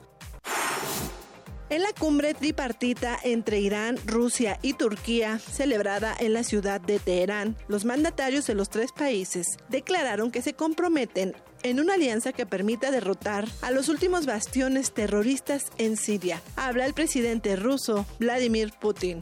En 1.69 1.81
la 1.81 1.91
cumbre 1.91 2.33
tripartita 2.33 3.19
entre 3.23 3.59
Irán, 3.59 3.97
Rusia 4.05 4.57
y 4.61 4.73
Turquía, 4.73 5.37
celebrada 5.37 6.15
en 6.17 6.31
la 6.31 6.45
ciudad 6.45 6.79
de 6.79 6.97
Teherán, 6.97 7.57
los 7.67 7.83
mandatarios 7.83 8.47
de 8.47 8.55
los 8.55 8.69
tres 8.69 8.93
países 8.93 9.57
declararon 9.67 10.31
que 10.31 10.41
se 10.41 10.53
comprometen 10.53 11.35
en 11.63 11.81
una 11.81 11.95
alianza 11.95 12.31
que 12.31 12.45
permita 12.45 12.89
derrotar 12.89 13.49
a 13.61 13.71
los 13.71 13.89
últimos 13.89 14.25
bastiones 14.25 14.93
terroristas 14.93 15.65
en 15.77 15.97
Siria. 15.97 16.41
Habla 16.55 16.85
el 16.85 16.93
presidente 16.93 17.57
ruso 17.57 18.05
Vladimir 18.17 18.71
Putin. 18.79 19.19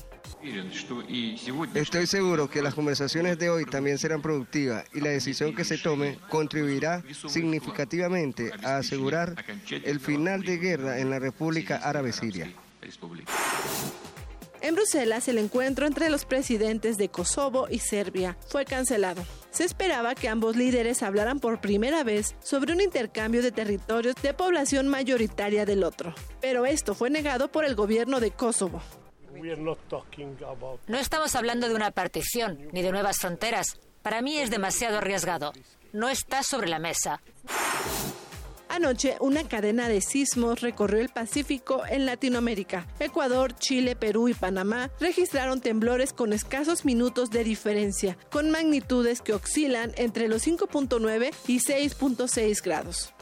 Estoy 1.74 2.08
seguro 2.08 2.50
que 2.50 2.62
las 2.62 2.74
conversaciones 2.74 3.38
de 3.38 3.50
hoy 3.50 3.66
también 3.66 3.98
serán 3.98 4.22
productivas 4.22 4.86
y 4.94 5.02
la 5.02 5.10
decisión 5.10 5.56
que 5.56 5.64
se 5.64 5.78
tome 5.78 6.20
contribuirá 6.30 7.04
significativamente 7.28 8.52
a 8.64 8.78
asegurar 8.78 9.36
el 9.70 10.00
final 10.00 10.44
de 10.44 10.58
guerra 10.58 11.00
en 11.00 11.10
la 11.10 11.20
República 11.20 11.78
Árabe 11.78 12.12
Siria. 12.12 12.52
En 14.62 14.74
Bruselas, 14.74 15.28
el 15.28 15.38
encuentro 15.38 15.86
entre 15.86 16.10
los 16.10 16.26
presidentes 16.26 16.98
de 16.98 17.10
Kosovo 17.10 17.68
y 17.70 17.78
Serbia 17.78 18.36
fue 18.48 18.66
cancelado. 18.66 19.24
Se 19.52 19.64
esperaba 19.64 20.16
que 20.16 20.28
ambos 20.28 20.56
líderes 20.56 21.04
hablaran 21.04 21.40
por 21.40 21.62
primera 21.62 22.04
vez 22.04 22.36
sobre 22.42 22.74
un 22.74 22.82
intercambio 22.82 23.44
de 23.44 23.52
territorios 23.52 24.16
de 24.24 24.34
población 24.34 24.88
mayoritaria 24.88 25.66
del 25.66 25.84
otro, 25.84 26.16
pero 26.42 26.66
esto 26.66 26.96
fue 26.96 27.12
negado 27.12 27.52
por 27.52 27.64
el 27.64 27.76
gobierno 27.76 28.20
de 28.20 28.32
Kosovo. 28.32 28.82
No 30.88 30.98
estamos 30.98 31.36
hablando 31.36 31.68
de 31.68 31.76
una 31.76 31.92
partición 31.92 32.68
ni 32.72 32.82
de 32.82 32.92
nuevas 32.92 33.18
fronteras. 33.20 33.80
Para 34.02 34.22
mí 34.22 34.38
es 34.38 34.50
demasiado 34.50 34.98
arriesgado. 34.98 35.54
No 35.94 36.10
está 36.10 36.44
sobre 36.44 36.68
la 36.68 36.80
mesa. 36.80 37.22
Anoche, 38.76 39.16
una 39.22 39.48
cadena 39.48 39.88
de 39.88 40.02
sismos 40.02 40.60
recorrió 40.60 41.00
el 41.00 41.10
Pacífico 41.10 41.84
en 41.88 42.06
Latinoamérica. 42.06 42.88
Ecuador, 43.00 43.56
Chile, 43.56 43.96
Perú 43.96 44.28
y 44.28 44.34
Panamá 44.34 44.92
registraron 45.00 45.62
temblores 45.62 46.12
con 46.12 46.34
escasos 46.34 46.84
minutos 46.84 47.30
de 47.30 47.44
diferencia, 47.44 48.18
con 48.32 48.52
magnitudes 48.52 49.22
que 49.22 49.34
oscilan 49.34 49.94
entre 49.96 50.28
los 50.28 50.46
5.9 50.46 51.34
y 51.48 51.60
6.6 51.60 52.62
grados. 52.62 53.14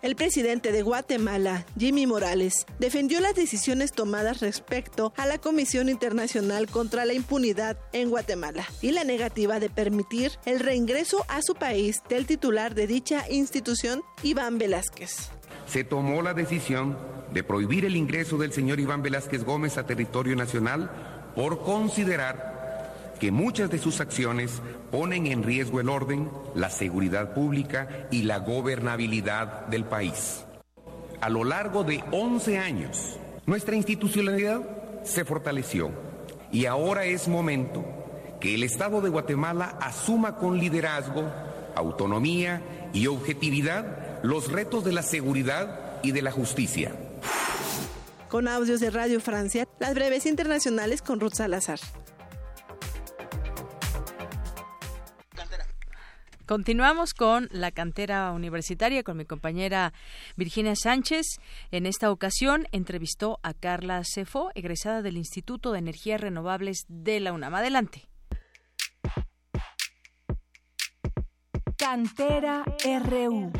El 0.00 0.14
presidente 0.14 0.70
de 0.70 0.82
Guatemala, 0.82 1.66
Jimmy 1.76 2.06
Morales, 2.06 2.66
defendió 2.78 3.18
las 3.18 3.34
decisiones 3.34 3.90
tomadas 3.90 4.40
respecto 4.40 5.12
a 5.16 5.26
la 5.26 5.38
Comisión 5.38 5.88
Internacional 5.88 6.68
contra 6.68 7.04
la 7.04 7.14
Impunidad 7.14 7.76
en 7.92 8.08
Guatemala 8.08 8.64
y 8.80 8.92
la 8.92 9.02
negativa 9.02 9.58
de 9.58 9.70
permitir 9.70 10.30
el 10.44 10.60
reingreso 10.60 11.24
a 11.28 11.42
su 11.42 11.54
país 11.54 12.02
del 12.08 12.26
titular 12.26 12.76
de 12.76 12.86
dicha 12.86 13.28
institución, 13.28 14.04
Iván 14.22 14.58
Velázquez. 14.58 15.30
se 15.66 15.82
tomó 15.82 16.22
la 16.22 16.32
decisión 16.32 16.96
de 17.32 17.42
prohibir 17.42 17.84
el 17.84 17.96
ingreso 17.96 18.38
del 18.38 18.52
señor 18.52 18.78
Iván 18.78 19.02
Velázquez 19.02 19.44
Gómez 19.44 19.78
a 19.78 19.84
territorio 19.86 20.36
nacional 20.36 21.32
por 21.34 21.62
considerar 21.62 22.57
que 23.18 23.32
muchas 23.32 23.70
de 23.70 23.78
sus 23.78 24.00
acciones 24.00 24.62
ponen 24.90 25.26
en 25.26 25.42
riesgo 25.42 25.80
el 25.80 25.88
orden, 25.88 26.30
la 26.54 26.70
seguridad 26.70 27.34
pública 27.34 28.08
y 28.10 28.22
la 28.22 28.38
gobernabilidad 28.38 29.66
del 29.66 29.84
país. 29.84 30.44
A 31.20 31.28
lo 31.28 31.44
largo 31.44 31.84
de 31.84 32.02
11 32.12 32.58
años, 32.58 33.18
nuestra 33.46 33.76
institucionalidad 33.76 34.60
se 35.04 35.24
fortaleció 35.24 35.90
y 36.52 36.66
ahora 36.66 37.04
es 37.04 37.28
momento 37.28 37.84
que 38.40 38.54
el 38.54 38.62
Estado 38.62 39.00
de 39.00 39.08
Guatemala 39.08 39.76
asuma 39.80 40.36
con 40.36 40.58
liderazgo, 40.58 41.28
autonomía 41.74 42.62
y 42.92 43.06
objetividad 43.06 44.22
los 44.22 44.50
retos 44.50 44.84
de 44.84 44.92
la 44.92 45.02
seguridad 45.02 46.00
y 46.02 46.12
de 46.12 46.22
la 46.22 46.30
justicia. 46.30 46.92
Con 48.28 48.46
audios 48.46 48.80
de 48.80 48.90
Radio 48.90 49.20
Francia, 49.20 49.66
las 49.78 49.94
breves 49.94 50.26
internacionales 50.26 51.02
con 51.02 51.18
Ruth 51.18 51.34
Salazar. 51.34 51.80
Continuamos 56.48 57.12
con 57.12 57.46
la 57.50 57.72
cantera 57.72 58.32
universitaria 58.32 59.02
con 59.02 59.18
mi 59.18 59.26
compañera 59.26 59.92
Virginia 60.34 60.74
Sánchez. 60.76 61.26
En 61.70 61.84
esta 61.84 62.10
ocasión 62.10 62.66
entrevistó 62.72 63.38
a 63.42 63.52
Carla 63.52 64.00
Cefo, 64.02 64.50
egresada 64.54 65.02
del 65.02 65.18
Instituto 65.18 65.72
de 65.72 65.80
Energías 65.80 66.22
Renovables 66.22 66.86
de 66.88 67.20
la 67.20 67.34
UNAM. 67.34 67.54
Adelante. 67.54 68.08
Cantera 71.76 72.64
RU. 73.04 73.52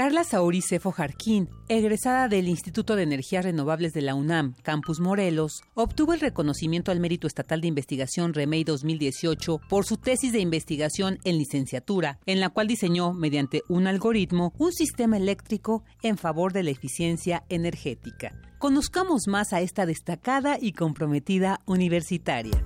Carla 0.00 0.24
Sauri 0.24 0.62
Cefo 0.62 0.92
Jarquín, 0.92 1.50
egresada 1.68 2.26
del 2.26 2.48
Instituto 2.48 2.96
de 2.96 3.02
Energías 3.02 3.44
Renovables 3.44 3.92
de 3.92 4.00
la 4.00 4.14
UNAM, 4.14 4.54
Campus 4.62 4.98
Morelos, 4.98 5.60
obtuvo 5.74 6.14
el 6.14 6.20
reconocimiento 6.20 6.90
al 6.90 7.00
Mérito 7.00 7.26
Estatal 7.26 7.60
de 7.60 7.66
Investigación 7.66 8.32
REMEI 8.32 8.64
2018 8.64 9.60
por 9.68 9.84
su 9.84 9.98
tesis 9.98 10.32
de 10.32 10.38
investigación 10.38 11.18
en 11.24 11.36
licenciatura, 11.36 12.18
en 12.24 12.40
la 12.40 12.48
cual 12.48 12.66
diseñó, 12.66 13.12
mediante 13.12 13.60
un 13.68 13.86
algoritmo, 13.86 14.54
un 14.56 14.72
sistema 14.72 15.18
eléctrico 15.18 15.84
en 16.00 16.16
favor 16.16 16.54
de 16.54 16.62
la 16.62 16.70
eficiencia 16.70 17.44
energética. 17.50 18.32
Conozcamos 18.56 19.28
más 19.28 19.52
a 19.52 19.60
esta 19.60 19.84
destacada 19.84 20.56
y 20.58 20.72
comprometida 20.72 21.60
universitaria. 21.66 22.64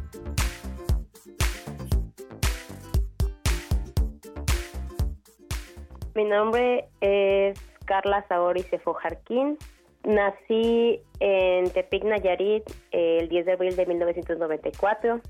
Mi 6.14 6.24
nombre 6.24 6.88
es 7.00 7.58
Carla 7.86 8.24
Saori 8.28 8.62
Cefojarquín. 8.62 9.58
Nací 10.04 11.00
en 11.18 11.70
Tepic, 11.70 12.04
Nayarit, 12.04 12.62
el 12.92 13.28
10 13.28 13.46
de 13.46 13.52
abril 13.52 13.74
de 13.74 13.86
1994. 13.86 15.20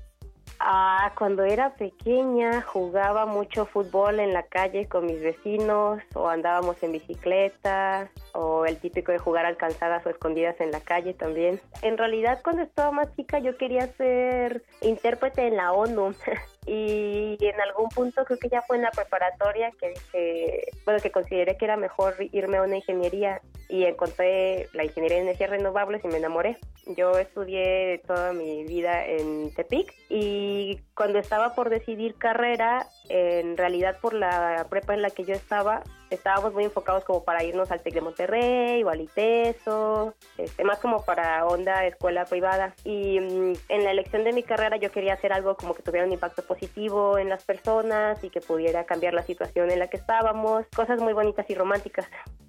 Ah, 0.59 1.11
cuando 1.17 1.43
era 1.43 1.73
pequeña 1.73 2.61
jugaba 2.61 3.25
mucho 3.25 3.65
fútbol 3.65 4.19
en 4.19 4.33
la 4.33 4.43
calle 4.43 4.87
con 4.87 5.07
mis 5.07 5.21
vecinos 5.21 6.03
o 6.13 6.27
andábamos 6.27 6.81
en 6.83 6.91
bicicleta 6.91 8.09
o 8.35 8.65
el 8.65 8.77
típico 8.77 9.11
de 9.11 9.17
jugar 9.17 9.45
alcanzadas 9.45 10.05
o 10.05 10.09
escondidas 10.09 10.59
en 10.59 10.71
la 10.71 10.81
calle 10.81 11.13
también. 11.13 11.59
En 11.81 11.97
realidad 11.97 12.41
cuando 12.43 12.63
estaba 12.63 12.91
más 12.91 13.15
chica 13.15 13.39
yo 13.39 13.57
quería 13.57 13.87
ser 13.95 14.63
intérprete 14.81 15.47
en 15.47 15.57
la 15.57 15.71
ONU 15.71 16.13
y 16.67 17.37
en 17.39 17.61
algún 17.61 17.89
punto 17.89 18.25
creo 18.25 18.39
que 18.39 18.49
ya 18.49 18.61
fue 18.63 18.77
en 18.77 18.83
la 18.83 18.91
preparatoria 18.91 19.71
que 19.79 19.89
dije, 19.89 20.67
bueno, 20.83 20.99
que 20.99 21.11
consideré 21.11 21.57
que 21.57 21.65
era 21.65 21.77
mejor 21.77 22.15
irme 22.31 22.57
a 22.57 22.63
una 22.63 22.77
ingeniería 22.77 23.41
y 23.67 23.85
encontré 23.85 24.67
la 24.73 24.83
ingeniería 24.83 25.17
de 25.17 25.23
energías 25.23 25.49
renovables 25.49 26.03
y 26.03 26.07
me 26.07 26.17
enamoré. 26.17 26.57
Yo 26.95 27.17
estudié 27.17 28.01
toda 28.05 28.31
mi 28.33 28.63
vida 28.63 29.05
en 29.05 29.53
Tepic 29.53 29.91
y 30.09 30.79
cuando 30.95 31.19
estaba 31.19 31.55
por 31.55 31.69
decidir 31.69 32.15
carrera, 32.15 32.87
en 33.09 33.57
realidad 33.57 33.97
por 34.01 34.13
la 34.13 34.67
prepa 34.69 34.93
en 34.93 35.01
la 35.01 35.09
que 35.09 35.23
yo 35.23 35.33
estaba, 35.33 35.81
estábamos 36.09 36.53
muy 36.53 36.65
enfocados 36.65 37.03
como 37.03 37.23
para 37.23 37.43
irnos 37.43 37.71
al 37.71 37.81
TEC 37.81 37.95
de 37.95 38.01
Monterrey 38.01 38.83
o 38.83 38.89
al 38.89 39.01
ITESO, 39.01 40.13
este, 40.37 40.63
más 40.63 40.79
como 40.79 41.03
para 41.03 41.45
onda 41.45 41.85
escuela 41.85 42.25
privada. 42.25 42.73
Y 42.83 43.19
mm, 43.19 43.53
en 43.69 43.83
la 43.83 43.91
elección 43.91 44.23
de 44.23 44.33
mi 44.33 44.43
carrera 44.43 44.77
yo 44.77 44.91
quería 44.91 45.13
hacer 45.13 45.33
algo 45.33 45.55
como 45.55 45.73
que 45.73 45.83
tuviera 45.83 46.05
un 46.05 46.13
impacto 46.13 46.43
positivo 46.43 47.17
en 47.17 47.29
las 47.29 47.43
personas 47.43 48.23
y 48.23 48.29
que 48.29 48.41
pudiera 48.41 48.85
cambiar 48.85 49.13
la 49.13 49.23
situación 49.23 49.71
en 49.71 49.79
la 49.79 49.87
que 49.87 49.97
estábamos, 49.97 50.65
cosas 50.75 50.99
muy 50.99 51.13
bonitas 51.13 51.49
y 51.49 51.55
románticas. 51.55 52.07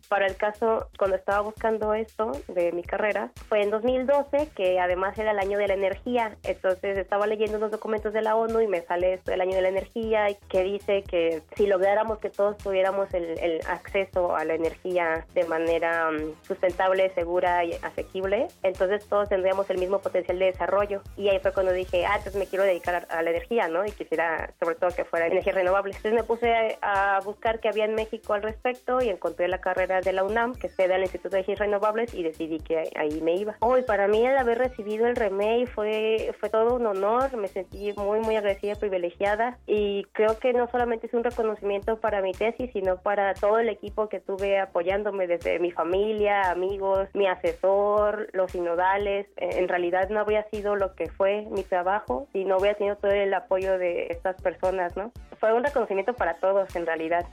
Para 0.08 0.26
el 0.26 0.36
caso, 0.36 0.88
cuando 0.98 1.16
estaba 1.16 1.40
buscando 1.40 1.92
esto 1.92 2.30
de 2.46 2.70
mi 2.70 2.84
carrera, 2.84 3.32
fue 3.48 3.62
en 3.62 3.70
2012, 3.70 4.50
que 4.54 4.78
además 4.78 5.18
era 5.18 5.32
el 5.32 5.38
año 5.38 5.58
de 5.58 5.66
la 5.66 5.74
energía. 5.74 6.36
Entonces 6.44 6.96
estaba 6.96 7.26
leyendo 7.26 7.58
unos 7.58 7.72
documentos 7.72 8.12
de 8.12 8.22
la 8.22 8.36
ONU 8.36 8.60
y 8.60 8.68
me 8.68 8.82
sale 8.82 9.14
esto 9.14 9.32
del 9.32 9.40
año 9.40 9.56
de 9.56 9.62
la 9.62 9.68
energía, 9.68 10.28
que 10.48 10.62
dice 10.62 11.02
que 11.02 11.42
si 11.56 11.66
lográramos 11.66 12.18
que 12.18 12.30
todos 12.30 12.56
tuviéramos 12.58 13.12
el, 13.14 13.36
el 13.46 13.60
acceso 13.66 14.36
a 14.36 14.44
la 14.44 14.54
energía 14.54 15.24
de 15.34 15.44
manera 15.44 16.08
um, 16.10 16.34
sustentable, 16.42 17.10
segura 17.14 17.64
y 17.64 17.72
asequible, 17.74 18.48
entonces 18.62 19.06
todos 19.08 19.28
tendríamos 19.28 19.68
el 19.70 19.78
mismo 19.78 20.00
potencial 20.00 20.38
de 20.38 20.46
desarrollo. 20.46 21.02
Y 21.16 21.28
ahí 21.28 21.38
fue 21.40 21.52
cuando 21.52 21.72
dije, 21.72 22.04
ah, 22.06 22.16
entonces 22.16 22.36
me 22.36 22.46
quiero 22.46 22.64
dedicar 22.64 23.06
a, 23.08 23.22
la 23.22 23.30
energía, 23.30 23.68
¿no? 23.68 23.84
Y 23.84 23.92
quisiera 23.92 24.52
sobre 24.60 24.74
todo 24.76 24.90
que 24.90 25.04
fuera 25.04 25.26
energía 25.26 25.52
renovable. 25.52 25.94
Entonces 25.96 26.14
me 26.14 26.24
puse 26.24 26.78
a, 26.82 27.20
buscar 27.24 27.60
qué 27.60 27.68
había 27.68 27.84
en 27.84 27.94
México 27.94 28.34
al 28.34 28.42
respecto 28.42 29.00
y 29.00 29.08
encontré 29.08 29.48
la 29.48 29.60
carrera 29.60 30.00
de 30.00 30.12
la 30.12 30.24
UNAM, 30.24 30.54
que 30.54 30.68
se 30.68 30.86
da 30.86 30.96
el 30.96 31.02
Instituto 31.02 31.30
de 31.30 31.38
Energías 31.38 31.58
Renovables, 31.58 32.14
y 32.14 32.22
decidí 32.22 32.58
que 32.58 32.90
ahí 32.96 33.20
me 33.20 33.34
iba. 33.34 33.56
Hoy, 33.60 33.82
para 33.82 34.08
mí 34.08 34.24
el 34.24 34.36
haber 34.36 34.58
recibido 34.58 35.06
el 35.06 35.16
remake 35.16 35.66
fue, 35.68 36.34
fue 36.38 36.50
todo 36.50 36.74
un 36.74 36.86
honor, 36.86 37.36
me 37.36 37.48
sentí 37.48 37.92
muy, 37.96 38.20
muy 38.20 38.36
agradecida, 38.36 38.74
privilegiada, 38.74 39.58
y 39.66 40.04
creo 40.12 40.38
que 40.38 40.52
no 40.52 40.68
solamente 40.70 41.06
es 41.06 41.14
un 41.14 41.24
reconocimiento 41.24 41.98
para 42.00 42.20
mi 42.20 42.32
tesis, 42.32 42.70
sino 42.72 42.96
para 42.98 43.34
todo 43.40 43.58
el 43.58 43.68
equipo 43.68 44.08
que 44.08 44.20
tuve 44.20 44.58
apoyándome 44.58 45.26
desde 45.26 45.58
mi 45.58 45.70
familia, 45.70 46.50
amigos, 46.50 47.08
mi 47.14 47.26
asesor, 47.26 48.28
los 48.32 48.52
sinodales. 48.52 49.26
En 49.36 49.68
realidad 49.68 50.08
no 50.10 50.20
habría 50.20 50.42
sido 50.50 50.76
lo 50.76 50.94
que 50.94 51.08
fue 51.08 51.46
mi 51.50 51.62
trabajo 51.62 52.28
si 52.32 52.44
no 52.44 52.58
hubiera 52.58 52.76
tenido 52.76 52.96
todo 52.96 53.12
el 53.12 53.32
apoyo 53.34 53.78
de 53.78 54.08
estas 54.08 54.40
personas, 54.42 54.96
¿no? 54.96 55.12
Fue 55.38 55.52
un 55.52 55.64
reconocimiento 55.64 56.14
para 56.14 56.34
todos 56.34 56.74
en 56.76 56.86
realidad. 56.86 57.26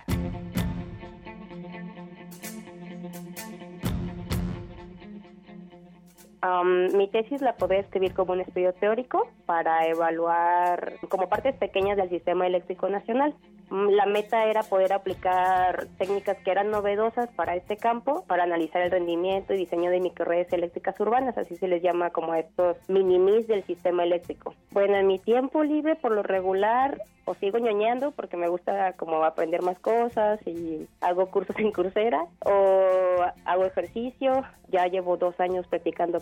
Mi 6.93 7.07
tesis 7.07 7.41
la 7.41 7.55
podría 7.55 7.79
escribir 7.79 8.13
como 8.13 8.33
un 8.33 8.41
estudio 8.41 8.73
teórico 8.73 9.27
para 9.45 9.87
evaluar 9.87 10.93
como 11.09 11.29
partes 11.29 11.55
pequeñas 11.55 11.97
del 11.97 12.09
sistema 12.09 12.45
eléctrico 12.47 12.89
nacional. 12.89 13.33
Mm, 13.69 13.89
la 13.89 14.05
meta 14.05 14.45
era 14.45 14.61
poder 14.63 14.93
aplicar 14.93 15.87
técnicas 15.97 16.37
que 16.43 16.51
eran 16.51 16.69
novedosas 16.69 17.29
para 17.35 17.55
este 17.55 17.77
campo, 17.77 18.23
para 18.27 18.43
analizar 18.43 18.81
el 18.81 18.91
rendimiento 18.91 19.53
y 19.53 19.57
diseño 19.57 19.89
de 19.89 20.01
microredes 20.01 20.51
eléctricas 20.51 20.99
urbanas, 20.99 21.37
así 21.37 21.55
se 21.55 21.67
les 21.67 21.81
llama 21.81 22.09
como 22.09 22.35
estos 22.35 22.77
minimis 22.89 23.47
del 23.47 23.63
sistema 23.63 24.03
eléctrico. 24.03 24.53
Bueno, 24.71 24.97
en 24.97 25.07
mi 25.07 25.19
tiempo 25.19 25.63
libre, 25.63 25.95
por 25.95 26.11
lo 26.11 26.23
regular, 26.23 27.01
o 27.25 27.35
sigo 27.35 27.57
ñoñando 27.57 28.11
porque 28.11 28.37
me 28.37 28.49
gusta 28.49 28.93
como 28.93 29.23
aprender 29.23 29.61
más 29.61 29.79
cosas 29.79 30.39
y 30.45 30.87
hago 31.01 31.27
cursos 31.27 31.57
en 31.57 31.71
Coursera, 31.73 32.25
o 32.45 33.25
hago 33.45 33.65
ejercicio, 33.65 34.43
ya 34.69 34.87
llevo 34.87 35.17
dos 35.17 35.39
años 35.39 35.65
practicando 35.67 36.19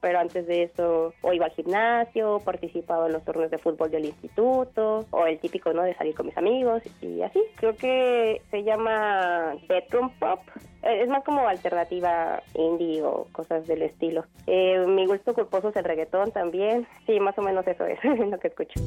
Pero 0.00 0.18
antes 0.18 0.46
de 0.46 0.64
eso 0.64 1.12
o 1.22 1.32
iba 1.32 1.46
al 1.46 1.52
gimnasio, 1.52 2.40
participaba 2.44 3.06
en 3.06 3.12
los 3.12 3.24
torneos 3.24 3.50
de 3.50 3.58
fútbol 3.58 3.90
del 3.90 4.06
instituto, 4.06 5.06
o 5.10 5.26
el 5.26 5.38
típico, 5.38 5.72
¿no?, 5.72 5.82
de 5.82 5.94
salir 5.94 6.14
con 6.14 6.26
mis 6.26 6.36
amigos, 6.36 6.82
y 7.00 7.22
así. 7.22 7.40
Creo 7.56 7.76
que 7.76 8.42
se 8.50 8.62
llama 8.62 9.54
bedroom 9.68 10.10
pop. 10.18 10.40
Eh, 10.82 11.02
es 11.02 11.08
más 11.08 11.24
como 11.24 11.46
alternativa 11.46 12.42
indie 12.54 13.02
o 13.02 13.26
cosas 13.32 13.66
del 13.66 13.82
estilo. 13.82 14.24
Eh, 14.46 14.84
mi 14.86 15.06
gusto 15.06 15.34
culposo 15.34 15.68
es 15.68 15.76
el 15.76 15.84
reggaetón 15.84 16.32
también. 16.32 16.86
Sí, 17.06 17.20
más 17.20 17.38
o 17.38 17.42
menos 17.42 17.66
eso 17.66 17.84
es 17.86 17.98
lo 18.04 18.38
que 18.38 18.48
escucho. 18.48 18.80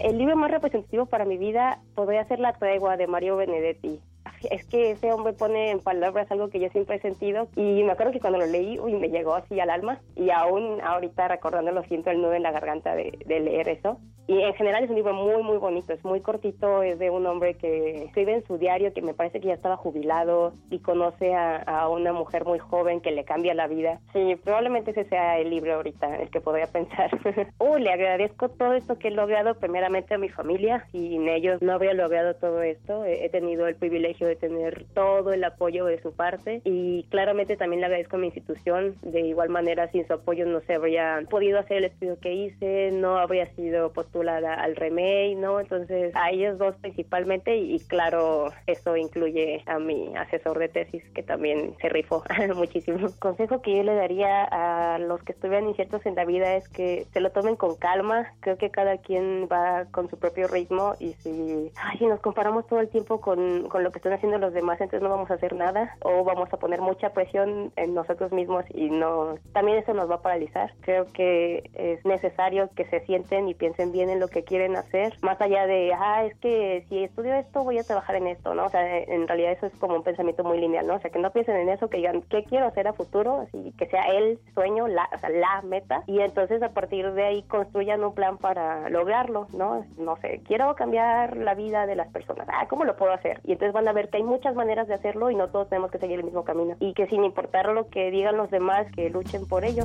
El 0.00 0.16
libro 0.16 0.36
más 0.36 0.50
representativo 0.50 1.06
para 1.06 1.24
mi 1.24 1.36
vida 1.38 1.80
podría 1.96 2.24
ser 2.28 2.38
La 2.38 2.52
tregua 2.52 2.96
de 2.96 3.08
Mario 3.08 3.36
Benedetti 3.36 4.00
es 4.50 4.64
que 4.66 4.92
ese 4.92 5.12
hombre 5.12 5.32
pone 5.32 5.70
en 5.70 5.80
palabras 5.80 6.30
algo 6.30 6.48
que 6.48 6.60
yo 6.60 6.68
siempre 6.70 6.96
he 6.96 7.00
sentido 7.00 7.48
y 7.56 7.82
me 7.82 7.92
acuerdo 7.92 8.12
que 8.12 8.20
cuando 8.20 8.38
lo 8.38 8.46
leí, 8.46 8.78
uy, 8.78 8.94
me 8.94 9.08
llegó 9.08 9.34
así 9.34 9.58
al 9.60 9.70
alma 9.70 10.00
y 10.16 10.30
aún 10.30 10.80
ahorita 10.80 11.28
recordándolo 11.28 11.82
siento 11.84 12.10
el 12.10 12.20
nudo 12.20 12.34
en 12.34 12.42
la 12.42 12.52
garganta 12.52 12.94
de, 12.94 13.12
leer 13.26 13.68
eso. 13.68 13.98
Y 14.26 14.42
en 14.42 14.52
general 14.54 14.84
es 14.84 14.90
un 14.90 14.96
libro 14.96 15.14
muy, 15.14 15.42
muy 15.42 15.56
bonito, 15.56 15.94
es 15.94 16.04
muy 16.04 16.20
cortito, 16.20 16.82
es 16.82 16.98
de 16.98 17.08
un 17.08 17.24
hombre 17.26 17.54
que 17.54 18.04
escribe 18.04 18.34
en 18.34 18.46
su 18.46 18.58
diario 18.58 18.92
que 18.92 19.00
me 19.00 19.14
parece 19.14 19.40
que 19.40 19.48
ya 19.48 19.54
estaba 19.54 19.78
jubilado 19.78 20.52
y 20.70 20.80
conoce 20.80 21.34
a, 21.34 21.88
una 21.88 22.12
mujer 22.12 22.44
muy 22.44 22.58
joven 22.58 23.00
que 23.00 23.10
le 23.10 23.24
cambia 23.24 23.54
la 23.54 23.68
vida. 23.68 24.00
Sí, 24.12 24.36
probablemente 24.44 24.90
ese 24.90 25.04
sea 25.04 25.38
el 25.38 25.48
libro 25.48 25.76
ahorita, 25.76 26.16
el 26.16 26.28
que 26.28 26.42
podría 26.42 26.66
pensar. 26.66 27.10
uy, 27.58 27.80
le 27.80 27.90
agradezco 27.90 28.50
todo 28.50 28.74
esto 28.74 28.98
que 28.98 29.08
he 29.08 29.12
logrado 29.12 29.54
primeramente 29.54 30.14
a 30.14 30.18
mi 30.18 30.28
familia 30.28 30.84
y 30.92 31.18
sin 31.18 31.28
ellos 31.28 31.60
no 31.62 31.72
habría 31.72 31.94
logrado 31.94 32.34
todo 32.34 32.62
esto. 32.62 33.04
he 33.04 33.28
tenido 33.30 33.66
el 33.66 33.76
privilegio 33.76 34.17
de 34.26 34.36
tener 34.36 34.84
todo 34.94 35.32
el 35.32 35.44
apoyo 35.44 35.84
de 35.84 36.00
su 36.00 36.12
parte 36.12 36.60
y 36.64 37.04
claramente 37.04 37.56
también 37.56 37.80
le 37.80 37.86
agradezco 37.86 38.16
a 38.16 38.18
mi 38.18 38.26
institución. 38.26 38.96
De 39.02 39.20
igual 39.20 39.48
manera, 39.48 39.90
sin 39.90 40.06
su 40.06 40.14
apoyo 40.14 40.46
no 40.46 40.60
se 40.60 40.74
habría 40.74 41.22
podido 41.30 41.58
hacer 41.58 41.78
el 41.78 41.84
estudio 41.84 42.18
que 42.20 42.32
hice, 42.32 42.90
no 42.92 43.18
habría 43.18 43.46
sido 43.54 43.92
postulada 43.92 44.54
al 44.54 44.76
remake, 44.76 45.36
¿no? 45.36 45.60
Entonces, 45.60 46.14
a 46.14 46.30
ellos 46.30 46.58
dos 46.58 46.76
principalmente 46.76 47.56
y, 47.56 47.78
claro, 47.80 48.50
eso 48.66 48.96
incluye 48.96 49.62
a 49.66 49.78
mi 49.78 50.14
asesor 50.16 50.58
de 50.58 50.68
tesis 50.68 51.02
que 51.14 51.22
también 51.22 51.74
se 51.80 51.88
rifó 51.88 52.22
muchísimo. 52.54 53.06
El 53.06 53.18
consejo 53.18 53.62
que 53.62 53.76
yo 53.76 53.82
le 53.82 53.94
daría 53.94 54.44
a 54.44 54.98
los 54.98 55.22
que 55.22 55.32
estuvieran 55.32 55.68
inciertos 55.68 56.04
en 56.06 56.14
la 56.14 56.24
vida 56.24 56.56
es 56.56 56.68
que 56.68 57.06
se 57.12 57.20
lo 57.20 57.30
tomen 57.30 57.56
con 57.56 57.76
calma. 57.76 58.32
Creo 58.40 58.58
que 58.58 58.70
cada 58.70 58.98
quien 58.98 59.48
va 59.50 59.86
con 59.90 60.08
su 60.08 60.18
propio 60.18 60.48
ritmo 60.48 60.94
y 60.98 61.12
si, 61.14 61.70
ay, 61.76 61.98
si 61.98 62.06
nos 62.06 62.20
comparamos 62.20 62.66
todo 62.66 62.80
el 62.80 62.88
tiempo 62.88 63.20
con, 63.20 63.68
con 63.68 63.82
lo 63.82 63.92
que 63.92 64.00
están 64.08 64.18
haciendo 64.18 64.38
los 64.38 64.54
demás, 64.54 64.80
entonces 64.80 65.02
no 65.02 65.10
vamos 65.10 65.30
a 65.30 65.34
hacer 65.34 65.54
nada 65.54 65.96
o 66.02 66.24
vamos 66.24 66.52
a 66.52 66.56
poner 66.56 66.80
mucha 66.80 67.10
presión 67.10 67.72
en 67.76 67.94
nosotros 67.94 68.32
mismos 68.32 68.64
y 68.72 68.90
no, 68.90 69.34
también 69.52 69.78
eso 69.78 69.92
nos 69.92 70.10
va 70.10 70.16
a 70.16 70.22
paralizar. 70.22 70.72
Creo 70.80 71.06
que 71.12 71.70
es 71.74 72.04
necesario 72.04 72.70
que 72.74 72.86
se 72.86 73.00
sienten 73.00 73.48
y 73.48 73.54
piensen 73.54 73.92
bien 73.92 74.08
en 74.08 74.20
lo 74.20 74.28
que 74.28 74.44
quieren 74.44 74.76
hacer, 74.76 75.14
más 75.22 75.40
allá 75.40 75.66
de, 75.66 75.92
ah, 75.94 76.24
es 76.24 76.34
que 76.36 76.84
si 76.88 77.04
estudio 77.04 77.34
esto 77.34 77.64
voy 77.64 77.78
a 77.78 77.84
trabajar 77.84 78.16
en 78.16 78.28
esto, 78.28 78.54
¿no? 78.54 78.66
O 78.66 78.68
sea, 78.68 78.98
en 78.98 79.28
realidad 79.28 79.52
eso 79.52 79.66
es 79.66 79.74
como 79.78 79.96
un 79.96 80.02
pensamiento 80.02 80.44
muy 80.44 80.58
lineal, 80.58 80.86
¿no? 80.86 80.94
O 80.94 81.00
sea, 81.00 81.10
que 81.10 81.18
no 81.18 81.30
piensen 81.30 81.56
en 81.56 81.68
eso, 81.68 81.88
que 81.88 81.98
digan, 81.98 82.22
¿qué 82.22 82.44
quiero 82.44 82.66
hacer 82.66 82.88
a 82.88 82.92
futuro? 82.92 83.40
Así 83.42 83.74
que 83.76 83.86
sea 83.86 84.04
el 84.08 84.38
sueño, 84.54 84.88
la, 84.88 85.08
o 85.14 85.18
sea, 85.18 85.30
la 85.30 85.62
meta 85.62 86.02
y 86.06 86.20
entonces 86.20 86.62
a 86.62 86.70
partir 86.70 87.12
de 87.12 87.24
ahí 87.24 87.42
construyan 87.42 88.04
un 88.04 88.14
plan 88.14 88.38
para 88.38 88.88
lograrlo, 88.88 89.48
¿no? 89.52 89.84
No 89.98 90.16
sé, 90.16 90.40
quiero 90.46 90.74
cambiar 90.74 91.36
la 91.36 91.54
vida 91.54 91.86
de 91.86 91.96
las 91.96 92.08
personas, 92.08 92.48
ah, 92.50 92.66
¿cómo 92.68 92.84
lo 92.84 92.96
puedo 92.96 93.12
hacer? 93.12 93.40
Y 93.44 93.52
entonces 93.52 93.72
van 93.72 93.87
a 93.88 93.92
ver 93.92 94.10
que 94.10 94.18
hay 94.18 94.22
muchas 94.22 94.54
maneras 94.54 94.86
de 94.86 94.94
hacerlo 94.94 95.30
y 95.30 95.34
no 95.34 95.48
todos 95.48 95.68
tenemos 95.68 95.90
que 95.90 95.98
seguir 95.98 96.18
el 96.18 96.24
mismo 96.24 96.44
camino. 96.44 96.76
Y 96.78 96.94
que 96.94 97.06
sin 97.08 97.24
importar 97.24 97.68
lo 97.70 97.88
que 97.88 98.10
digan 98.10 98.36
los 98.36 98.50
demás, 98.50 98.86
que 98.94 99.10
luchen 99.10 99.46
por 99.46 99.64
ello. 99.64 99.84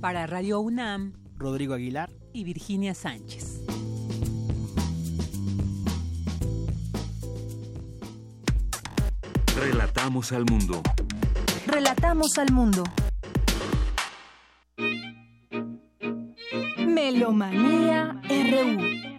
Para 0.00 0.26
Radio 0.26 0.60
UNAM, 0.60 1.12
Rodrigo 1.36 1.74
Aguilar 1.74 2.10
y 2.32 2.44
Virginia 2.44 2.94
Sánchez. 2.94 3.64
Relatamos 9.56 10.32
al 10.32 10.44
mundo. 10.44 10.82
Relatamos 11.66 12.38
al 12.38 12.52
mundo. 12.52 12.82
Melomanía 16.78 18.20
RU. 18.28 19.11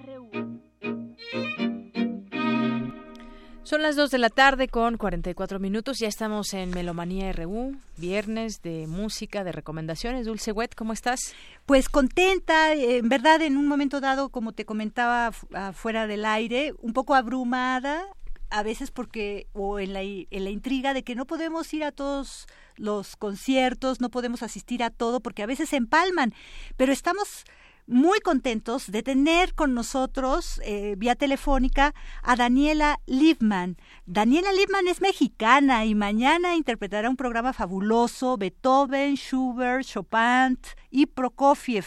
Son 3.74 3.82
las 3.82 3.96
2 3.96 4.12
de 4.12 4.20
la 4.20 4.30
tarde 4.30 4.68
con 4.68 4.98
44 4.98 5.60
minutos. 5.60 5.98
Ya 5.98 6.08
estamos 6.08 6.54
en 6.54 6.70
Melomanía 6.70 7.34
RU, 7.34 7.76
viernes 7.98 8.62
de 8.62 8.86
música, 8.86 9.44
de 9.44 9.52
recomendaciones. 9.52 10.28
Dulce 10.28 10.52
Wet, 10.52 10.76
¿cómo 10.76 10.94
estás? 10.94 11.34
Pues 11.66 11.90
contenta, 11.90 12.74
en 12.74 13.10
verdad, 13.10 13.42
en 13.42 13.58
un 13.58 13.68
momento 13.68 14.00
dado, 14.00 14.30
como 14.30 14.52
te 14.52 14.64
comentaba 14.64 15.32
fuera 15.74 16.06
del 16.06 16.24
aire, 16.24 16.76
un 16.84 16.94
poco 16.94 17.16
abrumada, 17.16 18.06
a 18.52 18.62
veces 18.62 18.92
porque, 18.92 19.48
o 19.54 19.80
en 19.80 19.94
la, 19.94 20.04
en 20.04 20.44
la 20.44 20.52
intriga 20.52 20.94
de 20.94 21.04
que 21.04 21.16
no 21.16 21.26
podemos 21.26 21.74
ir 21.74 21.84
a 21.84 21.92
todos 21.92 22.46
los 22.76 23.16
conciertos, 23.16 24.02
no 24.02 24.10
podemos 24.10 24.44
asistir 24.44 24.84
a 24.84 24.92
todo, 24.92 25.20
porque 25.20 25.42
a 25.42 25.48
veces 25.48 25.70
se 25.70 25.78
empalman, 25.78 26.36
pero 26.78 26.94
estamos 26.94 27.44
muy 27.88 28.20
contentos 28.20 28.92
de 28.92 29.04
tener 29.04 29.54
con 29.54 29.74
nosotros 29.74 30.62
eh, 30.64 30.96
vía 30.98 31.16
telefónica 31.16 31.94
a 32.22 32.36
Daniela 32.36 33.00
Liebman. 33.06 33.78
Daniela 34.06 34.52
Liebman 34.54 34.88
es 34.88 35.02
mexicana 35.02 35.86
y 35.86 35.96
mañana 35.96 36.56
interpretará 36.56 37.10
un 37.10 37.18
programa 37.18 37.54
fabuloso, 37.54 38.38
Beethoven, 38.38 39.16
Schubert, 39.16 39.86
Chopin 39.86 40.60
y 40.90 41.08
Prokofiev. 41.08 41.86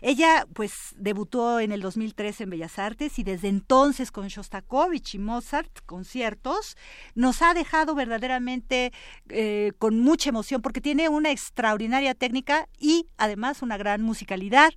Ella 0.00 0.46
pues 0.54 0.94
debutó 0.96 1.60
en 1.60 1.72
el 1.72 1.82
2003 1.82 2.40
en 2.40 2.50
Bellas 2.50 2.78
Artes 2.78 3.18
y 3.18 3.22
desde 3.22 3.48
entonces 3.48 4.10
con 4.10 4.28
Shostakovich 4.28 5.14
y 5.14 5.18
Mozart, 5.18 5.70
conciertos, 5.86 6.76
nos 7.14 7.42
ha 7.42 7.54
dejado 7.54 7.94
verdaderamente 7.94 8.92
eh, 9.28 9.72
con 9.78 10.00
mucha 10.00 10.30
emoción 10.30 10.62
porque 10.62 10.80
tiene 10.80 11.08
una 11.08 11.30
extraordinaria 11.30 12.14
técnica 12.14 12.68
y 12.78 13.06
además 13.18 13.62
una 13.62 13.76
gran 13.76 14.02
musicalidad 14.02 14.70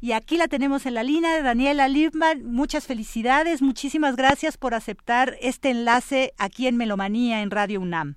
y 0.00 0.12
aquí 0.12 0.36
la 0.36 0.48
tenemos 0.48 0.86
en 0.86 0.94
la 0.94 1.02
línea, 1.02 1.42
Daniela 1.42 1.88
Liebman. 1.88 2.44
Muchas 2.44 2.86
felicidades, 2.86 3.62
muchísimas 3.62 4.16
gracias 4.16 4.56
por 4.56 4.74
aceptar 4.74 5.36
este 5.40 5.70
enlace 5.70 6.32
aquí 6.38 6.66
en 6.66 6.76
Melomanía, 6.76 7.42
en 7.42 7.50
Radio 7.50 7.80
UNAM. 7.80 8.16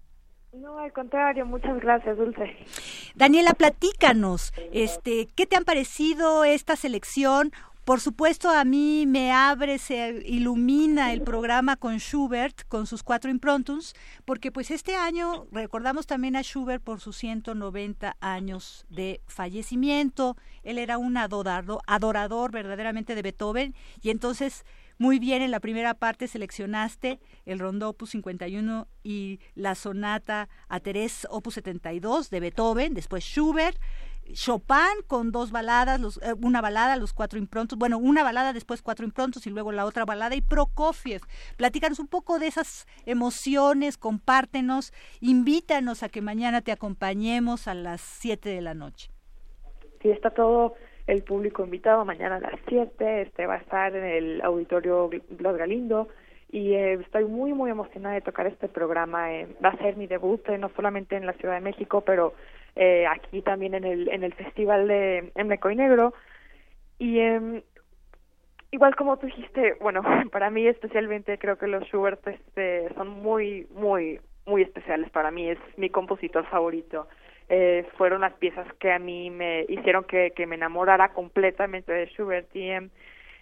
No, 0.53 0.79
al 0.79 0.91
contrario, 0.91 1.45
muchas 1.45 1.79
gracias, 1.79 2.17
Dulce. 2.17 2.57
Daniela, 3.15 3.53
platícanos, 3.53 4.53
este, 4.71 5.27
¿qué 5.35 5.45
te 5.45 5.55
han 5.55 5.65
parecido 5.65 6.45
esta 6.45 6.75
selección? 6.75 7.51
Por 7.87 8.01
supuesto, 8.01 8.49
a 8.49 8.65
mí 8.65 9.05
me 9.07 9.31
abre, 9.31 9.77
se 9.77 10.21
ilumina 10.25 11.13
el 11.13 11.21
programa 11.21 11.77
con 11.77 11.99
Schubert, 11.99 12.67
con 12.67 12.85
sus 12.85 13.01
cuatro 13.01 13.31
improntus, 13.31 13.95
porque 14.25 14.51
pues 14.51 14.71
este 14.71 14.97
año 14.97 15.47
recordamos 15.53 16.05
también 16.05 16.35
a 16.35 16.41
Schubert 16.41 16.83
por 16.83 16.99
sus 16.99 17.15
190 17.15 18.17
años 18.19 18.85
de 18.89 19.21
fallecimiento. 19.27 20.35
Él 20.63 20.79
era 20.79 20.97
un 20.97 21.15
adorador, 21.15 21.79
adorador 21.87 22.51
verdaderamente 22.51 23.15
de 23.15 23.21
Beethoven 23.21 23.73
y 24.01 24.09
entonces 24.09 24.65
muy 24.97 25.19
bien 25.19 25.41
en 25.41 25.51
la 25.51 25.61
primera 25.61 25.93
parte 25.93 26.27
seleccionaste 26.27 27.21
el 27.45 27.59
Rondó 27.59 27.89
Opus 27.89 28.09
51 28.09 28.87
y 29.01 29.39
la 29.55 29.75
sonata 29.75 30.49
a 30.67 30.79
Terés 30.81 31.25
Opus 31.29 31.53
72 31.53 32.31
de 32.31 32.39
Beethoven, 32.41 32.95
después 32.95 33.23
Schubert, 33.23 33.79
Chopin 34.33 35.03
con 35.07 35.31
dos 35.31 35.51
baladas, 35.51 35.99
los, 35.99 36.17
eh, 36.23 36.33
una 36.41 36.61
balada, 36.61 36.95
los 36.95 37.13
cuatro 37.13 37.39
improntos, 37.39 37.77
bueno, 37.77 37.97
una 37.97 38.23
balada, 38.23 38.53
después 38.53 38.81
cuatro 38.81 39.05
improntos 39.05 39.47
y 39.47 39.49
luego 39.49 39.71
la 39.71 39.85
otra 39.85 40.05
balada 40.05 40.35
y 40.35 40.41
Prokofiev. 40.41 41.21
Platícanos 41.57 41.99
un 41.99 42.07
poco 42.07 42.39
de 42.39 42.47
esas 42.47 42.87
emociones, 43.05 43.97
compártenos, 43.97 44.93
invítanos 45.21 46.03
a 46.03 46.09
que 46.09 46.21
mañana 46.21 46.61
te 46.61 46.71
acompañemos 46.71 47.67
a 47.67 47.73
las 47.73 48.01
7 48.01 48.49
de 48.49 48.61
la 48.61 48.73
noche. 48.73 49.11
Sí, 50.01 50.09
está 50.09 50.29
todo 50.31 50.75
el 51.07 51.23
público 51.23 51.63
invitado 51.63 52.03
mañana 52.05 52.35
a 52.35 52.39
las 52.39 52.59
7, 52.67 53.21
este 53.21 53.45
va 53.45 53.55
a 53.55 53.59
estar 53.59 53.95
en 53.95 54.03
el 54.03 54.41
auditorio 54.41 55.09
Blas 55.29 55.57
Galindo 55.57 56.09
y 56.49 56.73
eh, 56.73 56.93
estoy 56.93 57.25
muy 57.25 57.53
muy 57.53 57.71
emocionada 57.71 58.15
de 58.15 58.21
tocar 58.21 58.47
este 58.47 58.67
programa. 58.67 59.33
Eh, 59.33 59.47
va 59.63 59.69
a 59.69 59.77
ser 59.77 59.97
mi 59.97 60.07
debut 60.07 60.47
no 60.59 60.69
solamente 60.75 61.15
en 61.15 61.25
la 61.25 61.33
Ciudad 61.33 61.55
de 61.55 61.61
México, 61.61 62.01
pero 62.01 62.33
eh, 62.77 63.07
aquí 63.07 63.41
también 63.41 63.73
en 63.73 63.83
el, 63.83 64.09
en 64.09 64.23
el 64.23 64.33
Festival 64.33 64.87
de 64.87 65.31
en 65.35 65.51
y 65.51 65.75
Negro. 65.75 66.13
Y 66.99 67.19
eh, 67.19 67.63
igual 68.71 68.95
como 68.95 69.17
tú 69.17 69.25
dijiste, 69.25 69.75
bueno, 69.81 70.03
para 70.31 70.49
mí 70.49 70.67
especialmente 70.67 71.37
creo 71.37 71.57
que 71.57 71.67
los 71.67 71.83
Schubert 71.85 72.25
este, 72.27 72.93
son 72.95 73.09
muy, 73.09 73.67
muy, 73.73 74.19
muy 74.45 74.61
especiales 74.61 75.09
para 75.09 75.31
mí, 75.31 75.49
es 75.49 75.59
mi 75.77 75.89
compositor 75.89 76.45
favorito. 76.45 77.07
Eh, 77.49 77.87
fueron 77.97 78.21
las 78.21 78.33
piezas 78.33 78.67
que 78.73 78.91
a 78.91 78.99
mí 78.99 79.29
me 79.29 79.65
hicieron 79.69 80.03
que, 80.03 80.31
que 80.35 80.45
me 80.45 80.55
enamorara 80.55 81.13
completamente 81.13 81.93
de 81.93 82.07
Schubert 82.07 82.53
y 82.53 82.69
em, 82.69 82.89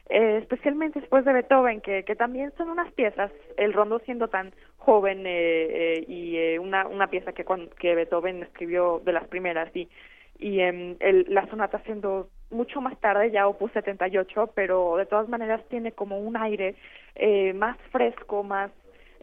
eh, 0.09 0.37
especialmente 0.41 0.99
después 0.99 1.25
de 1.25 1.33
Beethoven, 1.33 1.81
que, 1.81 2.03
que 2.03 2.15
también 2.15 2.53
son 2.57 2.69
unas 2.69 2.91
piezas, 2.93 3.31
el 3.57 3.73
rondo 3.73 3.99
siendo 3.99 4.27
tan 4.27 4.53
joven 4.77 5.25
eh, 5.25 5.97
eh, 5.97 6.05
y 6.07 6.37
eh, 6.37 6.59
una, 6.59 6.87
una 6.87 7.07
pieza 7.07 7.33
que, 7.33 7.45
que 7.79 7.95
Beethoven 7.95 8.43
escribió 8.43 9.01
de 9.03 9.13
las 9.13 9.27
primeras 9.27 9.75
y, 9.75 9.89
y 10.37 10.59
eh, 10.59 10.95
el, 10.99 11.25
la 11.29 11.47
sonata 11.47 11.79
siendo 11.85 12.29
mucho 12.51 12.81
más 12.81 12.99
tarde, 12.99 13.31
ya 13.31 13.47
opus 13.47 13.71
78, 13.71 14.51
pero 14.53 14.97
de 14.97 15.05
todas 15.05 15.27
maneras 15.27 15.61
tiene 15.69 15.91
como 15.91 16.19
un 16.19 16.37
aire 16.37 16.75
eh, 17.15 17.53
más 17.53 17.77
fresco, 17.91 18.43
más, 18.43 18.71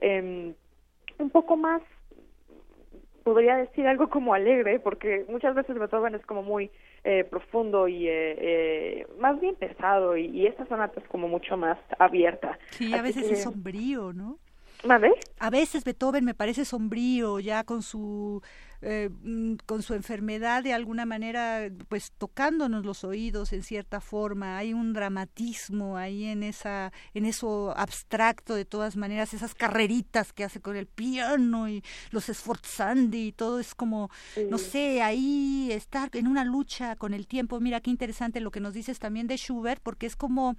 eh, 0.01 0.53
un 1.19 1.31
poco 1.31 1.57
más 1.57 1.83
podría 3.23 3.57
decir 3.57 3.87
algo 3.87 4.09
como 4.09 4.35
alegre, 4.35 4.81
porque 4.81 5.25
muchas 5.29 5.55
veces 5.55 5.79
Beethoven 5.79 6.17
es 6.17 6.27
como 6.27 6.43
muy 6.43 6.71
eh, 7.05 7.25
profundo 7.25 7.89
y 7.89 8.07
eh, 8.07 8.37
eh, 8.39 9.07
más 9.19 9.41
bien 9.41 9.57
pesado, 9.57 10.17
y, 10.17 10.27
y, 10.27 10.47
esta 10.47 10.67
sonata 10.67 11.01
es 11.01 11.09
como 11.09 11.29
mucho 11.29 11.57
más 11.57 11.79
abierta. 11.99 12.59
Sí, 12.71 12.95
a 12.95 13.03
veces 13.03 13.31
es 13.31 13.43
sombrío, 13.43 14.13
¿no? 14.13 14.39
¿Vale? 14.85 15.13
A 15.39 15.51
veces 15.51 15.85
Beethoven 15.85 16.25
me 16.25 16.35
parece 16.35 16.65
sombrío, 16.65 17.41
ya 17.41 17.65
con 17.65 17.83
su 17.83 18.43
eh, 18.83 19.11
mm, 19.11 19.55
con 19.65 19.83
su 19.83 19.95
enfermedad 19.95 20.65
de 20.65 20.73
alguna 20.73 21.07
manera 21.07 21.71
pues 21.89 22.13
tocándonos 22.19 22.85
los 22.85 23.05
oídos 23.05 23.53
en 23.53 23.63
cierta 23.63 24.01
forma. 24.01 24.59
Hay 24.59 24.75
un 24.75 24.93
dramatismo 24.93 25.97
ahí 25.97 26.25
en 26.25 26.43
esa 26.43 26.93
en 27.15 27.25
eso 27.25 27.73
abstracto 27.77 28.55
de 28.57 28.65
todas 28.65 28.97
maneras 28.97 29.35
esas 29.35 29.55
carreritas 29.55 30.33
que 30.33 30.45
hace 30.45 30.61
con 30.61 30.77
el 30.77 30.87
piano 30.87 31.69
y 31.69 31.85
los 32.11 32.29
esforzandi 32.29 33.29
y 33.29 33.33
todo. 33.33 33.61
Es 33.61 33.75
como 33.75 34.11
no 34.51 34.59
sé 34.59 35.01
ahí 35.01 35.71
estar 35.71 36.11
en 36.15 36.27
una 36.27 36.45
lucha 36.45 36.97
con 36.97 37.15
el 37.15 37.29
tiempo. 37.29 37.61
Mira 37.61 37.81
qué 37.81 37.91
interesante 37.91 38.41
lo 38.41 38.51
que 38.51 38.61
nos 38.61 38.75
dices 38.75 38.99
también 38.99 39.29
de 39.29 39.37
Schubert 39.37 39.81
porque 39.83 40.07
es 40.07 40.17
como 40.17 40.57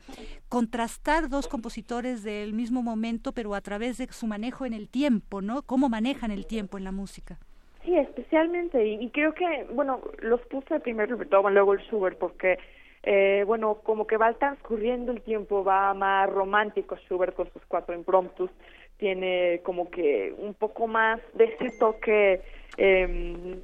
contrastar 0.47 1.27
dos 1.29 1.47
compositores 1.47 2.23
del 2.23 2.53
mismo 2.53 2.83
momento 2.83 3.33
pero 3.33 3.53
a 3.53 3.61
través 3.61 3.97
de 3.97 4.07
su 4.11 4.27
manejo 4.27 4.65
en 4.65 4.73
el 4.73 4.87
tiempo 4.89 5.41
no 5.41 5.63
cómo 5.63 5.89
manejan 5.89 6.31
el 6.31 6.45
tiempo 6.45 6.77
en 6.77 6.83
la 6.83 6.91
música 6.91 7.39
Sí, 7.84 7.97
especialmente, 7.97 8.85
y, 8.85 8.95
y 9.03 9.10
creo 9.10 9.34
que, 9.34 9.65
bueno, 9.72 9.99
los 10.19 10.39
puse 10.47 10.80
primero 10.80 11.18
Beethoven, 11.18 11.53
luego 11.53 11.73
el 11.73 11.81
Schubert, 11.81 12.18
porque, 12.18 12.57
eh, 13.03 13.43
bueno, 13.45 13.76
como 13.84 14.07
que 14.07 14.15
va 14.15 14.34
transcurriendo 14.34 15.11
el 15.11 15.22
tiempo, 15.22 15.65
va 15.65 15.93
más 15.93 16.30
romántico 16.30 16.95
Schubert 16.95 17.35
con 17.35 17.51
sus 17.51 17.61
cuatro 17.68 17.93
impromptus, 17.93 18.49
tiene 18.97 19.60
como 19.64 19.89
que 19.91 20.34
un 20.38 20.53
poco 20.53 20.88
más 20.88 21.19
de 21.34 21.45
ese 21.45 21.77
toque, 21.77 22.41
eh, 22.77 23.60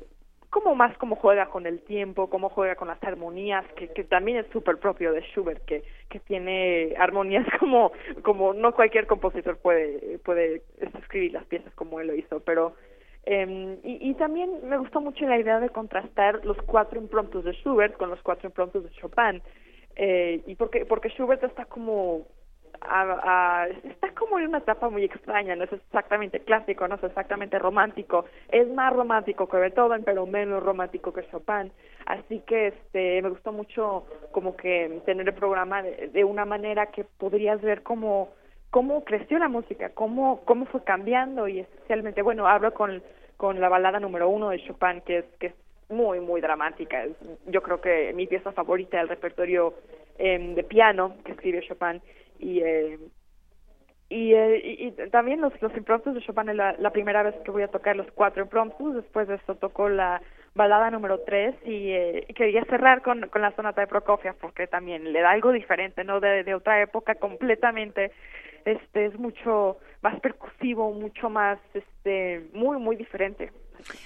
como 0.49 0.75
más 0.75 0.97
como 0.97 1.15
juega 1.15 1.45
con 1.45 1.65
el 1.65 1.79
tiempo, 1.81 2.29
cómo 2.29 2.49
juega 2.49 2.75
con 2.75 2.89
las 2.89 3.01
armonías, 3.03 3.65
que, 3.77 3.87
que 3.89 4.03
también 4.03 4.39
es 4.39 4.47
súper 4.47 4.79
propio 4.79 5.13
de 5.13 5.21
Schubert, 5.21 5.63
que, 5.63 5.83
que 6.09 6.19
tiene 6.19 6.93
armonías 6.97 7.45
como, 7.59 7.93
como 8.23 8.53
no 8.53 8.73
cualquier 8.73 9.07
compositor 9.07 9.57
puede, 9.59 10.19
puede 10.19 10.63
escribir 10.97 11.31
las 11.33 11.45
piezas 11.45 11.73
como 11.75 12.01
él 12.01 12.07
lo 12.07 12.15
hizo, 12.15 12.41
pero 12.41 12.73
eh, 13.25 13.79
y, 13.83 14.09
y, 14.09 14.13
también 14.15 14.49
me 14.63 14.77
gustó 14.77 15.01
mucho 15.01 15.25
la 15.25 15.37
idea 15.37 15.59
de 15.59 15.69
contrastar 15.69 16.43
los 16.45 16.57
cuatro 16.63 16.99
impromptus 16.99 17.43
de 17.43 17.53
Schubert 17.53 17.97
con 17.97 18.09
los 18.09 18.21
cuatro 18.21 18.47
impromptus 18.47 18.83
de 18.83 18.89
Chopin. 18.91 19.41
Eh, 19.95 20.41
y 20.47 20.55
porque, 20.55 20.85
porque 20.85 21.09
Schubert 21.09 21.43
está 21.43 21.65
como 21.65 22.25
a, 22.81 23.61
a, 23.61 23.67
está 23.67 24.13
como 24.13 24.39
en 24.39 24.47
una 24.47 24.59
etapa 24.59 24.89
muy 24.89 25.03
extraña, 25.03 25.55
no 25.55 25.65
es 25.65 25.73
exactamente 25.73 26.39
clásico, 26.39 26.87
no 26.87 26.95
es 26.95 27.03
exactamente 27.03 27.59
romántico, 27.59 28.25
es 28.49 28.67
más 28.69 28.93
romántico 28.93 29.49
que 29.49 29.57
Beethoven, 29.57 30.03
pero 30.03 30.25
menos 30.25 30.63
romántico 30.63 31.11
que 31.11 31.27
Chopin, 31.29 31.71
así 32.05 32.39
que 32.47 32.67
este 32.67 33.21
me 33.21 33.29
gustó 33.29 33.51
mucho 33.51 34.05
como 34.31 34.55
que 34.55 35.01
tener 35.05 35.27
el 35.27 35.35
programa 35.35 35.83
de, 35.83 36.07
de 36.07 36.23
una 36.23 36.45
manera 36.45 36.87
que 36.87 37.03
podrías 37.03 37.61
ver 37.61 37.83
como 37.83 38.29
cómo 38.69 39.03
creció 39.03 39.39
la 39.39 39.47
música, 39.47 39.89
cómo, 39.89 40.41
cómo 40.45 40.65
fue 40.65 40.83
cambiando 40.83 41.47
y 41.47 41.59
especialmente, 41.59 42.21
bueno, 42.21 42.47
hablo 42.47 42.73
con, 42.73 43.01
con 43.37 43.59
la 43.59 43.69
balada 43.69 43.99
número 43.99 44.29
uno 44.29 44.49
de 44.49 44.63
Chopin, 44.65 45.01
que 45.01 45.19
es, 45.19 45.25
que 45.39 45.47
es 45.47 45.53
muy, 45.89 46.19
muy 46.19 46.41
dramática. 46.41 47.03
Es, 47.03 47.15
yo 47.47 47.61
creo 47.61 47.81
que 47.81 48.13
mi 48.13 48.27
pieza 48.27 48.51
favorita 48.51 48.97
del 48.97 49.09
repertorio 49.09 49.73
eh, 50.17 50.53
de 50.55 50.63
piano 50.63 51.15
que 51.23 51.31
escribió 51.31 51.61
Chopin 51.61 52.01
y 52.39 52.59
eh, 52.61 52.99
y, 54.09 54.33
eh, 54.33 54.61
y, 54.63 54.91
también 55.11 55.39
los, 55.39 55.53
los 55.61 55.75
impromptus 55.77 56.15
de 56.15 56.21
Chopin 56.21 56.49
es 56.49 56.55
la, 56.55 56.73
la, 56.79 56.89
primera 56.89 57.21
vez 57.21 57.35
que 57.45 57.51
voy 57.51 57.61
a 57.61 57.67
tocar 57.67 57.95
los 57.95 58.11
cuatro 58.13 58.41
impromptus, 58.41 58.95
después 58.95 59.27
de 59.27 59.35
eso 59.35 59.53
tocó 59.55 59.87
la 59.87 60.19
balada 60.55 60.89
número 60.89 61.19
tres 61.19 61.55
y, 61.63 61.91
eh, 61.91 62.25
quería 62.35 62.65
cerrar 62.65 63.03
con, 63.03 63.29
con 63.29 63.43
la 63.43 63.51
sonata 63.51 63.81
de 63.81 63.87
Prokofiev 63.87 64.35
porque 64.41 64.65
también 64.65 65.13
le 65.13 65.21
da 65.21 65.29
algo 65.29 65.51
diferente, 65.51 66.03
¿no? 66.03 66.19
De, 66.19 66.43
de 66.43 66.55
otra 66.55 66.81
época 66.81 67.15
completamente 67.15 68.11
este 68.65 69.07
es 69.07 69.19
mucho 69.19 69.77
más 70.01 70.19
percusivo, 70.19 70.91
mucho 70.93 71.29
más, 71.29 71.59
este, 71.73 72.49
muy, 72.53 72.77
muy 72.77 72.95
diferente. 72.95 73.51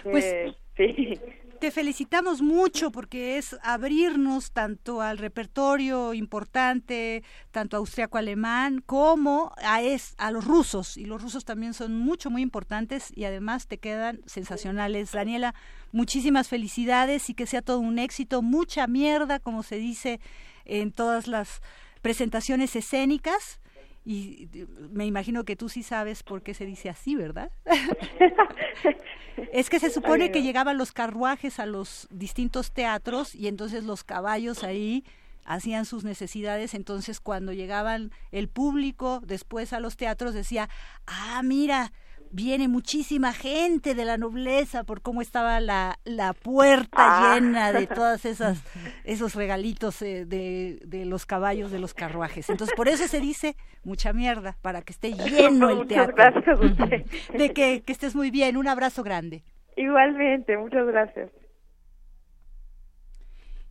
pues, 0.03 0.55
sí. 0.75 1.19
Te 1.59 1.71
felicitamos 1.71 2.41
mucho 2.41 2.91
porque 2.91 3.37
es 3.37 3.55
abrirnos 3.63 4.51
tanto 4.51 4.99
al 4.99 5.17
repertorio 5.17 6.13
importante, 6.13 7.23
tanto 7.51 7.77
austriaco-alemán, 7.77 8.83
como 8.85 9.53
a, 9.63 9.81
es, 9.81 10.13
a 10.17 10.31
los 10.31 10.43
rusos. 10.43 10.97
Y 10.97 11.05
los 11.05 11.21
rusos 11.21 11.45
también 11.45 11.73
son 11.73 11.97
mucho, 11.97 12.29
muy 12.29 12.41
importantes 12.41 13.13
y 13.15 13.23
además 13.23 13.67
te 13.67 13.77
quedan 13.77 14.19
sensacionales. 14.25 15.13
Daniela, 15.13 15.55
muchísimas 15.93 16.49
felicidades 16.49 17.29
y 17.29 17.33
que 17.33 17.45
sea 17.45 17.61
todo 17.61 17.79
un 17.79 17.97
éxito. 17.97 18.41
Mucha 18.41 18.85
mierda, 18.85 19.39
como 19.39 19.63
se 19.63 19.77
dice 19.77 20.19
en 20.65 20.91
todas 20.91 21.27
las 21.27 21.61
presentaciones 22.01 22.75
escénicas 22.75 23.61
y 24.05 24.49
me 24.91 25.05
imagino 25.05 25.45
que 25.45 25.55
tú 25.55 25.69
sí 25.69 25.83
sabes 25.83 26.23
por 26.23 26.41
qué 26.41 26.53
se 26.53 26.65
dice 26.65 26.89
así, 26.89 27.15
¿verdad? 27.15 27.51
es 29.53 29.69
que 29.69 29.79
se 29.79 29.89
supone 29.89 30.31
que 30.31 30.41
llegaban 30.41 30.77
los 30.77 30.91
carruajes 30.91 31.59
a 31.59 31.65
los 31.65 32.07
distintos 32.11 32.71
teatros 32.71 33.35
y 33.35 33.47
entonces 33.47 33.83
los 33.83 34.03
caballos 34.03 34.63
ahí 34.63 35.03
hacían 35.45 35.85
sus 35.85 36.03
necesidades, 36.03 36.73
entonces 36.73 37.19
cuando 37.19 37.53
llegaban 37.53 38.11
el 38.31 38.47
público 38.47 39.21
después 39.25 39.73
a 39.73 39.79
los 39.79 39.97
teatros 39.97 40.33
decía, 40.33 40.69
ah, 41.05 41.41
mira, 41.43 41.91
viene 42.33 42.67
muchísima 42.67 43.31
gente 43.31 43.93
de 43.93 44.05
la 44.05 44.17
nobleza 44.17 44.83
por 44.83 45.01
cómo 45.01 45.21
estaba 45.21 45.59
la, 45.59 45.99
la 46.03 46.33
puerta 46.33 46.97
ah. 46.97 47.35
llena 47.35 47.71
de 47.71 47.85
todas 47.95 48.25
esas 48.25 48.61
esos 49.03 49.35
regalitos 49.35 50.01
eh, 50.01 50.25
de, 50.25 50.79
de, 50.83 51.05
los 51.05 51.25
caballos 51.25 51.71
de 51.71 51.79
los 51.79 51.93
carruajes. 51.93 52.49
Entonces, 52.49 52.75
por 52.75 52.87
eso 52.87 53.07
se 53.07 53.19
dice 53.19 53.55
mucha 53.83 54.13
mierda, 54.13 54.57
para 54.61 54.81
que 54.81 54.93
esté 54.93 55.13
lleno 55.29 55.69
el 55.69 55.87
teatro. 55.87 56.15
Gracias 56.15 56.59
De 57.37 57.53
que, 57.53 57.83
que 57.83 57.91
estés 57.93 58.15
muy 58.15 58.31
bien. 58.31 58.57
Un 58.57 58.67
abrazo 58.67 59.03
grande. 59.03 59.43
Igualmente, 59.77 60.57
muchas 60.57 60.87
gracias. 60.87 61.29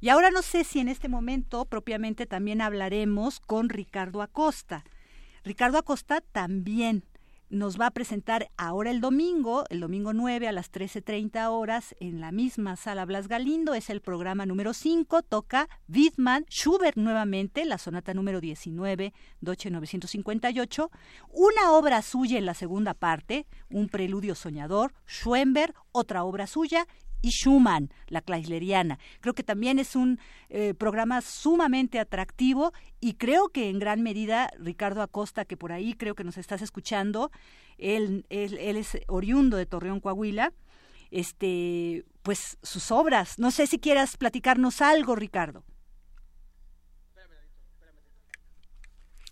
Y 0.01 0.09
ahora 0.09 0.31
no 0.31 0.43
sé 0.43 0.65
si 0.65 0.81
en 0.81 0.89
este 0.89 1.09
momento 1.09 1.65
propiamente 1.65 2.27
también 2.27 2.61
hablaremos 2.61 3.41
con 3.41 3.69
Ricardo 3.69 4.23
Acosta. 4.23 4.85
Ricardo 5.45 5.79
Acosta 5.79 6.21
también 6.33 7.05
nos 7.53 7.79
va 7.79 7.89
a 7.89 7.91
presentar 7.91 8.51
ahora 8.57 8.91
el 8.91 9.03
domingo, 9.03 9.65
el 9.69 9.81
domingo 9.81 10.15
9 10.15 10.49
a 10.49 10.53
las 10.53 10.73
13.30 10.73 11.51
horas, 11.51 11.95
en 12.01 12.19
la 12.19 12.33
misma 12.33 12.77
sala 12.77 13.05
Blas 13.05 13.29
Galindo. 13.29 13.75
Es 13.75 13.91
el 13.91 14.01
programa 14.01 14.47
número 14.47 14.73
5. 14.73 15.23
Toca 15.23 15.69
Wittmann, 15.87 16.47
Schubert 16.49 16.97
nuevamente, 16.97 17.67
la 17.67 17.77
sonata 17.77 18.15
número 18.15 18.41
19, 18.41 19.13
Doche 19.43 19.71
958. 19.71 20.91
Una 21.29 21.73
obra 21.73 22.01
suya 22.01 22.39
en 22.39 22.47
la 22.47 22.55
segunda 22.55 22.95
parte, 22.95 23.47
un 23.69 23.91
preludio 23.91 24.35
soñador, 24.35 24.95
Schoenberg, 25.07 25.75
otra 25.93 26.25
obra 26.25 26.47
suya 26.47 26.87
y 27.23 27.31
Schumann, 27.31 27.91
la 28.09 28.21
Kreisleriana. 28.21 28.99
Creo 29.21 29.35
que 29.35 29.45
también 29.45 29.79
es 29.79 29.97
un 29.97 30.19
eh, 30.51 30.75
programa 30.75 31.21
sumamente 31.23 31.99
atractivo 31.99 32.73
y 33.01 33.15
creo 33.15 33.49
que 33.49 33.71
en 33.71 33.79
gran 33.79 34.03
medida 34.03 34.51
Ricardo 34.59 35.01
Acosta, 35.01 35.45
que 35.45 35.57
por 35.57 35.73
ahí 35.73 35.95
creo 35.95 36.15
que 36.15 36.25
nos 36.25 36.37
estás 36.37 36.61
escuchando, 36.61 37.31
él, 37.79 38.27
él, 38.29 38.77
es 38.77 38.99
oriundo 39.07 39.57
de 39.57 39.67
Torreón, 39.67 40.01
Coahuila, 40.01 40.53
este, 41.11 42.05
pues 42.23 42.59
sus 42.63 42.91
obras. 42.91 43.39
No 43.39 43.51
sé 43.51 43.67
si 43.67 43.79
quieras 43.79 44.17
platicarnos 44.17 44.83
algo, 44.83 45.15
Ricardo. 45.15 45.65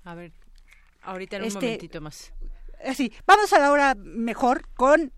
A 0.05 0.15
ver, 0.15 0.33
ahorita 1.03 1.37
en 1.37 1.43
un 1.43 1.49
este, 1.49 1.67
momentito 1.67 2.01
más. 2.01 2.33
Eh, 2.81 2.95
sí, 2.95 3.13
vamos 3.27 3.53
ahora 3.53 3.95
mejor 3.95 4.69
con 4.75 5.13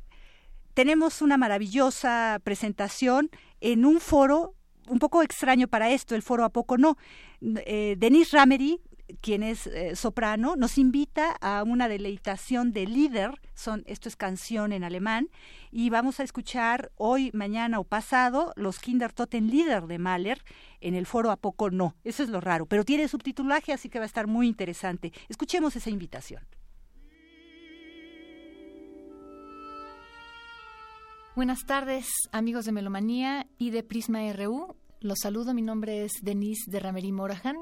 tenemos 0.74 1.22
una 1.22 1.36
maravillosa 1.36 2.40
presentación 2.44 3.30
en 3.60 3.84
un 3.84 4.00
foro 4.00 4.54
un 4.88 4.98
poco 4.98 5.22
extraño 5.22 5.68
para 5.68 5.90
esto, 5.90 6.14
el 6.14 6.22
foro 6.22 6.44
a 6.44 6.50
poco 6.50 6.76
no. 6.76 6.96
Eh, 7.40 7.96
Denise 7.98 8.36
Ramery, 8.36 8.80
quien 9.20 9.42
es 9.42 9.66
eh, 9.66 9.94
soprano, 9.96 10.56
nos 10.56 10.78
invita 10.78 11.36
a 11.40 11.62
una 11.62 11.88
deleitación 11.88 12.72
de 12.72 12.86
Lieder, 12.86 13.40
son, 13.54 13.84
esto 13.86 14.08
es 14.08 14.16
canción 14.16 14.72
en 14.72 14.84
alemán, 14.84 15.28
y 15.70 15.90
vamos 15.90 16.20
a 16.20 16.24
escuchar 16.24 16.90
hoy, 16.96 17.30
mañana 17.32 17.78
o 17.78 17.84
pasado 17.84 18.52
los 18.56 18.78
Kindertoten 18.78 19.48
Lieder 19.48 19.86
de 19.86 19.98
Mahler 19.98 20.42
en 20.80 20.94
el 20.94 21.06
foro 21.06 21.30
a 21.30 21.36
poco 21.36 21.70
no. 21.70 21.94
Eso 22.04 22.22
es 22.22 22.28
lo 22.28 22.40
raro, 22.40 22.66
pero 22.66 22.84
tiene 22.84 23.08
subtitulaje, 23.08 23.72
así 23.72 23.88
que 23.88 23.98
va 23.98 24.04
a 24.04 24.06
estar 24.06 24.26
muy 24.26 24.48
interesante. 24.48 25.12
Escuchemos 25.28 25.76
esa 25.76 25.90
invitación. 25.90 26.42
Buenas 31.34 31.64
tardes, 31.64 32.08
amigos 32.30 32.66
de 32.66 32.72
Melomanía 32.72 33.46
y 33.56 33.70
de 33.70 33.82
Prisma 33.82 34.20
RU. 34.34 34.76
Los 35.00 35.20
saludo, 35.20 35.54
mi 35.54 35.62
nombre 35.62 36.04
es 36.04 36.12
Denise 36.20 36.70
de 36.70 36.78
Ramery 36.78 37.10
Morahan. 37.10 37.56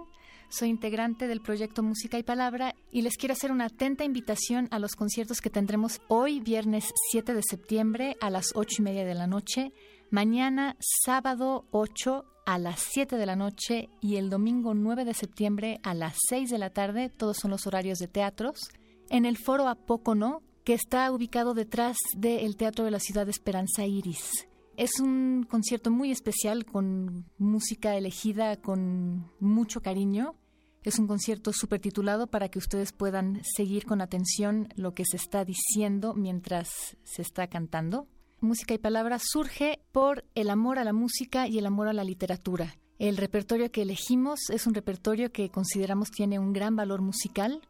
Soy 0.49 0.71
integrante 0.71 1.29
del 1.29 1.41
proyecto 1.41 1.85
Música 1.85 2.19
y 2.19 2.25
Palabra 2.25 2.75
y 2.91 3.03
les 3.03 3.17
quiero 3.17 3.35
hacer 3.35 3.53
una 3.53 3.67
atenta 3.67 4.03
invitación 4.03 4.67
a 4.73 4.81
los 4.81 4.97
conciertos 4.97 5.41
que 5.41 5.51
tendremos 5.51 6.01
hoy, 6.09 6.41
viernes 6.41 6.91
7 7.13 7.33
de 7.33 7.43
septiembre, 7.49 8.17
a 8.21 8.29
las 8.29 8.47
8 8.57 8.79
y 8.81 8.83
media 8.83 9.05
de 9.05 9.15
la 9.15 9.29
noche, 9.29 9.73
mañana, 10.11 10.77
sábado 10.81 11.69
8 11.71 12.25
a 12.47 12.59
las 12.59 12.81
7 12.81 13.19
de 13.19 13.27
la 13.27 13.37
noche 13.37 13.89
y 14.01 14.17
el 14.17 14.31
domingo 14.31 14.75
9 14.75 15.05
de 15.05 15.15
septiembre 15.15 15.79
a 15.85 15.95
las 15.95 16.17
6 16.29 16.51
de 16.51 16.59
la 16.59 16.71
tarde. 16.71 17.09
Todos 17.09 17.37
son 17.37 17.53
los 17.53 17.69
horarios 17.69 18.01
de 18.01 18.09
teatros. 18.09 18.73
En 19.11 19.27
el 19.27 19.39
foro 19.39 19.69
A 19.69 19.77
Poco 19.77 20.17
No, 20.17 20.43
que 20.71 20.75
está 20.75 21.11
ubicado 21.11 21.53
detrás 21.53 21.97
del 22.17 22.57
Teatro 22.57 22.85
de 22.85 22.93
la 22.93 23.01
Ciudad 23.01 23.25
de 23.25 23.33
Esperanza 23.33 23.87
Iris. 23.87 24.47
Es 24.77 25.01
un 25.01 25.45
concierto 25.51 25.91
muy 25.91 26.13
especial 26.13 26.65
con 26.65 27.29
música 27.39 27.97
elegida 27.97 28.55
con 28.55 29.33
mucho 29.41 29.81
cariño. 29.81 30.37
Es 30.85 31.01
un 31.01 31.09
concierto 31.09 31.53
súper 31.53 31.81
titulado 31.81 32.29
para 32.29 32.51
que 32.51 32.61
ustedes 32.61 32.93
puedan 32.93 33.43
seguir 33.43 33.85
con 33.85 34.01
atención 34.01 34.69
lo 34.77 34.95
que 34.95 35.03
se 35.11 35.17
está 35.17 35.45
diciendo 35.45 36.15
mientras 36.15 36.69
se 37.03 37.23
está 37.23 37.49
cantando. 37.49 38.07
Música 38.39 38.73
y 38.73 38.79
Palabra 38.79 39.19
surge 39.21 39.81
por 39.91 40.25
el 40.37 40.51
amor 40.51 40.79
a 40.79 40.85
la 40.85 40.93
música 40.93 41.49
y 41.49 41.59
el 41.59 41.67
amor 41.67 41.89
a 41.89 41.93
la 41.93 42.05
literatura. 42.05 42.77
El 43.01 43.17
repertorio 43.17 43.73
que 43.73 43.83
elegimos 43.83 44.39
es 44.51 44.69
un 44.69 44.75
repertorio 44.75 45.33
que 45.33 45.49
consideramos 45.49 46.13
tiene 46.13 46.39
un 46.39 46.53
gran 46.53 46.77
valor 46.77 47.03
musical, 47.03 47.61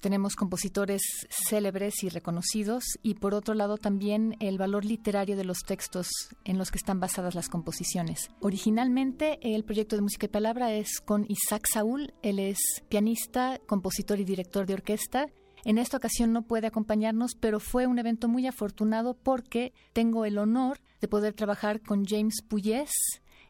tenemos 0.00 0.36
compositores 0.36 1.02
célebres 1.28 2.02
y 2.02 2.08
reconocidos 2.08 2.84
y 3.02 3.14
por 3.14 3.34
otro 3.34 3.54
lado 3.54 3.76
también 3.76 4.36
el 4.40 4.58
valor 4.58 4.84
literario 4.84 5.36
de 5.36 5.44
los 5.44 5.58
textos 5.60 6.08
en 6.44 6.58
los 6.58 6.70
que 6.70 6.78
están 6.78 7.00
basadas 7.00 7.34
las 7.34 7.48
composiciones. 7.48 8.30
Originalmente 8.40 9.38
el 9.42 9.64
proyecto 9.64 9.96
de 9.96 10.02
música 10.02 10.26
y 10.26 10.28
palabra 10.28 10.72
es 10.72 11.00
con 11.00 11.26
Isaac 11.28 11.66
Saúl, 11.72 12.14
él 12.22 12.38
es 12.38 12.58
pianista, 12.88 13.58
compositor 13.66 14.20
y 14.20 14.24
director 14.24 14.66
de 14.66 14.74
orquesta. 14.74 15.26
En 15.64 15.78
esta 15.78 15.96
ocasión 15.96 16.32
no 16.32 16.42
puede 16.42 16.68
acompañarnos, 16.68 17.32
pero 17.38 17.58
fue 17.58 17.86
un 17.86 17.98
evento 17.98 18.28
muy 18.28 18.46
afortunado 18.46 19.14
porque 19.14 19.72
tengo 19.92 20.24
el 20.24 20.38
honor 20.38 20.78
de 21.00 21.08
poder 21.08 21.34
trabajar 21.34 21.80
con 21.80 22.04
James 22.04 22.42
Puyes, 22.46 22.90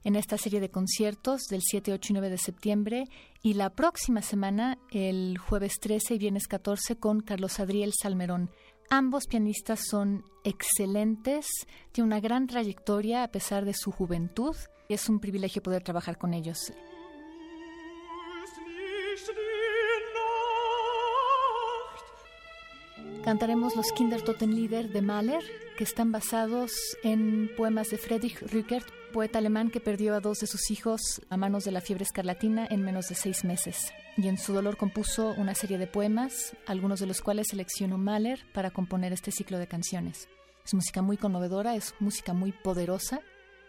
en 0.09 0.16
esta 0.16 0.39
serie 0.39 0.59
de 0.59 0.70
conciertos 0.70 1.43
del 1.51 1.60
7, 1.60 1.93
8 1.93 2.06
y 2.09 2.12
9 2.14 2.30
de 2.30 2.39
septiembre 2.39 3.05
y 3.43 3.52
la 3.52 3.68
próxima 3.68 4.22
semana, 4.22 4.78
el 4.90 5.36
jueves 5.36 5.74
13 5.82 6.14
y 6.14 6.18
viernes 6.18 6.48
14, 6.48 6.97
con 6.97 7.20
Carlos 7.20 7.60
Adriel 7.60 7.93
Salmerón. 7.93 8.51
Ambos 8.89 9.26
pianistas 9.26 9.80
son 9.86 10.24
excelentes, 10.44 11.47
tienen 11.93 12.10
una 12.10 12.20
gran 12.20 12.47
trayectoria 12.47 13.22
a 13.22 13.28
pesar 13.28 13.66
de 13.66 13.74
su 13.74 13.90
juventud 13.90 14.56
y 14.89 14.94
es 14.94 15.10
un 15.10 15.20
privilegio 15.20 15.62
poder 15.62 15.82
trabajar 15.82 16.16
con 16.16 16.32
ellos. 16.32 16.72
Cantaremos 23.22 23.76
los 23.76 23.93
Kindertotenlieder 23.93 24.89
de 24.89 25.02
Mahler, 25.02 25.44
que 25.76 25.85
están 25.85 26.12
basados 26.12 26.72
en 27.02 27.51
poemas 27.59 27.90
de 27.90 27.98
Friedrich 27.98 28.40
Rückert, 28.40 28.86
poeta 29.09 29.39
alemán 29.39 29.70
que 29.70 29.80
perdió 29.80 30.14
a 30.14 30.20
dos 30.20 30.39
de 30.39 30.47
sus 30.47 30.70
hijos 30.70 31.01
a 31.30 31.36
manos 31.36 31.64
de 31.64 31.72
la 31.72 31.80
fiebre 31.80 32.05
escarlatina 32.05 32.66
en 32.70 32.82
menos 32.82 33.09
de 33.09 33.14
seis 33.14 33.44
meses. 33.44 33.93
Y 34.16 34.28
en 34.28 34.39
su 34.39 34.52
dolor 34.52 34.76
compuso 34.76 35.35
una 35.36 35.55
serie 35.55 35.78
de 35.78 35.86
poemas, 35.86 36.56
algunos 36.66 37.01
de 37.01 37.06
los 37.06 37.20
cuales 37.20 37.48
seleccionó 37.51 37.98
Mahler 37.98 38.40
para 38.52 38.70
componer 38.70 39.12
este 39.12 39.30
ciclo 39.30 39.59
de 39.59 39.68
canciones. 39.68 40.28
Es 40.64 40.74
música 40.74 41.02
muy 41.02 41.16
conmovedora, 41.16 41.74
es 41.74 41.94
música 42.01 42.32
muy 42.32 42.52
poderosa. 42.52 43.20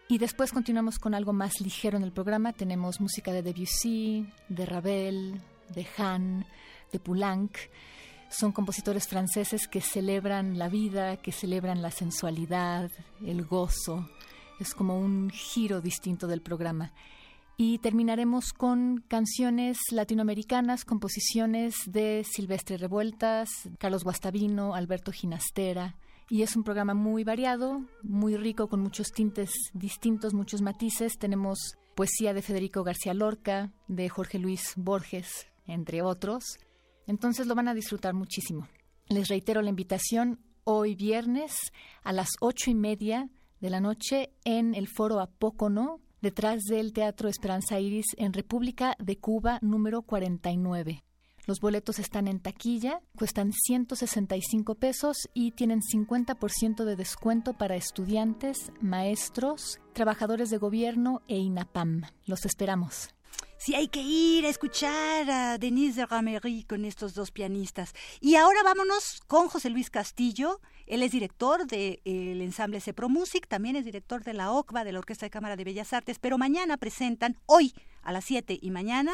Y 0.08 0.18
después 0.18 0.52
continuamos 0.52 1.00
con 1.00 1.14
algo 1.14 1.34
más 1.34 1.62
ligero 1.62 1.98
en 1.98 2.04
el 2.04 2.12
programa. 2.12 2.52
Tenemos 2.52 3.00
música 3.00 3.32
de 3.32 3.44
Debussy, 3.44 4.28
de 4.50 4.66
Ravel, 4.66 5.42
de 5.74 5.88
Hahn, 5.98 6.46
de 6.92 7.00
Poulenc. 7.00 7.56
Son 8.30 8.52
compositores 8.52 9.08
franceses 9.08 9.68
que 9.68 9.82
celebran 9.82 10.58
la 10.58 10.68
vida, 10.68 11.18
que 11.18 11.32
celebran 11.32 11.82
la 11.82 11.92
sensualidad, 11.92 12.92
el 13.26 13.46
gozo, 13.46 14.10
es 14.60 14.74
como 14.74 15.00
un 15.00 15.30
giro 15.30 15.82
distinto 15.82 16.28
del 16.28 16.42
programa. 16.42 16.94
Y 17.58 17.80
terminaremos 17.80 18.54
con 18.54 19.04
canciones 19.08 19.80
latinoamericanas, 19.92 20.86
composiciones 20.86 21.76
de 21.88 22.24
Silvestre 22.24 22.78
Revueltas, 22.78 23.50
Carlos 23.80 24.04
Guastavino, 24.04 24.76
Alberto 24.76 25.12
Ginastera. 25.12 25.98
Y 26.30 26.44
es 26.44 26.56
un 26.56 26.64
programa 26.64 26.94
muy 26.94 27.24
variado, 27.24 27.84
muy 28.02 28.38
rico, 28.38 28.70
con 28.70 28.80
muchos 28.80 29.12
tintes 29.12 29.52
distintos, 29.74 30.34
muchos 30.34 30.62
matices. 30.62 31.18
Tenemos 31.18 31.58
poesía 31.96 32.34
de 32.34 32.42
Federico 32.42 32.84
García 32.84 33.14
Lorca, 33.14 33.74
de 33.90 34.08
Jorge 34.08 34.40
Luis 34.40 34.74
Borges, 34.78 35.48
entre 35.66 36.02
otros. 36.02 36.60
Entonces 37.08 37.46
lo 37.46 37.56
van 37.56 37.68
a 37.68 37.74
disfrutar 37.74 38.14
muchísimo. 38.14 38.70
Les 39.10 39.28
reitero 39.28 39.62
la 39.62 39.70
invitación 39.70 40.40
hoy 40.64 40.96
viernes 40.96 41.58
a 42.04 42.14
las 42.14 42.30
ocho 42.40 42.70
y 42.70 42.76
media 42.76 43.28
de 43.60 43.70
la 43.70 43.80
noche 43.80 44.32
en 44.44 44.76
el 44.76 44.88
foro 44.88 45.20
Apócono, 45.20 46.00
detrás 46.22 46.64
del 46.64 46.94
Teatro 46.94 47.30
Esperanza 47.30 47.80
Iris 47.80 48.08
en 48.18 48.34
República 48.34 48.96
de 49.00 49.18
Cuba 49.18 49.60
número 49.62 50.02
49. 50.02 51.04
Los 51.46 51.62
boletos 51.62 51.98
están 51.98 52.28
en 52.28 52.40
taquilla, 52.40 53.02
cuestan 53.18 53.54
165 53.54 54.76
pesos 54.76 55.30
y 55.34 55.52
tienen 55.52 55.82
50% 55.82 56.84
de 56.84 56.96
descuento 56.96 57.54
para 57.54 57.76
estudiantes, 57.76 58.72
maestros, 58.82 59.80
trabajadores 59.94 60.52
de 60.52 60.58
gobierno 60.58 61.22
e 61.28 61.38
INAPAM. 61.38 62.04
Los 62.26 62.46
esperamos. 62.46 63.10
Sí, 63.58 63.76
hay 63.76 63.90
que 63.90 64.02
ir 64.02 64.46
a 64.46 64.50
escuchar 64.50 65.30
a 65.30 65.58
Denise 65.58 66.00
de 66.00 66.06
Ramery 66.06 66.64
con 66.64 66.86
estos 66.86 67.14
dos 67.14 67.32
pianistas. 67.32 67.94
Y 68.22 68.36
ahora 68.36 68.64
vámonos 68.64 69.20
con 69.28 69.50
José 69.50 69.70
Luis 69.70 69.90
Castillo. 69.90 70.62
Él 70.90 71.04
es 71.04 71.12
director 71.12 71.68
del 71.68 72.42
ensamble 72.42 72.82
Cepro 72.82 73.10
Music, 73.10 73.48
también 73.48 73.76
es 73.76 73.86
director 73.86 74.24
de 74.24 74.34
la 74.34 74.52
OCBA, 74.52 74.84
de 74.84 74.92
la 74.92 74.98
Orquesta 74.98 75.28
de 75.28 75.30
Cámara 75.30 75.56
de 75.56 75.64
Bellas 75.64 75.94
Artes, 75.94 76.18
pero 76.18 76.40
mañana 76.40 76.78
presentan, 76.78 77.38
hoy 77.46 77.76
a 78.02 78.12
las 78.12 78.26
7 78.26 78.58
y 78.60 78.72
mañana, 78.72 79.14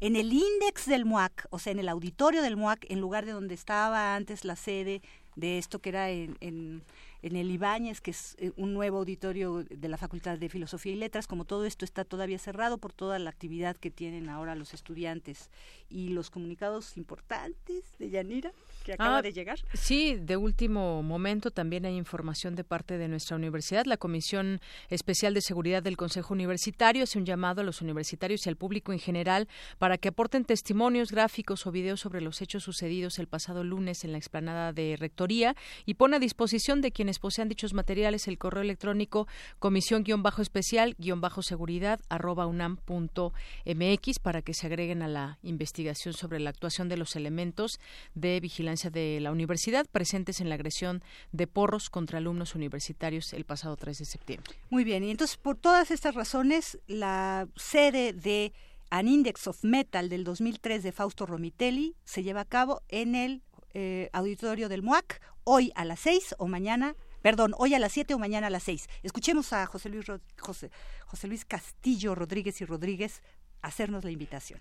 en 0.00 0.16
el 0.16 0.30
Index 0.34 0.84
del 0.84 1.06
MUAC, 1.06 1.46
o 1.48 1.58
sea, 1.58 1.72
en 1.72 1.78
el 1.78 1.88
auditorio 1.88 2.42
del 2.42 2.58
MUAC, 2.58 2.84
en 2.90 3.00
lugar 3.00 3.24
de 3.24 3.32
donde 3.32 3.54
estaba 3.54 4.14
antes 4.14 4.44
la 4.44 4.54
sede 4.54 5.00
de 5.34 5.56
esto 5.56 5.78
que 5.78 5.88
era 5.88 6.10
en 6.10 6.82
en 7.24 7.36
el 7.36 7.50
Ibáñez, 7.50 8.02
que 8.02 8.10
es 8.10 8.36
eh, 8.38 8.52
un 8.56 8.74
nuevo 8.74 8.98
auditorio 8.98 9.64
de 9.64 9.88
la 9.88 9.96
Facultad 9.96 10.36
de 10.36 10.50
Filosofía 10.50 10.92
y 10.92 10.96
Letras. 10.96 11.26
Como 11.26 11.46
todo 11.46 11.64
esto 11.64 11.86
está 11.86 12.04
todavía 12.04 12.38
cerrado 12.38 12.76
por 12.76 12.92
toda 12.92 13.18
la 13.18 13.30
actividad 13.30 13.76
que 13.76 13.90
tienen 13.90 14.28
ahora 14.28 14.54
los 14.54 14.74
estudiantes 14.74 15.48
y 15.88 16.08
los 16.08 16.28
comunicados 16.28 16.98
importantes 16.98 17.96
de 17.98 18.10
Yanira 18.10 18.52
que 18.84 18.92
acaba 18.92 19.18
Ah, 19.18 19.22
de 19.22 19.32
llegar. 19.32 19.58
Sí, 19.72 20.16
de 20.20 20.36
último 20.36 21.02
momento 21.02 21.50
también 21.50 21.84
hay 21.86 21.96
información 21.96 22.54
de 22.54 22.62
parte 22.62 22.98
de 22.98 23.08
nuestra 23.08 23.36
universidad. 23.36 23.86
La 23.86 23.96
Comisión 23.96 24.60
Especial 24.90 25.34
de 25.34 25.40
Seguridad 25.40 25.82
del 25.82 25.96
Consejo 25.96 26.34
Universitario 26.34 27.02
hace 27.04 27.18
un 27.18 27.24
llamado 27.24 27.62
a 27.62 27.64
los 27.64 27.80
universitarios 27.80 28.46
y 28.46 28.50
al 28.50 28.56
público 28.56 28.92
en 28.92 28.98
general 28.98 29.48
para 29.78 29.96
que 29.98 30.08
aporten 30.08 30.44
testimonios 30.44 31.10
gráficos 31.10 31.66
o 31.66 31.72
videos 31.72 32.00
sobre 32.00 32.20
los 32.20 32.42
hechos 32.42 32.62
sucedidos 32.62 33.18
el 33.18 33.26
pasado 33.26 33.64
lunes 33.64 34.04
en 34.04 34.12
la 34.12 34.18
explanada 34.18 34.72
de 34.72 34.96
Rectoría 34.98 35.56
y 35.86 35.94
pone 35.94 36.16
a 36.16 36.20
disposición 36.20 36.82
de 36.82 36.92
quienes 36.92 37.18
posean 37.18 37.48
dichos 37.48 37.72
materiales 37.72 38.28
el 38.28 38.36
correo 38.36 38.62
electrónico 38.62 39.26
comisión-especial-seguridad 39.58 42.00
arroba 42.10 42.46
unam 42.46 42.76
punto 42.76 43.32
mx 43.64 44.18
para 44.20 44.42
que 44.42 44.52
se 44.52 44.66
agreguen 44.66 45.00
a 45.02 45.08
la 45.08 45.38
investigación 45.42 46.12
sobre 46.12 46.38
la 46.38 46.50
actuación 46.50 46.90
de 46.90 46.98
los 46.98 47.16
elementos 47.16 47.80
de 48.14 48.40
vigilancia 48.40 48.73
de 48.82 49.18
la 49.20 49.32
universidad 49.32 49.86
presentes 49.90 50.40
en 50.40 50.48
la 50.48 50.56
agresión 50.56 51.02
de 51.32 51.46
porros 51.46 51.90
contra 51.90 52.18
alumnos 52.18 52.54
universitarios 52.54 53.32
el 53.32 53.44
pasado 53.44 53.76
3 53.76 53.98
de 53.98 54.04
septiembre. 54.04 54.54
Muy 54.70 54.84
bien, 54.84 55.04
y 55.04 55.10
entonces 55.10 55.36
por 55.36 55.56
todas 55.56 55.90
estas 55.90 56.14
razones, 56.14 56.78
la 56.86 57.48
sede 57.56 58.12
de 58.12 58.52
An 58.90 59.08
Index 59.08 59.46
of 59.46 59.64
Metal 59.64 60.08
del 60.08 60.24
2003 60.24 60.82
de 60.82 60.92
Fausto 60.92 61.26
Romitelli 61.26 61.96
se 62.04 62.22
lleva 62.22 62.42
a 62.42 62.44
cabo 62.44 62.82
en 62.88 63.14
el 63.14 63.42
eh, 63.72 64.10
auditorio 64.12 64.68
del 64.68 64.82
MUAC 64.82 65.20
hoy 65.44 65.72
a 65.74 65.84
las 65.84 66.00
6 66.00 66.36
o 66.38 66.46
mañana, 66.46 66.94
perdón, 67.22 67.54
hoy 67.58 67.74
a 67.74 67.78
las 67.78 67.92
7 67.92 68.14
o 68.14 68.18
mañana 68.18 68.46
a 68.48 68.50
las 68.50 68.62
6. 68.64 68.88
Escuchemos 69.02 69.52
a 69.52 69.66
José 69.66 69.88
Luis, 69.88 70.06
José, 70.38 70.70
José 71.06 71.28
Luis 71.28 71.44
Castillo 71.44 72.14
Rodríguez 72.14 72.60
y 72.60 72.64
Rodríguez 72.64 73.22
hacernos 73.62 74.04
la 74.04 74.10
invitación. 74.10 74.60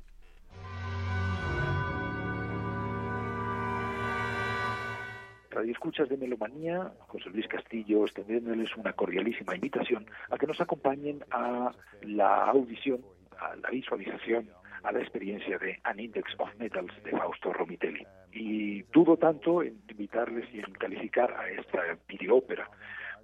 Radio 5.53 5.71
Escuchas 5.71 6.09
de 6.09 6.17
Melomanía, 6.17 6.91
José 7.07 7.29
Luis 7.29 7.47
Castillo, 7.47 8.05
extendiéndoles 8.05 8.75
una 8.75 8.93
cordialísima 8.93 9.53
invitación 9.53 10.05
a 10.31 10.37
que 10.37 10.47
nos 10.47 10.59
acompañen 10.59 11.23
a 11.29 11.71
la 12.01 12.45
audición, 12.45 13.01
a 13.39 13.55
la 13.57 13.69
visualización, 13.69 14.49
a 14.81 14.91
la 14.91 14.99
experiencia 14.99 15.59
de 15.59 15.79
An 15.83 15.99
Index 15.99 16.33
of 16.39 16.49
Metals 16.57 16.91
de 17.03 17.11
Fausto 17.11 17.53
Romitelli. 17.53 18.03
Y 18.31 18.81
dudo 18.91 19.15
tanto 19.15 19.61
en 19.61 19.79
invitarles 19.89 20.51
y 20.53 20.59
en 20.59 20.73
calificar 20.73 21.31
a 21.31 21.47
esta 21.49 21.81
videópera, 22.07 22.67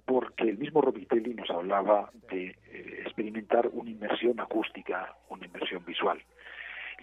porque 0.04 0.44
el 0.44 0.58
mismo 0.58 0.80
Romitelli 0.82 1.34
nos 1.34 1.50
hablaba 1.50 2.10
de 2.30 2.46
eh, 2.46 3.02
experimentar 3.04 3.68
una 3.72 3.90
inmersión 3.90 4.38
acústica, 4.38 5.16
una 5.28 5.46
inmersión 5.46 5.84
visual. 5.84 6.22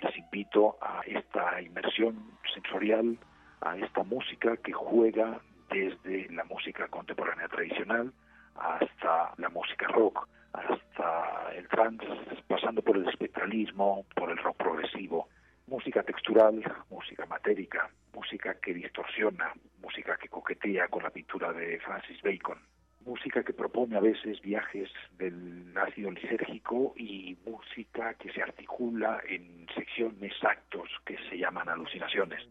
Les 0.02 0.18
invito 0.18 0.78
a 0.82 1.02
esta 1.06 1.62
inmersión 1.62 2.32
sensorial, 2.54 3.18
a 3.62 3.78
esta 3.78 4.04
música 4.04 4.58
que 4.58 4.74
juega 4.74 5.40
desde 5.70 6.30
la 6.34 6.44
música 6.46 6.88
contemporánea 6.88 7.48
tradicional 7.48 8.14
hasta 8.56 9.34
la 9.38 9.50
música 9.50 9.88
rock, 9.88 10.28
hasta 10.54 11.54
el 11.56 11.68
trance, 11.68 12.06
pasando 12.48 12.82
por 12.82 12.98
el 12.98 13.08
espectralismo, 13.08 14.06
por 14.16 14.32
el 14.32 14.38
rock 14.38 14.58
progresivo, 14.58 15.28
música 15.68 16.04
textural, 16.04 16.64
música 16.90 17.26
matérica, 17.26 17.90
música 18.14 18.56
que 18.56 18.74
distorsiona, 18.74 19.54
música 19.82 20.18
que 20.18 20.30
coquetea 20.30 20.88
con 20.88 21.04
la 21.04 21.10
pintura 21.10 21.52
de 21.54 21.80
Francis 21.80 22.22
Bacon, 22.22 22.58
música 23.06 23.44
que 23.44 23.54
propone 23.54 23.98
a 23.98 24.02
veces 24.02 24.42
viajes 24.42 24.90
del 25.18 25.74
ácido 25.78 26.12
lisérgico 26.12 26.94
y 26.98 27.38
música 27.46 28.16
que 28.16 28.32
se 28.32 28.42
articula 28.42 29.22
en 29.28 29.68
secciones, 29.76 30.34
actos 30.44 30.90
que 31.06 31.18
se 31.30 31.38
llaman 31.38 31.70
alucinaciones 31.70 32.48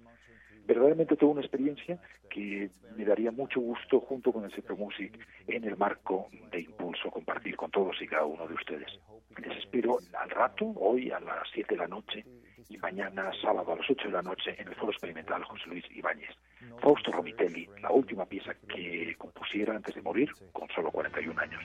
verdaderamente 0.67 1.17
toda 1.17 1.33
una 1.33 1.41
experiencia 1.41 1.99
que 2.29 2.71
me 2.97 3.05
daría 3.05 3.31
mucho 3.31 3.61
gusto 3.61 4.01
junto 4.01 4.33
con 4.33 4.45
el 4.45 4.53
Centro 4.53 4.77
Music 4.77 5.19
en 5.47 5.65
el 5.65 5.77
marco 5.77 6.29
de 6.51 6.61
Impulso 6.61 7.11
compartir 7.11 7.57
con 7.57 7.71
todos 7.71 8.01
y 8.01 8.07
cada 8.07 8.25
uno 8.25 8.47
de 8.47 8.55
ustedes. 8.55 8.99
Les 9.39 9.57
espero 9.59 9.99
al 10.19 10.31
rato, 10.31 10.73
hoy 10.77 11.11
a 11.11 11.21
las 11.21 11.49
7 11.53 11.75
de 11.75 11.81
la 11.81 11.87
noche 11.87 12.25
y 12.69 12.79
mañana 12.79 13.31
sábado 13.41 13.73
a 13.73 13.77
las 13.77 13.89
8 13.89 14.09
de 14.09 14.13
la 14.13 14.23
noche 14.23 14.55
en 14.59 14.69
el 14.69 14.75
Foro 14.75 14.93
Experimental 14.93 15.45
José 15.45 15.65
Luis 15.67 15.85
Ibáñez. 15.91 16.35
Fausto 16.81 17.13
Romitelli, 17.13 17.69
la 17.81 17.91
última 17.91 18.27
pieza 18.27 18.55
que 18.69 19.15
compusiera 19.19 19.77
antes 19.77 19.95
de 19.95 20.03
morir, 20.03 20.31
con 20.53 20.69
solo 20.75 20.91
41 20.91 21.41
años. 21.41 21.63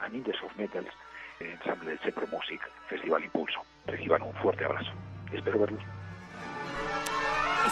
An 0.00 0.14
Index 0.14 0.42
of 0.42 0.56
Metals, 0.56 0.90
el 1.40 1.52
ensamble 1.52 1.90
del 1.90 1.98
Centro 2.00 2.26
Music, 2.26 2.60
Festival 2.88 3.24
Impulso. 3.24 3.60
Reciban 3.86 4.22
un 4.22 4.34
fuerte 4.34 4.64
abrazo. 4.64 4.92
Espero 5.32 5.60
verlos. 5.60 6.01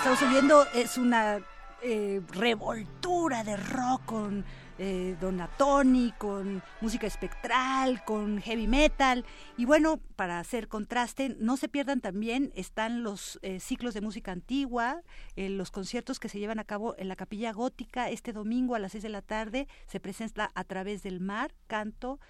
Estamos 0.00 0.22
oyendo, 0.22 0.66
es 0.72 0.96
una 0.96 1.40
eh, 1.82 2.22
revoltura 2.32 3.44
de 3.44 3.58
rock 3.58 4.06
con 4.06 4.46
eh, 4.78 5.14
Donatoni, 5.20 6.14
con 6.16 6.62
música 6.80 7.06
espectral, 7.06 8.02
con 8.06 8.40
heavy 8.40 8.66
metal. 8.66 9.26
Y 9.58 9.66
bueno, 9.66 10.00
para 10.16 10.38
hacer 10.38 10.68
contraste, 10.68 11.36
no 11.38 11.58
se 11.58 11.68
pierdan 11.68 12.00
también, 12.00 12.50
están 12.56 13.02
los 13.02 13.38
eh, 13.42 13.60
ciclos 13.60 13.92
de 13.92 14.00
música 14.00 14.32
antigua, 14.32 15.02
eh, 15.36 15.50
los 15.50 15.70
conciertos 15.70 16.18
que 16.18 16.30
se 16.30 16.38
llevan 16.38 16.60
a 16.60 16.64
cabo 16.64 16.94
en 16.96 17.08
la 17.08 17.14
Capilla 17.14 17.52
Gótica 17.52 18.08
este 18.08 18.32
domingo 18.32 18.74
a 18.74 18.78
las 18.78 18.92
6 18.92 19.02
de 19.02 19.10
la 19.10 19.20
tarde. 19.20 19.68
Se 19.86 20.00
presenta 20.00 20.50
a 20.54 20.64
través 20.64 21.02
del 21.02 21.20
mar, 21.20 21.52
canto. 21.66 22.20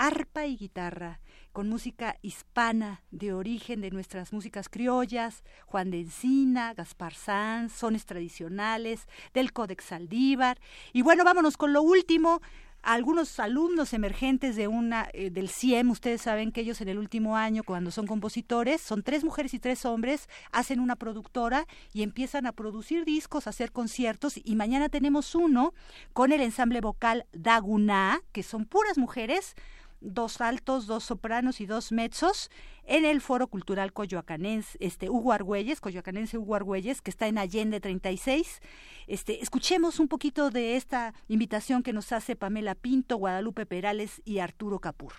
Arpa 0.00 0.46
y 0.46 0.56
guitarra, 0.56 1.18
con 1.50 1.68
música 1.68 2.16
hispana 2.22 3.02
de 3.10 3.32
origen 3.32 3.80
de 3.80 3.90
nuestras 3.90 4.32
músicas 4.32 4.68
criollas, 4.68 5.42
Juan 5.66 5.90
de 5.90 5.98
Encina, 5.98 6.72
Gaspar 6.72 7.14
Sanz, 7.14 7.72
sones 7.72 8.06
tradicionales, 8.06 9.08
del 9.34 9.52
Códex 9.52 9.86
Saldívar. 9.86 10.60
Y 10.92 11.02
bueno, 11.02 11.24
vámonos 11.24 11.56
con 11.56 11.72
lo 11.72 11.82
último. 11.82 12.40
Algunos 12.80 13.40
alumnos 13.40 13.92
emergentes 13.92 14.54
de 14.54 14.68
una 14.68 15.08
eh, 15.12 15.30
del 15.30 15.48
CIEM, 15.48 15.90
ustedes 15.90 16.22
saben 16.22 16.52
que 16.52 16.60
ellos 16.60 16.80
en 16.80 16.88
el 16.88 16.98
último 16.98 17.36
año, 17.36 17.64
cuando 17.64 17.90
son 17.90 18.06
compositores, 18.06 18.80
son 18.80 19.02
tres 19.02 19.24
mujeres 19.24 19.52
y 19.52 19.58
tres 19.58 19.84
hombres, 19.84 20.28
hacen 20.52 20.78
una 20.78 20.94
productora 20.94 21.66
y 21.92 22.04
empiezan 22.04 22.46
a 22.46 22.52
producir 22.52 23.04
discos, 23.04 23.48
a 23.48 23.50
hacer 23.50 23.72
conciertos. 23.72 24.34
Y 24.44 24.54
mañana 24.54 24.88
tenemos 24.88 25.34
uno 25.34 25.74
con 26.12 26.30
el 26.30 26.40
ensamble 26.40 26.80
vocal 26.80 27.26
Daguná, 27.32 28.22
que 28.30 28.44
son 28.44 28.64
puras 28.64 28.96
mujeres, 28.96 29.56
dos 30.00 30.40
altos, 30.40 30.86
dos 30.86 31.04
sopranos 31.04 31.60
y 31.60 31.66
dos 31.66 31.92
mezzos 31.92 32.50
en 32.84 33.04
el 33.04 33.20
Foro 33.20 33.48
Cultural 33.48 33.92
Coyoacanense, 33.92 34.78
este 34.80 35.10
Hugo 35.10 35.32
Argüelles, 35.32 35.80
Coyoacanense 35.80 36.38
Hugo 36.38 36.54
Argüelles, 36.54 37.02
que 37.02 37.10
está 37.10 37.26
en 37.26 37.38
Allende 37.38 37.80
36. 37.80 38.60
Este, 39.06 39.42
escuchemos 39.42 40.00
un 40.00 40.08
poquito 40.08 40.50
de 40.50 40.76
esta 40.76 41.14
invitación 41.28 41.82
que 41.82 41.92
nos 41.92 42.12
hace 42.12 42.36
Pamela 42.36 42.74
Pinto, 42.74 43.16
Guadalupe 43.16 43.66
Perales 43.66 44.22
y 44.24 44.38
Arturo 44.38 44.78
Capur. 44.78 45.12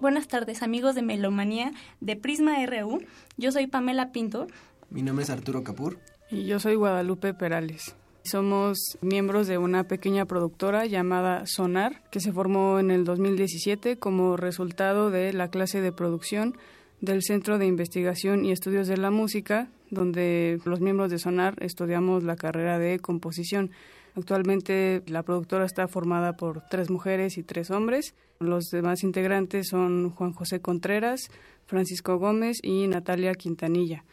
Buenas 0.00 0.28
tardes 0.28 0.62
amigos 0.62 0.94
de 0.94 1.02
Melomanía 1.02 1.72
de 2.00 2.16
Prisma 2.16 2.64
RU. 2.64 3.02
Yo 3.36 3.52
soy 3.52 3.66
Pamela 3.66 4.12
Pinto. 4.12 4.46
Mi 4.88 5.02
nombre 5.02 5.24
es 5.24 5.30
Arturo 5.30 5.62
Capur. 5.62 5.98
Y 6.30 6.46
yo 6.46 6.58
soy 6.58 6.76
Guadalupe 6.76 7.34
Perales. 7.34 7.94
Somos 8.30 8.96
miembros 9.00 9.48
de 9.48 9.58
una 9.58 9.88
pequeña 9.88 10.24
productora 10.24 10.86
llamada 10.86 11.46
Sonar, 11.46 12.00
que 12.12 12.20
se 12.20 12.32
formó 12.32 12.78
en 12.78 12.92
el 12.92 13.04
2017 13.04 13.98
como 13.98 14.36
resultado 14.36 15.10
de 15.10 15.32
la 15.32 15.48
clase 15.48 15.80
de 15.80 15.90
producción 15.90 16.54
del 17.00 17.24
Centro 17.24 17.58
de 17.58 17.66
Investigación 17.66 18.44
y 18.44 18.52
Estudios 18.52 18.86
de 18.86 18.98
la 18.98 19.10
Música, 19.10 19.66
donde 19.90 20.60
los 20.64 20.80
miembros 20.80 21.10
de 21.10 21.18
Sonar 21.18 21.56
estudiamos 21.60 22.22
la 22.22 22.36
carrera 22.36 22.78
de 22.78 23.00
composición. 23.00 23.72
Actualmente 24.14 25.02
la 25.08 25.24
productora 25.24 25.64
está 25.64 25.88
formada 25.88 26.36
por 26.36 26.62
tres 26.70 26.88
mujeres 26.88 27.36
y 27.36 27.42
tres 27.42 27.72
hombres. 27.72 28.14
Los 28.38 28.70
demás 28.70 29.02
integrantes 29.02 29.66
son 29.66 30.10
Juan 30.10 30.34
José 30.34 30.60
Contreras, 30.60 31.32
Francisco 31.66 32.16
Gómez 32.18 32.60
y 32.62 32.86
Natalia 32.86 33.34
Quintanilla. 33.34 34.04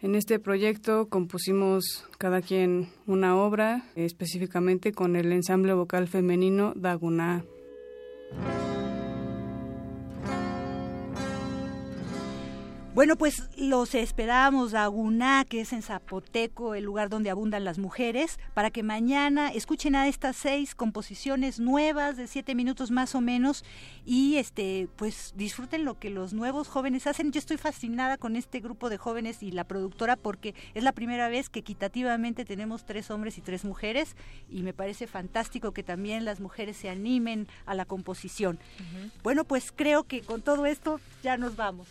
En 0.00 0.14
este 0.14 0.38
proyecto 0.38 1.08
compusimos 1.08 2.06
cada 2.18 2.40
quien 2.40 2.88
una 3.08 3.36
obra, 3.36 3.84
específicamente 3.96 4.92
con 4.92 5.16
el 5.16 5.32
ensamble 5.32 5.72
vocal 5.72 6.06
femenino 6.06 6.72
Daguná. 6.76 7.44
Bueno, 12.98 13.14
pues 13.14 13.48
los 13.56 13.94
esperamos 13.94 14.74
a 14.74 14.84
Guná, 14.88 15.44
que 15.44 15.60
es 15.60 15.72
en 15.72 15.82
Zapoteco, 15.82 16.74
el 16.74 16.82
lugar 16.82 17.08
donde 17.08 17.30
abundan 17.30 17.62
las 17.62 17.78
mujeres, 17.78 18.40
para 18.54 18.72
que 18.72 18.82
mañana 18.82 19.52
escuchen 19.52 19.94
a 19.94 20.08
estas 20.08 20.34
seis 20.34 20.74
composiciones 20.74 21.60
nuevas 21.60 22.16
de 22.16 22.26
siete 22.26 22.56
minutos 22.56 22.90
más 22.90 23.14
o 23.14 23.20
menos 23.20 23.64
y 24.04 24.38
este 24.38 24.88
pues 24.96 25.32
disfruten 25.36 25.84
lo 25.84 26.00
que 26.00 26.10
los 26.10 26.32
nuevos 26.32 26.66
jóvenes 26.66 27.06
hacen. 27.06 27.30
Yo 27.30 27.38
estoy 27.38 27.56
fascinada 27.56 28.16
con 28.16 28.34
este 28.34 28.58
grupo 28.58 28.88
de 28.88 28.98
jóvenes 28.98 29.44
y 29.44 29.52
la 29.52 29.62
productora 29.62 30.16
porque 30.16 30.56
es 30.74 30.82
la 30.82 30.90
primera 30.90 31.28
vez 31.28 31.50
que 31.50 31.60
equitativamente 31.60 32.44
tenemos 32.44 32.84
tres 32.84 33.12
hombres 33.12 33.38
y 33.38 33.42
tres 33.42 33.64
mujeres 33.64 34.16
y 34.50 34.64
me 34.64 34.72
parece 34.72 35.06
fantástico 35.06 35.70
que 35.70 35.84
también 35.84 36.24
las 36.24 36.40
mujeres 36.40 36.76
se 36.76 36.90
animen 36.90 37.46
a 37.64 37.76
la 37.76 37.84
composición. 37.84 38.58
Bueno, 39.22 39.44
pues 39.44 39.70
creo 39.70 40.02
que 40.02 40.22
con 40.22 40.42
todo 40.42 40.66
esto 40.66 41.00
ya 41.22 41.36
nos 41.36 41.54
vamos. 41.54 41.86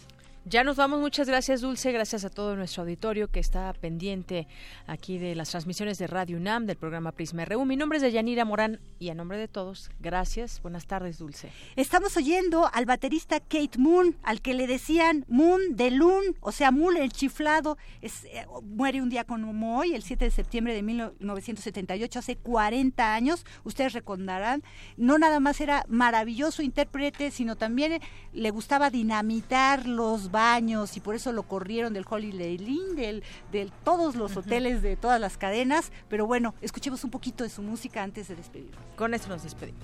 Ya 0.49 0.63
nos 0.63 0.77
vamos. 0.77 1.01
Muchas 1.01 1.27
gracias, 1.27 1.59
Dulce. 1.59 1.91
Gracias 1.91 2.23
a 2.23 2.29
todo 2.29 2.55
nuestro 2.55 2.83
auditorio 2.83 3.27
que 3.27 3.41
está 3.41 3.73
pendiente 3.73 4.47
aquí 4.85 5.17
de 5.17 5.35
las 5.35 5.49
transmisiones 5.49 5.97
de 5.97 6.07
Radio 6.07 6.37
UNAM, 6.37 6.65
del 6.65 6.77
programa 6.77 7.11
Prisma 7.11 7.43
RU. 7.43 7.65
Mi 7.65 7.75
nombre 7.75 7.97
es 7.97 8.01
Deyanira 8.01 8.45
Morán 8.45 8.79
y 8.97 9.09
a 9.09 9.13
nombre 9.13 9.37
de 9.37 9.49
todos, 9.49 9.91
gracias. 9.99 10.61
Buenas 10.61 10.87
tardes, 10.87 11.17
Dulce. 11.17 11.51
Estamos 11.75 12.15
oyendo 12.15 12.69
al 12.73 12.85
baterista 12.85 13.41
Kate 13.41 13.77
Moon, 13.77 14.15
al 14.23 14.41
que 14.41 14.53
le 14.53 14.67
decían 14.67 15.25
Moon 15.27 15.59
de 15.75 15.91
Loon, 15.91 16.23
o 16.39 16.53
sea, 16.53 16.71
Moon 16.71 16.95
el 16.95 17.11
chiflado. 17.11 17.77
Es, 18.01 18.23
eh, 18.23 18.45
muere 18.63 19.01
un 19.01 19.09
día 19.09 19.25
como 19.25 19.77
hoy, 19.77 19.95
el 19.95 20.03
7 20.03 20.23
de 20.23 20.31
septiembre 20.31 20.73
de 20.73 20.81
1978, 20.81 22.19
hace 22.19 22.37
40 22.37 23.13
años. 23.13 23.45
Ustedes 23.65 23.91
recordarán, 23.91 24.63
no 24.95 25.17
nada 25.17 25.41
más 25.41 25.59
era 25.59 25.83
maravilloso 25.89 26.61
intérprete, 26.61 27.31
sino 27.31 27.57
también 27.57 27.99
le 28.31 28.49
gustaba 28.49 28.89
dinamitar 28.89 29.85
los 29.87 30.31
baños 30.37 30.95
y 30.97 30.99
por 30.99 31.15
eso 31.15 31.31
lo 31.31 31.41
corrieron 31.41 31.93
del 31.93 32.05
Holiday 32.07 32.57
Inn, 32.63 32.95
del, 32.95 33.23
de 33.51 33.71
todos 33.83 34.15
los 34.15 34.37
hoteles 34.37 34.83
de 34.83 34.95
todas 34.95 35.19
las 35.19 35.35
cadenas. 35.35 35.91
Pero 36.09 36.27
bueno, 36.27 36.53
escuchemos 36.61 37.03
un 37.03 37.09
poquito 37.09 37.43
de 37.43 37.49
su 37.49 37.63
música 37.63 38.03
antes 38.03 38.27
de 38.27 38.35
despedirnos. 38.35 38.79
Con 38.95 39.15
esto 39.15 39.29
nos 39.29 39.41
despedimos. 39.41 39.81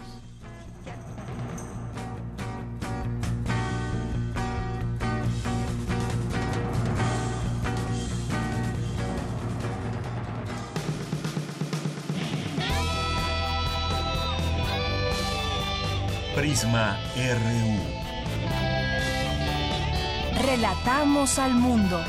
Prisma 16.36 17.00
RU. 17.16 17.73
Relatamos 20.42 21.38
al 21.40 21.54
mundo. 21.54 22.02